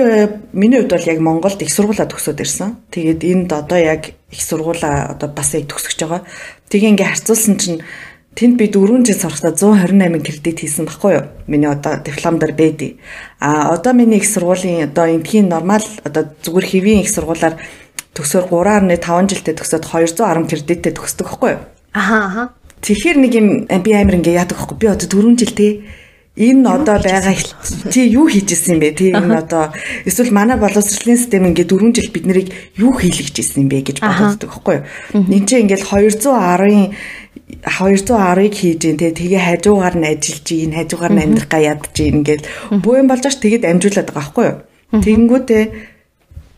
миний 0.54 0.78
хувьд 0.82 0.94
бол 0.94 1.10
яг 1.10 1.18
Монголд 1.20 1.62
их 1.62 1.70
сургуулаа 1.70 2.10
төгсөөд 2.10 2.42
ирсэн. 2.42 2.78
Тэгээд 2.90 3.22
энд 3.22 3.50
одоо 3.54 3.78
яг 3.78 4.14
их 4.30 4.42
сургуулаа 4.42 5.14
одоо 5.14 5.28
бас 5.30 5.54
яг 5.54 5.66
төгсөж 5.70 5.98
байгаа. 6.00 6.22
Тэгээ 6.70 6.90
ингээ 6.94 7.10
харьцуулсан 7.10 7.54
чинь 7.58 7.78
Тэнд 8.34 8.58
би 8.58 8.66
4 8.66 9.06
жил 9.06 9.14
сурахдаа 9.14 9.54
128 9.54 10.22
кредит 10.26 10.58
хийсэн 10.58 10.90
баггүй 10.90 11.12
юу? 11.14 11.24
Миний 11.46 11.70
одоо 11.70 12.02
диплом 12.02 12.38
дээр 12.42 12.52
бэдий. 12.52 12.98
А 13.38 13.70
одоо 13.70 13.92
миний 13.94 14.18
их 14.18 14.26
сургуулийн 14.26 14.90
одоо 14.90 15.06
эндхийн 15.06 15.48
нормал 15.48 15.86
одоо 16.02 16.34
зүгээр 16.42 16.66
хэвийн 16.66 17.00
их 17.06 17.10
сургуулаар 17.14 17.62
төгсөөр 18.10 18.50
3.5 18.50 19.30
жилдээ 19.30 19.54
төгсөөд 19.54 19.86
210 19.86 20.50
кредиттэй 20.50 20.92
төгсдөг 20.98 21.30
баггүй 21.30 21.50
юу? 21.54 21.62
Аха 21.94 22.18
аха. 22.26 22.42
Тэгэхээр 22.82 23.18
нэг 23.22 23.32
юм 23.38 23.48
би 23.70 23.90
амар 23.94 24.18
ингээ 24.18 24.42
яадаг 24.42 24.58
байхгүй. 24.58 24.78
Би 24.82 24.86
одоо 24.90 25.06
4 25.06 25.38
жил 25.38 25.54
те 25.54 25.68
энэ 26.34 26.66
одоо 26.66 26.98
байгаа 26.98 27.38
чи 27.94 28.10
юу 28.10 28.26
хийж 28.26 28.50
исэн 28.50 28.74
юм 28.74 28.80
бэ? 28.82 28.98
Тий 28.98 29.14
энэ 29.14 29.38
одоо 29.38 29.70
эсвэл 30.02 30.34
манай 30.34 30.58
боловсролын 30.58 31.14
систем 31.14 31.46
ингээ 31.46 31.70
4 31.70 31.94
жил 31.94 32.10
бид 32.10 32.26
нарыг 32.26 32.48
юу 32.74 32.90
хийлгэж 32.98 33.38
исэн 33.38 33.62
юм 33.62 33.68
бэ 33.70 33.94
гэж 33.94 34.02
боддог 34.02 34.50
байхгүй 34.50 34.74
юу? 34.82 34.84
Энд 35.30 35.46
чинь 35.46 35.70
ингээл 35.70 35.86
210-ын 35.86 36.90
210-ыг 37.64 38.54
хийж 38.54 38.82
ин 38.84 38.96
тэгээ 39.00 39.40
хажуугаар 39.40 39.96
нь 39.96 40.08
ажиллаж 40.08 40.46
ийн 40.52 40.72
хажуугаар 40.76 41.12
нь 41.16 41.22
амьдрах 41.24 41.48
га 41.48 41.58
ядж 41.64 41.96
ингээл 41.96 42.44
буу 42.84 43.00
юм 43.00 43.08
болж 43.08 43.24
ш 43.24 43.40
тэгэд 43.40 43.64
амжуулаад 43.64 44.08
байгаа 44.12 44.20
байхгүй 44.20 44.44
юу. 44.44 44.56
Тэгэнгүүтээ 45.00 45.64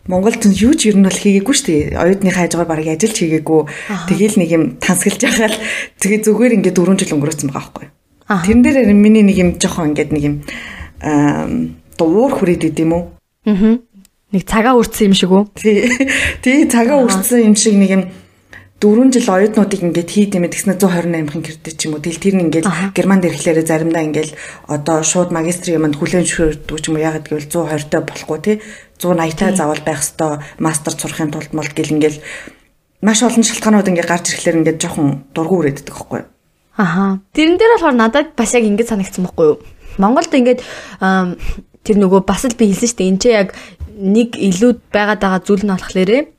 Монголд 0.06 0.42
юу 0.46 0.74
ч 0.78 0.90
ер 0.90 0.98
нь 0.98 1.06
бол 1.06 1.14
хийгээгүй 1.14 1.54
шүү 1.54 1.66
дээ. 1.66 1.98
Оюутны 1.98 2.30
хажуугаар 2.30 2.70
бараг 2.70 2.86
ажиллаж 2.90 3.18
хийгээгүй. 3.18 3.60
Тэгээл 4.06 4.38
нэг 4.38 4.50
юм 4.54 4.64
тансгалж 4.78 5.18
байгаа 5.22 5.50
л 5.50 5.58
тэгээ 5.98 6.20
зүгээр 6.26 6.56
ингээд 6.62 6.78
4 6.78 6.94
жил 6.98 7.14
өнгөрөөсөн 7.18 7.50
байгаа 7.50 7.62
байхгүй 7.66 7.84
юу. 7.86 7.94
Тэрэн 8.26 8.62
дээр 8.62 8.78
миний 8.94 9.22
нэг 9.26 9.36
юм 9.38 9.50
жоохон 9.58 9.94
ингээд 9.94 10.10
нэг 10.14 10.22
юм 10.26 10.36
дуур 11.98 12.32
хүрээд 12.34 12.70
идэм 12.70 12.90
үү? 12.94 13.02
Аа. 13.50 13.78
Нэг 14.34 14.42
цагаа 14.42 14.74
үрдсэн 14.78 15.10
юм 15.10 15.14
шиг 15.14 15.30
үү? 15.30 15.44
Тий. 15.54 15.86
Тий 16.42 16.66
цагаа 16.66 17.02
үрдсэн 17.02 17.46
юм 17.50 17.54
шиг 17.54 17.74
нэг 17.78 17.90
юм 17.90 18.02
4 18.76 19.08
жил 19.08 19.28
оюутнуудыг 19.32 19.80
ингээд 19.80 20.10
хийд 20.12 20.36
юм 20.36 20.44
гэснээр 20.52 20.76
128-ын 20.76 21.40
кредит 21.40 21.76
ч 21.80 21.88
юм 21.88 21.96
уу. 21.96 22.04
Тэгэл 22.04 22.20
тэр 22.20 22.34
нь 22.36 22.44
ингээд 22.52 22.68
германд 22.92 23.24
ирэхлээрээ 23.24 23.64
заримдаа 23.64 24.04
ингээд 24.04 24.36
одоо 24.68 25.00
шууд 25.00 25.32
магистрийн 25.32 25.80
юмд 25.80 25.96
хүлэн 25.96 26.28
зөвшөөрдөг 26.28 26.76
ч 26.76 26.92
юм 26.92 27.00
уу. 27.00 27.06
Ягаад 27.08 27.24
гэвэл 27.24 27.48
120-той 27.48 28.02
болохгүй 28.04 28.38
тий. 28.44 28.56
180-тай 29.00 29.56
заавал 29.56 29.80
байх 29.80 30.04
хэвээр 30.04 30.60
мастер 30.60 30.92
сурахын 30.92 31.32
тулд 31.32 31.56
мол 31.56 31.64
гэл 31.72 31.96
ингээд 31.96 32.20
маш 33.00 33.24
олон 33.24 33.44
шалтгаанууд 33.48 33.88
ингээд 33.88 34.12
гарч 34.12 34.24
ирэхлээр 34.36 34.60
ингээд 34.60 34.80
жоохон 34.84 35.24
дургу 35.32 35.64
үрээддэг 35.64 35.96
байхгүй 35.96 36.20
юу? 36.20 36.28
Аха. 36.76 37.24
Тэрэн 37.32 37.56
дээр 37.56 37.80
болохоор 37.80 37.96
надад 37.96 38.36
бас 38.36 38.52
яг 38.52 38.64
ингэж 38.68 38.92
санагдсан 38.92 39.24
байхгүй 39.24 39.56
юу? 39.56 39.58
Монголд 39.96 40.36
ингээд 40.36 40.60
тэр 41.80 41.96
нөгөө 41.96 42.28
бас 42.28 42.44
л 42.44 42.52
би 42.52 42.68
хэлсэн 42.68 42.92
шүү 42.92 42.98
дээ. 43.00 43.08
Энд 43.08 43.20
чи 43.24 43.32
яг 43.32 43.56
нэг 43.96 44.36
илүү 44.36 44.84
байгаад 44.92 45.24
байгаа 45.24 45.40
зүйл 45.40 45.64
нь 45.64 45.72
болохоор 45.72 46.35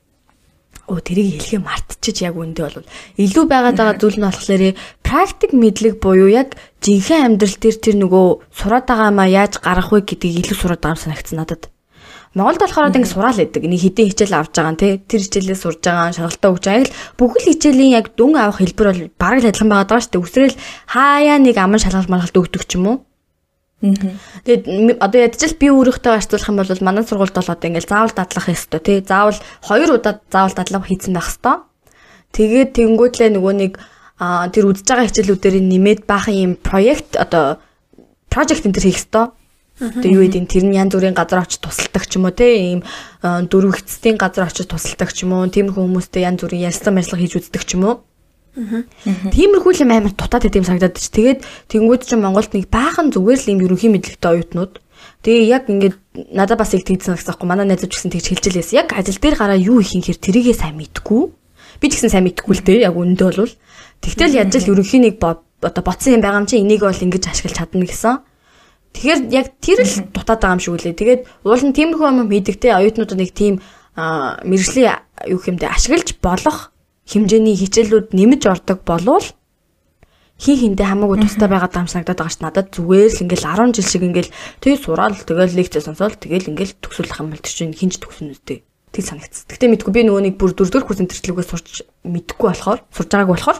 Оо 0.88 0.98
тэрийг 1.04 1.36
хэлхээ 1.36 1.60
мартчихж 1.60 2.24
яг 2.24 2.34
үндэ 2.40 2.64
бол 2.64 2.88
илүү 3.20 3.44
байгаад 3.44 3.76
байгаа 3.76 4.00
зүйл 4.00 4.18
нь 4.18 4.24
болохоор 4.24 4.62
практик 5.04 5.52
мэдлэг 5.52 6.00
буюу 6.00 6.32
яг 6.32 6.56
жинхэнэ 6.80 7.24
амьдрал 7.28 7.56
дээр 7.60 7.76
тэр 7.76 7.96
нөгөө 8.00 8.26
сураад 8.56 8.88
байгаа 8.88 9.12
маа 9.12 9.28
яаж 9.28 9.60
гарах 9.60 9.92
вэ 9.92 10.08
гэдгийг 10.08 10.48
илүү 10.48 10.56
сураад 10.56 10.80
байгаа 10.80 11.04
санагдсан 11.04 11.36
надад. 11.36 11.68
Монголд 12.36 12.60
болохоор 12.60 12.92
ингэ 12.92 13.08
сураал 13.08 13.40
байдаг. 13.40 13.62
Нэг 13.64 13.80
хідэн 13.80 14.08
хичээл 14.12 14.36
авч 14.36 14.52
байгаа 14.52 14.72
нь 14.76 14.80
тий. 14.80 14.92
Тэр 15.00 15.20
хичээлээ 15.24 15.58
сурж 15.58 15.80
байгаа, 15.80 16.12
шалгалтаа 16.12 16.52
өгч 16.52 16.64
байгаа. 16.68 16.92
Бүхэл 17.16 17.48
хичээлийн 17.50 17.96
яг 17.96 18.06
дүн 18.16 18.36
авах 18.36 18.60
хэлбэр 18.60 18.88
бол 18.92 19.02
бараг 19.16 19.40
л 19.42 19.48
адилхан 19.48 19.72
байгаа 19.72 19.88
даа 19.88 20.00
шүү 20.04 20.12
дээ. 20.12 20.24
Үсрээл 20.28 20.56
хаяа 20.92 21.36
нэг 21.40 21.56
аман 21.56 21.80
шалгалт 21.80 22.12
маргалт 22.12 22.36
өгдөг 22.36 22.62
ч 22.68 22.76
юм 22.76 22.84
уу. 22.84 22.96
Тэгээд 23.78 24.98
одоо 24.98 25.20
ядчил 25.22 25.54
би 25.54 25.70
өөрөөхдөө 25.70 26.12
харьцуулах 26.18 26.50
юм 26.50 26.58
бол 26.58 26.82
манай 26.82 27.04
сургуульд 27.06 27.36
бол 27.38 27.52
одоо 27.54 27.68
ингээл 27.70 27.86
заавал 27.86 28.10
дадлах 28.10 28.50
ёстой 28.50 28.80
тий. 28.82 28.98
Заавал 29.06 29.38
хоёр 29.62 29.94
удаа 29.94 30.18
заавал 30.26 30.54
дадлага 30.58 30.90
хийцэн 30.90 31.14
байх 31.14 31.30
ёстой. 31.30 31.62
Тэгээд 32.34 32.74
тэнгүүтлээ 32.74 33.30
нөгөө 33.38 33.54
нэг 33.54 33.72
тэр 34.18 34.64
үдж 34.66 34.82
байгаа 34.82 35.06
хичээлүүдээр 35.06 35.62
нэмээд 35.62 36.00
баахан 36.10 36.34
юм 36.34 36.52
проект 36.58 37.14
одоо 37.14 37.62
project 38.26 38.66
энэ 38.66 38.74
төр 38.74 38.86
хийх 38.90 38.98
ёстой. 38.98 39.30
Тэгээ 39.78 40.10
юу 40.10 40.26
гэдэг 40.26 40.50
тэр 40.50 40.64
нь 40.66 40.74
янз 40.74 40.90
бүрийн 40.98 41.14
газар 41.14 41.46
очиж 41.46 41.62
тусалдаг 41.62 42.02
ч 42.10 42.18
юм 42.18 42.26
уу 42.26 42.34
те 42.34 42.50
ийм 42.50 42.82
дөрөв 43.22 43.78
эцсийн 43.78 44.18
газар 44.18 44.50
очиж 44.50 44.66
тусалдаг 44.66 45.14
ч 45.14 45.22
юм 45.22 45.38
уу 45.38 45.46
тиймэрхүү 45.46 45.86
хүмүүстэй 45.86 46.26
янз 46.26 46.42
бүрийн 46.42 46.66
ярьсан 46.66 46.98
мэдлэг 46.98 47.22
хийж 47.22 47.38
үздэг 47.38 47.62
ч 47.62 47.78
юм 47.78 47.86
уу. 47.86 48.02
Тиймэрхүү 48.58 49.72
юм 49.86 49.92
амар 49.94 50.12
дутаад 50.12 50.42
байт 50.50 50.58
юм 50.58 50.66
санагдаад 50.66 50.98
чи. 50.98 51.10
Тэгээд 51.14 51.40
тэнгууд 51.70 52.02
чинь 52.02 52.22
Монголд 52.22 52.50
нэг 52.54 52.66
баахан 52.66 53.14
зүгээр 53.14 53.38
л 53.38 53.50
юм 53.54 53.62
ерөнхий 53.62 53.90
мэдлэгтэй 53.94 54.30
оюутнууд. 54.34 54.82
Тэгээ 55.22 55.46
яг 55.46 55.70
ингээд 55.70 55.96
надад 56.34 56.58
бас 56.58 56.74
их 56.74 56.82
тэгсэн 56.82 57.14
гэсэн 57.14 57.38
юм. 57.38 57.46
Манай 57.46 57.66
найзууч 57.70 57.94
гэсэн 57.94 58.10
тэгж 58.10 58.26
хэлж 58.34 58.44
лээс. 58.50 58.70
Яг 58.74 58.94
ажил 58.98 59.18
дээр 59.22 59.36
гараа 59.38 59.58
юу 59.58 59.78
их 59.78 59.94
юм 59.94 60.02
хэр 60.02 60.18
тэрийгээ 60.18 60.56
сайн 60.58 60.74
мэдгүй. 60.74 61.22
Би 61.78 61.86
ч 61.86 62.02
гэсэн 62.02 62.10
сайн 62.10 62.26
мэдгүй 62.26 62.54
л 62.58 62.66
дээ. 62.66 62.86
Яг 62.90 62.98
үндэ 62.98 63.24
бол. 63.30 63.54
Тэгтэл 64.02 64.38
яаж 64.42 64.54
л 64.58 64.70
ерөнхий 64.74 65.00
нэг 65.02 65.22
одоо 65.22 65.82
бодсон 65.82 66.18
юм 66.18 66.22
байгаа 66.22 66.42
юм 66.42 66.50
чи 66.50 66.58
энийг 66.58 66.82
бол 66.82 66.94
ингэж 66.94 67.30
ашиглаж 67.30 67.54
чадна 67.54 67.86
гэсэн. 67.86 68.18
Тэгэхээр 68.94 69.20
яг 69.30 69.46
тэр 69.62 69.86
л 69.86 69.94
дутаад 70.10 70.38
байгаа 70.42 70.56
юм 70.58 70.62
шиг 70.62 70.74
үлээ. 70.74 70.98
Тэгээд 70.98 71.20
уул 71.46 71.62
нь 71.62 71.74
тиймэрхүү 71.74 72.06
юм 72.10 72.18
мэддэгтэй 72.26 72.72
оюутнууд 72.74 73.14
нэг 73.14 73.30
тийм 73.34 73.62
мэрэгжлийн 73.98 75.02
юу 75.26 75.38
хэмдэ 75.42 75.66
ашиглаж 75.66 76.18
болох 76.22 76.70
хэмжээний 77.08 77.56
хичээлүүд 77.56 78.12
нэмж 78.12 78.42
ордог 78.46 78.84
болвол 78.84 79.26
хин 80.38 80.56
хиндэ 80.60 80.84
хамаагүй 80.86 81.18
тустай 81.24 81.48
байгаад 81.50 81.72
байгаа 81.74 81.82
юм 81.82 81.90
санагдаад 81.90 82.20
байгаа 82.20 82.36
ш 82.36 82.38
надад 82.44 82.68
зүгээр 82.70 83.10
л 83.10 83.22
ингээл 83.26 83.48
10 83.48 83.74
жил 83.74 83.88
шиг 83.90 84.02
ингээл 84.06 84.34
тэгээ 84.62 84.78
сураал 84.78 85.16
тэгэл 85.18 85.56
лекц 85.58 85.74
сонсоол 85.82 86.14
тэгэл 86.14 86.54
ингээл 86.54 86.78
төгсүүлэх 86.78 87.18
юм 87.18 87.34
бол 87.34 87.42
тэр 87.42 87.54
чинь 87.58 87.74
хинж 87.74 87.98
төгсөн 87.98 88.30
үстэй 88.36 88.62
тэг 88.94 89.04
санагдсан. 89.04 89.50
Гэтэ 89.50 89.66
мэдгүй 89.66 89.92
би 89.92 90.02
нөгөө 90.06 90.22
нэг 90.30 90.34
бүр 90.38 90.54
дөрөвдүгээр 90.54 90.86
курсын 90.86 91.10
төрчлөгөө 91.10 91.44
сурч 91.44 91.82
мэдгүй 92.06 92.46
болохоор 92.54 92.80
сурж 92.94 93.08
байгаагүй 93.10 93.34
болохоор 93.34 93.58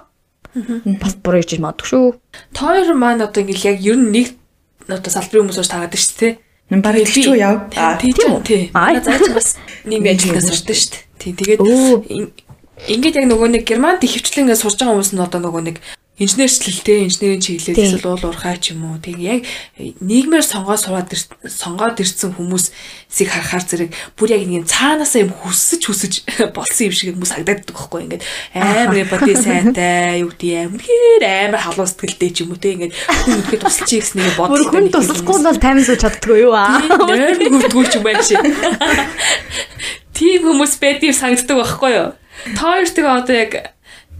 бас 1.02 1.14
буруу 1.20 1.42
хийж 1.42 1.60
магадгүй 1.60 1.88
шүү. 1.90 2.06
Тоор 2.54 2.88
маань 2.96 3.26
одоо 3.26 3.42
ингээл 3.42 3.68
яг 3.74 3.78
ер 3.82 3.98
нь 3.98 4.12
нэг 4.14 4.26
одоо 4.88 5.10
салбарын 5.12 5.50
хүмүүс 5.50 5.58
ууш 5.60 5.68
таагаад 5.68 5.98
шүү 5.98 6.16
дээ. 6.16 6.32
Нэн 6.72 6.80
баг 6.80 6.96
хэлчихв 6.96 7.36
яв. 7.36 7.68
Тийм 8.00 8.38
үү? 8.40 8.72
Аа 8.72 9.02
зааж 9.04 9.28
бас 9.36 9.48
нийгмийн 9.88 10.16
ажилтнаас 10.16 10.48
сурдаг 10.48 10.76
шүү 10.78 10.90
дээ. 10.96 11.02
Тийм 11.20 11.34
тэгээд 11.36 12.47
ингээд 12.86 13.18
яг 13.18 13.26
нөгөө 13.26 13.48
нэг 13.58 13.62
германд 13.66 14.04
их 14.06 14.14
хвчлэн 14.14 14.46
ингээд 14.46 14.62
сурж 14.62 14.78
байгаа 14.78 14.94
хүмүүс 14.94 15.12
нь 15.16 15.24
одоо 15.24 15.40
нөгөө 15.42 15.62
нэг 15.66 15.76
инженерчлэлтэй 16.18 17.06
инженерийн 17.06 17.42
чиглэлд 17.42 17.78
эсвэл 17.78 18.10
уул 18.10 18.26
уурхай 18.26 18.58
ч 18.58 18.74
юм 18.74 18.90
уу. 18.90 18.98
Тэг 18.98 19.22
яг 19.22 19.46
нийгмээр 19.78 20.42
сонгоо 20.42 20.74
сураад 20.74 21.14
сонгоод 21.46 22.02
ирсэн 22.02 22.34
хүмүүсийг 22.34 23.30
харахаар 23.30 23.62
зэрэг 23.62 23.90
бүр 24.18 24.34
яг 24.34 24.42
нэг 24.50 24.66
цаанаасаа 24.66 25.22
юм 25.22 25.30
хүсэж 25.30 25.82
хүсэж 25.86 26.12
болсон 26.56 26.90
юм 26.90 26.94
шиг 26.94 27.14
хүмүүс 27.14 27.32
хагдаад 27.38 27.70
байхгүй 27.70 28.00
ингээд. 28.02 28.26
Амар 28.50 29.06
боди 29.14 29.34
сайтай 29.38 30.26
юу 30.26 30.34
гэдэг 30.34 30.82
хэр 30.82 31.22
амар 31.22 31.62
халуун 31.62 31.86
сэтгэлтэй 31.86 32.30
ч 32.34 32.42
юм 32.42 32.50
уу 32.50 32.58
тэг 32.58 32.82
ингээд 32.82 32.94
хүн 32.98 33.38
ихэд 33.38 33.62
тусалчих 33.62 34.02
гэсэн 34.02 34.18
нэг 34.18 34.34
бодлоо 34.34 34.74
хүн 34.74 34.90
туслахгүй 34.90 35.38
бол 35.38 35.62
тайван 35.62 35.86
сууж 35.86 36.02
чаддгүй 36.02 36.50
юу 36.50 36.54
аа? 36.58 36.82
Нойр 36.82 37.46
нүгдгүй 37.46 37.86
ч 37.86 37.94
юм 37.94 38.02
байна 38.02 38.26
шээ. 38.26 38.42
Тийм 40.18 40.50
хүмүүс 40.50 40.82
байдгийг 40.82 41.14
санагддаг 41.14 41.62
байхгүй 41.62 41.94
юу 41.94 42.10
Тоор 42.56 42.86
тэгээ 42.88 43.18
одоо 43.20 43.36
яг 43.36 43.52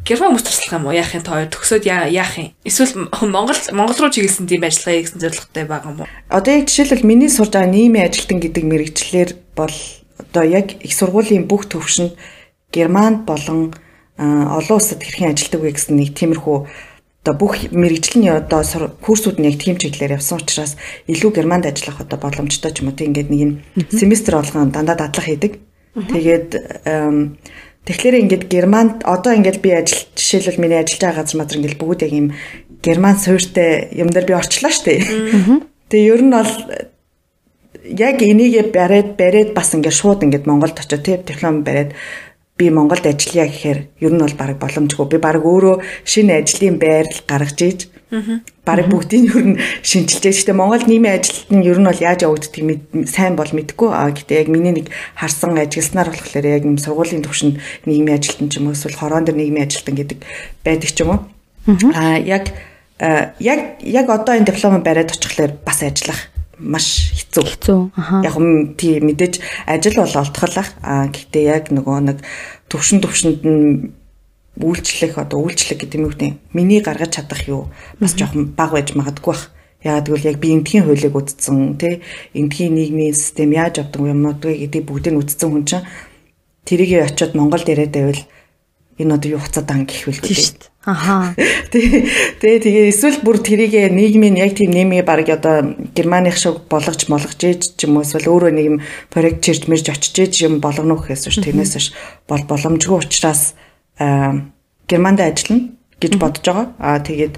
герман 0.09 0.33
хүмүүс 0.33 0.45
туслах 0.45 0.75
юм 0.77 0.87
уу? 0.89 0.97
Яах 0.97 1.13
юм 1.15 1.25
тоо 1.25 1.45
төгсөөд 1.49 1.85
яах 1.89 2.35
юм? 2.41 2.53
Эсвэл 2.65 3.09
Монгол 3.25 3.61
Монгол 3.77 3.99
руу 4.01 4.13
чиглэсэн 4.13 4.49
тийм 4.49 4.65
ажиллагаа 4.65 5.05
гэсэн 5.05 5.21
зорилготой 5.21 5.65
байгаа 5.69 5.93
юм 5.93 6.01
уу? 6.03 6.11
Одоо 6.33 6.53
яг 6.57 6.67
жишээлбэл 6.69 7.05
миний 7.05 7.29
сурж 7.29 7.53
байгаа 7.53 7.69
нийгмийн 7.69 8.09
ажилтан 8.09 8.41
гэдэг 8.41 8.65
мэрэгчлэр 8.65 9.31
бол 9.53 9.77
одоо 10.17 10.45
яг 10.49 10.81
их 10.81 10.93
сургуулийн 10.97 11.45
бүх 11.45 11.69
төвшөнд 11.69 12.17
германд 12.73 13.29
болон 13.29 13.77
олон 14.19 14.77
улсад 14.81 15.05
хэрхэн 15.05 15.37
ажилтдаг 15.37 15.61
вэ 15.61 15.77
гэсэн 15.77 15.95
нэг 15.95 16.17
тиймэрхүү 16.17 16.59
одоо 17.29 17.35
бүх 17.37 17.69
мэрэгжлийн 17.71 18.41
одоо 18.41 18.65
курсууд 19.05 19.37
нь 19.39 19.47
яг 19.47 19.61
тийм 19.61 19.77
чиглэлээр 19.77 20.17
явсан 20.17 20.41
учраас 20.41 20.81
илүү 21.07 21.31
германд 21.37 21.69
ажиллах 21.69 22.01
одоо 22.01 22.19
боломжтой 22.19 22.73
ч 22.73 22.81
юм 22.81 22.89
уу 22.89 22.97
тийм 22.97 23.13
ингээд 23.13 23.29
нэг 23.29 23.41
юм 23.45 23.53
семестр 23.93 24.41
болгон 24.41 24.73
дандаа 24.73 24.97
дадлах 24.97 25.29
хийдэг. 25.29 25.61
Тэгээд 25.95 26.51
Тэгэхээр 27.89 28.21
ингээд 28.21 28.45
Германд 28.53 29.01
одоо 29.09 29.33
ингээд 29.33 29.65
би 29.65 29.73
ажил 29.73 30.05
жишээлбэл 30.13 30.61
миний 30.61 30.77
ажиллаж 30.77 31.01
байгаа 31.01 31.25
газар 31.25 31.39
мадэр 31.41 31.57
ингээд 31.57 31.81
бүгд 31.81 32.05
яг 32.05 32.13
юм 32.13 32.29
Герман 32.85 33.17
суурьтай 33.17 33.89
юм 33.97 34.13
дээр 34.13 34.29
би 34.29 34.37
орчлоо 34.37 34.69
штэ. 34.69 35.01
Тэгээ 35.89 36.13
ер 36.13 36.21
нь 36.21 36.35
бол 36.37 36.53
яг 37.89 38.21
энийгээ 38.21 38.69
бариад 38.77 39.17
бариад 39.17 39.57
бас 39.57 39.73
ингээд 39.73 39.97
шууд 39.97 40.21
ингээд 40.21 40.45
Монголд 40.45 40.77
очиж 40.77 41.01
тий 41.01 41.17
диплом 41.17 41.65
бариад 41.65 41.97
би 42.59 42.71
Монголд 42.71 43.07
ажиллая 43.07 43.49
гэхээр 43.49 43.81
ер 44.03 44.13
нь 44.13 44.23
бол 44.23 44.35
баг 44.35 44.59
боломжгүй. 44.59 45.07
Би 45.07 45.19
баг 45.23 45.41
өөрөө 45.47 45.81
шинэ 46.05 46.43
ажлын 46.43 46.77
байрал 46.83 47.23
гаргаж 47.31 47.61
ийж 47.63 47.81
Бараг 48.65 48.89
бүгдийг 48.89 49.37
ер 49.37 49.45
нь 49.53 49.61
шинжилж 49.85 50.25
байгаа. 50.25 50.33
Гэхдээ 50.33 50.57
Монгол 50.57 50.85
нийгмийн 50.89 51.21
ажилт 51.21 51.49
нь 51.53 51.61
ер 51.61 51.77
нь 51.77 51.85
бол 51.85 52.01
яаж 52.01 52.25
явагддгийг 52.25 52.81
сайн 53.05 53.37
бол 53.37 53.53
мэдэхгүй. 53.53 53.93
А 53.93 54.09
гэтээ 54.09 54.41
яг 54.45 54.49
миний 54.49 54.73
нэг 54.73 54.89
харсан 55.13 55.53
ажилласнаар 55.61 56.09
болохоор 56.09 56.47
яг 56.49 56.65
юм 56.65 56.81
сургуулийн 56.81 57.21
төвшөнд 57.21 57.61
нийгмийн 57.85 58.17
ажилтан 58.17 58.49
ч 58.49 58.57
юм 58.57 58.73
уу 58.73 58.77
эсвэл 58.77 58.97
хорон 58.97 59.29
дээр 59.29 59.37
нийгмийн 59.37 59.69
ажилтан 59.69 59.93
гэдэг 59.93 60.19
байдаг 60.65 60.89
ч 60.89 60.99
юм 61.05 61.11
уу. 61.13 61.21
А 61.93 62.17
яг 62.17 62.49
яг 63.37 63.61
яг 63.85 64.07
одоо 64.09 64.41
энэ 64.41 64.49
диплом 64.49 64.81
бариад 64.81 65.13
очихлаар 65.13 65.53
бас 65.61 65.85
ажиллах 65.85 66.33
маш 66.59 67.15
хэцүү. 67.15 67.45
Хэцүү. 67.45 67.81
Яг 68.27 68.35
юм 68.37 68.75
тий 68.75 68.99
мэдээж 69.01 69.41
ажил 69.67 70.03
бол 70.03 70.15
олдохлах. 70.23 70.75
А 70.83 71.07
гэхдээ 71.09 71.45
яг 71.49 71.65
нөгөө 71.71 71.99
нэг 72.05 72.19
төвшин 72.69 73.01
төвшөнд 73.03 73.43
нь 73.47 73.95
үйлчлэх 74.59 75.19
одоо 75.19 75.47
үйлчлэх 75.47 75.87
гэдэг 75.87 75.99
юм 75.99 76.11
үү 76.11 76.35
миний 76.53 76.83
гаргаж 76.83 77.15
чадах 77.15 77.47
юу 77.47 77.71
бас 78.03 78.19
жоохон 78.19 78.55
бага 78.59 78.83
байж 78.83 78.95
магадгүй 78.95 79.33
бах. 79.33 79.51
Яагаад 79.79 80.11
гэвэл 80.11 80.29
яг 80.35 80.39
би 80.43 80.51
эндхийн 80.59 80.85
хуулийг 80.91 81.15
үтцсэн 81.15 81.79
тий 81.79 82.03
эндхийн 82.35 82.75
нийгмийн 82.75 83.15
систем 83.15 83.55
яаж 83.55 83.79
авдаг 83.79 84.03
юмнууд 84.03 84.43
вэ 84.43 84.67
гэдэг 84.67 84.83
бүгдийг 84.83 85.15
үтцсэн 85.15 85.51
хүн 85.55 85.65
чинь 85.71 85.87
тэрийг 86.67 87.07
очиод 87.07 87.39
Монголд 87.39 87.71
ирээд 87.71 87.95
байвал 87.95 88.23
энэ 88.99 89.15
одоо 89.15 89.39
юу 89.39 89.41
хуцаад 89.41 89.71
ан 89.71 89.87
гэх 89.87 90.11
вэ 90.11 90.19
тий 90.19 90.35
шүү 90.35 90.59
дээ. 90.59 90.71
Аха. 90.89 91.37
Тэгээ 91.69 92.65
тэгээ 92.65 92.89
эсвэл 92.89 93.21
бүр 93.21 93.45
тэрийг 93.45 93.93
нийгмийн 93.93 94.41
яг 94.41 94.57
тийм 94.57 94.73
нэмээ 94.73 95.05
баг 95.05 95.29
одоо 95.29 95.77
германых 95.93 96.41
шиг 96.41 96.65
болгож 96.65 97.13
молгож 97.13 97.37
ээж 97.37 97.77
ч 97.77 97.85
юм 97.85 98.01
уу 98.01 98.09
эсвэл 98.09 98.33
өөрөө 98.33 98.53
нэг 98.57 98.67
юм 98.73 98.77
проект 99.13 99.45
чирж 99.45 99.69
мэрж 99.69 99.93
очиж 99.93 100.17
ээж 100.17 100.35
юм 100.49 100.65
болгоно 100.65 100.97
гэхээс 100.97 101.29
биш 101.29 101.39
тэрнээс 101.45 101.73
биш 101.77 101.87
бол 102.25 102.41
боломжгүй 102.49 103.05
учраас 103.05 103.53
Германд 104.01 105.21
ажиллана 105.21 105.77
гэж 106.01 106.13
бодож 106.17 106.45
байгаа. 106.49 106.67
Аа 106.81 107.05
тэгээд 107.05 107.37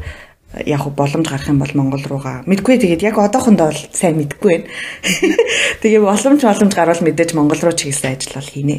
яг 0.71 0.87
боломж 0.95 1.27
гарах 1.27 1.51
юм 1.51 1.59
бол 1.59 1.75
Монгол 1.75 2.07
руугаа 2.07 2.47
мэдгүй 2.47 2.79
тэгээд 2.79 3.03
яг 3.03 3.19
одоохондоо 3.19 3.75
бол 3.75 3.83
сайн 3.91 4.15
мэдгүй 4.15 4.47
байна. 4.47 4.71
Тэгээ 5.83 6.07
боломж 6.07 6.39
боломж 6.47 6.71
гарвал 6.71 7.03
мэдээж 7.03 7.35
Монгол 7.35 7.59
руу 7.59 7.75
чиглэсэн 7.75 8.15
ажил 8.15 8.39
бол 8.39 8.47
хийнэ. 8.47 8.79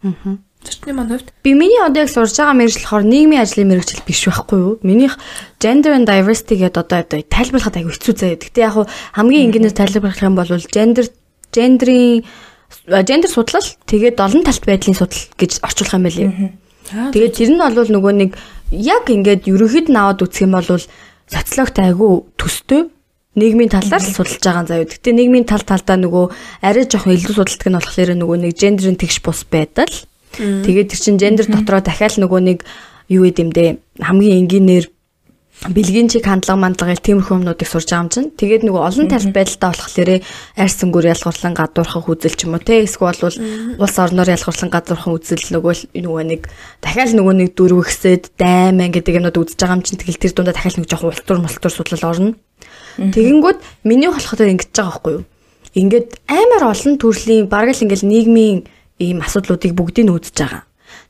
Аа. 0.00 0.47
Зөрчний 0.68 0.92
маань 0.92 1.16
хувьд 1.16 1.32
би 1.40 1.56
миний 1.56 1.80
одоо 1.80 2.04
яг 2.04 2.12
сурж 2.12 2.36
байгаа 2.36 2.52
мэрэгжил 2.60 2.84
болохоор 2.84 3.08
нийгмийн 3.08 3.40
ажлын 3.40 3.68
мэрэгжил 3.72 4.04
биш 4.04 4.20
байхгүй 4.28 4.58
юу? 4.60 4.72
Минийх 4.84 5.16
gender 5.56 5.96
and 5.96 6.04
diversity 6.04 6.60
гэдэг 6.60 6.76
одоо 6.76 7.00
тайлбарлахад 7.08 7.80
аягүй 7.80 7.96
хэцүү 7.96 8.14
заяа. 8.20 8.36
Гэтэ 8.36 8.60
яг 8.60 8.76
хамгийн 9.16 9.48
энгийнээр 9.48 9.72
тайлбарлах 9.72 10.20
юм 10.20 10.36
бол 10.36 10.52
gender 10.68 11.08
гендрийн 11.56 12.28
гендер 12.84 13.30
судлал 13.32 13.64
тэгээд 13.88 14.20
олон 14.20 14.44
талт 14.44 14.64
байдлын 14.68 14.96
судал 14.96 15.24
гэж 15.40 15.64
орчуулах 15.64 15.96
юм 15.96 16.04
байли. 16.04 16.52
Тэгээд 16.88 17.36
тэр 17.36 17.50
нь 17.56 17.60
бол 17.60 17.88
нөгөө 17.88 18.12
нэг 18.20 18.30
яг 18.72 19.08
ингээд 19.08 19.48
ерөөхдөө 19.48 19.92
наваад 19.92 20.20
үсэх 20.20 20.44
юм 20.44 20.52
бол 20.52 20.68
социологт 20.68 21.76
айгүй 21.80 22.12
төстэй 22.36 22.92
нийгмийн 23.36 23.72
талаар 23.72 24.02
л 24.02 24.12
судалж 24.12 24.42
байгаа 24.42 24.64
заяа. 24.68 24.88
Гэтэ 24.88 25.16
нийгмийн 25.16 25.48
тал 25.48 25.64
талдаа 25.64 25.96
нөгөө 25.96 26.24
арай 26.64 26.84
жоохон 26.84 27.16
илүү 27.16 27.34
судалдаг 27.36 27.68
нь 27.68 27.78
болохоор 27.78 28.10
нөгөө 28.16 28.36
нэг 28.44 28.52
гендерийн 28.56 28.98
тэгш 29.00 29.20
бус 29.24 29.44
байдал. 29.48 29.92
Тэгээд 30.36 30.90
тэр 30.92 31.00
чин 31.00 31.16
гендер 31.16 31.46
дотроо 31.48 31.80
дахиад 31.80 32.20
нөгөө 32.20 32.40
нэг 32.44 32.58
юу 33.08 33.24
гэдэм 33.24 33.50
дэ? 33.54 33.80
Хамгийн 34.02 34.44
энгийнээр 34.44 34.86
бэлгийн 35.66 36.06
чиг 36.06 36.22
хандлага 36.22 36.60
мандлага 36.60 36.94
гэл 36.94 37.18
тиймэрхүү 37.18 37.34
юмнуудыг 37.42 37.66
сурж 37.66 37.90
байгаа 37.90 38.06
юм 38.06 38.10
чинь. 38.14 38.30
Тэгээд 38.30 38.62
нөгөө 38.62 38.82
олон 38.86 39.06
талт 39.10 39.34
байдалтай 39.34 39.70
болохоор 39.74 40.10
арьсан 40.54 40.88
гүр 40.94 41.06
ялгуурлан 41.10 41.54
гадуурхах 41.58 42.06
үзэл 42.06 42.36
ч 42.38 42.46
юм 42.46 42.54
уу 42.54 42.62
те 42.62 42.86
эсвэл 42.86 43.18
бол 43.18 43.36
улс 43.82 43.96
орноор 43.98 44.30
ялгуурлан 44.38 44.70
гадуурхах 44.70 45.18
үзэл 45.18 45.58
нөгөө 45.58 45.98
нөгөө 45.98 46.24
нэг 46.30 46.42
дахиад 46.78 47.10
нөгөө 47.10 47.34
нэг 47.42 47.48
дөрвөгсөд 47.58 48.38
дайман 48.38 48.94
гэдэг 48.94 49.18
юмнууд 49.18 49.34
үзэж 49.42 49.58
байгаа 49.58 49.76
юм 49.76 49.82
чинь. 49.82 49.98
Тэгэл 49.98 50.22
тэр 50.22 50.32
дундаа 50.38 50.54
дахиад 50.54 50.78
нэг 50.78 50.86
жоохон 50.86 51.10
ултур 51.10 51.38
мултур 51.42 51.72
судлал 51.74 52.06
орно. 52.06 52.38
Тэгэнгүүт 53.02 53.58
миний 53.82 54.06
болохоор 54.06 54.46
ингэж 54.46 54.70
байгаа 54.70 54.94
байхгүй 54.94 55.12
юу? 55.18 55.24
Ингээд 55.74 56.08
амар 56.30 56.70
олон 56.70 56.94
төрлийн 57.02 57.50
бараг 57.50 57.74
л 57.74 57.82
ингээл 57.82 58.06
нийгмийн 58.06 58.58
ийм 58.98 59.22
асуудлуудыг 59.22 59.72
бүгдийг 59.74 60.06
нь 60.06 60.14
үзэж 60.14 60.36
байгаа. 60.38 60.62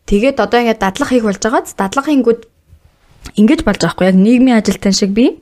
Тэгээд 0.08 0.38
одоо 0.40 0.58
ингээд 0.60 0.80
дадлага 0.80 1.12
хийх 1.12 1.24
болж 1.24 1.40
байгааз 1.42 1.76
дадлага 1.76 2.08
хийнгүүд 2.08 2.40
ингэж 3.40 3.60
болж 3.64 3.80
байгаа 3.80 3.94
хгүй 3.96 4.06
яг 4.08 4.16
нийгмийн 4.16 4.58
ажилтан 4.60 4.94
шиг 4.96 5.12
би 5.12 5.40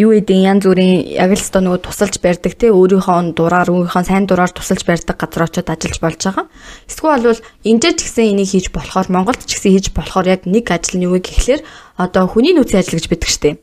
юу 0.00 0.16
гэдэг 0.16 0.38
янз 0.40 0.64
бүрийн 0.64 1.12
яг 1.12 1.30
л 1.34 1.36
өстө 1.36 1.60
нөгөө 1.60 1.84
тусалж 1.84 2.14
барьдаг 2.24 2.54
те 2.56 2.72
өөрийнхөө 2.72 3.36
дураар 3.36 3.68
өөрийнхөө 3.68 4.04
сайн 4.08 4.24
дураар 4.24 4.48
тусалж 4.48 4.86
барьдаг 4.88 5.16
газар 5.20 5.44
очиод 5.44 5.68
ажиллаж 5.68 6.00
болж 6.00 6.20
байгаа. 6.24 6.46
Эсвэл 6.88 7.20
бол 7.20 7.44
эндэж 7.68 7.94
ч 7.98 8.00
гэсэн 8.08 8.32
энийг 8.32 8.48
хийж 8.48 8.66
болохоор 8.72 9.08
Монголд 9.12 9.44
ч 9.44 9.60
гэсэн 9.60 9.72
хийж 9.76 9.86
болохоор 9.92 10.26
яг 10.32 10.48
нэг 10.48 10.64
ажил 10.72 10.96
нь 10.96 11.04
юу 11.04 11.20
гэхлээр 11.20 11.60
одоо 12.00 12.24
хүний 12.32 12.56
нөөцийн 12.56 12.80
ажил 12.80 12.96
гэж 12.96 13.06
байдаг 13.12 13.28
штеп. 13.28 13.58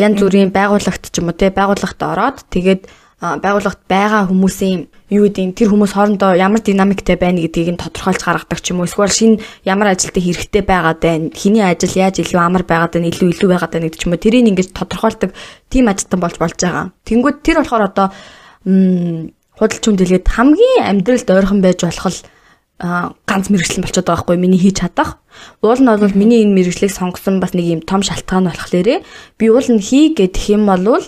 Янз 0.00 0.16
бүрийн 0.22 0.54
байгууллагт 0.56 1.04
ч 1.12 1.14
юм 1.20 1.28
уу 1.28 1.36
те 1.36 1.52
байгууллагт 1.52 2.00
ороод 2.00 2.48
тэгээд 2.48 2.88
байгууллагт 3.18 3.82
байгаа 3.90 4.30
хүмүүсийн 4.30 4.86
юу 5.10 5.26
гэдэг 5.26 5.58
тэр 5.58 5.74
хүмүүс 5.74 5.90
хоорондоо 5.90 6.38
ямар 6.38 6.62
динамиктэй 6.62 7.18
байна 7.18 7.42
гэдгийг 7.42 7.74
нь 7.74 7.82
тодорхойлж 7.82 8.22
гаргадаг 8.22 8.62
ч 8.62 8.70
юм 8.70 8.78
уу? 8.78 8.86
Эсвэл 8.86 9.10
шинэ 9.10 9.42
ямар 9.66 9.90
ажилтны 9.90 10.22
хэрэгтэй 10.22 10.62
байгаад 10.62 11.02
байна? 11.02 11.34
Хиний 11.34 11.66
ажил 11.66 11.98
яаж 11.98 12.22
илүү 12.22 12.38
амар 12.38 12.62
байгаад 12.62 12.94
байна? 12.94 13.10
Илүү 13.10 13.34
илүү 13.34 13.48
байгаад 13.50 13.74
байна 13.74 13.86
гэдэг 13.90 13.98
ч 13.98 14.06
юм 14.06 14.14
уу? 14.14 14.22
Тэрийг 14.22 14.46
ингэж 14.54 14.68
тодорхойлдог 14.70 15.30
тим 15.66 15.90
ажилтан 15.90 16.20
болж 16.22 16.38
болж 16.38 16.58
байгаа. 16.62 16.94
Тэнгүүд 17.10 17.36
тэр 17.42 17.56
болохоор 17.58 17.84
одоо 17.90 18.06
худалч 19.58 19.82
хүндэлгээд 19.82 20.26
хамгийн 20.30 20.86
амьдралд 20.86 21.26
ойрхон 21.26 21.58
байж 21.58 21.82
болох 21.82 22.06
л 22.14 22.22
ганц 22.78 23.50
мэрэгчлэн 23.50 23.82
болчиход 23.82 24.06
байгаа 24.06 24.22
хгүй 24.22 24.38
миний 24.38 24.62
хийж 24.62 24.78
чадах. 24.86 25.18
Уул 25.58 25.82
нь 25.82 25.90
бол 25.90 26.14
миний 26.14 26.46
энэ 26.46 26.54
мэрэгчлийг 26.54 26.94
сонгосон 26.94 27.42
бас 27.42 27.50
нэг 27.50 27.66
юм 27.66 27.82
том 27.82 28.06
шалтгаан 28.06 28.46
болохоор 28.46 29.02
би 29.34 29.44
уул 29.50 29.66
нь 29.66 29.82
хий 29.82 30.14
гэх 30.14 30.38
юм 30.54 30.70
болвол 30.70 31.02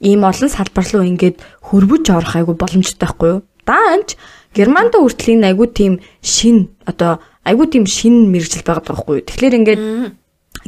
ийм 0.00 0.24
олон 0.24 0.48
салбар 0.48 0.86
руу 0.92 1.04
ингээд 1.04 1.40
хөрвөж 1.72 2.04
орох 2.12 2.36
айгу 2.36 2.52
боломжтой 2.54 3.00
байхгүй 3.00 3.28
юу? 3.32 3.40
Даанч 3.64 4.16
Германд 4.54 4.94
хүртэл 4.96 5.40
энэ 5.40 5.46
айгу 5.52 5.66
тийм 5.66 6.00
шин 6.20 6.70
одоо 6.84 7.20
айгу 7.44 7.64
тийм 7.66 7.86
шин 7.86 8.28
мэрэгжил 8.32 8.64
байгаа 8.64 8.84
байхгүй 8.84 9.14
юу? 9.20 9.26
Тэгэхээр 9.26 9.58
ингээд 9.60 9.80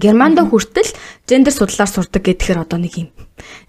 Германд 0.00 0.38
хүртэл 0.38 0.90
гендер 1.28 1.52
судлаар 1.52 1.90
сурдаг 1.92 2.24
гэхээр 2.24 2.64
одоо 2.64 2.80
нэг 2.80 2.96
юм 2.96 3.08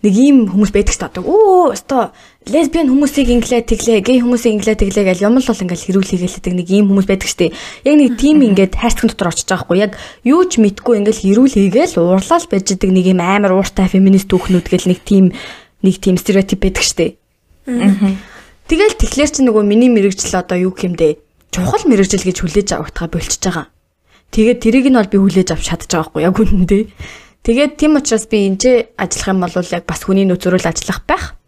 нэг 0.02 0.14
ийм 0.16 0.48
хүмүүс 0.48 0.72
байдаг 0.72 0.96
ч 0.96 1.04
одоо 1.04 1.24
оо 1.28 1.76
өстой 1.76 2.10
лесбиан 2.48 2.90
хүмүүсийг 2.90 3.30
инглээ 3.30 3.68
тэглээ 3.68 4.00
гей 4.02 4.18
хүмүүсийг 4.24 4.58
инглээ 4.58 4.78
тэглээ 4.80 5.06
гэж 5.12 5.20
юм 5.28 5.38
л 5.38 5.46
бол 5.46 5.64
ингээл 5.68 5.86
хэрүүл 5.86 6.10
хийгээдэг 6.10 6.54
нэг 6.56 6.68
ийм 6.72 6.86
хүмүүс 6.90 7.08
байдаг 7.10 7.30
штеп. 7.30 7.54
Яг 7.86 7.96
нэг 8.00 8.18
тим 8.18 8.42
ингээд 8.42 8.74
хайрцаг 8.80 9.12
дотор 9.12 9.30
очиж 9.30 9.46
байгаа 9.46 9.66
хгүй. 9.68 9.78
Яг 9.84 9.94
юу 10.26 10.42
ч 10.48 10.58
мэдгүй 10.58 11.04
ингээл 11.04 11.22
хэрүүл 11.22 11.54
хийгээл 11.54 12.00
уурлал 12.00 12.48
байж 12.50 12.66
идэг 12.74 12.90
нэг 12.90 13.06
ийм 13.12 13.20
амар 13.22 13.54
ууртай 13.54 13.92
феминист 13.92 14.32
түүхнүүд 14.32 14.66
гэл 14.66 14.90
нэг 14.90 15.00
тим 15.04 15.36
нэг 15.84 15.96
тим 16.00 16.16
стереотип 16.18 16.64
байдаг 16.64 16.84
штеп. 16.88 17.20
Тэгэл 17.68 18.98
тэгэхээр 18.98 19.30
чи 19.30 19.42
нөгөө 19.46 19.64
миний 19.66 19.92
мэрэгжил 19.92 20.40
одоо 20.40 20.58
юу 20.58 20.74
гэмдэ 20.74 21.18
чухал 21.54 21.84
мэрэгжил 21.86 22.22
гэж 22.22 22.38
хүлээж 22.42 22.70
авахтаа 22.78 23.10
болчихж 23.10 23.42
байгаа. 23.46 23.68
Тэгээд 24.30 24.62
тэрийг 24.62 24.88
нь 24.94 24.98
бол 24.98 25.10
би 25.10 25.18
хүлээж 25.18 25.50
авч 25.54 25.66
чадчих 25.74 25.90
байгаа 25.90 26.06
хгүй 26.06 26.22
яг 26.22 26.38
үнэндээ 26.38 26.84
Тэгээд 27.44 27.80
тийм 27.80 27.96
учраас 27.96 28.28
би 28.28 28.48
энд 28.48 28.64
ажиллах 29.00 29.28
юм 29.32 29.40
бол 29.44 29.74
яг 29.74 29.86
бас 29.88 30.04
хүний 30.04 30.28
нөөцөөр 30.28 30.60
л 30.60 30.70
ажиллах 30.70 31.02
байх. 31.08 31.40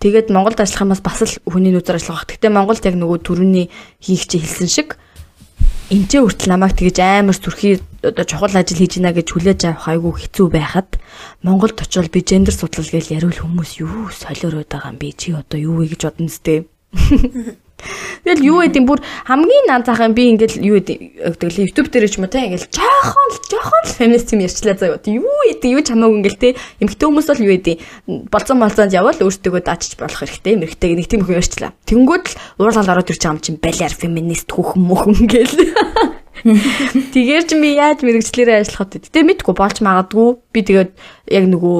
Тэгээд 0.00 0.32
Монголд 0.32 0.60
ажиллах 0.64 0.84
юм 0.88 0.92
бас 0.96 1.18
л 1.20 1.36
хүний 1.44 1.72
нөөцөөр 1.76 1.98
ажиллах 2.00 2.24
байх. 2.24 2.30
Гэтэ 2.40 2.48
Монголд 2.48 2.82
яг 2.88 2.96
нөгөө 2.96 3.18
төрөний 3.20 3.66
хийх 4.00 4.24
чи 4.24 4.40
хэлсэн 4.40 4.68
шиг 4.70 4.96
ч 5.90 6.12
хүртэл 6.22 6.54
намайг 6.54 6.78
тэгэж 6.78 7.02
амар 7.02 7.34
зүрхий 7.34 7.82
одоо 8.06 8.22
чухал 8.22 8.54
ажил 8.54 8.78
хийж 8.78 9.02
гинэ 9.02 9.10
гэж 9.10 9.26
хүлээж 9.34 9.60
авах 9.74 9.90
айгүй 9.90 10.12
хэцүү 10.22 10.46
байхад 10.46 11.02
Монголд 11.42 11.82
очивол 11.82 12.06
би 12.06 12.22
гендер 12.22 12.54
судлал 12.54 12.86
гэж 12.86 13.10
яриул 13.10 13.34
хүмүүс 13.34 13.82
юу 13.82 14.06
солиороод 14.14 14.70
байгаа 14.70 14.94
юм 14.94 15.02
би 15.02 15.10
чи 15.10 15.34
одоо 15.34 15.58
юу 15.58 15.82
вэ 15.82 15.90
гэж 15.90 16.00
бодно 16.06 16.30
зү. 16.30 16.62
Тэгэл 18.24 18.44
юу 18.44 18.58
гэдэг 18.60 18.84
бүр 18.84 19.00
хамгийн 19.24 19.84
захын 19.84 20.12
би 20.12 20.28
ингээл 20.36 20.60
юу 20.60 20.76
гэдэг 20.80 21.48
л 21.48 21.60
YouTube 21.64 21.88
дээр 21.88 22.06
ч 22.06 22.20
юм 22.20 22.28
уу 22.28 22.32
те 22.32 22.44
ингээл 22.44 22.68
жоохон 22.68 23.28
л 23.32 23.38
жоохон 23.48 23.82
л 23.88 23.96
феминист 23.96 24.32
юм 24.36 24.44
ярьчлаа 24.44 24.76
заяа. 24.76 25.00
Юу 25.08 25.24
гэдэг 25.48 25.70
юу 25.72 25.80
ч 25.80 25.88
хамаагүй 25.90 26.18
ингээл 26.20 26.40
те 26.40 26.48
эмэгтэй 26.84 27.06
хүмүүс 27.08 27.28
бол 27.32 27.44
юу 27.48 27.52
гэдэг 27.56 27.76
болцсон 28.28 28.58
болцоонд 28.60 28.92
явал 28.92 29.16
өөртөө 29.16 29.60
даачиж 29.64 29.96
болох 29.96 30.20
хэрэгтэй 30.20 30.52
эмэгтэй 30.60 30.94
нэг 31.00 31.08
тийм 31.08 31.24
хүн 31.24 31.40
ярьчлаа. 31.40 31.72
Тэнгүүд 31.88 32.24
л 32.28 32.38
уурлал 32.60 32.92
ороод 32.92 33.08
ирж 33.08 33.22
байгаа 33.24 33.34
юм 33.34 33.40
чинь 33.40 33.56
балиар 33.56 33.94
феминист 33.96 34.52
хүүхэн 34.52 34.84
мөхөн 34.84 35.24
гээл. 35.24 35.58
Тэгээр 37.16 37.44
чи 37.48 37.54
би 37.56 37.76
яаж 37.76 38.04
мэрэгчлэрээ 38.04 38.64
ажиллах 38.64 38.92
вэ? 38.92 39.04
Гэтэ 39.08 39.24
мэдгүй 39.24 39.54
болж 39.56 39.76
магадгүй. 39.84 40.28
Би 40.52 40.60
тэгээд 40.64 40.92
яг 41.32 41.44
нөгөө 41.48 41.76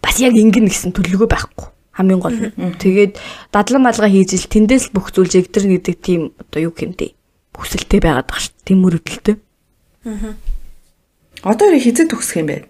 бас 0.00 0.16
яг 0.20 0.36
ингэн 0.36 0.68
гэсэн 0.68 0.92
төлөвлөгөө 0.96 1.28
байхгүй 1.28 1.71
хамгийн 1.92 2.20
гол 2.20 2.36
нь. 2.36 2.52
Тэгээд 2.80 3.20
дадлан 3.52 3.82
малгай 3.84 4.10
хийж 4.10 4.36
ил 4.36 4.48
тэндээс 4.48 4.92
бүх 4.96 5.12
зүйл 5.12 5.28
жигдэрнэ 5.28 5.76
гэдэг 5.76 5.96
тийм 6.00 6.32
одоо 6.40 6.60
юу 6.68 6.72
гэмтэй 6.72 7.12
хүсэлтэй 7.52 8.00
байгаад 8.00 8.26
байгаа 8.26 8.42
шүү. 8.42 8.64
Тийм 8.64 8.78
мөрөдөлтөй. 8.82 9.36
Аа. 10.08 10.34
Одоо 11.44 11.66
хизээ 11.76 12.08
төгсөх 12.08 12.40
юм 12.42 12.48
бэ? 12.48 12.66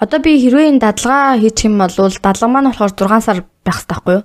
Одоо 0.00 0.18
би 0.22 0.38
хэрвээ 0.40 0.70
энэ 0.72 0.80
дадлага 0.80 1.36
хийчих 1.42 1.68
юм 1.68 1.82
бол 1.82 1.92
дадлага 1.92 2.48
маань 2.48 2.70
болохоор 2.70 2.94
6 2.94 3.26
сар 3.26 3.38
байх 3.66 3.84
хэрэгтэй 3.84 3.90
байхгүй 3.90 4.14
юу? 4.16 4.24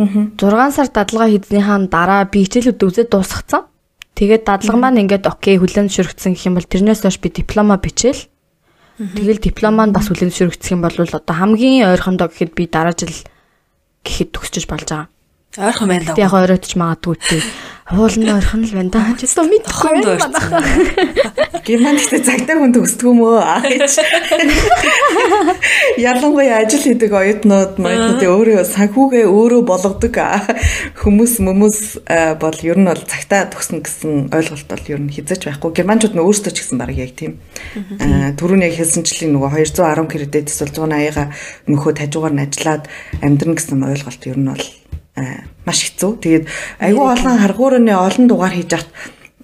Аа. 0.00 0.26
6 0.34 0.76
сар 0.76 0.88
дадлага 0.90 1.30
хийснийхаа 1.30 1.78
дараа 1.86 2.24
би 2.26 2.42
хичээлүүд 2.42 2.82
үзээд 2.82 3.12
дуусгацсан. 3.12 3.62
Тэгээд 4.16 4.42
дадлага 4.48 4.78
маань 4.80 5.00
ингээд 5.06 5.28
окей 5.28 5.56
хүлэн 5.60 5.86
зөвшөөрөгдсөн 5.88 6.32
гэх 6.34 6.46
юм 6.48 6.56
бол 6.58 6.68
тэрнээс 6.68 7.00
хойш 7.04 7.18
би 7.22 7.28
диплома 7.30 7.78
бичээл. 7.78 8.28
Тэгэл 9.00 9.40
диплом 9.40 9.80
маань 9.80 9.94
бас 9.96 10.08
хүлэн 10.10 10.28
зөвшөөрөгдсөн 10.30 10.74
юм 10.76 10.82
бол 10.84 10.96
одоо 10.98 11.34
хамгийн 11.34 11.88
ойрхондоо 11.88 12.28
гэхэд 12.28 12.52
би 12.52 12.68
дараа 12.68 12.92
жил 12.92 13.08
гэхэд 14.06 14.28
төгсөж 14.34 14.64
болж 14.66 14.88
байгаа. 14.88 15.11
Ойрхон 15.58 15.88
байна 15.88 16.04
даа. 16.08 16.16
Яг 16.16 16.32
оройтч 16.32 16.72
магадгүй 16.80 17.16
тий. 17.20 17.42
Хуулн 17.92 18.24
ойрхон 18.24 18.64
л 18.64 18.72
байна 18.72 18.88
даа. 18.88 19.12
Чи 19.20 19.28
одоо 19.28 19.44
мэдхгүй 19.52 20.00
байна. 20.00 20.16
Герман 21.60 22.00
гэхдээ 22.00 22.24
цагтаа 22.24 22.56
хүн 22.56 22.72
төгсдөг 22.72 23.04
юм 23.04 23.20
уу? 23.20 23.36
Ялангуяа 26.00 26.64
ажил 26.64 26.80
хийдэг 26.88 27.12
оюутнууд 27.12 27.76
маягтнуудын 27.84 28.32
өөрөө 28.32 28.64
санхүүгээ 28.64 29.28
өөрөө 29.28 29.62
болгодог 29.68 30.16
хүмүүс 30.96 31.32
хүмүүс 31.44 31.78
бол 32.40 32.58
ер 32.64 32.78
нь 32.80 32.88
бол 32.88 33.04
цагтаа 33.04 33.52
төгснө 33.52 33.84
гэсэн 33.84 34.32
ойлголт 34.32 34.68
бол 34.72 34.84
ер 34.88 35.00
нь 35.04 35.12
хязгаарч 35.12 35.52
байхгүй. 35.52 35.70
Германчууд 35.76 36.16
нь 36.16 36.24
өөрсдөө 36.24 36.52
ч 36.56 36.64
гэсэн 36.64 36.80
баг 36.80 36.96
яг 36.96 37.12
тийм. 37.12 37.36
Төрөний 38.40 38.72
яг 38.72 38.80
хэлсэнчлийн 38.80 39.36
нөгөө 39.36 39.68
210 39.68 40.08
кредит 40.08 40.48
эсвэл 40.48 40.72
180-га 40.72 41.28
нөхөд 41.68 42.00
хажуугаар 42.00 42.34
нь 42.40 42.44
ажиллаад 42.48 42.88
амьдрна 43.20 43.60
гэсэн 43.60 43.84
ойлголт 43.84 44.24
ер 44.26 44.40
нь 44.40 44.48
бол 44.48 44.81
маш 45.66 45.78
хэцүү. 45.84 46.12
Тэгээд 46.22 46.44
айгүй 46.80 47.06
олон 47.12 47.36
харгуурны 47.42 47.92
олон 47.92 48.26
дугаар 48.28 48.54
хийж 48.56 48.72
авт 48.76 48.88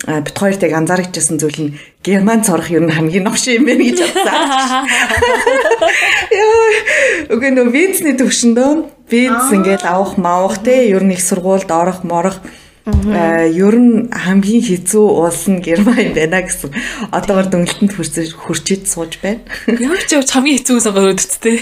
бит 0.07 0.37
хоёрт 0.39 0.63
яг 0.63 0.73
анзаарчихсан 0.79 1.43
зүйл 1.43 1.59
нь 1.59 1.75
герман 2.07 2.47
цорох 2.47 2.71
нь 2.71 2.89
хамгийн 2.89 3.27
новш 3.27 3.51
юм 3.51 3.67
байна 3.67 3.83
гэж 3.83 3.99
бодсон. 3.99 4.87
Яа, 6.39 6.69
үгүй 7.35 7.51
нөө 7.51 7.69
визний 7.75 8.15
төвшөндөө 8.15 8.71
виз 9.11 9.51
ингээл 9.53 9.85
авах 9.85 10.15
маавах 10.17 10.63
те 10.63 10.87
ер 10.89 11.03
нь 11.03 11.13
их 11.13 11.21
сургуульд 11.21 11.69
орох 11.69 12.07
морох 12.07 12.39
Э, 12.39 12.68
ер 12.89 13.77
нь 13.77 14.09
хамгийн 14.09 14.65
хэцүү 14.65 15.05
уус 15.05 15.45
нь 15.53 15.61
Герман 15.61 16.17
байна 16.17 16.41
гэсэн 16.41 16.73
одоогор 17.13 17.49
дөнгөлтөнд 17.53 17.93
хүрчиж 17.93 18.89
сууж 18.89 19.21
байна. 19.21 19.45
Ямар 19.69 20.01
ч 20.09 20.17
явж 20.17 20.33
хамгийн 20.33 20.57
хэцүү 20.57 20.81
сонгоод 20.81 21.21
үсттэй. 21.21 21.61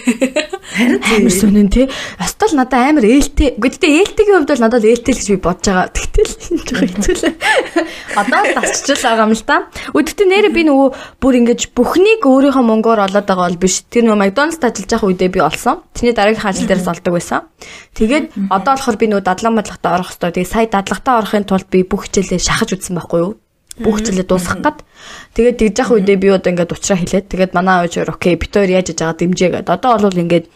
Харин 0.76 1.02
амар 1.02 1.34
сүнэн 1.34 1.68
тий. 1.70 1.90
Астал 2.22 2.54
надад 2.54 2.94
амар 2.94 3.06
ээлтэй. 3.06 3.58
Гэхдээ 3.58 3.92
ээлтэйгийн 4.06 4.36
хувьд 4.46 4.50
бол 4.54 4.64
надад 4.66 4.86
ээлтэй 4.86 5.12
л 5.14 5.18
гэж 5.18 5.28
би 5.34 5.38
бодож 5.42 5.66
байгаа. 5.66 5.90
Тэгтэл 5.90 6.32
жоохон 6.66 6.90
хэцүү 6.94 7.14
л. 7.18 7.24
Одоо 8.14 8.42
тасчил 8.54 9.00
байгаа 9.02 9.26
юм 9.26 9.34
л 9.34 9.42
та. 9.42 9.56
Өдөртөө 9.98 10.26
нэрээ 10.30 10.52
би 10.54 10.62
нөгөө 10.70 10.88
бүр 11.18 11.34
ингэж 11.42 11.60
бүхнийг 11.74 12.22
өөрийнхөө 12.22 12.64
мөнгөөр 12.70 13.00
олоод 13.10 13.26
байгаа 13.26 13.46
бол 13.50 13.62
биш. 13.62 13.82
Тэр 13.90 14.06
нөгөө 14.06 14.20
Макдоналдс 14.30 14.62
ажиллаж 14.62 14.90
байгаа 14.94 15.10
үедээ 15.10 15.30
би 15.34 15.40
олсон. 15.42 15.82
Тэрний 15.90 16.14
дараагийн 16.14 16.46
ажил 16.46 16.70
дээрээс 16.70 16.90
олдог 16.90 17.12
байсан. 17.18 17.40
Тэгээд 17.96 18.24
одоо 18.52 18.72
болохоор 18.76 18.96
би 19.00 19.06
нөгөө 19.10 19.24
дадлан 19.26 19.56
бодлоготой 19.56 19.92
орох 19.96 20.10
хэвээр. 20.12 20.34
Тэгээд 20.36 20.52
сая 20.52 20.66
дадлагтаа 21.16 21.20
орохын 21.20 21.44
тулд 21.48 21.68
би 21.70 21.82
бүх 21.82 22.06
хичээлээ 22.06 22.40
шахаж 22.40 22.76
үзсэн 22.76 22.96
байхгүй 22.96 23.20
юу? 23.20 23.32
Бүх 23.80 24.00
хичээлээ 24.00 24.26
дуусгах 24.28 24.60
гад. 24.60 24.78
Тэгээд 25.36 25.56
тэгж 25.60 25.76
явах 25.80 25.94
үедээ 25.96 26.16
би 26.20 26.28
одоо 26.32 26.50
ингээд 26.52 26.72
уучраа 26.72 26.98
хэлээд 27.00 27.26
тэгээд 27.28 27.52
манай 27.56 27.84
аавч 27.84 27.94
окей 28.04 28.36
бит 28.36 28.52
хоёр 28.52 28.70
яаж 28.72 28.92
иж 28.92 28.98
байгаа 29.00 29.20
дэмжээ 29.20 29.50
гэдэг. 29.52 29.74
Одоо 29.76 29.90
бол 30.00 30.22
ингээд 30.24 30.46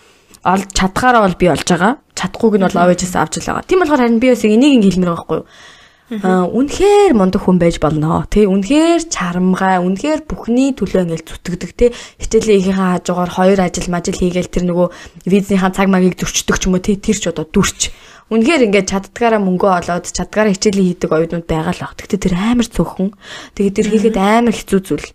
олж 0.45 0.69
чадхаараа 0.73 1.23
бол 1.25 1.37
би 1.37 1.47
олж 1.49 1.69
байгаа. 1.69 1.93
Чадахгүйг 2.17 2.55
нь 2.57 2.67
бол 2.69 2.81
аавчаас 2.81 3.15
авч 3.17 3.35
л 3.41 3.49
байгаа. 3.49 3.69
Тийм 3.69 3.81
болохоор 3.81 4.01
харин 4.01 4.21
би 4.21 4.29
бас 4.33 4.45
энийг 4.45 4.85
хэлмээр 4.85 5.13
байгаа 5.13 5.21
байхгүй 5.21 5.39
юу? 5.41 5.47
Аа 6.11 6.43
үнэхээр 6.51 7.13
мундаг 7.15 7.39
хүн 7.45 7.63
байж 7.63 7.79
болно. 7.79 8.27
Тэ 8.27 8.51
үнэхээр 8.51 9.07
чарамгай, 9.15 9.79
үнэхээр 9.79 10.27
бүхний 10.27 10.75
төлөө 10.75 11.07
ингээл 11.07 11.23
зүтгэдэг 11.23 11.71
тэ 11.79 11.95
хичээлээ 12.19 12.59
ихийнхаа 12.59 12.99
хажуугаар 12.99 13.31
хоёр 13.31 13.59
ажил 13.63 13.87
мажил 13.87 14.19
хийгээл 14.19 14.51
тэр 14.51 14.65
нөгөө 14.67 14.89
визнийхаа 15.31 15.71
цаг 15.71 15.87
магийг 15.87 16.19
зөрчдөг 16.19 16.59
ч 16.59 16.67
юм 16.67 16.75
уу 16.75 16.83
тэ 16.83 16.99
тэр 16.99 17.15
ч 17.15 17.31
одоо 17.31 17.47
дүрч. 17.47 17.95
Үнэхээр 18.31 18.67
ингээд 18.71 18.91
чаддгаараа 18.95 19.43
мөнгөө 19.43 19.71
олоод 19.91 20.07
чаддгаараа 20.07 20.55
хичээлээ 20.55 20.87
хийдэг 20.95 21.11
оюутнууд 21.11 21.47
байгаа 21.51 21.75
л 21.75 21.83
баг. 21.83 21.99
Тэгтээ 21.99 22.21
тэр 22.31 22.35
амар 22.39 22.69
цөөхөн. 22.71 23.11
Тэгээд 23.59 23.75
тэр 23.75 23.89
хийхэд 23.91 24.17
амар 24.23 24.55
хэцүү 24.55 24.81
зүйл. 24.87 25.09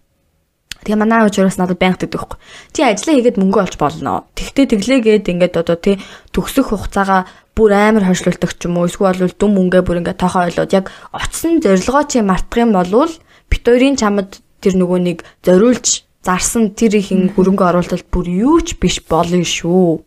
Тэгээ 0.84 1.00
манай 1.00 1.24
уучраас 1.24 1.56
надад 1.56 1.80
байнга 1.80 2.04
гэдэг 2.04 2.12
байхгүй. 2.12 2.40
Чи 2.76 2.84
ажиллаа 2.84 3.16
хийгээд 3.16 3.40
мөнгө 3.40 3.60
олж 3.64 3.76
болно. 3.80 4.28
Тэгтээ 4.36 4.66
тэглээгээд 4.68 5.32
ингээд 5.32 5.56
одоо 5.56 5.78
тий 5.80 5.96
төгсөх 6.36 6.76
хугацаагаа 6.76 7.24
бүр 7.56 7.72
амар 7.72 8.04
хойшлуулдаг 8.04 8.52
ч 8.54 8.68
юм 8.68 8.84
уу 8.84 8.92
эсвэл 8.92 9.24
бол 9.24 9.40
дүм 9.40 9.52
мөнгөө 9.58 9.82
бүр 9.88 10.00
ингээд 10.04 10.20
тоохоо 10.20 10.52
ойлоод 10.52 10.76
яг 10.76 10.92
очсон 11.16 11.64
зорилгоо 11.64 12.04
чи 12.04 12.20
мартах 12.20 12.68
юм 12.68 12.76
бол 12.76 13.16
бит 13.50 13.64
хоёрын 13.64 13.96
чамд 13.96 14.44
тэр 14.60 14.76
нөгөө 14.76 15.00
нэг 15.08 15.18
зориулж 15.42 16.04
зарсан 16.20 16.76
тэр 16.76 17.00
их 17.00 17.10
хөрөнгө 17.34 17.64
оруулалт 17.64 18.06
бүр 18.12 18.28
юу 18.28 18.60
ч 18.60 18.76
биш 18.76 19.00
болно 19.08 19.40
шүү. 19.40 20.04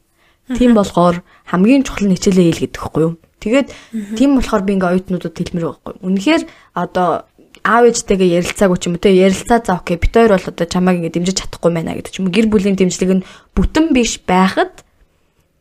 Тийм 0.56 0.72
болохоор 0.72 1.20
хамгийн 1.44 1.84
чухал 1.84 2.08
нь 2.08 2.16
хичээлээ 2.16 2.46
хийл 2.48 2.62
гэдэг 2.64 2.80
хэвгүй 2.80 3.02
юу. 3.04 3.14
Тэгээд 3.38 3.68
тийм 4.16 4.40
болохоор 4.40 4.62
би 4.64 4.72
ингээ 4.78 4.90
оюутнуудад 4.96 5.36
хэлмээр 5.36 5.66
байхгүй. 5.68 5.94
Үнэхээр 6.00 6.42
одоо 6.72 7.28
аав 7.62 7.84
ээжтэйгээ 7.84 8.34
ярилцаагүй 8.40 8.78
ч 8.80 8.84
юм 8.88 8.94
уу 8.96 9.02
те 9.02 9.12
ярилцаа 9.12 9.60
за 9.60 9.78
окей 9.78 10.00
бит 10.00 10.14
хоёр 10.14 10.32
бол 10.34 10.48
одоо 10.48 10.66
чамайг 10.66 10.98
ингээ 11.04 11.14
дэмжиж 11.20 11.36
чадахгүй 11.44 11.70
байна 11.74 11.94
гэдэг 11.94 12.12
ч 12.12 12.16
юм 12.18 12.32
гэр 12.32 12.46
бүлийн 12.48 12.76
дэмжлэг 12.80 13.10
нь 13.20 13.26
бүтэн 13.52 13.92
биш 13.92 14.22
байхад 14.24 14.82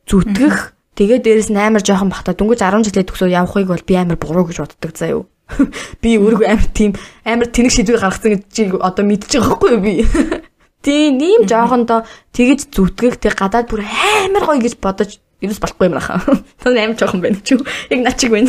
зүтгэх. 0.07 0.73
Тэгээд 0.97 1.23
дээрэс 1.27 1.49
нь 1.53 1.59
амар 1.61 1.83
жоохон 1.85 2.09
бахта. 2.09 2.33
Дөнгөж 2.33 2.63
10 2.63 2.87
жилээ 2.89 3.05
төгсөө 3.05 3.29
явахыг 3.29 3.69
бол 3.69 3.85
би 3.85 3.93
амар 3.93 4.17
буруу 4.17 4.49
гэж 4.49 4.57
боддог 4.65 4.93
заа 4.97 5.21
юу? 5.21 5.23
Би 6.01 6.17
өөрөө 6.17 6.49
амар 6.49 6.69
тийм 6.73 6.91
амар 7.21 7.47
тэнэг 7.53 7.71
шийдвэр 7.71 8.01
гаргацсан 8.01 8.33
гэж 8.41 8.81
одоо 8.81 9.03
мэдчихэж 9.05 9.37
байгаа 9.37 9.51
байхгүй 9.53 9.69
юу 9.77 9.81
би 9.85 9.93
тийм 10.87 11.19
ийм 11.19 11.43
жоохондоо 11.43 12.07
тэгэж 12.31 12.71
зүтгэх 12.71 13.19
тэг 13.19 13.35
гадаад 13.35 13.67
бүр 13.67 13.83
амар 13.83 14.47
гоё 14.47 14.63
гэж 14.63 14.79
бодож 14.79 15.19
ерөөс 15.43 15.59
болохгүй 15.59 15.91
юм 15.91 15.99
аха. 15.99 16.23
Тань 16.63 16.79
амар 16.79 16.95
жоохон 16.95 17.19
байна 17.19 17.43
ч 17.43 17.59
юу. 17.59 17.67
Яг 17.91 17.99
наа 18.07 18.15
чиг 18.15 18.31
байна. 18.31 18.47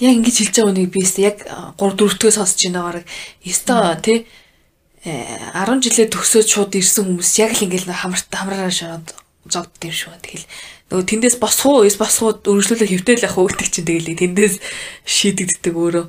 Яг 0.00 0.12
ингэж 0.16 0.36
хэлж 0.40 0.54
байгаа 0.56 0.72
үнийг 0.72 0.88
би 0.88 1.04
яг 1.20 1.44
3 1.44 1.76
4 1.76 2.16
дэх 2.16 2.32
сонсож 2.32 2.64
байна 2.64 2.80
гараг. 2.80 3.04
Өстө 3.44 3.76
тий 4.00 4.24
10 5.04 5.84
жилээ 5.84 6.08
төгсөөд 6.08 6.48
шууд 6.48 6.72
ирсэн 6.80 7.04
хүмүүс 7.04 7.32
яг 7.44 7.52
л 7.60 7.64
ингээл 7.68 7.92
хамарт 7.92 8.32
хамраараа 8.32 8.72
шууд 8.72 9.12
зогдд 9.46 9.84
юм 9.84 9.94
шүү. 9.94 10.16
Тэгэл 10.24 10.46
нөгөө 10.88 11.04
тэндээс 11.12 11.36
босох 11.36 11.84
уу, 11.84 11.86
эс 11.86 12.00
босох 12.00 12.40
уу 12.46 12.56
өргөжлүүлэх 12.56 12.90
хөвтэй 13.04 13.16
л 13.20 13.28
ах 13.28 13.36
уу 13.36 13.48
гэдэг 13.52 13.68
чинь 13.68 13.86
тэгэл 13.86 14.16
тэндээс 14.16 14.54
шийдэгддэг 15.04 15.74
өөрөө. 15.76 16.06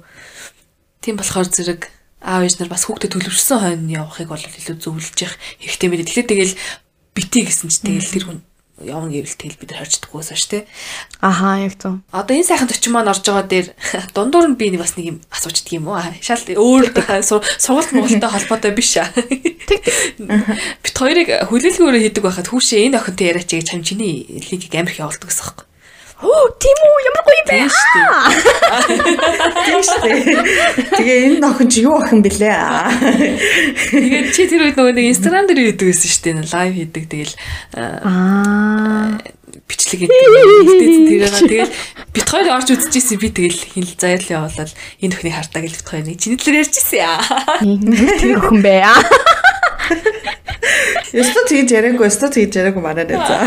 Тийм 1.03 1.15
болохоор 1.19 1.47
зэрэг 1.51 1.91
аав 2.21 2.43
ээж 2.43 2.59
нар 2.59 2.69
бас 2.71 2.83
хүүхдэд 2.85 3.15
төлөвшсөн 3.15 3.59
хойно 3.59 3.91
явахыг 3.91 4.29
бол 4.29 4.39
илүү 4.39 4.77
зөвлөж 4.79 5.17
явах 5.23 5.39
хэрэгтэй 5.63 5.87
мэт. 5.89 6.07
Тэгэхээр 6.07 6.31
тэгэл 6.31 6.53
битий 7.15 7.43
гэсэн 7.47 7.71
чинь 7.71 7.99
тэгэл 7.99 8.13
тэр 8.13 8.25
хүн 8.27 8.39
явна 8.83 9.11
гэвэл 9.11 9.35
тэгэл 9.35 9.59
бид 9.59 9.71
нар 9.71 9.83
харьцдаггүйсэн 9.83 10.37
ш 10.39 10.43
тий. 10.47 10.63
Аха 11.19 11.59
яг 11.59 11.75
зөв. 11.75 11.99
Одоо 12.11 12.35
энэ 12.35 12.47
сайхан 12.47 12.67
төчин 12.71 12.95
маань 12.95 13.11
орж 13.11 13.23
байгаа 13.23 13.47
дээр 13.47 13.67
дундуур 14.15 14.47
нь 14.51 14.59
би 14.59 14.71
нэг 14.71 14.79
бас 14.83 14.95
нэг 14.95 15.05
юм 15.15 15.17
асуучдаг 15.31 15.73
юм 15.75 15.91
уу? 15.91 15.99
Шал 16.23 16.43
өөр 16.43 16.95
сургалт 17.19 17.91
муултай 17.91 18.29
холбоотой 18.31 18.71
биш 18.71 18.95
аа. 18.99 19.11
Тэг. 19.11 19.83
Бит 20.79 20.95
хоёрыг 20.95 21.27
хүлээлгөөрөө 21.51 22.01
хийдэг 22.07 22.23
байхад 22.23 22.47
хүүшээ 22.47 22.87
энэ 22.87 22.99
охинтой 23.03 23.27
яриач 23.35 23.51
гэж 23.51 23.67
чам 23.67 23.83
чиний 23.83 24.27
лигийг 24.47 24.75
амирх 24.75 24.99
явуулдаг 24.99 25.27
гэсэн 25.27 25.43
юм. 25.43 25.68
Оо 26.19 26.51
тийм 26.59 26.79
үү 26.83 26.99
ямар 27.07 27.23
гоё 27.23 27.43
бэ? 27.47 27.63
Тийм 29.63 29.79
шүү 29.87 29.99
дээ. 30.03 30.19
Тэгээ 30.99 31.39
энэ 31.39 31.47
охин 31.47 31.69
чи 31.71 31.79
юу 31.87 31.95
охин 31.95 32.19
бэлээ? 32.19 32.59
Тэгээд 33.87 34.27
чи 34.35 34.43
тэр 34.51 34.67
үед 34.67 34.75
нөгөө 34.75 34.99
нэг 34.99 35.15
инстаграм 35.15 35.47
дээр 35.47 35.79
хийдэг 35.79 35.87
байсан 35.95 36.11
шүү 36.11 36.23
дээ. 36.27 36.51
Лайв 36.51 36.73
хийдэг. 36.75 37.03
Тэгэл 37.07 37.33
аа 38.03 39.15
бичлэг 39.63 39.99
хийдэг. 40.11 40.19
Тэгэл 41.39 41.71
бит 42.11 42.27
хоёр 42.27 42.47
орж 42.51 42.67
үзчихсэн 42.75 43.15
би 43.15 43.31
тэгэл 43.31 43.63
хинл 43.79 43.95
заярлал 43.95 44.43
явуулаад 44.43 44.75
энэ 44.99 45.13
өхний 45.15 45.31
хартаа 45.31 45.63
гэж 45.63 45.73
бит 45.79 45.87
хоёр 45.87 46.03
нэг 46.03 46.19
чиний 46.19 46.35
төлөөр 46.35 46.67
ярьжсэн 46.67 46.99
яа. 46.99 47.23
Тэр 48.19 48.43
өхөн 48.43 48.59
бэ. 48.59 48.83
Яста 51.09 51.41
тэгж 51.49 51.71
яриаггүй, 51.73 52.05
яста 52.05 52.29
тэгж 52.29 52.53
яриаггүй 52.59 52.83
манай 52.85 53.05
нэ 53.09 53.17
за. 53.17 53.37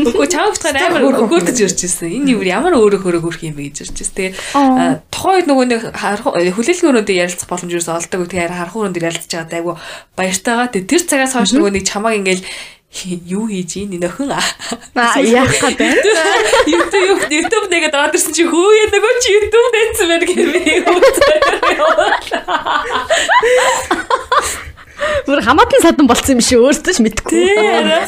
Үгүй 0.00 0.28
чам 0.32 0.48
битгаар 0.54 0.78
амар 0.80 1.04
өгөөдөж 1.28 1.58
ирж 1.60 1.84
ирсэн. 1.84 2.08
Энэ 2.20 2.32
юу 2.32 2.42
ямар 2.46 2.72
өөрөө 2.78 3.04
хөрөг 3.04 3.24
хөрх 3.28 3.44
юм 3.44 3.54
бэ 3.58 3.68
гэж 3.68 3.84
ирж 3.84 4.00
ирсэн. 4.00 4.16
Тэгээ 4.16 4.32
тухайн 5.12 5.44
үед 5.44 5.48
нөгөө 5.52 5.66
нэг 5.68 5.92
хүлээлгөөрөндөө 6.56 7.20
ярилцах 7.20 7.52
боломж 7.52 7.76
юус 7.76 7.88
олдог. 7.92 8.24
Тэгээ 8.32 8.48
харах 8.48 8.76
өрөөнд 8.80 8.96
ярилцж 8.96 9.28
байгаа 9.28 9.52
дайгу 9.52 9.76
баяртайгаа. 10.16 10.72
Тэр 10.72 11.02
цагаас 11.04 11.36
хойш 11.36 11.52
нөгөө 11.52 11.76
нэг 11.76 11.84
чамааг 11.84 12.16
ингээл 12.16 12.48
юу 13.28 13.46
хийж 13.46 13.76
ийн 13.78 14.02
нөхөн 14.02 14.34
аа 14.34 15.14
яах 15.22 15.54
гэдэг 15.62 15.94
YouTube 16.66 17.22
YouTube 17.30 17.66
нэгэд 17.70 17.94
ороод 17.94 18.18
ирсэн 18.18 18.34
чи 18.34 18.42
хөөе 18.42 18.90
нөгөө 18.90 19.14
чи 19.22 19.28
YouTube 19.30 19.70
нээсэн 19.70 20.06
мэр 20.10 20.24
гэмээ 20.26 20.82
Бүр 25.26 25.40
хамаатан 25.44 25.82
садан 25.84 26.06
болцсон 26.08 26.36
юм 26.36 26.42
шиг 26.44 26.60
өөртөө 26.60 26.92
ч 26.96 26.98
мэдэхгүй. 27.04 27.40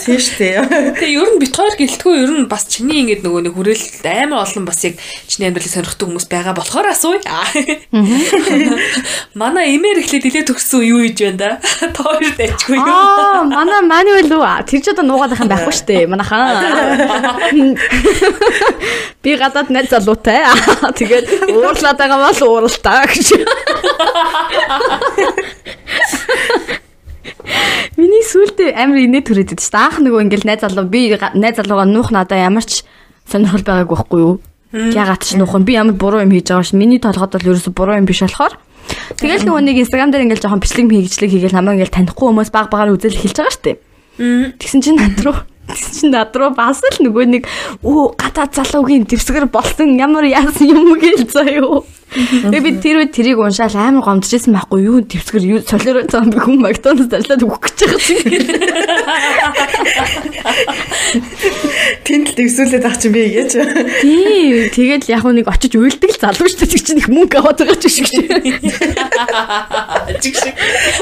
Тийм 0.03 0.21
шүү 0.21 0.37
дээ. 0.39 0.97
Тэгээ 0.97 1.17
ер 1.21 1.29
нь 1.33 1.41
бит 1.41 1.55
хоёр 1.57 1.75
гэлтгүй 1.77 2.15
ер 2.25 2.33
нь 2.33 2.49
бас 2.51 2.65
чиний 2.69 3.05
ингэдэг 3.05 3.25
нөгөө 3.25 3.43
нэг 3.49 3.55
хүрээлэл 3.57 4.05
амар 4.29 4.45
олон 4.45 4.65
бас 4.69 4.81
яг 4.85 4.97
чиний 5.29 5.49
амьдралыг 5.49 5.73
сонирхдаг 5.73 6.09
хүмүүс 6.09 6.27
байгаа 6.29 6.55
болохоор 6.57 6.89
асууя. 6.93 7.21
Манай 9.39 9.77
эмээр 9.77 10.03
ихлэ 10.05 10.21
дилээ 10.25 10.45
төгссөн 10.49 10.83
юу 10.85 11.01
хийж 11.05 11.21
байна 11.21 11.39
да? 11.39 11.51
Тоор 11.97 12.21
дэчгүй 12.21 12.77
юу? 12.77 12.85
Аа, 12.85 13.45
манай 13.45 13.81
маний 13.85 14.17
үл 14.21 14.33
үү? 14.37 14.65
Тэр 14.69 14.81
ч 14.81 14.93
одоо 14.93 15.05
нуугаад 15.07 15.33
байх 15.33 15.45
юм 15.45 15.53
байхгүй 15.53 15.73
шүү 15.73 15.89
дээ. 15.89 16.11
Манайхан. 16.11 17.77
Би 19.23 19.37
гадаад 19.39 19.69
найз 19.71 19.89
залуутай. 19.93 20.45
Тэгээд 20.99 21.55
уурлаад 21.55 21.99
байгаа 22.01 22.19
бол 22.33 22.41
ууралтаа 22.67 23.07
гэж. 23.07 23.29
Миний 28.03 28.27
сүултээ 28.27 28.75
амар 28.75 28.99
инээ 28.99 29.23
төрөөд 29.23 29.55
байдаг 29.55 29.63
шүү 29.63 29.71
дээ. 29.79 29.87
Анх 29.87 29.99
нөгөө 30.03 30.21
ингээл 30.27 30.49
найз 30.51 30.61
залуу 30.67 30.91
би 30.91 31.15
найз 31.15 31.55
залууга 31.55 31.87
нуух 31.87 32.11
надаа 32.11 32.43
ямар 32.43 32.67
ч 32.67 32.83
сонирхол 33.31 33.63
байгаагүй 33.63 33.95
байхгүй 33.95 34.21
юу? 34.27 34.35
Ягаад 34.75 35.23
ч 35.23 35.39
нуух 35.39 35.55
юм 35.55 35.63
би 35.63 35.79
ямар 35.79 35.95
буруу 35.95 36.19
юм 36.19 36.35
хийж 36.35 36.51
байгаа 36.51 36.67
ш. 36.67 36.75
Миний 36.75 36.99
толгойд 36.99 37.39
бол 37.39 37.55
ерөөсө 37.55 37.71
буруу 37.71 37.95
юм 37.95 38.11
биш 38.11 38.27
болохоор 38.27 38.59
Тэгэл 39.23 39.47
нөгөө 39.47 39.63
нэг 39.63 39.77
инстаграм 39.87 40.11
дээр 40.11 40.27
ингээл 40.27 40.43
жоохон 40.43 40.63
бичлэг 40.67 40.91
хийгчлэг 40.91 41.31
хийгээл 41.31 41.55
намайг 41.55 41.79
ингээл 41.79 41.97
танихгүй 42.03 42.27
хүмүүс 42.27 42.51
баг 42.51 42.67
багаар 42.75 42.99
үзэл 42.99 43.15
хэлж 43.15 43.37
байгаа 43.39 43.55
штеп. 43.55 43.79
Тэгсэн 44.19 44.83
чинь 44.83 44.99
над 44.99 45.23
руу 45.23 45.39
чинь 45.71 46.11
над 46.11 46.35
руу 46.37 46.51
бас 46.57 46.83
л 46.83 46.99
нөгөө 47.07 47.27
нэг 47.31 47.45
өө 47.83 48.19
гадаа 48.19 48.47
залуугийн 48.51 49.07
дэвсгэр 49.07 49.47
болсон 49.47 49.97
ямар 49.99 50.27
яасан 50.27 50.69
юм 50.69 50.99
гээл 50.99 51.29
заяо. 51.31 51.85
Тэгээ 52.13 52.61
би 52.61 52.77
тэр 52.77 52.97
үед 53.01 53.17
тэрийг 53.17 53.41
уншаал 53.41 53.73
амар 53.73 54.05
гомдчихсэн 54.05 54.53
байхгүй 54.53 54.85
юу 54.85 55.01
төвсгэр 55.01 55.45
юу 55.49 55.65
солиро 55.65 56.05
цаан 56.05 56.29
би 56.29 56.37
хүн 56.45 56.61
Макдоналдс 56.61 57.09
залаад 57.09 57.41
өгөх 57.41 57.73
гэж 57.73 57.89
байгаа 57.89 57.97
Тэнд 62.05 62.27
л 62.29 62.37
төвсүүлээд 62.37 62.85
ах 62.85 63.01
чинь 63.01 63.17
би 63.17 63.33
гэж. 63.33 63.57
Тийм 64.05 64.69
тэгэл 64.77 65.09
яг 65.09 65.25
нэг 65.25 65.49
очиж 65.49 65.73
уйлдаг 65.73 66.13
л 66.13 66.21
залуу 66.21 66.53
шүү 66.53 66.69
дээ 66.69 66.85
чинь 66.85 67.01
их 67.01 67.09
мөнгө 67.09 67.41
аваад 67.41 67.65
байгаа 67.65 67.81
ч 67.81 67.89
шиг 67.89 68.05
шиг. 68.13 68.29
Чиг 70.21 70.37
шиг. 70.37 70.53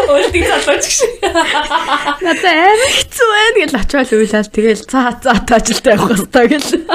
Уйлдаг 0.07 0.47
залуу 0.47 0.79
чиг 0.79 0.95
шиг. 0.95 1.11
Надаа 2.23 2.55
амар 2.55 2.91
хэцүү 2.95 3.27
байна 3.35 3.59
гэж 3.59 3.75
очиод 3.83 4.15
уйлал 4.15 4.47
тэгэл 4.61 4.85
цаа 4.85 5.17
цаа 5.17 5.41
таажилтай 5.49 5.97
явах 5.97 6.13
хэрэгтэй 6.13 6.47
гэл. 6.53 6.69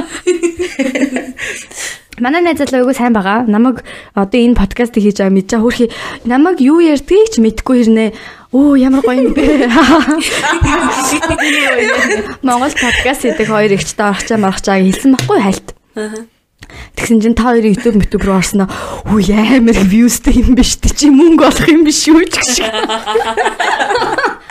Манай 2.20 2.40
найз 2.42 2.58
залуу 2.64 2.88
айгуу 2.88 2.96
сайн 2.96 3.12
байгаа. 3.12 3.44
Намайг 3.44 3.84
одоо 4.16 4.40
энэ 4.40 4.56
подкастыг 4.56 5.04
хийж 5.04 5.20
байгаа 5.20 5.36
мэдээ 5.36 5.60
хөрхи 5.60 5.92
намайг 6.24 6.64
юу 6.64 6.80
ярьдгийг 6.80 7.28
ч 7.28 7.44
мэдэхгүй 7.44 7.84
хэрнээ. 7.84 8.16
Оо 8.56 8.80
ямар 8.80 9.04
гоё 9.04 9.20
юм 9.20 9.36
бэ. 9.36 9.68
Монгол 12.48 12.72
подкаст 12.72 13.28
хийдэг 13.28 13.52
хоёр 13.52 13.76
ихчтэй 13.76 14.08
орохчаа 14.08 14.40
марахчаа 14.40 14.80
хэлсэн 14.80 15.12
баггүй 15.20 15.40
хальт. 15.44 15.68
Тэгсэн 16.96 17.20
чинь 17.20 17.36
та 17.36 17.52
хоёрын 17.52 17.76
YouTube 17.76 18.00
YouTube 18.00 18.24
руу 18.24 18.40
орсноо. 18.40 18.72
Үу 19.12 19.20
амар 19.20 19.76
viewsтэй 19.76 20.40
юм 20.40 20.56
биш 20.56 20.80
тий 20.80 20.96
чи 20.96 21.12
мөнгө 21.12 21.52
олох 21.52 21.68
юм 21.68 21.84
биш 21.84 22.08
үү 22.08 22.32
гэж. 22.32 22.64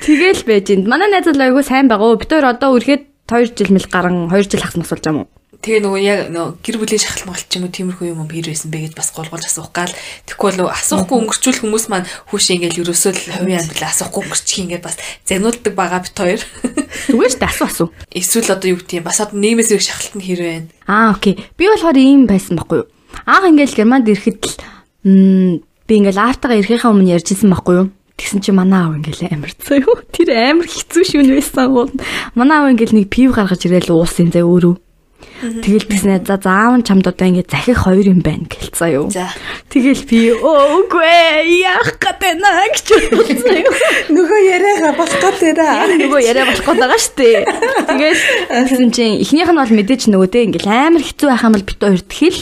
Тэгэл 0.00 0.42
байж 0.48 0.66
энд. 0.72 0.88
Манай 0.88 1.10
найз 1.10 1.28
залуу 1.28 1.46
айгуу 1.46 1.62
сайн 1.62 1.88
байгаа. 1.88 2.16
Бид 2.16 2.30
хоёр 2.30 2.50
одоо 2.50 2.74
үргээд 2.76 3.04
2 3.30 3.54
жил 3.54 3.70
мэл 3.74 3.86
гарan 3.86 4.26
2 4.32 4.48
жил 4.48 4.64
хасна 4.64 4.82
болж 4.82 5.04
байгаа 5.04 5.22
юм? 5.22 5.28
Тэгээ 5.60 5.84
нөгөө 5.84 6.00
яг 6.00 6.20
нөгөө 6.32 6.64
гэр 6.64 6.76
бүлийн 6.80 7.04
шахалмал 7.04 7.36
ч 7.36 7.60
юм 7.60 7.68
уу 7.68 7.74
тиймэрхүү 7.76 8.16
юм 8.16 8.24
хэр 8.24 8.48
байсан 8.48 8.72
бэ 8.72 8.80
гэж 8.80 8.94
бас 8.96 9.12
голгож 9.12 9.44
асуух 9.44 9.68
гал 9.76 9.92
тэгвэл 10.24 10.56
нөгөө 10.56 10.72
асуухгүй 10.72 11.16
өнгөрчүүл 11.20 11.60
хүмүүс 11.60 11.84
маань 11.92 12.08
хүүшээ 12.32 12.56
ингээл 12.56 12.80
ерөөсөө 12.80 13.12
л 13.12 13.44
хувийн 13.44 13.60
амьдрал 13.60 13.92
асуухгүй 13.92 14.20
өнгөрчих 14.24 14.60
ингээд 14.64 14.80
бас 14.88 14.96
загнуулдаг 15.28 15.74
байгаа 15.76 16.00
бит 16.00 16.16
хоёр. 16.16 16.40
Зүгээр 17.12 17.32
ч 17.36 17.44
асуу 17.44 17.66
асуу. 17.68 17.88
Эсвэл 18.08 18.56
одоо 18.56 18.72
юу 18.72 18.80
гэдэг 18.80 18.98
юм 18.98 19.04
бас 19.04 19.20
одоо 19.20 19.36
нийгмээс 19.36 19.70
ирэх 19.76 19.84
шахалт 19.84 20.16
нь 20.16 20.24
хэр 20.24 20.40
байна? 20.40 20.68
Аа 20.88 21.12
окей. 21.12 21.36
Би 21.60 21.68
болохоор 21.68 21.98
ийм 22.00 22.24
байсан 22.24 22.56
байхгүй 22.56 22.80
юу? 22.80 22.88
Анх 23.28 23.44
ингээл 23.52 23.76
германд 23.76 24.08
ирэхэд 24.08 24.40
л 24.40 24.56
би 25.60 25.92
ингээл 25.92 26.24
аартагаа 26.24 26.56
ирэхийнхаа 26.56 26.88
өмнө 26.88 27.20
ярьжсэн 27.20 27.52
байхгүй 27.52 27.74
юу? 27.84 27.88
Тэгсэн 28.20 28.44
чи 28.44 28.52
манай 28.52 28.84
аав 28.84 29.00
ингээл 29.00 29.32
амар 29.32 29.52
юу? 29.80 29.96
Тэр 30.12 30.28
амар 30.36 30.68
хэцүү 30.68 31.04
шүн 31.08 31.32
байсан. 31.32 31.88
Манай 32.36 32.56
аав 32.60 32.68
ингээл 32.76 33.00
нэг 33.00 33.08
пив 33.08 33.32
гаргаж 33.32 33.64
ирээл 33.64 33.96
уусан 33.96 34.28
зэ 34.28 34.44
өөрөө 34.44 34.76
Тэгэл 35.40 35.88
тэгснэ 35.88 36.20
за 36.28 36.36
заав 36.36 36.76
нь 36.76 36.84
чамд 36.84 37.08
одоо 37.08 37.26
ингэ 37.28 37.48
захих 37.48 37.88
хоёр 37.88 38.12
юм 38.12 38.20
байна 38.20 38.44
гэлцээ 38.44 38.90
юу. 39.00 39.08
За. 39.08 39.32
Тэгэл 39.72 40.04
би 40.04 40.36
өөгүй 40.36 41.64
яах 41.64 41.96
гэдэг 41.96 42.34
наа 42.36 42.68
гэж 42.68 42.86
бодсон 43.08 43.56
юм. 43.64 43.74
Нөгөө 44.12 44.40
яриага 44.52 44.90
болох 45.00 45.20
гэдэг 45.20 45.56
Яг 45.56 45.92
нөгөө 45.96 46.20
яриа 46.20 46.44
болох 46.44 46.64
гээд 46.68 46.80
байгаа 46.84 47.00
штэ. 47.00 47.28
Тэгэл 47.88 48.22
тэгсэн 48.52 48.90
чинь 48.92 49.20
эхнийх 49.24 49.48
нь 49.48 49.60
бол 49.60 49.72
мэдээч 49.80 50.02
нөгөө 50.12 50.28
те 50.28 50.44
ингээл 50.44 50.68
амар 50.68 51.04
хэцүү 51.04 51.28
байх 51.32 51.44
юм 51.48 51.54
бол 51.56 51.68
бит 51.68 51.80
хоёр 51.80 52.02
тхил 52.04 52.40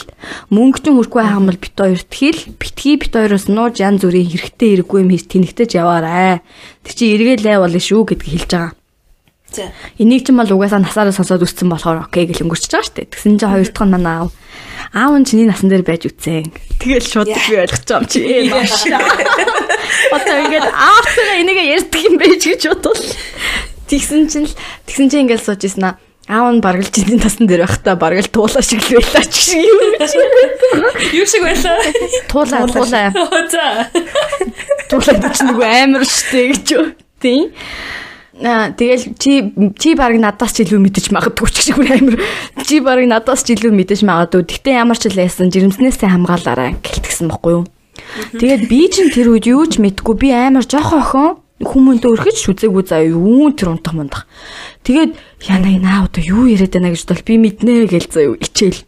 мөнгө 0.51 0.79
ч 0.83 0.85
хүрхгүй 0.91 1.21
байх 1.23 1.37
юм 1.39 1.47
бол 1.47 1.59
бит 1.59 1.75
хоёр 1.79 2.01
тхил 2.03 2.39
битгий 2.59 2.95
бит 2.99 3.13
хоёроос 3.15 3.47
нууж 3.47 3.79
янз 3.79 4.03
бүрийн 4.03 4.27
хэрэгтэй 4.27 4.69
хэрэггүй 4.75 4.99
юм 5.03 5.11
хийж 5.15 5.25
тэнэгтэж 5.31 5.69
яваарай. 5.79 6.43
Тэг 6.83 6.93
чи 6.95 7.15
эргэлээ 7.15 7.57
болно 7.63 7.79
шүү 7.79 8.01
гэдгийг 8.11 8.33
хэлж 8.43 8.51
байгаа. 8.51 8.78
Энийг 9.97 10.25
ч 10.25 10.29
юм 10.29 10.39
бол 10.39 10.53
угаасаа 10.53 10.79
насаараа 10.83 11.15
сонсоод 11.15 11.43
үссэн 11.43 11.69
болохоор 11.69 12.05
окей 12.05 12.29
гэл 12.29 12.45
өнгөрч 12.45 12.69
байгаа 12.69 12.85
штэ. 12.85 13.09
Тэгсэн 13.09 13.39
чинь 13.41 13.49
хоёр 13.49 13.69
дахь 13.69 13.85
нь 13.87 13.93
манай 13.93 14.15
аав. 14.21 14.31
Аав 14.93 15.13
нь 15.17 15.25
чиний 15.25 15.47
насан 15.49 15.69
дээр 15.69 15.83
байж 15.83 16.05
үтсэн. 16.05 16.53
Тэгэл 16.79 17.05
шууд 17.05 17.29
би 17.29 17.53
ойлгож 17.57 17.83
байгаа 17.85 17.99
юм 17.99 18.07
чи. 18.09 18.19
Ээ 18.21 18.49
маш. 18.49 18.85
Одоо 20.13 20.35
ингээд 20.45 20.67
аавтайгаа 20.69 21.37
энийг 21.41 21.59
ярьдаг 21.77 22.01
юм 22.05 22.15
байж 22.17 22.41
гэж 22.45 22.61
бодвол. 22.69 23.03
Тэгсэн 23.89 24.29
чинь 24.29 24.47
л 24.47 24.53
тэгсэн 24.85 25.07
чинь 25.09 25.23
ингээд 25.25 25.43
сууж 25.45 25.61
ийсэн 25.65 25.85
аа. 25.85 25.97
Аав 26.29 26.53
нь 26.53 26.61
бараг 26.61 26.85
л 26.85 26.93
чиний 26.93 27.17
насан 27.17 27.49
дээр 27.49 27.65
байх 27.65 27.81
та 27.81 27.97
бараг 27.97 28.21
л 28.21 28.29
туулаа 28.29 28.61
шиг 28.61 28.85
л 28.85 29.01
байлаа 29.01 29.25
ч 29.25 29.49
шиг 29.49 29.65
юм. 29.65 29.79
Юу 31.17 31.25
шиг 31.25 31.41
байлаа? 31.41 31.77
Туулаа 32.29 32.69
туулаа. 32.69 33.09
За. 33.49 33.89
Туулаа 34.93 35.33
ч 35.33 35.41
нэг 35.41 35.57
амар 35.57 36.05
штэ 36.05 36.53
гэж. 36.53 36.69
Тийм. 37.17 37.49
Тэгэл 38.39 39.19
чи 39.19 39.51
чи 39.75 39.95
баг 39.99 40.15
надаас 40.15 40.55
ч 40.55 40.63
илүү 40.63 40.79
мэдэж 40.79 41.11
магадгүй 41.11 41.49
ч 41.51 41.75
шиг 41.75 41.83
амар 41.83 42.15
чи 42.63 42.79
баг 42.79 43.03
надаас 43.03 43.43
ч 43.43 43.59
илүү 43.59 43.75
мэдэж 43.75 44.07
магадгүй. 44.07 44.47
Гэтэ 44.47 44.79
ямар 44.79 44.95
ч 44.95 45.11
л 45.11 45.19
яасан 45.19 45.51
жирэмснээсээ 45.51 46.07
хамгаалаарай 46.07 46.79
гэлтгсэн 46.79 47.27
бохгүй 47.27 47.59
юу. 47.59 47.65
Тэгээд 48.39 48.71
би 48.71 48.87
чинь 48.87 49.11
тэр 49.11 49.35
үед 49.35 49.43
юу 49.51 49.67
ч 49.67 49.83
мэдгүй 49.83 50.15
би 50.15 50.31
амар 50.31 50.63
жоохон 50.63 51.03
охин 51.03 51.27
хүмүүнтэй 51.59 52.11
өрхөж 52.15 52.37
шүзээгүй 52.39 52.83
заа 52.87 53.03
юу 53.03 53.51
тэр 53.51 53.75
унтах 53.75 53.91
мундах. 53.91 54.23
Тэгээд 54.87 55.19
яна 55.51 55.75
наа 55.75 56.07
одоо 56.07 56.23
юу 56.23 56.47
яриад 56.47 56.71
байна 56.71 56.95
гэж 56.95 57.03
бол 57.11 57.27
би 57.27 57.35
мэднэ 57.43 57.91
гээл 57.91 58.07
заа 58.07 58.23
юу 58.31 58.39
ичээл. 58.39 58.87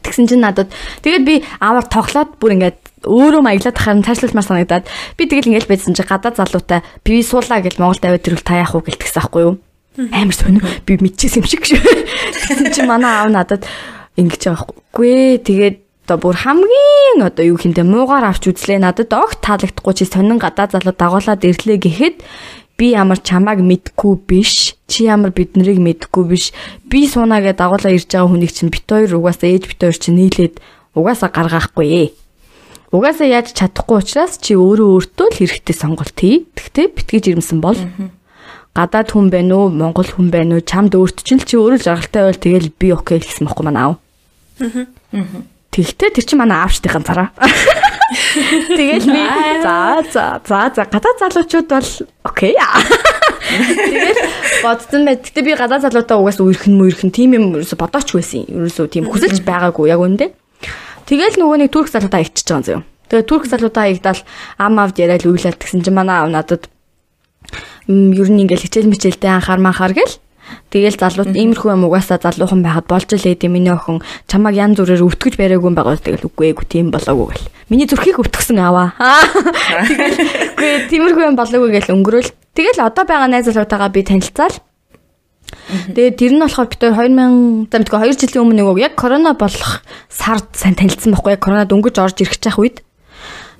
Тэгсэн 0.00 0.32
чинь 0.32 0.40
надад 0.40 0.72
тэгээд 1.04 1.24
би 1.28 1.44
аваар 1.60 1.84
тоглоод 1.84 2.40
бүр 2.40 2.56
ингээд 2.56 2.81
өөрөө 3.06 3.42
маяглаад 3.42 3.76
тахаар 3.76 4.02
цаашлуулмаар 4.06 4.48
санагдаад 4.48 4.84
би 5.18 5.22
тэгэл 5.26 5.50
ингээд 5.50 5.70
байцсан 5.70 5.94
чи 5.94 6.02
гадаа 6.02 6.32
залуутай 6.34 6.80
би 7.02 7.22
суулаа 7.22 7.60
гэл 7.62 7.80
Монгол 7.82 8.00
тавиад 8.00 8.26
ирвэл 8.26 8.46
та 8.46 8.60
яах 8.62 8.74
вэ 8.74 8.86
гэлтгсэн 8.86 9.20
аахгүй 9.22 9.42
юу? 9.42 9.54
Амар 10.12 10.36
сонио 10.36 10.64
би 10.86 10.96
мэдчихсэн 10.96 11.42
юм 11.42 11.46
шиг 11.46 11.66
шүү. 11.68 11.80
Тэгсэн 11.80 12.72
чи 12.72 12.82
манай 12.86 13.12
аав 13.12 13.30
надад 13.34 13.68
ингэж 14.16 14.42
байгаа 14.48 14.66
байхгүй. 14.68 15.42
Тэгээд 15.44 15.76
одоо 16.06 16.18
бүр 16.18 16.36
хамгийн 16.36 17.22
одоо 17.22 17.44
юу 17.46 17.58
хинтэ 17.58 17.86
муугаар 17.86 18.26
авч 18.26 18.50
үзлээ 18.50 18.82
надад 18.82 19.12
огт 19.14 19.38
таалагдахгүй 19.40 19.94
чи 19.94 20.04
сонин 20.04 20.42
гадаа 20.42 20.66
залуу 20.66 20.92
дагуулад 20.92 21.46
ирлээ 21.46 21.78
гэхэд 21.78 22.16
би 22.76 22.86
ямар 22.98 23.22
чамааг 23.22 23.62
мэдгүй 23.62 24.14
биш 24.26 24.74
чи 24.90 25.06
ямар 25.06 25.30
биднийг 25.30 25.78
мэдгүй 25.78 26.24
биш 26.26 26.50
би 26.90 27.06
суунагээ 27.06 27.54
дагуулаа 27.54 27.94
ирж 27.94 28.10
байгаа 28.10 28.28
хүнийг 28.28 28.52
чинь 28.52 28.72
бит 28.74 28.88
хоёр 28.88 29.14
угаасаа 29.14 29.48
ээж 29.48 29.64
бит 29.70 29.80
хоёр 29.80 29.96
чинь 29.96 30.18
нийлээд 30.18 30.54
угаасаа 30.98 31.30
гаргаахгүй 31.30 31.86
ээ 31.86 32.08
угаасаа 32.92 33.28
яаж 33.28 33.56
чадахгүй 33.56 33.98
учраас 34.04 34.36
чи 34.38 34.54
өөрөө 34.54 34.88
өөртөө 35.00 35.28
л 35.32 35.38
хэрэгтэй 35.40 35.76
сонголт 35.76 36.16
хий 36.16 36.44
тэгтээ 36.52 36.86
битгий 36.92 37.20
жирэмсэн 37.24 37.58
бол 37.64 37.80
гадаад 38.76 39.08
хүн 39.10 39.32
байна 39.32 39.64
уу 39.64 39.72
монгол 39.72 40.06
хүн 40.06 40.28
байна 40.28 40.60
уу 40.60 40.64
чамд 40.64 40.92
өөрт 40.92 41.24
чинь 41.24 41.40
л 41.40 41.48
чи 41.48 41.56
өөрөө 41.56 41.80
жаргалтай 41.80 42.22
байл 42.28 42.40
тэгэл 42.40 42.68
би 42.76 42.92
окей 42.92 43.18
гэсэн 43.24 43.48
бохгүй 43.48 43.64
манаа 43.66 43.96
Тэгтээ 45.72 46.12
тэр 46.12 46.24
чинь 46.28 46.36
манай 46.36 46.60
аавчдын 46.60 46.92
ганцаараа. 47.00 47.32
Тэгэл 48.76 49.08
би 49.08 49.24
за 49.64 50.04
за 50.12 50.24
за 50.44 50.68
за 50.68 50.84
гадаа 50.84 51.16
залуучууд 51.16 51.68
бол 51.72 51.88
окей. 52.28 52.52
Тэгэл 52.52 54.20
бодсон 54.60 55.08
бай. 55.08 55.16
Гэтэ 55.16 55.40
би 55.40 55.56
гадаа 55.56 55.80
залуутаа 55.80 56.20
угаас 56.20 56.44
үерхэн 56.44 56.76
мүерхэн 56.76 57.08
тийм 57.08 57.40
юм 57.40 57.56
ерөөсө 57.56 57.80
бодооч 57.80 58.12
байсан. 58.12 58.44
Ерөөсө 58.52 58.84
тийм 58.92 59.08
хүсэлж 59.08 59.40
байгаагүй 59.48 59.88
яг 59.88 60.04
үндэ. 60.04 60.28
Тэгэл 61.06 61.38
нөгөө 61.38 61.58
нэг 61.62 61.70
турк 61.72 61.88
залуутаа 61.90 62.22
ичиж 62.22 62.46
байгаа 62.46 62.58
юм 62.58 62.66
зөө. 62.66 62.80
Тэгээ 63.10 63.28
турк 63.28 63.44
залуутаа 63.50 63.86
игдал 63.92 64.20
ам 64.58 64.78
авд 64.78 64.96
яриад 64.98 65.26
үйлээд 65.26 65.58
гэсэн 65.60 65.82
чинь 65.84 65.96
манай 65.96 66.22
аав 66.22 66.30
надад 66.32 66.70
ер 67.88 68.28
нь 68.30 68.42
ингээл 68.46 68.64
хичээл 68.64 68.88
мичээлтэй 68.88 69.30
анхаармаа 69.30 69.74
хаар 69.74 69.92
гэл 69.92 70.16
Тэгэл 70.72 70.96
залууд 70.96 71.36
иймэрхүү 71.36 71.70
юм 71.72 71.84
угаасаа 71.88 72.18
залуухан 72.20 72.64
байхад 72.64 72.86
болж 72.88 73.08
л 73.12 73.28
ээ 73.28 73.48
миний 73.48 73.72
охин 73.72 74.00
чамайг 74.28 74.56
янз 74.56 74.80
бүрээр 74.80 75.04
өвтгөж 75.04 75.34
бариагүй 75.36 75.68
юм 75.68 75.76
байгаа 75.76 76.00
тэгэл 76.00 76.28
үгүй 76.28 76.46
эгүй 76.52 76.66
тийм 76.68 76.86
болоогүй 76.88 77.36
гэл. 77.36 77.48
Миний 77.68 77.86
зүрхийг 77.88 78.20
өвтгсөн 78.20 78.58
аваа. 78.60 78.96
Тэгэл 79.88 80.18
үгүй 80.56 80.70
тиймэрхүү 80.88 81.24
юм 81.28 81.36
болоогүй 81.36 81.70
гэл 81.76 81.92
өнгөрөөл. 81.92 82.30
Тэгэл 82.56 82.84
одоо 82.84 83.04
байгаа 83.04 83.28
найз 83.28 83.48
залуутайгаа 83.48 83.92
би 83.92 84.00
танилцаал. 84.02 84.56
Тэгээд 85.92 86.16
тэр 86.18 86.32
нь 86.36 86.42
болохоор 86.42 86.68
бид 86.68 86.82
2000 86.82 87.70
за 87.70 87.76
мэдгүй 87.78 87.98
2 88.12 88.18
жилийн 88.18 88.42
өмнө 88.44 88.58
нөгөө 88.60 88.82
яг 88.82 88.94
корона 88.96 89.32
болох 89.36 89.84
сард 90.08 90.48
сайн 90.56 90.76
танилцсан 90.76 91.12
байхгүй 91.12 91.36
яг 91.36 91.42
корона 91.44 91.68
дөнгөж 91.68 91.96
орж 91.96 92.16
ирэх 92.20 92.40
чах 92.40 92.58
үед 92.58 92.82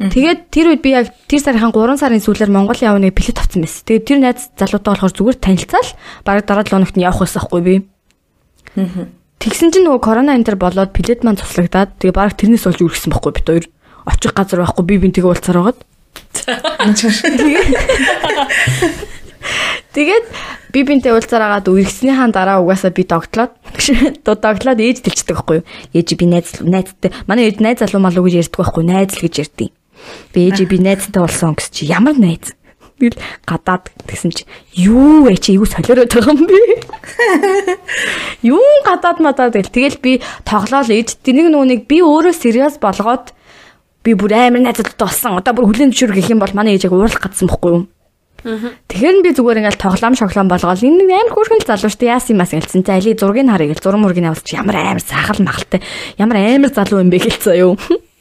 Тэгээд 0.00 0.50
тэр 0.50 0.66
үед 0.72 0.82
би 0.82 0.96
яг 0.96 1.12
тэр 1.28 1.38
сарын 1.38 1.70
3 1.70 2.00
сарын 2.00 2.18
сүүлээр 2.18 2.50
Монгол 2.50 2.74
гэж 2.74 3.12
билет 3.12 3.38
авсан 3.38 3.62
байсан. 3.62 3.86
Тэгээд 3.86 4.06
тэр 4.08 4.18
найз 4.18 4.50
залуутай 4.58 4.98
болохоор 4.98 5.14
зүгээр 5.14 5.38
танилцаал 5.38 5.90
бараг 6.26 6.44
дараа 6.48 6.66
7 6.66 6.74
хоногт 6.74 6.96
нь 6.98 7.06
явах 7.06 7.22
байсан 7.22 7.44
хгүй 7.44 7.62
би. 7.62 7.74
Тэгсэн 9.38 9.70
чинь 9.70 9.86
нөгөө 9.86 10.02
корона 10.02 10.34
энэ 10.34 10.48
төр 10.48 10.58
болоод 10.58 10.90
билет 10.96 11.22
маань 11.22 11.38
цуслагдаад 11.38 12.02
тэгээ 12.02 12.18
бараг 12.18 12.34
тэрнээс 12.34 12.66
болж 12.66 12.82
үргэсэн 12.82 13.14
байхгүй 13.14 13.32
бит 13.36 13.46
хоёр. 13.46 13.66
Очих 14.08 14.34
газар 14.34 14.66
байхгүй 14.66 14.84
би 14.86 14.98
бинтгээ 14.98 15.28
уулзаар 15.28 15.58
байгаад. 15.60 15.78
Тэгээд 19.92 20.26
би 20.72 20.80
бинтээ 20.88 21.12
уулзаар 21.12 21.52
агаад 21.52 21.68
үргэснийхаа 21.68 22.32
дараа 22.32 22.64
угаасаа 22.64 22.96
би 22.96 23.04
догтлоод 23.04 23.52
догтлоод 24.24 24.80
ээж 24.80 25.04
дэлчдэг 25.04 25.36
байхгүй 25.36 25.60
юу. 25.60 25.68
Ээж 25.92 26.08
би 26.16 26.24
найз 26.32 26.64
найзтай 26.64 27.12
манай 27.28 27.52
ээж 27.52 27.60
найз 27.60 27.84
залуу 27.84 28.00
малуу 28.00 28.24
гэж 28.24 28.48
ярьдаг 28.48 28.56
байхгүй 28.64 28.84
найз 28.88 29.12
л 29.20 29.24
гэж 29.28 29.34
ярьдیں۔ 29.44 29.70
Би 30.32 30.40
ээж 30.48 30.64
би 30.64 30.80
найзтай 30.80 31.20
болсон 31.20 31.52
гэсэн 31.52 31.72
чи 31.76 31.84
ямар 31.92 32.16
найз? 32.16 32.56
Тэгэл 32.96 33.20
гадаад 33.44 33.92
тэгсэн 34.08 34.32
чи 34.32 34.48
юу 34.80 35.28
вэ 35.28 35.36
чи 35.36 35.60
эйгүү 35.60 35.68
солиороод 35.68 36.08
байгаа 36.08 36.40
юм 36.40 36.48
бэ? 36.48 36.60
Юу 38.56 38.64
гадаад 38.88 39.18
мадаад 39.20 39.52
гэл 39.52 39.68
тэгэл 39.74 40.00
би 40.00 40.12
тоглоол 40.48 40.88
ээж 40.88 41.20
тэнийг 41.20 41.52
нүунийг 41.52 41.84
би 41.84 42.00
өөрөө 42.00 42.32
сериус 42.32 42.80
болгоод 42.80 43.36
би 44.06 44.16
бүр 44.16 44.32
амар 44.38 44.64
найзтай 44.64 44.96
болсон. 44.96 45.36
Одоо 45.36 45.52
бүр 45.52 45.68
хүлэн 45.68 45.92
зөвшөөр 45.92 46.16
гэх 46.16 46.32
юм 46.32 46.40
бол 46.40 46.54
манай 46.56 46.78
ээж 46.78 46.86
яг 46.88 46.94
уурлах 46.94 47.26
гадсан 47.26 47.50
бохгүй 47.50 47.70
юу? 47.74 47.82
Тэгэхээр 48.42 49.22
би 49.22 49.30
зүгээр 49.38 49.60
ингээл 49.62 49.78
тоглоом 49.78 50.18
шоглоом 50.18 50.50
болгоол 50.50 50.82
энэ 50.82 51.06
амар 51.06 51.30
хөөрхөн 51.30 51.62
залуу 51.62 51.90
штэ 51.94 52.10
яасан 52.10 52.34
юм 52.34 52.42
ас 52.42 52.50
гэлцэн. 52.50 52.82
За 52.82 52.98
али 52.98 53.14
зургийг 53.14 53.46
харъя 53.46 53.70
гэл 53.70 53.84
зураг 53.86 54.02
мургийг 54.02 54.26
авалч 54.26 54.50
ямар 54.58 54.76
амар 54.82 54.98
сахал 54.98 55.38
махалтай 55.38 55.78
ямар 56.18 56.42
амар 56.42 56.74
залуу 56.74 57.06
юм 57.06 57.10
бэ 57.14 57.22
гэлцээ 57.22 57.62
юу. 57.62 57.78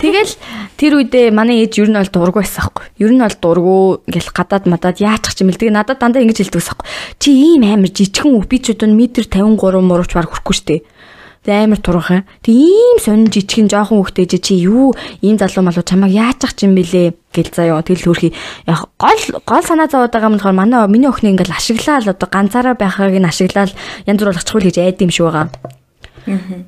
Тэгэл 0.00 0.32
тэр 0.80 0.92
үедээ 1.00 1.28
манай 1.32 1.64
ээж 1.64 1.80
ер 1.80 1.88
нь 1.92 1.96
бол 1.96 2.12
дургу 2.12 2.40
байсан 2.40 2.64
байхгүй. 2.68 2.84
Ер 3.04 3.12
нь 3.12 3.20
бол 3.20 3.36
дургу 3.40 3.76
ингээл 4.08 4.32
гадаад 4.36 4.64
мадаад 4.68 4.96
яачих 5.00 5.36
ч 5.36 5.44
юм 5.44 5.52
бэл. 5.52 5.60
Тэгээ 5.60 5.76
надад 5.76 6.00
дандаа 6.00 6.24
ингэж 6.24 6.40
хэлдэг 6.40 6.56
байсан 6.60 6.76
байхгүй. 6.76 6.88
Чи 7.20 7.28
ийм 7.36 7.64
амар 7.68 7.92
жижигхэн 7.92 8.40
ч 8.48 8.66
өдөө 8.76 8.88
метр 8.96 9.24
53 9.28 9.80
мурууч 9.84 10.12
баг 10.16 10.28
хүрхгүй 10.32 10.56
штэ. 10.56 10.76
Тэгээ 10.80 10.99
амар 11.48 11.80
турхан. 11.80 12.28
Тэг 12.44 12.54
ийм 12.54 12.98
сонин 13.00 13.32
жижигхэн 13.32 13.72
жоохон 13.72 14.04
хөхтэй 14.04 14.28
чи 14.28 14.54
юу 14.60 14.92
ийм 15.24 15.40
залуу 15.40 15.64
малуу 15.64 15.80
чамайг 15.80 16.12
яачих 16.12 16.52
ч 16.52 16.68
юм 16.68 16.76
бэлээ 16.76 17.16
гэл 17.32 17.50
заяа. 17.54 17.80
Тэгэл 17.80 18.04
хөрхи 18.12 18.34
яг 18.68 18.92
гол 19.00 19.22
гол 19.48 19.64
санаа 19.64 19.88
зовоод 19.88 20.12
байгаа 20.12 20.28
юм 20.28 20.36
болохоор 20.36 20.54
манай 20.54 20.86
миний 20.88 21.08
охин 21.08 21.32
ингээл 21.32 21.56
ашиглаад 21.56 22.08
одоо 22.12 22.28
ганцаараа 22.28 22.76
байхааг 22.76 23.16
нь 23.16 23.24
ашиглаад 23.24 23.72
янз 24.04 24.20
бүр 24.20 24.36
болгочихгүй 24.36 24.62
гэж 24.68 24.76
айд 24.84 25.00
юм 25.00 25.10
шиг 25.10 25.24
байгаа. 25.32 25.48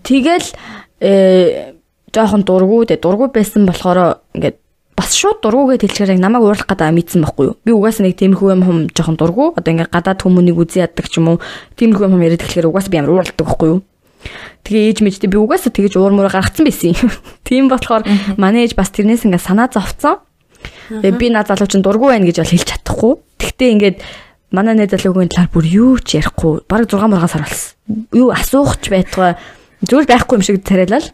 Тэгэл 0.02 0.48
э 1.04 1.76
жоохон 2.12 2.42
дургу 2.44 2.84
тэ 2.88 2.96
дургу 2.96 3.28
байсан 3.28 3.68
болохоор 3.68 4.24
ингээд 4.36 4.56
бас 4.96 5.16
шууд 5.16 5.40
дургугээ 5.40 5.80
тэлчээр 5.84 6.16
яг 6.16 6.20
намайг 6.20 6.44
уурлах 6.44 6.68
гэдэг 6.68 6.92
мэдсэн 6.92 7.20
байхгүй 7.24 7.44
юу. 7.48 7.56
Би 7.64 7.72
угаасаа 7.72 8.04
нэг 8.04 8.16
тиймэрхүү 8.20 8.48
юм 8.52 8.62
хум 8.64 8.78
жоохон 8.92 9.16
дургу 9.16 9.56
одоо 9.56 9.72
ингээд 9.72 9.92
гадаад 9.92 10.20
хүмүүнийг 10.20 10.56
үзий 10.60 10.84
яддаг 10.84 11.08
ч 11.08 11.16
юм 11.20 11.32
уу 11.32 11.38
тиймэрхүү 11.76 12.08
юм 12.12 12.20
яриад 12.20 12.44
тэгэхээр 12.44 12.68
угаасаа 12.68 12.92
би 12.92 13.00
амар 13.00 13.12
уурладаг 13.16 13.40
байхгүй 13.40 13.68
юу. 13.72 13.80
Тэгээ 14.62 14.88
ээж 14.94 14.98
мэжтэй 15.02 15.28
би 15.30 15.38
угаасаа 15.38 15.74
тэгэж 15.74 15.98
уурмуур 15.98 16.30
гаргацсан 16.30 16.64
байсан 16.66 16.94
юм. 16.94 17.10
Тийм 17.46 17.66
болохоор 17.66 18.06
манай 18.38 18.66
ээж 18.66 18.78
бас 18.78 18.94
тэрнээс 18.94 19.26
ингээд 19.26 19.42
санаа 19.42 19.68
зовцсон. 19.68 20.22
Тэгээ 20.90 21.18
би 21.18 21.26
наа 21.34 21.42
залуу 21.42 21.66
чинь 21.66 21.82
дургу 21.82 22.10
байна 22.12 22.26
гэж 22.26 22.42
бол 22.42 22.52
хэлж 22.54 22.68
чадахгүй. 22.70 23.12
Тэгтээ 23.42 23.72
ингээд 23.74 23.98
манай 24.54 24.74
найз 24.76 24.92
залуугийн 24.94 25.32
талаар 25.32 25.50
бүр 25.50 25.66
юу 25.66 25.92
ч 25.98 26.20
ярихгүй. 26.20 26.62
Бараг 26.68 26.86
6 26.86 27.10
мургаас 27.10 27.34
харуулсан. 27.34 27.74
Юу 28.12 28.30
асуух 28.30 28.78
ч 28.78 28.92
байтугай 28.92 29.40
зүйл 29.82 30.06
байхгүй 30.06 30.36
юм 30.38 30.44
шиг 30.46 30.62
царайлал. 30.62 31.08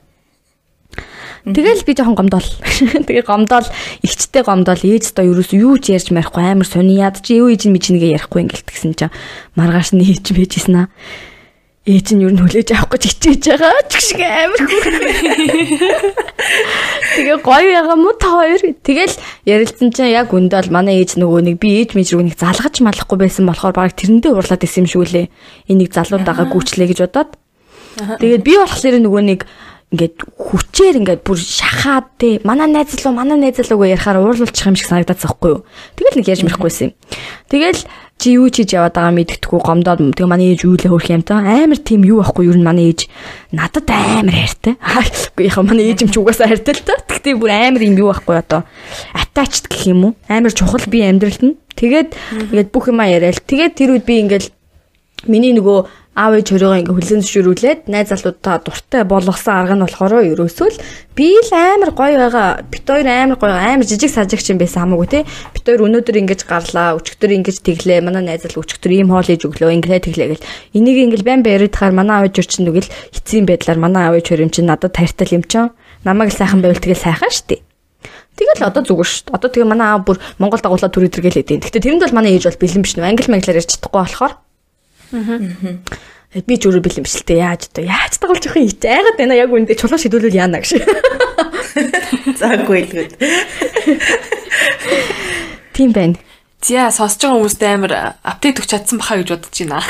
Тэгэл 1.48 1.86
би 1.86 1.94
жоохон 1.97 2.18
гомдол. 2.18 2.44
Тэгээ 3.09 3.24
гомдол, 3.24 3.64
ихчтэй 4.05 4.43
гомдол, 4.44 4.76
ээж 4.82 5.16
та 5.16 5.24
ерөөс 5.24 5.56
юу 5.56 5.80
ч 5.80 5.97
ярьж 5.97 6.12
марихгүй 6.12 6.44
амар 6.44 6.68
сони 6.68 7.01
яд 7.01 7.24
чи 7.24 7.40
юу 7.40 7.48
ээж 7.48 7.70
нь 7.70 7.72
мэж 7.72 7.94
нэгэ 7.94 8.12
ярихгүй 8.20 8.44
ингээл 8.44 8.68
тэгсэн 8.68 8.93
чинь 8.98 9.14
маргааш 9.56 9.97
нь 9.97 10.05
ээж 10.05 10.35
мэжсэн 10.35 10.76
аа. 10.76 10.86
Ээж 11.89 12.06
нь 12.12 12.23
юу 12.28 12.32
нь 12.36 12.40
хүлээж 12.44 12.69
авах 12.77 13.01
гэж 13.01 13.02
хичээж 13.16 13.43
байгаа 13.56 13.81
ч 13.89 13.93
шиг 14.12 14.20
амар. 14.20 14.60
Тэгээ 17.16 17.39
гоё 17.40 17.69
яга 17.73 17.97
муу 17.97 18.12
та 18.20 18.28
хоёр. 18.28 18.60
Тэгэл 18.85 19.16
ярилцсан 19.48 19.89
чинь 19.97 20.12
яг 20.12 20.28
үндэ 20.28 20.60
бол 20.60 20.77
манай 20.77 21.01
ээж 21.01 21.16
нөгөө 21.16 21.40
нэг 21.48 21.56
би 21.56 21.81
ээж 21.81 21.97
мэж 21.97 22.12
рүү 22.12 22.28
нэг 22.28 22.36
залгаж 22.36 22.85
малахгүй 22.85 23.16
байсан 23.16 23.48
болохоор 23.48 23.73
баг 23.73 23.97
тэрэндээ 23.97 24.36
урлаад 24.36 24.69
исэн 24.69 24.85
юм 24.85 24.93
шүү 24.93 25.05
лээ. 25.09 25.27
Энийг 25.73 25.97
залуудаага 25.97 26.52
гүйчлээ 26.52 26.93
гэж 26.93 26.98
бодоод. 27.09 27.40
Тэгээд 28.20 28.44
би 28.44 28.52
болохоор 28.60 29.01
нөгөө 29.01 29.23
нэг 29.24 29.40
ингээд 29.89 30.16
хүчээр 30.36 31.01
ингээд 31.01 31.24
бүр 31.24 31.40
шахаад 31.40 32.20
те 32.20 32.44
манай 32.44 32.69
найз 32.69 32.93
луу 33.01 33.16
манай 33.16 33.40
найз 33.40 33.56
луугаа 33.65 33.97
ярихаар 33.97 34.20
уурлуулчих 34.20 34.69
юм 34.69 34.77
шиг 34.77 34.93
санагдаад 34.93 35.16
захгүй 35.24 35.48
юу. 35.56 35.65
Тэгэл 35.97 36.20
нэг 36.20 36.28
ярьж 36.28 36.44
мэрэхгүйсэн. 36.44 36.93
Тэгэл 37.48 37.81
чи 38.19 38.35
юу 38.35 38.51
чиж 38.51 38.74
яваад 38.74 38.99
байгаа 38.99 39.15
мэддэхгүй 39.15 39.61
гомдоод 39.62 40.03
тэгээ 40.19 40.27
манай 40.27 40.51
ээж 40.51 40.66
юулээ 40.66 40.90
хөрх 40.90 41.09
юм 41.15 41.23
та. 41.23 41.39
Амар 41.39 41.78
тийм 41.78 42.03
юу 42.03 42.19
ахгүй 42.19 42.51
юу 42.51 42.59
манай 42.59 42.90
ээж? 42.90 43.07
Надад 43.55 43.86
амар 43.86 44.35
хайртай. 44.35 44.74
Үгүй 45.39 45.47
яхаа 45.47 45.62
манай 45.62 45.95
ээж 45.95 46.03
юм 46.03 46.11
ч 46.11 46.19
угаасаа 46.19 46.51
хайртай 46.51 46.74
л 46.74 46.82
та. 46.82 46.99
Тэгтээ 46.99 47.39
бүр 47.39 47.51
амар 47.55 47.82
юм 47.86 47.95
юу 47.95 48.11
ахгүй 48.11 48.43
одоо. 48.43 48.66
Attached 49.15 49.70
гэх 49.70 49.95
юм 49.95 50.03
уу? 50.03 50.12
Амар 50.27 50.51
чухал 50.51 50.82
би 50.90 51.07
амьдралд 51.07 51.43
нь. 51.47 51.55
Тэгээд 51.78 52.11
ингээд 52.51 52.74
бүх 52.74 52.90
юма 52.90 53.07
яриад. 53.07 53.39
Тэгээд 53.47 53.78
тэр 53.78 53.95
үед 53.95 54.03
би 54.03 54.19
ингээд 54.27 54.51
миний 55.31 55.55
нөгөө 55.55 55.78
аав 56.19 56.35
ээж 56.35 56.51
өөрийгөө 56.51 56.78
ингээ 56.82 56.97
хүлэн 56.99 57.23
зөвшөөрүүлээд 57.23 57.81
найз 57.86 58.11
залуудаа 58.11 58.59
дуртай 58.66 59.03
болгосон 59.07 59.55
арга 59.55 59.74
нь 59.78 59.85
болохоор 59.86 60.27
ерөөсөө 60.35 60.69
л 60.74 60.78
би 61.15 61.39
л 61.39 61.53
амар 61.55 61.95
гоё 61.95 62.19
байгаа. 62.19 62.66
Бит 62.66 62.82
хоёр 62.82 63.07
амар 63.07 63.39
гоё 63.39 63.55
амар 63.55 63.86
жижиг 63.86 64.11
сажигч 64.11 64.51
юм 64.51 64.59
байсан 64.59 64.82
хамаагүй 64.82 65.07
те. 65.07 65.20
Бит 65.55 65.62
хоёр 65.62 65.86
өнөөдөр 65.86 66.19
ингэж 66.19 66.43
гарлаа, 66.43 66.99
өчигдөр 66.99 67.39
ингэж 67.39 67.62
теглээ. 67.62 68.03
Манай 68.03 68.27
найз 68.27 68.43
зал 68.43 68.59
өчигдөр 68.59 68.90
ийм 68.99 69.15
хоол 69.15 69.31
хийж 69.31 69.47
өглөө. 69.47 69.70
Ингээ 69.78 70.03
теглээ 70.11 70.28
гэл. 70.35 70.47
Энийг 70.74 70.99
ингээл 71.07 71.23
байн 71.23 71.47
бариад 71.47 71.78
хаар 71.78 71.95
манай 71.95 72.19
аав 72.19 72.35
ээж 72.35 72.51
чинь 72.51 72.66
нүгэл 72.66 72.90
эцсийн 73.15 73.47
байдлаар 73.47 73.78
манай 73.78 74.11
аав 74.11 74.19
ээж 74.19 74.27
хоёр 74.35 74.43
юм 74.43 74.51
чинь 74.51 74.66
надад 74.66 74.99
тарьтал 74.99 75.31
юм 75.31 75.47
чинь. 75.47 75.70
Намайг 76.03 76.35
сайхан 76.35 76.59
байвал 76.59 76.82
тэгэл 76.82 76.99
сайхан 76.99 77.31
штий. 77.31 77.62
Тэгэл 78.39 78.66
одоо 78.66 78.82
зүгээр 78.82 79.07
шүү 79.07 79.23
дээ. 79.31 79.35
Одоо 79.39 79.49
тэгээ 79.51 79.70
манай 79.70 79.86
аав 79.95 80.03
бүр 80.03 80.19
Монгол 80.39 80.62
дагуулаа 80.62 80.90
төр 80.90 81.11
идэргээл 81.11 81.43
хэдийн. 81.43 81.62
Гэхдээ 81.62 81.82
тэрэнд 81.82 82.03
бол 82.07 82.19
манай 82.19 82.39
ээж 82.39 82.47
бол 82.47 82.62
бэлэн 82.62 82.82
биш 82.86 82.95
нэ. 82.95 83.07
Англи 83.07 83.31
манглаар 83.31 83.59
ярьж 83.59 83.74
чадахгүй 83.74 83.99
болохоор. 83.99 84.35
Аа. 85.12 86.40
Би 86.44 86.60
ч 86.60 86.68
өөрөө 86.68 86.85
бэлэн 86.85 87.05
биш 87.09 87.16
л 87.16 87.24
дээ. 87.24 87.40
Яаж 87.40 87.72
одоо 87.72 87.85
яаж 87.89 88.20
дагуулж 88.20 88.44
явах 88.44 88.60
юм 88.60 88.68
айгаад 88.85 89.16
байна 89.16 89.35
яг 89.39 89.48
үндэ 89.48 89.80
чулуу 89.80 89.97
шидүүлвэл 89.97 90.36
яана 90.36 90.60
гэж. 90.60 90.76
Заагүй 92.36 92.85
л 92.85 92.93
гээд. 92.93 93.12
Тийм 95.72 95.97
байна. 95.97 96.20
Зя 96.60 96.90
сонсож 96.93 97.22
байгаа 97.24 97.39
хүмүүст 97.39 97.62
амар 97.64 97.93
апдейт 98.20 98.60
өгч 98.60 98.70
чадсан 98.76 99.01
баха 99.01 99.16
гэж 99.16 99.28
бодож 99.32 99.56
байна. 99.56 99.80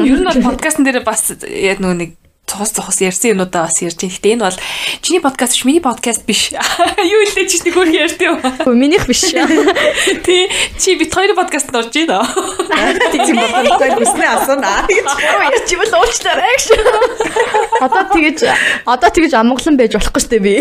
Ер 0.00 0.18
нь 0.22 0.28
бол 0.30 0.46
подкастн 0.46 0.88
дээр 0.88 1.04
бас 1.04 1.36
яг 1.44 1.84
нөгөө 1.84 1.98
нэг 2.00 2.10
цогц 2.46 2.78
цогц 2.78 3.02
ярьсан 3.02 3.34
юмудаа 3.34 3.66
бас 3.66 3.82
ярьж 3.82 3.98
байна. 3.98 4.14
Гэтэ 4.14 4.30
энэ 4.38 4.44
бол 4.46 4.58
чиний 5.02 5.20
подкаст 5.20 5.52
биш, 5.52 5.64
миний 5.66 5.82
подкаст 5.82 6.22
биш. 6.24 6.54
Юу 7.14 7.20
илээ 7.26 7.46
чи 7.50 7.58
нэг 7.66 7.74
өөр 7.74 7.90
ярьд 7.90 8.20
юм. 8.22 8.38
Минийх 8.70 9.10
биш. 9.10 9.26
Тий, 10.26 10.46
чи 10.78 10.94
бит 10.94 11.10
хоёр 11.10 11.34
подкастт 11.34 11.74
орж 11.74 11.90
байна. 11.90 12.22
Тийм 13.10 13.36
болохгүй 13.42 13.90
бүснээ 13.98 14.30
асуунаа 14.30 14.86
гэж. 14.86 15.06
Ярьж 15.42 15.68
ивэл 15.74 15.94
уучлаарай 15.98 16.54
гэж. 16.54 16.66
Одоо 17.84 18.04
тэгэж 18.14 18.38
одоо 18.86 19.10
тэгэж 19.10 19.32
амглан 19.34 19.74
байж 19.74 19.98
болохгүй 19.98 20.22
дээ 20.30 20.42
би. 20.46 20.54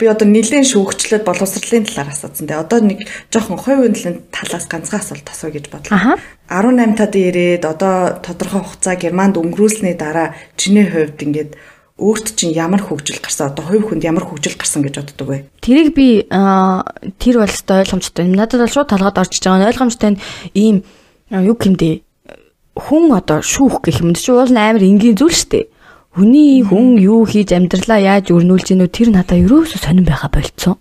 Би 0.00 0.08
одоо 0.08 0.26
нэлийн 0.26 0.66
шүүгчлээд 0.66 1.22
боловсролын 1.22 1.86
талаар 1.86 2.10
асуусан. 2.10 2.48
Тэгээ 2.48 2.64
одоо 2.64 2.80
нэг 2.82 3.06
жоохон 3.30 3.60
хувийн 3.60 3.94
талаас 4.34 4.66
ганцхан 4.66 4.98
асуулт 4.98 5.28
асуу 5.28 5.52
гэж 5.52 5.68
бодлоо. 5.70 6.18
18 6.50 6.98
тад 6.98 7.14
ирээд 7.14 7.64
одоо 7.64 8.18
тодорхой 8.18 8.66
хугацаа 8.66 8.98
Германд 8.98 9.38
өнгөрүүлсний 9.38 9.94
дараа 9.94 10.34
чиний 10.58 10.84
хувьд 10.84 11.22
ингээд 11.22 11.54
өөрт 11.96 12.34
чинь 12.34 12.52
ямар 12.52 12.82
хөгжил 12.82 13.22
гарсан 13.22 13.54
одоо 13.54 13.64
хувь 13.70 13.86
хүнд 13.86 14.02
ямар 14.02 14.26
хөгжил 14.26 14.58
гарсан 14.58 14.82
гэж 14.82 14.98
боддог 14.98 15.28
вэ? 15.30 15.38
Тэрийг 15.62 15.94
би 15.94 16.26
тэр 16.26 17.34
бол 17.38 17.46
өстой 17.46 17.86
ойлгомжтой. 17.86 18.26
Надад 18.26 18.66
бол 18.66 18.74
шууд 18.74 18.90
талгаад 18.90 19.22
орчиж 19.22 19.46
байгаа. 19.46 19.70
Ойлгомжтой 19.70 20.10
нь 20.16 20.22
ийм 20.58 20.82
юу 21.30 21.54
гэмдэ 21.54 22.02
хүн 22.74 23.14
одоо 23.14 23.40
шүүх 23.46 23.86
гэх 23.86 24.02
юм 24.02 24.18
чи 24.18 24.34
уул 24.34 24.50
амар 24.50 24.82
энгийн 24.82 25.14
зүйл 25.14 25.30
шүү 25.30 25.50
дээ 25.54 25.66
Хүний 26.10 26.66
хүн 26.66 26.98
юу 26.98 27.22
хийж 27.22 27.54
амьдралаа 27.54 28.02
яаж 28.02 28.34
өрнүүлж 28.34 28.74
гинөө 28.74 28.90
тэр 28.90 29.14
надаа 29.14 29.38
ерөөсө 29.38 29.78
сонирн 29.78 30.10
байха 30.10 30.26
болцсон. 30.26 30.74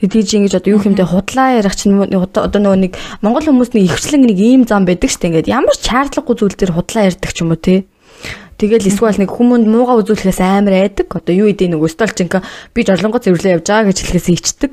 Чи 0.00 0.36
ингэж 0.36 0.60
одоо 0.60 0.76
юу 0.76 0.80
хэмдэ 0.80 1.04
худлаа 1.06 1.58
ярих 1.58 1.74
чинь 1.76 1.96
одоо 1.96 2.60
нөгөө 2.60 2.78
нэг 2.90 2.92
монгол 3.24 3.46
хүмүүс 3.46 3.72
нэг 3.74 3.90
ихчлэн 3.90 4.26
нэг 4.26 4.38
ийм 4.38 4.62
зам 4.68 4.84
байдаг 4.84 5.10
штэ 5.10 5.30
ингээд 5.30 5.48
ямар 5.48 5.76
ч 5.76 5.88
шаардлагагүй 5.88 6.36
зүйл 6.36 6.56
дээр 6.56 6.72
худлаа 6.76 7.08
ярьдаг 7.08 7.30
ч 7.32 7.42
юм 7.42 7.54
уу 7.54 7.60
те. 7.60 7.84
Тэгэл 8.60 8.92
эсвэл 8.92 9.16
нэг 9.16 9.32
хүмүүнд 9.32 9.64
мууга 9.64 9.96
үзүүлэхээс 10.04 10.40
амар 10.44 10.84
айдаг. 10.84 11.08
Одоо 11.08 11.32
юу 11.32 11.48
идэ 11.48 11.72
нэг 11.72 11.80
өстөлчинка 11.80 12.44
би 12.76 12.84
жорлонгоо 12.84 13.24
цэвэрлээ 13.24 13.56
явж 13.56 13.64
байгаа 13.64 13.88
гэж 13.88 13.98
хэлэхээс 14.04 14.28
ичдэг. 14.36 14.72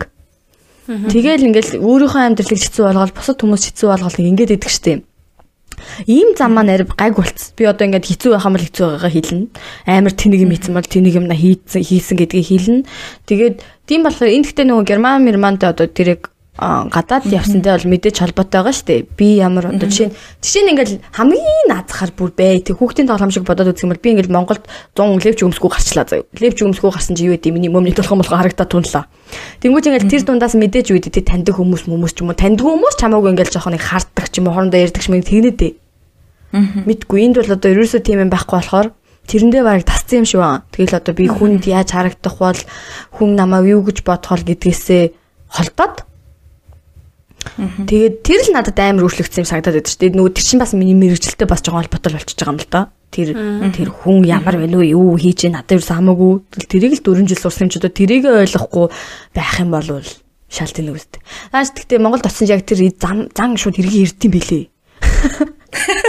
Тэгэл 0.88 1.48
ингээл 1.48 1.80
өөрийнхөө 1.80 2.24
амьдралыг 2.36 2.60
хэцүү 2.60 2.84
болгоод 2.84 3.16
бусад 3.16 3.40
хүмүүс 3.40 3.64
хэцүү 3.72 3.88
болгоод 3.88 4.20
ингээд 4.20 4.56
идэг 4.60 4.72
штэ. 4.72 5.07
Ийм 6.06 6.34
зам 6.38 6.54
маань 6.58 6.74
арив 6.74 6.94
гайг 6.98 7.16
болц. 7.16 7.54
Би 7.58 7.66
одоо 7.66 7.86
ингээд 7.88 8.06
хэцүү 8.06 8.32
байх 8.34 8.46
юм 8.46 8.54
бол 8.56 8.66
хэцүү 8.66 8.86
байгаагаа 8.86 9.14
хэлнэ. 9.14 9.46
Амар 9.86 10.14
тэнийг 10.14 10.42
юм 10.46 10.52
хийсэн 10.54 10.74
бол 10.74 10.88
тэнийг 10.88 11.16
юм 11.18 11.26
хийсэн 11.30 11.82
хийсэн 11.84 12.16
гэдгийг 12.18 12.48
хэлнэ. 12.48 12.88
Тэгээд 13.30 13.56
тийм 13.86 14.02
болохоор 14.06 14.34
энэ 14.34 14.46
гэхдээ 14.46 14.66
нөгөө 14.66 14.86
герман 14.86 15.26
мэрмант 15.26 15.62
одоо 15.64 15.88
тэрийг 15.90 16.30
гадаад 16.58 17.30
явсантай 17.30 17.78
бол 17.78 17.92
мэдээж 17.94 18.18
холбоотой 18.18 18.58
байгаа 18.58 18.74
шүү 18.74 18.88
дээ. 18.90 19.02
Би 19.14 19.38
ямар 19.38 19.70
одоо 19.70 19.86
жишээ 19.86 20.10
нь 20.10 20.16
жишээ 20.42 20.64
нь 20.66 20.72
ингээл 20.74 20.98
хамгийн 21.14 21.70
наазахаар 21.70 22.12
бүр 22.18 22.32
бай. 22.34 22.58
Тэг 22.66 22.82
хүүхдийн 22.82 23.06
тоглоом 23.06 23.30
шиг 23.30 23.46
бодоод 23.46 23.78
үзэх 23.78 23.86
юм 23.86 23.94
бол 23.94 24.02
би 24.02 24.10
ингээл 24.18 24.34
Монголд 24.34 24.66
100 24.98 25.22
левч 25.22 25.40
өмсгөө 25.46 25.70
гарчлаа 25.70 26.06
заяа. 26.10 26.26
Левч 26.34 26.58
өмсгөө 26.66 26.90
гарсан 26.90 27.14
чи 27.14 27.30
юу 27.30 27.38
гэдэг 27.38 27.54
миний 27.54 27.70
мөмний 27.70 27.94
толгой 27.94 28.18
молгоо 28.18 28.42
харагдаад 28.42 28.74
тунлаа. 28.74 29.06
Тэнгүүч 29.62 29.86
ингээл 29.86 30.10
тэр 30.10 30.24
дундаас 30.26 30.58
мэдээж 30.58 30.88
үйд 30.98 31.14
тэг 31.14 31.30
таньдаг 31.30 31.62
хүмүүс 31.62 31.86
хүмүүс 31.86 32.14
ч 32.18 32.26
юм 32.26 32.34
уу 32.34 32.42
таньдаг 32.42 32.66
хүмүүс 32.66 32.96
чамаагүй 32.98 33.38
ингээл 33.38 33.54
жоохон 33.54 33.78
нэг 33.78 33.84
харддаг 33.86 34.26
ч 34.34 34.42
юм 34.42 34.50
уу 34.50 34.58
хоорондоо 34.58 34.82
ярьдаг 34.82 35.02
ч 35.06 35.14
мэг 35.14 35.30
тэгнэ 35.30 35.54
дээ. 35.54 35.74
Мэдгүй 36.90 37.20
энд 37.22 37.38
бол 37.38 37.54
одоо 37.54 37.70
ерөөсөө 37.70 38.02
тийм 38.02 38.24
юм 38.26 38.32
байхгүй 38.34 38.58
болохоор 38.58 38.88
тэрэндээ 39.28 39.62
бараг 39.62 39.84
тасцсан 39.84 40.24
юм 40.24 40.26
шиг 40.26 40.40
байна. 40.40 40.64
Тэгэл 40.72 40.98
одоо 40.98 41.14
би 41.14 41.28
хүнд 41.28 41.68
яаж 41.68 41.92
харагдах 41.92 42.36
бол 42.40 42.60
хүн 43.20 43.36
намайг 43.36 43.68
юу 43.68 43.84
гэж 43.84 44.08
бодох 44.08 44.40
вэ 44.40 44.56
гэдгээсээ 44.56 45.04
холдоод 45.52 46.08
Тэгээд 47.56 48.16
тэр 48.26 48.40
л 48.44 48.52
надад 48.52 48.78
амар 48.80 49.08
өөрчлөгдсөн 49.08 49.42
юм 49.44 49.50
санагдаад 49.50 49.78
байдаг 49.80 49.92
шүү 49.94 50.02
дээ. 50.04 50.18
Нөгөө 50.18 50.34
тэр 50.36 50.46
чинь 50.46 50.62
бас 50.62 50.74
миний 50.76 50.98
мэрэгжилтэй 50.98 51.48
бас 51.48 51.62
жоохон 51.64 51.88
холбоотой 51.88 52.12
болчихж 52.18 52.40
байгаа 52.42 52.54
юм 52.54 52.62
л 52.62 52.70
да. 52.72 52.82
Тэр 53.08 53.28
тэр 53.72 53.90
хүн 53.94 54.28
ямар 54.28 54.56
байна 54.60 54.78
вэ? 54.78 54.92
Юу 54.92 55.16
хийж 55.16 55.48
надад 55.48 55.80
юу 55.80 55.88
хамаагүй. 55.88 56.34
Тэрийг 56.68 57.00
л 57.00 57.06
4 57.06 57.28
жил 57.28 57.40
сурсан 57.40 57.68
юм 57.68 57.72
ч 57.72 57.80
одоо 57.80 57.92
тэрийг 57.92 58.28
ойлгохгүй 58.28 58.86
байх 59.36 59.54
юм 59.64 59.72
бол 59.72 59.88
шал 60.48 60.72
тэнэ 60.72 60.92
үст. 60.92 61.20
Нааш 61.52 61.76
тэгтээ 61.76 62.00
Монголд 62.00 62.28
очсон 62.28 62.48
яг 62.48 62.64
тэр 62.64 62.88
зам 62.96 63.28
зан 63.32 63.60
шууд 63.60 63.80
хэрэг 63.80 64.16
эрдэм 64.16 64.32
билээ. 64.32 64.64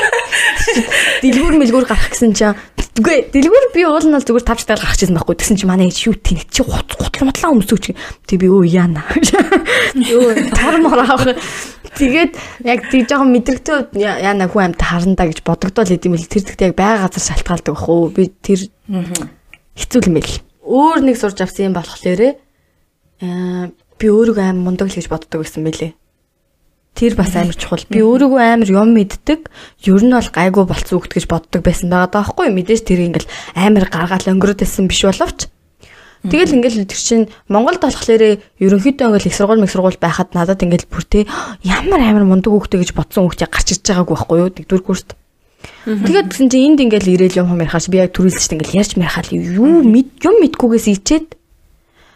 Дэлгүүр 1.22 1.54
мэлгүүр 1.58 1.86
гарах 1.88 2.12
гэсэн 2.12 2.34
чинь 2.34 2.56
Үгүй 2.98 3.30
дэлгүүр 3.30 3.66
би 3.70 3.84
уул 3.86 4.02
нь 4.02 4.10
бол 4.10 4.26
зүгээр 4.26 4.42
тавч 4.42 4.66
тал 4.66 4.82
гарах 4.82 4.98
гэсэн 4.98 5.14
байхгүй. 5.14 5.38
Тэгсэн 5.38 5.58
чи 5.62 5.66
манай 5.70 5.86
шүү 5.94 6.18
тийм 6.18 6.42
чи 6.50 6.66
гутал 6.66 7.30
мутлаа 7.30 7.54
өмсөөч. 7.54 7.94
Тэг 8.26 8.42
би 8.42 8.50
өө 8.50 8.66
яана. 8.66 9.06
Юу 9.94 10.34
тар 10.50 10.82
мор 10.82 11.06
авах. 11.06 11.38
Тэгээд 11.94 12.34
яг 12.66 12.90
тий 12.90 13.06
жоохон 13.06 13.30
мэдрэгтэй 13.30 14.02
яана 14.02 14.50
хүн 14.50 14.74
амт 14.74 14.82
харандаа 14.82 15.30
гэж 15.30 15.46
бодогдоод 15.46 15.94
идэм 15.94 16.18
бил 16.18 16.26
тэр 16.26 16.42
тэгтээ 16.42 16.68
яг 16.70 16.74
байга 16.74 17.06
газар 17.06 17.22
шалтгаалдаг 17.22 17.74
бах 17.78 17.86
уу. 17.86 18.10
Би 18.10 18.34
тэр 18.34 18.66
хэцүү 19.78 20.10
юм 20.10 20.18
байл. 20.18 20.34
Өөр 20.66 20.98
нэг 21.06 21.22
сурж 21.22 21.38
авсан 21.38 21.70
юм 21.70 21.78
болохоор 21.78 22.34
аа 23.22 23.70
би 23.70 24.06
өөрийгөө 24.10 24.42
аим 24.42 24.66
мундаг 24.66 24.90
л 24.90 24.98
гэж 24.98 25.06
боддог 25.06 25.38
байсан 25.46 25.62
байлээ. 25.62 25.94
Тэр 26.98 27.14
бас 27.14 27.30
амар 27.38 27.54
чухал. 27.54 27.86
Би 27.86 28.02
өөрийгөө 28.02 28.42
амар 28.42 28.66
юм 28.66 28.90
мэддэг. 28.98 29.46
Ер 29.86 30.02
нь 30.02 30.10
бол 30.10 30.30
гайгүй 30.34 30.64
болцсон 30.66 30.98
үг 30.98 31.06
гэж 31.06 31.30
боддог 31.30 31.62
байсан 31.62 31.94
байгаа 31.94 32.10
даахгүй 32.10 32.50
мэдээж 32.50 32.82
тэр 32.82 33.06
ингээл 33.06 33.30
амар 33.54 33.86
гаргаал 33.86 34.34
өнгөрөөд 34.34 34.66
байсан 34.66 34.90
биш 34.90 35.06
боловч 35.06 35.46
Тэгэл 36.26 36.58
ингээл 36.58 36.90
тэр 36.90 36.98
чинь 36.98 37.30
Монголд 37.46 37.78
болохоор 37.78 38.42
ерөнхийдөө 38.58 39.06
ингээл 39.06 39.30
их 39.30 39.38
сургууль 39.38 39.62
мэг 39.62 39.70
сургууль 39.70 40.02
байхад 40.02 40.34
надад 40.34 40.66
ингээл 40.66 40.90
бүр 40.90 41.06
те 41.06 41.30
ямар 41.62 42.02
амар 42.02 42.26
мундаг 42.26 42.50
хүүхдээ 42.50 42.82
гэж 42.82 42.90
бодсон 42.98 43.30
хүүхдээ 43.30 43.46
гарч 43.46 43.68
иж 43.78 43.86
байгаагүй 43.86 44.18
байхгүй 44.18 44.38
юу? 44.42 44.50
Дөрөв 44.50 44.82
курст. 44.82 45.14
Тэгээд 45.86 46.26
гэсэн 46.26 46.50
чинь 46.50 46.74
энд 46.74 46.82
ингээл 46.82 47.14
ирээл 47.14 47.46
юм 47.46 47.54
хам 47.54 47.62
ярихаш 47.62 47.86
би 47.86 48.02
яг 48.02 48.10
төрүүлсэн 48.18 48.50
чинь 48.50 48.54
ингээл 48.58 48.78
ярьж 48.82 48.92
мэрхаал 48.98 49.30
юу 49.30 49.86
мэд 49.86 50.10
юм 50.26 50.42
мэдгүйгээс 50.42 50.86
ичээд 50.90 51.37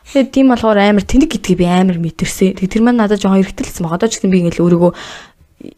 Тэгээд 0.07 0.31
тийм 0.35 0.47
болохоор 0.51 0.79
амар 0.79 1.05
тэнэг 1.07 1.31
гэдгийг 1.31 1.59
би 1.62 1.66
амар 1.66 1.99
мэдэрсэн. 2.03 2.59
Тэгээд 2.59 2.73
тэр 2.74 2.83
маань 2.83 3.01
надад 3.01 3.23
жоохон 3.23 3.41
эргэтэлсэн 3.45 3.87
байгаа. 3.87 3.99
Одоо 4.03 4.09
ч 4.11 4.19
гэсэн 4.19 4.31
би 4.33 4.43
ингээл 4.43 4.65
өөрийгөө 4.66 4.93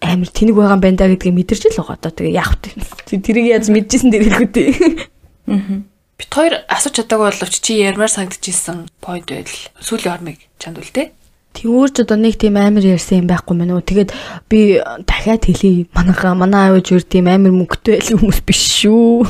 амар 0.01 0.31
тэнэг 0.33 0.55
байгаа 0.57 0.75
юм 0.75 0.83
байна 0.83 0.99
да 0.99 1.11
гэдгийг 1.13 1.35
мэдэрч 1.37 1.63
л 1.71 1.79
байгаа. 1.85 1.97
Одоо 2.01 2.13
тэгээ 2.13 2.35
яах 2.35 2.57
вэ? 2.59 3.21
Тэрийг 3.21 3.47
яаж 3.53 3.67
мэдчихсэн 3.69 4.11
дээр 4.11 4.25
хэлэхгүй 4.25 4.51
дээ. 4.51 4.71
Аа. 5.53 5.85
Бит 6.15 6.31
хоёр 6.31 6.55
асууж 6.71 6.95
чадаагүй 6.95 7.27
боловч 7.31 7.55
чи 7.61 7.83
ярмаар 7.85 8.11
санагдчихсэн 8.11 8.89
point 9.03 9.29
байл. 9.29 9.51
Сүүлийн 9.83 10.15
хормыг 10.15 10.39
чанд 10.63 10.79
үлдээ. 10.81 11.07
Тэгвэр 11.55 11.90
ч 11.94 12.02
одоо 12.02 12.18
нэг 12.18 12.35
тийм 12.35 12.59
амар 12.59 12.82
ярьсан 12.82 13.22
юм 13.22 13.31
байхгүй 13.31 13.55
мэн 13.55 13.78
үү. 13.78 13.86
Тэгээд 13.86 14.10
би 14.51 14.82
дахиад 15.06 15.47
хэлье. 15.47 15.86
Манайха 15.94 16.35
манай 16.35 16.74
аавч 16.74 16.90
өөр 16.90 17.06
тийм 17.06 17.31
амар 17.31 17.55
мөнгөтэй 17.55 18.02
байл 18.02 18.18
хүмүүс 18.18 18.40
биш 18.43 18.82
шүү. 18.82 19.22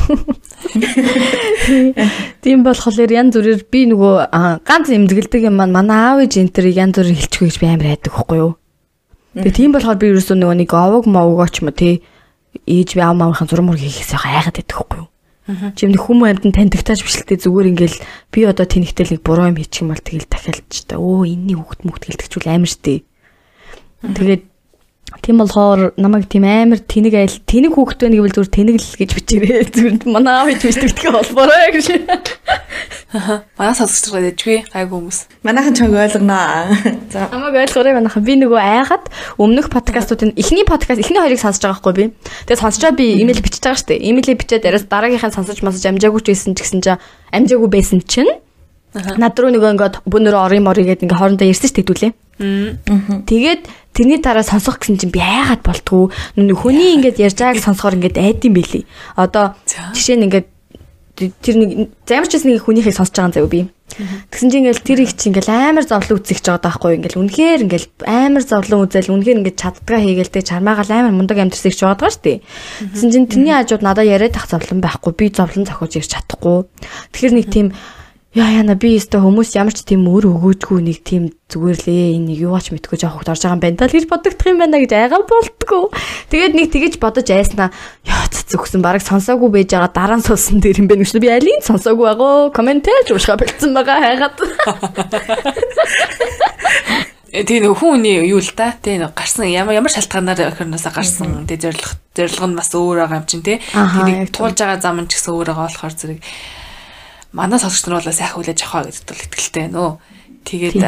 Тийм 2.41 2.65
болохоор 2.65 3.13
янз 3.13 3.37
бүрээр 3.37 3.63
би 3.69 3.81
нөгөө 3.93 4.33
ганц 4.65 4.89
эмзэгэлдэг 4.89 5.53
юм 5.53 5.61
маань 5.61 5.77
манай 5.77 6.01
аав 6.01 6.25
ээж 6.25 6.41
энэ 6.41 6.55
төрийг 6.57 6.81
янз 6.81 6.97
бүрээр 6.97 7.21
хэлчихгүй 7.21 7.49
гэж 7.53 7.57
би 7.61 7.69
амар 7.69 7.89
хайдаг 7.93 8.13
байхгүй 8.17 8.39
юу. 8.41 8.53
Тэгээ 9.37 9.59
тийм 9.61 9.71
болохоор 9.77 9.99
би 10.01 10.07
ерөөсөө 10.17 10.37
нөгөө 10.41 10.57
нэг 10.65 10.71
овог 10.73 11.05
мовгооч 11.05 11.61
мо 11.61 11.77
тий 11.77 12.01
ээж 12.65 12.97
би 12.97 13.01
аав 13.05 13.21
маавынхаа 13.21 13.49
зураг 13.49 13.69
мөр 13.69 13.77
хийхээс 13.77 14.17
хайгаад 14.17 14.57
байдаг 14.57 14.73
байхгүй 14.73 14.99
юу. 15.05 15.09
Чим 15.45 15.93
нэг 15.93 16.01
хүмүүс 16.01 16.41
амьд 16.41 16.57
таньдагтааж 16.57 17.05
бишлээ 17.05 17.37
зүгээр 17.37 17.71
ингээл 17.77 17.99
би 18.33 18.41
одоо 18.49 18.65
тэнэгтэл 18.65 19.13
нэг 19.13 19.21
буруу 19.21 19.53
юм 19.53 19.61
хийчих 19.61 19.85
юм 19.85 19.93
бол 19.93 20.01
тэгэл 20.01 20.25
дахиад 20.25 20.65
ч 20.73 20.89
та. 20.89 20.97
Өө 20.97 21.29
энэний 21.29 21.53
хөвгт 21.61 21.85
мөхт 21.85 22.09
гэлдэгчүүл 22.09 22.49
амар 22.49 22.71
штэ. 22.73 23.05
Тэгээд 24.01 24.43
Тийм 25.23 25.39
болохоор 25.39 25.95
намайг 25.97 26.27
тийм 26.27 26.45
амар 26.45 26.83
тэнэг 26.83 27.15
айл 27.15 27.37
тэнэг 27.47 27.79
хүүхэд 27.79 28.01
байна 28.03 28.17
гэвэл 28.19 28.35
зүгээр 28.35 28.55
тэнэг 28.57 28.77
л 28.83 28.99
гэж 28.99 29.11
бичээрэй. 29.15 29.63
Зүгээр 29.75 29.97
манай 30.11 30.35
аав 30.35 30.49
хийж 30.51 30.63
бичдэгтэй 30.65 31.11
холбоорой 31.15 31.71
гэж. 31.71 31.87
Аа. 33.15 33.47
Манай 33.55 33.75
сонсогчдод 33.79 34.35
дэжгүй 34.35 34.67
гайг 34.75 34.91
хүмүүс. 34.91 35.19
Манайхан 35.47 35.75
чанга 35.79 36.03
ойлгоноо. 36.03 36.75
За. 37.15 37.31
Намайг 37.31 37.63
ойлгоорой 37.63 37.95
манайхан 37.95 38.27
би 38.27 38.35
нөгөө 38.43 38.59
айгаад 38.59 39.05
өмнөх 39.39 39.71
подкастуудын 39.71 40.35
эхний 40.35 40.67
подкаст 40.67 40.99
эхний 40.99 41.23
хоёрыг 41.23 41.39
сонсож 41.39 41.63
байгаа 41.63 41.79
хгүй 41.79 41.95
би. 41.95 42.05
Тэгээд 42.51 42.63
сонсчоод 42.65 42.99
би 42.99 43.23
имэйл 43.23 43.39
бичиж 43.39 43.63
байгаа 43.63 43.79
штэ. 43.79 44.03
Имэйлээ 44.03 44.35
бичээд 44.35 44.67
араас 44.67 44.91
дараагийнхаа 44.91 45.31
сонсож 45.31 45.63
масаж 45.63 45.87
амжаагүй 45.87 46.27
ч 46.27 46.35
байсан 46.35 46.59
ч 46.59 46.67
гэсэн 46.67 46.83
чинь 46.83 46.99
амжаагүй 47.31 47.71
байсан 47.71 48.03
чинь 48.03 48.35
Над 48.95 49.35
руу 49.35 49.51
нөгөө 49.51 49.75
ингээд 49.75 49.95
бүүнөр 50.07 50.37
ори 50.39 50.63
мори 50.63 50.87
гэдэг 50.87 51.11
ингээд 51.11 51.19
хоорондоо 51.19 51.49
ирсэн 51.51 51.69
ч 51.69 51.73
тэгдүүлээ. 51.83 52.13
Тэгээд 53.27 53.63
тэрний 53.91 54.19
дараа 54.23 54.47
сонсох 54.47 54.79
гэсэн 54.79 55.03
чинь 55.03 55.15
би 55.15 55.19
айгаад 55.19 55.67
болтгоо. 55.67 56.15
Нүг 56.39 56.63
хүний 56.63 56.95
ингээд 56.99 57.19
ярьж 57.19 57.39
байгааг 57.43 57.63
сонсохоор 57.63 57.99
ингээд 57.99 58.23
айдсан 58.23 58.55
билий. 58.55 58.87
Одоо 59.19 59.59
жишээ 59.67 60.19
нь 60.19 60.27
ингээд 60.31 60.47
тэр 61.15 61.57
нэг 61.59 61.71
замар 62.07 62.27
ч 62.27 62.43
нэг 62.43 62.63
хүнийхээ 62.67 62.95
сонсож 62.95 63.15
байгаа 63.15 63.35
заяа 63.39 63.51
би. 63.51 63.71
Тэгсэн 64.35 64.51
чинь 64.51 64.67
ингээл 64.67 64.83
тэр 64.83 64.99
их 65.07 65.15
чи 65.15 65.31
ингээл 65.31 65.51
амар 65.55 65.87
зовлон 65.87 66.19
үзэгч 66.19 66.43
байгаа 66.43 66.67
байхгүй 66.67 66.99
ингээл 66.99 67.21
үнэхээр 67.23 67.61
ингээл 67.71 67.89
амар 68.03 68.43
зовлон 68.43 68.91
үзэл 68.91 69.15
үнэхээр 69.15 69.39
ингээд 69.47 69.61
чаддгаа 69.63 70.03
хийгээл 70.03 70.35
тэг 70.35 70.43
чармаагаал 70.51 70.91
амар 70.91 71.15
мундаг 71.15 71.39
амьдэрсэгч 71.39 71.87
байгаа 71.87 72.11
шүү 72.11 72.25
дээ. 72.27 72.39
Тэгсэн 72.91 73.11
чинь 73.15 73.31
тэрний 73.31 73.55
хажууд 73.55 73.87
надад 73.87 74.11
яриад 74.11 74.35
ах 74.35 74.51
зовлон 74.51 74.83
байхгүй 74.83 75.13
би 75.15 75.31
зовлон 75.31 75.63
зохиож 75.63 75.93
ирч 75.95 76.11
чадахгүй. 76.11 76.67
Тэгэхээр 77.15 77.35
нэг 77.39 77.47
тийм 77.47 77.67
Яа 78.35 78.51
яна 78.51 78.75
би 78.75 78.97
өстө 78.99 79.21
хүмүүс 79.23 79.55
ямар 79.55 79.71
ч 79.79 79.87
тийм 79.87 80.09
өөр 80.11 80.27
өгөөжгүй 80.27 80.83
нэг 80.83 81.07
тийм 81.07 81.31
зүгээр 81.55 81.79
лээ 81.87 82.19
энэ 82.19 82.35
юугаач 82.35 82.75
мэдгүй 82.75 82.99
жоох 82.99 83.23
хогт 83.23 83.31
орж 83.31 83.47
байгаа 83.47 83.55
юм 83.55 83.63
байна 83.63 83.79
даа 83.79 83.95
гэж 83.95 84.11
бодогдох 84.11 84.51
юм 84.51 84.59
байна 84.59 84.83
гэж 84.83 84.91
айгаа 84.91 85.23
болтгоо. 85.23 85.95
Тэгээд 86.35 86.59
нэг 86.59 86.67
тэгэж 86.75 86.99
бодож 86.99 87.31
айснаа. 87.31 87.71
Яа 88.03 88.27
зүгсэн 88.27 88.83
бараг 88.83 89.07
сонсоогүй 89.07 89.55
байж 89.55 89.71
байгаа 89.71 89.95
дараа 89.95 90.19
нь 90.19 90.27
суусан 90.27 90.59
дээр 90.59 90.83
юм 90.83 90.91
байна 90.91 91.07
гэж 91.07 91.15
би 91.23 91.31
алийг 91.31 91.63
сонсоогүй 91.63 92.11
байгаа 92.11 92.51
комментэж 92.51 93.15
уушгаа 93.15 93.39
бэлдсэн 93.39 93.71
байгаа 93.71 94.03
хайгаад. 94.03 94.35
Тэгээ 97.31 97.71
нэг 97.71 97.75
хүний 97.79 98.19
юу 98.35 98.43
л 98.43 98.51
та? 98.51 98.75
Тий 98.83 98.99
нэг 98.99 99.15
гарсан 99.15 99.47
ямар 99.47 99.79
ямар 99.79 99.95
шалтгаанаар 99.95 100.51
охирноосоо 100.51 100.91
гарсан? 100.91 101.47
Тий 101.47 101.55
зорилго 101.55 102.03
зорилго 102.19 102.47
нь 102.51 102.59
бас 102.59 102.75
өөр 102.75 103.07
байгаа 103.07 103.23
юм 103.23 103.27
чинь 103.31 103.47
тий. 103.47 103.63
Тэнийг 103.71 104.35
туулж 104.35 104.59
байгаа 104.59 104.83
зам 104.83 104.99
нь 105.03 105.07
ч 105.07 105.23
гэсэн 105.23 105.35
өөр 105.35 105.55
байгаа 105.55 105.71
болохоор 105.71 105.95
зэрэг 105.95 106.19
манай 107.35 107.59
сонсогч 107.59 107.91
нар 107.91 107.99
бол 107.99 108.15
сайхан 108.15 108.39
хүлээж 108.39 108.61
авах 108.63 108.87
гэдэгт 108.87 109.11
бол 109.11 109.25
итгэлтэй 109.27 109.67
нөө. 109.75 109.91
Тэгээд 110.47 110.79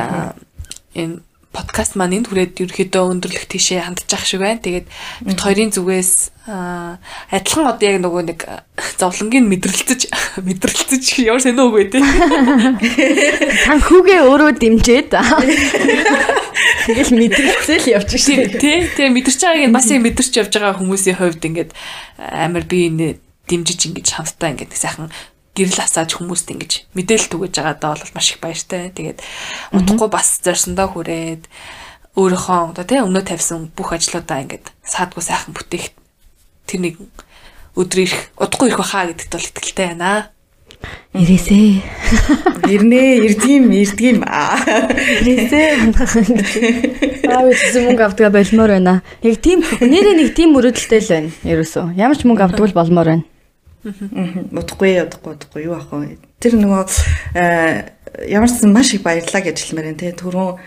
энэ 0.95 1.21
подкаст 1.57 1.97
маань 1.97 2.21
энд 2.21 2.29
хүрээд 2.29 2.61
ерөөхдөө 2.61 3.05
өндөрлөх 3.17 3.49
тийшээ 3.49 3.83
хандж 3.89 4.13
ах 4.13 4.29
шиг 4.29 4.45
байна. 4.45 4.61
Тэгээд 4.61 4.87
бид 5.25 5.41
хоёрын 5.41 5.73
зүгээс 5.73 6.13
адилхан 7.33 7.67
одоо 7.73 7.87
яг 7.89 7.99
нөгөө 8.05 8.23
нэг 8.29 8.41
зовлонгийн 9.01 9.49
мэдрэлцэж 9.49 10.01
мэдрэлцэж 10.45 11.05
ямар 11.25 11.41
сайн 11.41 11.57
үг 11.57 11.73
вэ 11.73 11.85
те. 11.97 12.05
Санхүүгээ 13.67 14.21
өөрөө 14.29 14.53
дэмжээд 14.61 15.11
тэгэл 16.87 17.13
мэдрэлцэл 17.17 17.87
явж 17.89 18.11
шээ. 18.21 18.61
Тий. 18.61 18.85
Тэгээ 18.93 19.17
мэдэрч 19.17 19.41
байгааг 19.41 19.73
бас 19.73 19.89
юм 19.89 20.05
мэдэрч 20.05 20.33
явж 20.45 20.53
байгаа 20.53 20.77
хүмүүсийн 20.77 21.17
хувьд 21.17 21.41
ингээд 21.41 21.71
амар 22.21 22.69
би 22.69 22.93
дэмжиж 23.49 23.81
ингэж 23.91 24.07
хамтдаа 24.13 24.53
ингээд 24.53 24.77
сайхан 24.77 25.09
гэрэл 25.57 25.81
асааж 25.81 26.21
хүмүүст 26.21 26.53
ингэж 26.53 26.73
мэдээлэл 26.93 27.33
түгэж 27.33 27.53
байгаадаа 27.57 27.97
бол 27.97 28.13
маш 28.13 28.29
их 28.37 28.41
баяртай. 28.45 28.93
Тэгээд 28.93 29.19
удахгүй 29.73 30.09
бас 30.13 30.39
зорсондоо 30.45 30.93
хүрээд 30.93 31.49
өөрийнхөө 32.21 32.77
одоо 32.77 32.85
тийм 32.85 33.09
өмнө 33.09 33.25
тавьсан 33.25 33.73
бүх 33.73 33.97
ажлуудаа 33.97 34.45
ингэж 34.45 34.65
саадгүй 34.85 35.25
сайхан 35.25 35.57
бүтээх 35.57 35.97
тэр 36.69 36.81
нэг 36.85 36.95
өдөр 37.77 37.99
ирэх 38.05 38.33
удахгүй 38.37 38.69
ирэх 38.69 38.81
баха 38.81 39.09
гэдэгт 39.09 39.33
бол 39.33 39.49
итгэлтэй 39.49 39.87
байна. 39.93 40.33
Ирээсээ. 41.17 41.81
Ирнэ, 42.69 43.03
ирдгийм, 43.25 43.73
ирдгийм. 43.73 44.21
Ирээсээ. 44.25 45.69
Аа 47.33 47.49
үгүй 47.49 47.81
мөнгө 47.85 48.05
авдгаа 48.05 48.31
болмоор 48.33 48.71
байна. 48.77 49.01
Яг 49.25 49.41
тийм 49.41 49.65
нэрээ 49.65 50.15
нэг 50.21 50.37
тийм 50.37 50.53
мөрөдөлтэй 50.53 51.01
л 51.01 51.13
байна. 51.13 51.31
Ерөөсөө. 51.49 51.97
Ямар 51.97 52.17
ч 52.21 52.29
мөнгө 52.29 52.45
авдггүй 52.45 52.77
болмоор 52.77 53.09
байна. 53.09 53.25
Удахгүй 53.87 54.99
удахгүй 55.07 55.33
удахгүй 55.37 55.63
юу 55.67 55.79
ах 55.79 55.91
вэ? 55.95 56.19
Тэр 56.43 56.59
нөгөө 56.59 56.83
э, 57.39 57.95
ямар 58.27 58.51
ч 58.51 58.67
маш 58.67 58.91
их 58.95 59.07
баярлаа 59.07 59.43
гэж 59.47 59.57
хэлмээр 59.63 59.95
энэ 59.95 60.19
түрүүн 60.19 60.59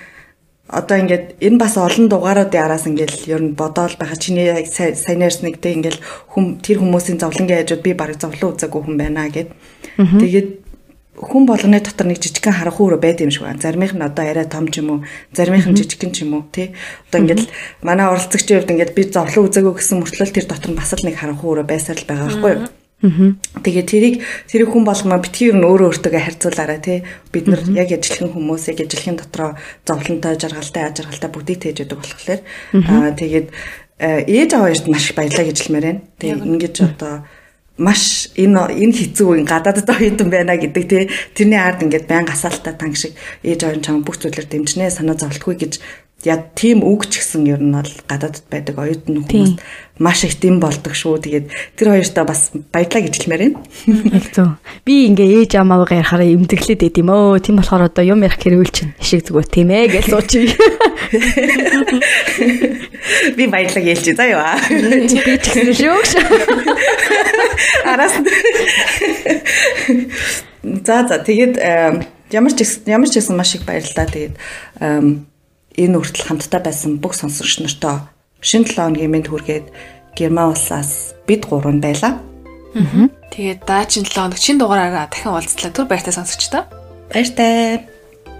одоо 0.69 0.97
ингээд 1.01 1.41
энэ 1.41 1.57
бас 1.57 1.75
олон 1.81 2.07
дугааруудын 2.07 2.61
араас 2.61 2.85
ингээд 2.85 3.25
ер 3.27 3.41
нь 3.41 3.57
бодоол 3.57 3.97
байгаа 3.97 4.15
чиний 4.21 4.45
ярьсныг 4.45 5.57
тэг 5.57 5.73
ингээд 5.81 5.97
хүм 6.29 6.61
тэр 6.61 6.77
хүмүүсийн 6.79 7.17
зовлонгийн 7.17 7.65
хажууд 7.65 7.81
би 7.81 7.91
бараг 7.97 8.21
зовлон 8.21 8.53
үзээгүй 8.53 8.81
хүн 8.85 8.97
байна 9.01 9.25
гэд. 9.33 9.49
Тэгээд 9.97 10.49
хүн 11.19 11.43
болгоны 11.49 11.81
дотор 11.81 12.07
нэг 12.07 12.21
жижигхэн 12.21 12.53
харанхуй 12.53 12.85
өрөө 12.85 13.01
байд 13.01 13.19
юм 13.25 13.33
шиг 13.33 13.49
байна. 13.49 13.59
Заримийнх 13.59 13.97
нь 13.97 14.05
одоо 14.05 14.23
арай 14.29 14.45
том 14.45 14.69
ч 14.69 14.79
юм 14.79 14.89
уу, 14.93 14.99
заримийнх 15.33 15.67
нь 15.67 15.75
жижигхэн 15.75 16.13
ч 16.13 16.23
юм 16.23 16.37
уу, 16.37 16.45
тий. 16.53 16.71
Одоо 17.09 17.19
ингээд 17.25 17.43
манай 17.81 18.07
оролцогчийн 18.07 18.61
хувьд 18.61 18.71
ингээд 18.71 18.95
би 18.95 19.03
зовлон 19.09 19.49
үзээгүй 19.49 19.73
гэсэн 19.73 19.99
мөртлөө 19.99 20.31
тэр 20.31 20.47
дотор 20.47 20.71
бас 20.77 20.93
л 20.95 21.03
нэг 21.03 21.17
харанхуй 21.19 21.49
өрөө 21.49 21.67
байсаар 21.67 21.99
л 21.99 22.07
байгаа 22.07 22.29
байхгүй 22.29 22.51
юу? 22.55 22.78
Тэгээ 22.99 23.85
тэрийг 23.88 24.15
тэрийг 24.51 24.69
хүн 24.76 24.84
болгоно 24.84 25.23
битгий 25.23 25.55
юу 25.55 25.63
өөрөө 25.63 25.88
өөртөө 25.95 26.19
харьцуулаарай 26.19 26.80
тий. 26.84 26.99
Бид 27.31 27.47
нар 27.47 27.63
яг 27.71 27.95
ажилхэн 27.95 28.35
хүмүүс 28.35 28.76
яг 28.76 28.84
ажилхэн 28.84 29.15
дотроо 29.23 29.55
зовлонтой, 29.88 30.35
жаргалтай, 30.35 30.84
ажиргалтай 30.84 31.30
бүгдийг 31.31 31.59
тээж 31.63 31.88
өгдөг 31.88 31.99
болохоор. 32.03 32.41
Аа 32.76 33.15
тэгээд 33.15 33.47
э, 34.03 34.27
ээж 34.27 34.49
аваа 34.51 34.76
эрт 34.76 34.91
маш 34.91 35.07
их 35.07 35.15
баярлаа 35.15 35.47
гэж 35.47 35.57
хэлмээр 35.63 35.85
байна. 35.88 36.03
Тэгээ 36.19 36.43
ингэж 36.43 36.76
одоо 36.91 37.23
маш 37.80 38.27
энэ 38.35 38.76
энэ 38.76 38.95
хэцүү 38.99 39.47
гадаадд 39.47 39.88
оюутан 39.88 40.27
байна 40.27 40.59
гэдэг 40.59 40.84
тий 40.84 41.03
тэрний 41.31 41.55
ард 41.55 41.88
ингээд 41.88 42.11
баян 42.11 42.27
гасаалтаа 42.27 42.76
танг 42.76 42.99
шиг 42.99 43.15
ээж 43.47 43.63
аваа 43.63 43.80
чам 43.80 44.03
бүх 44.03 44.19
зүйлээр 44.19 44.51
дэмжнэ 44.51 44.91
санаа 44.91 45.15
зовлтгүй 45.15 45.55
гэж 45.55 45.73
яг 46.27 46.51
тийм 46.55 46.83
үг 46.83 47.07
ч 47.07 47.23
гэсэн 47.23 47.47
ер 47.47 47.61
нь 47.63 47.71
бол 47.71 47.93
гадаадд 48.07 48.43
байдаг 48.51 48.75
оюутан 48.75 49.23
хүмүүс 49.23 49.55
маш 49.99 50.23
их 50.23 50.39
дэм 50.39 50.59
болдог 50.59 50.95
шүү. 50.95 51.19
Тэгээд 51.23 51.47
тэр 51.75 51.95
хоёртаа 51.95 52.23
бас 52.23 52.51
баярлаа 52.71 53.03
гэж 53.03 53.15
хэлмээр 53.19 53.43
байна. 53.51 53.59
Зөв. 54.35 54.55
Би 54.87 55.07
ингээ 55.11 55.43
ээж 55.43 55.59
амаагаа 55.59 55.99
ярахаараа 55.99 56.27
эмдэглээд 56.27 56.83
байд 56.83 56.99
юм 56.99 57.11
өө. 57.11 57.39
Тийм 57.43 57.59
болохоор 57.59 57.91
одоо 57.91 58.03
юм 58.03 58.23
ярих 58.23 58.39
хэрүүл 58.39 58.71
чинь 58.71 58.95
шиг 59.03 59.27
зүгээр 59.27 59.47
тийм 59.51 59.69
ээ 59.75 59.87
гэж 59.91 60.05
суучих. 60.07 60.55
Би 63.35 63.43
баярлаа 63.47 63.83
гэлж 63.83 64.15
заа 64.15 64.27
юу. 64.27 64.39
Би 64.71 65.07
ч 65.11 65.19
гэсэн 65.23 65.71
шүү. 65.75 65.99
Араас. 67.91 68.15
За 70.63 71.07
за 71.07 71.19
тэгээд 71.23 71.59
ямар 72.31 72.51
ч 72.55 72.59
ямар 72.87 73.07
ч 73.11 73.19
гэсэн 73.19 73.35
маш 73.35 73.55
их 73.59 73.67
баярлалаа. 73.67 74.07
Тэгээд 74.07 74.33
энэ 75.80 75.95
үртэл 75.95 76.27
хамтдаа 76.27 76.61
байсан 76.61 76.99
бүх 76.99 77.15
сонсогч 77.15 77.64
нартаа 77.64 78.11
шинэ 78.43 78.68
7 78.68 78.76
хоногийн 78.76 79.11
мэнд 79.11 79.27
хүргээд 79.31 79.65
Герман 80.15 80.51
улсаас 80.51 81.15
бид 81.27 81.47
гурван 81.47 81.80
байлаа. 81.80 82.19
Аа. 82.76 83.07
Тэгээд 83.31 83.64
даачин 83.64 84.03
7 84.03 84.15
хоног 84.15 84.39
шинэ 84.39 84.60
дугаараараа 84.60 85.07
дахин 85.07 85.31
уулзлаа. 85.31 85.72
Түр 85.72 85.88
баяртай 85.88 86.14
сонсогчдоо. 86.15 86.64
Баяртай. 87.11 87.88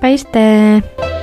Баяртай. 0.02 1.19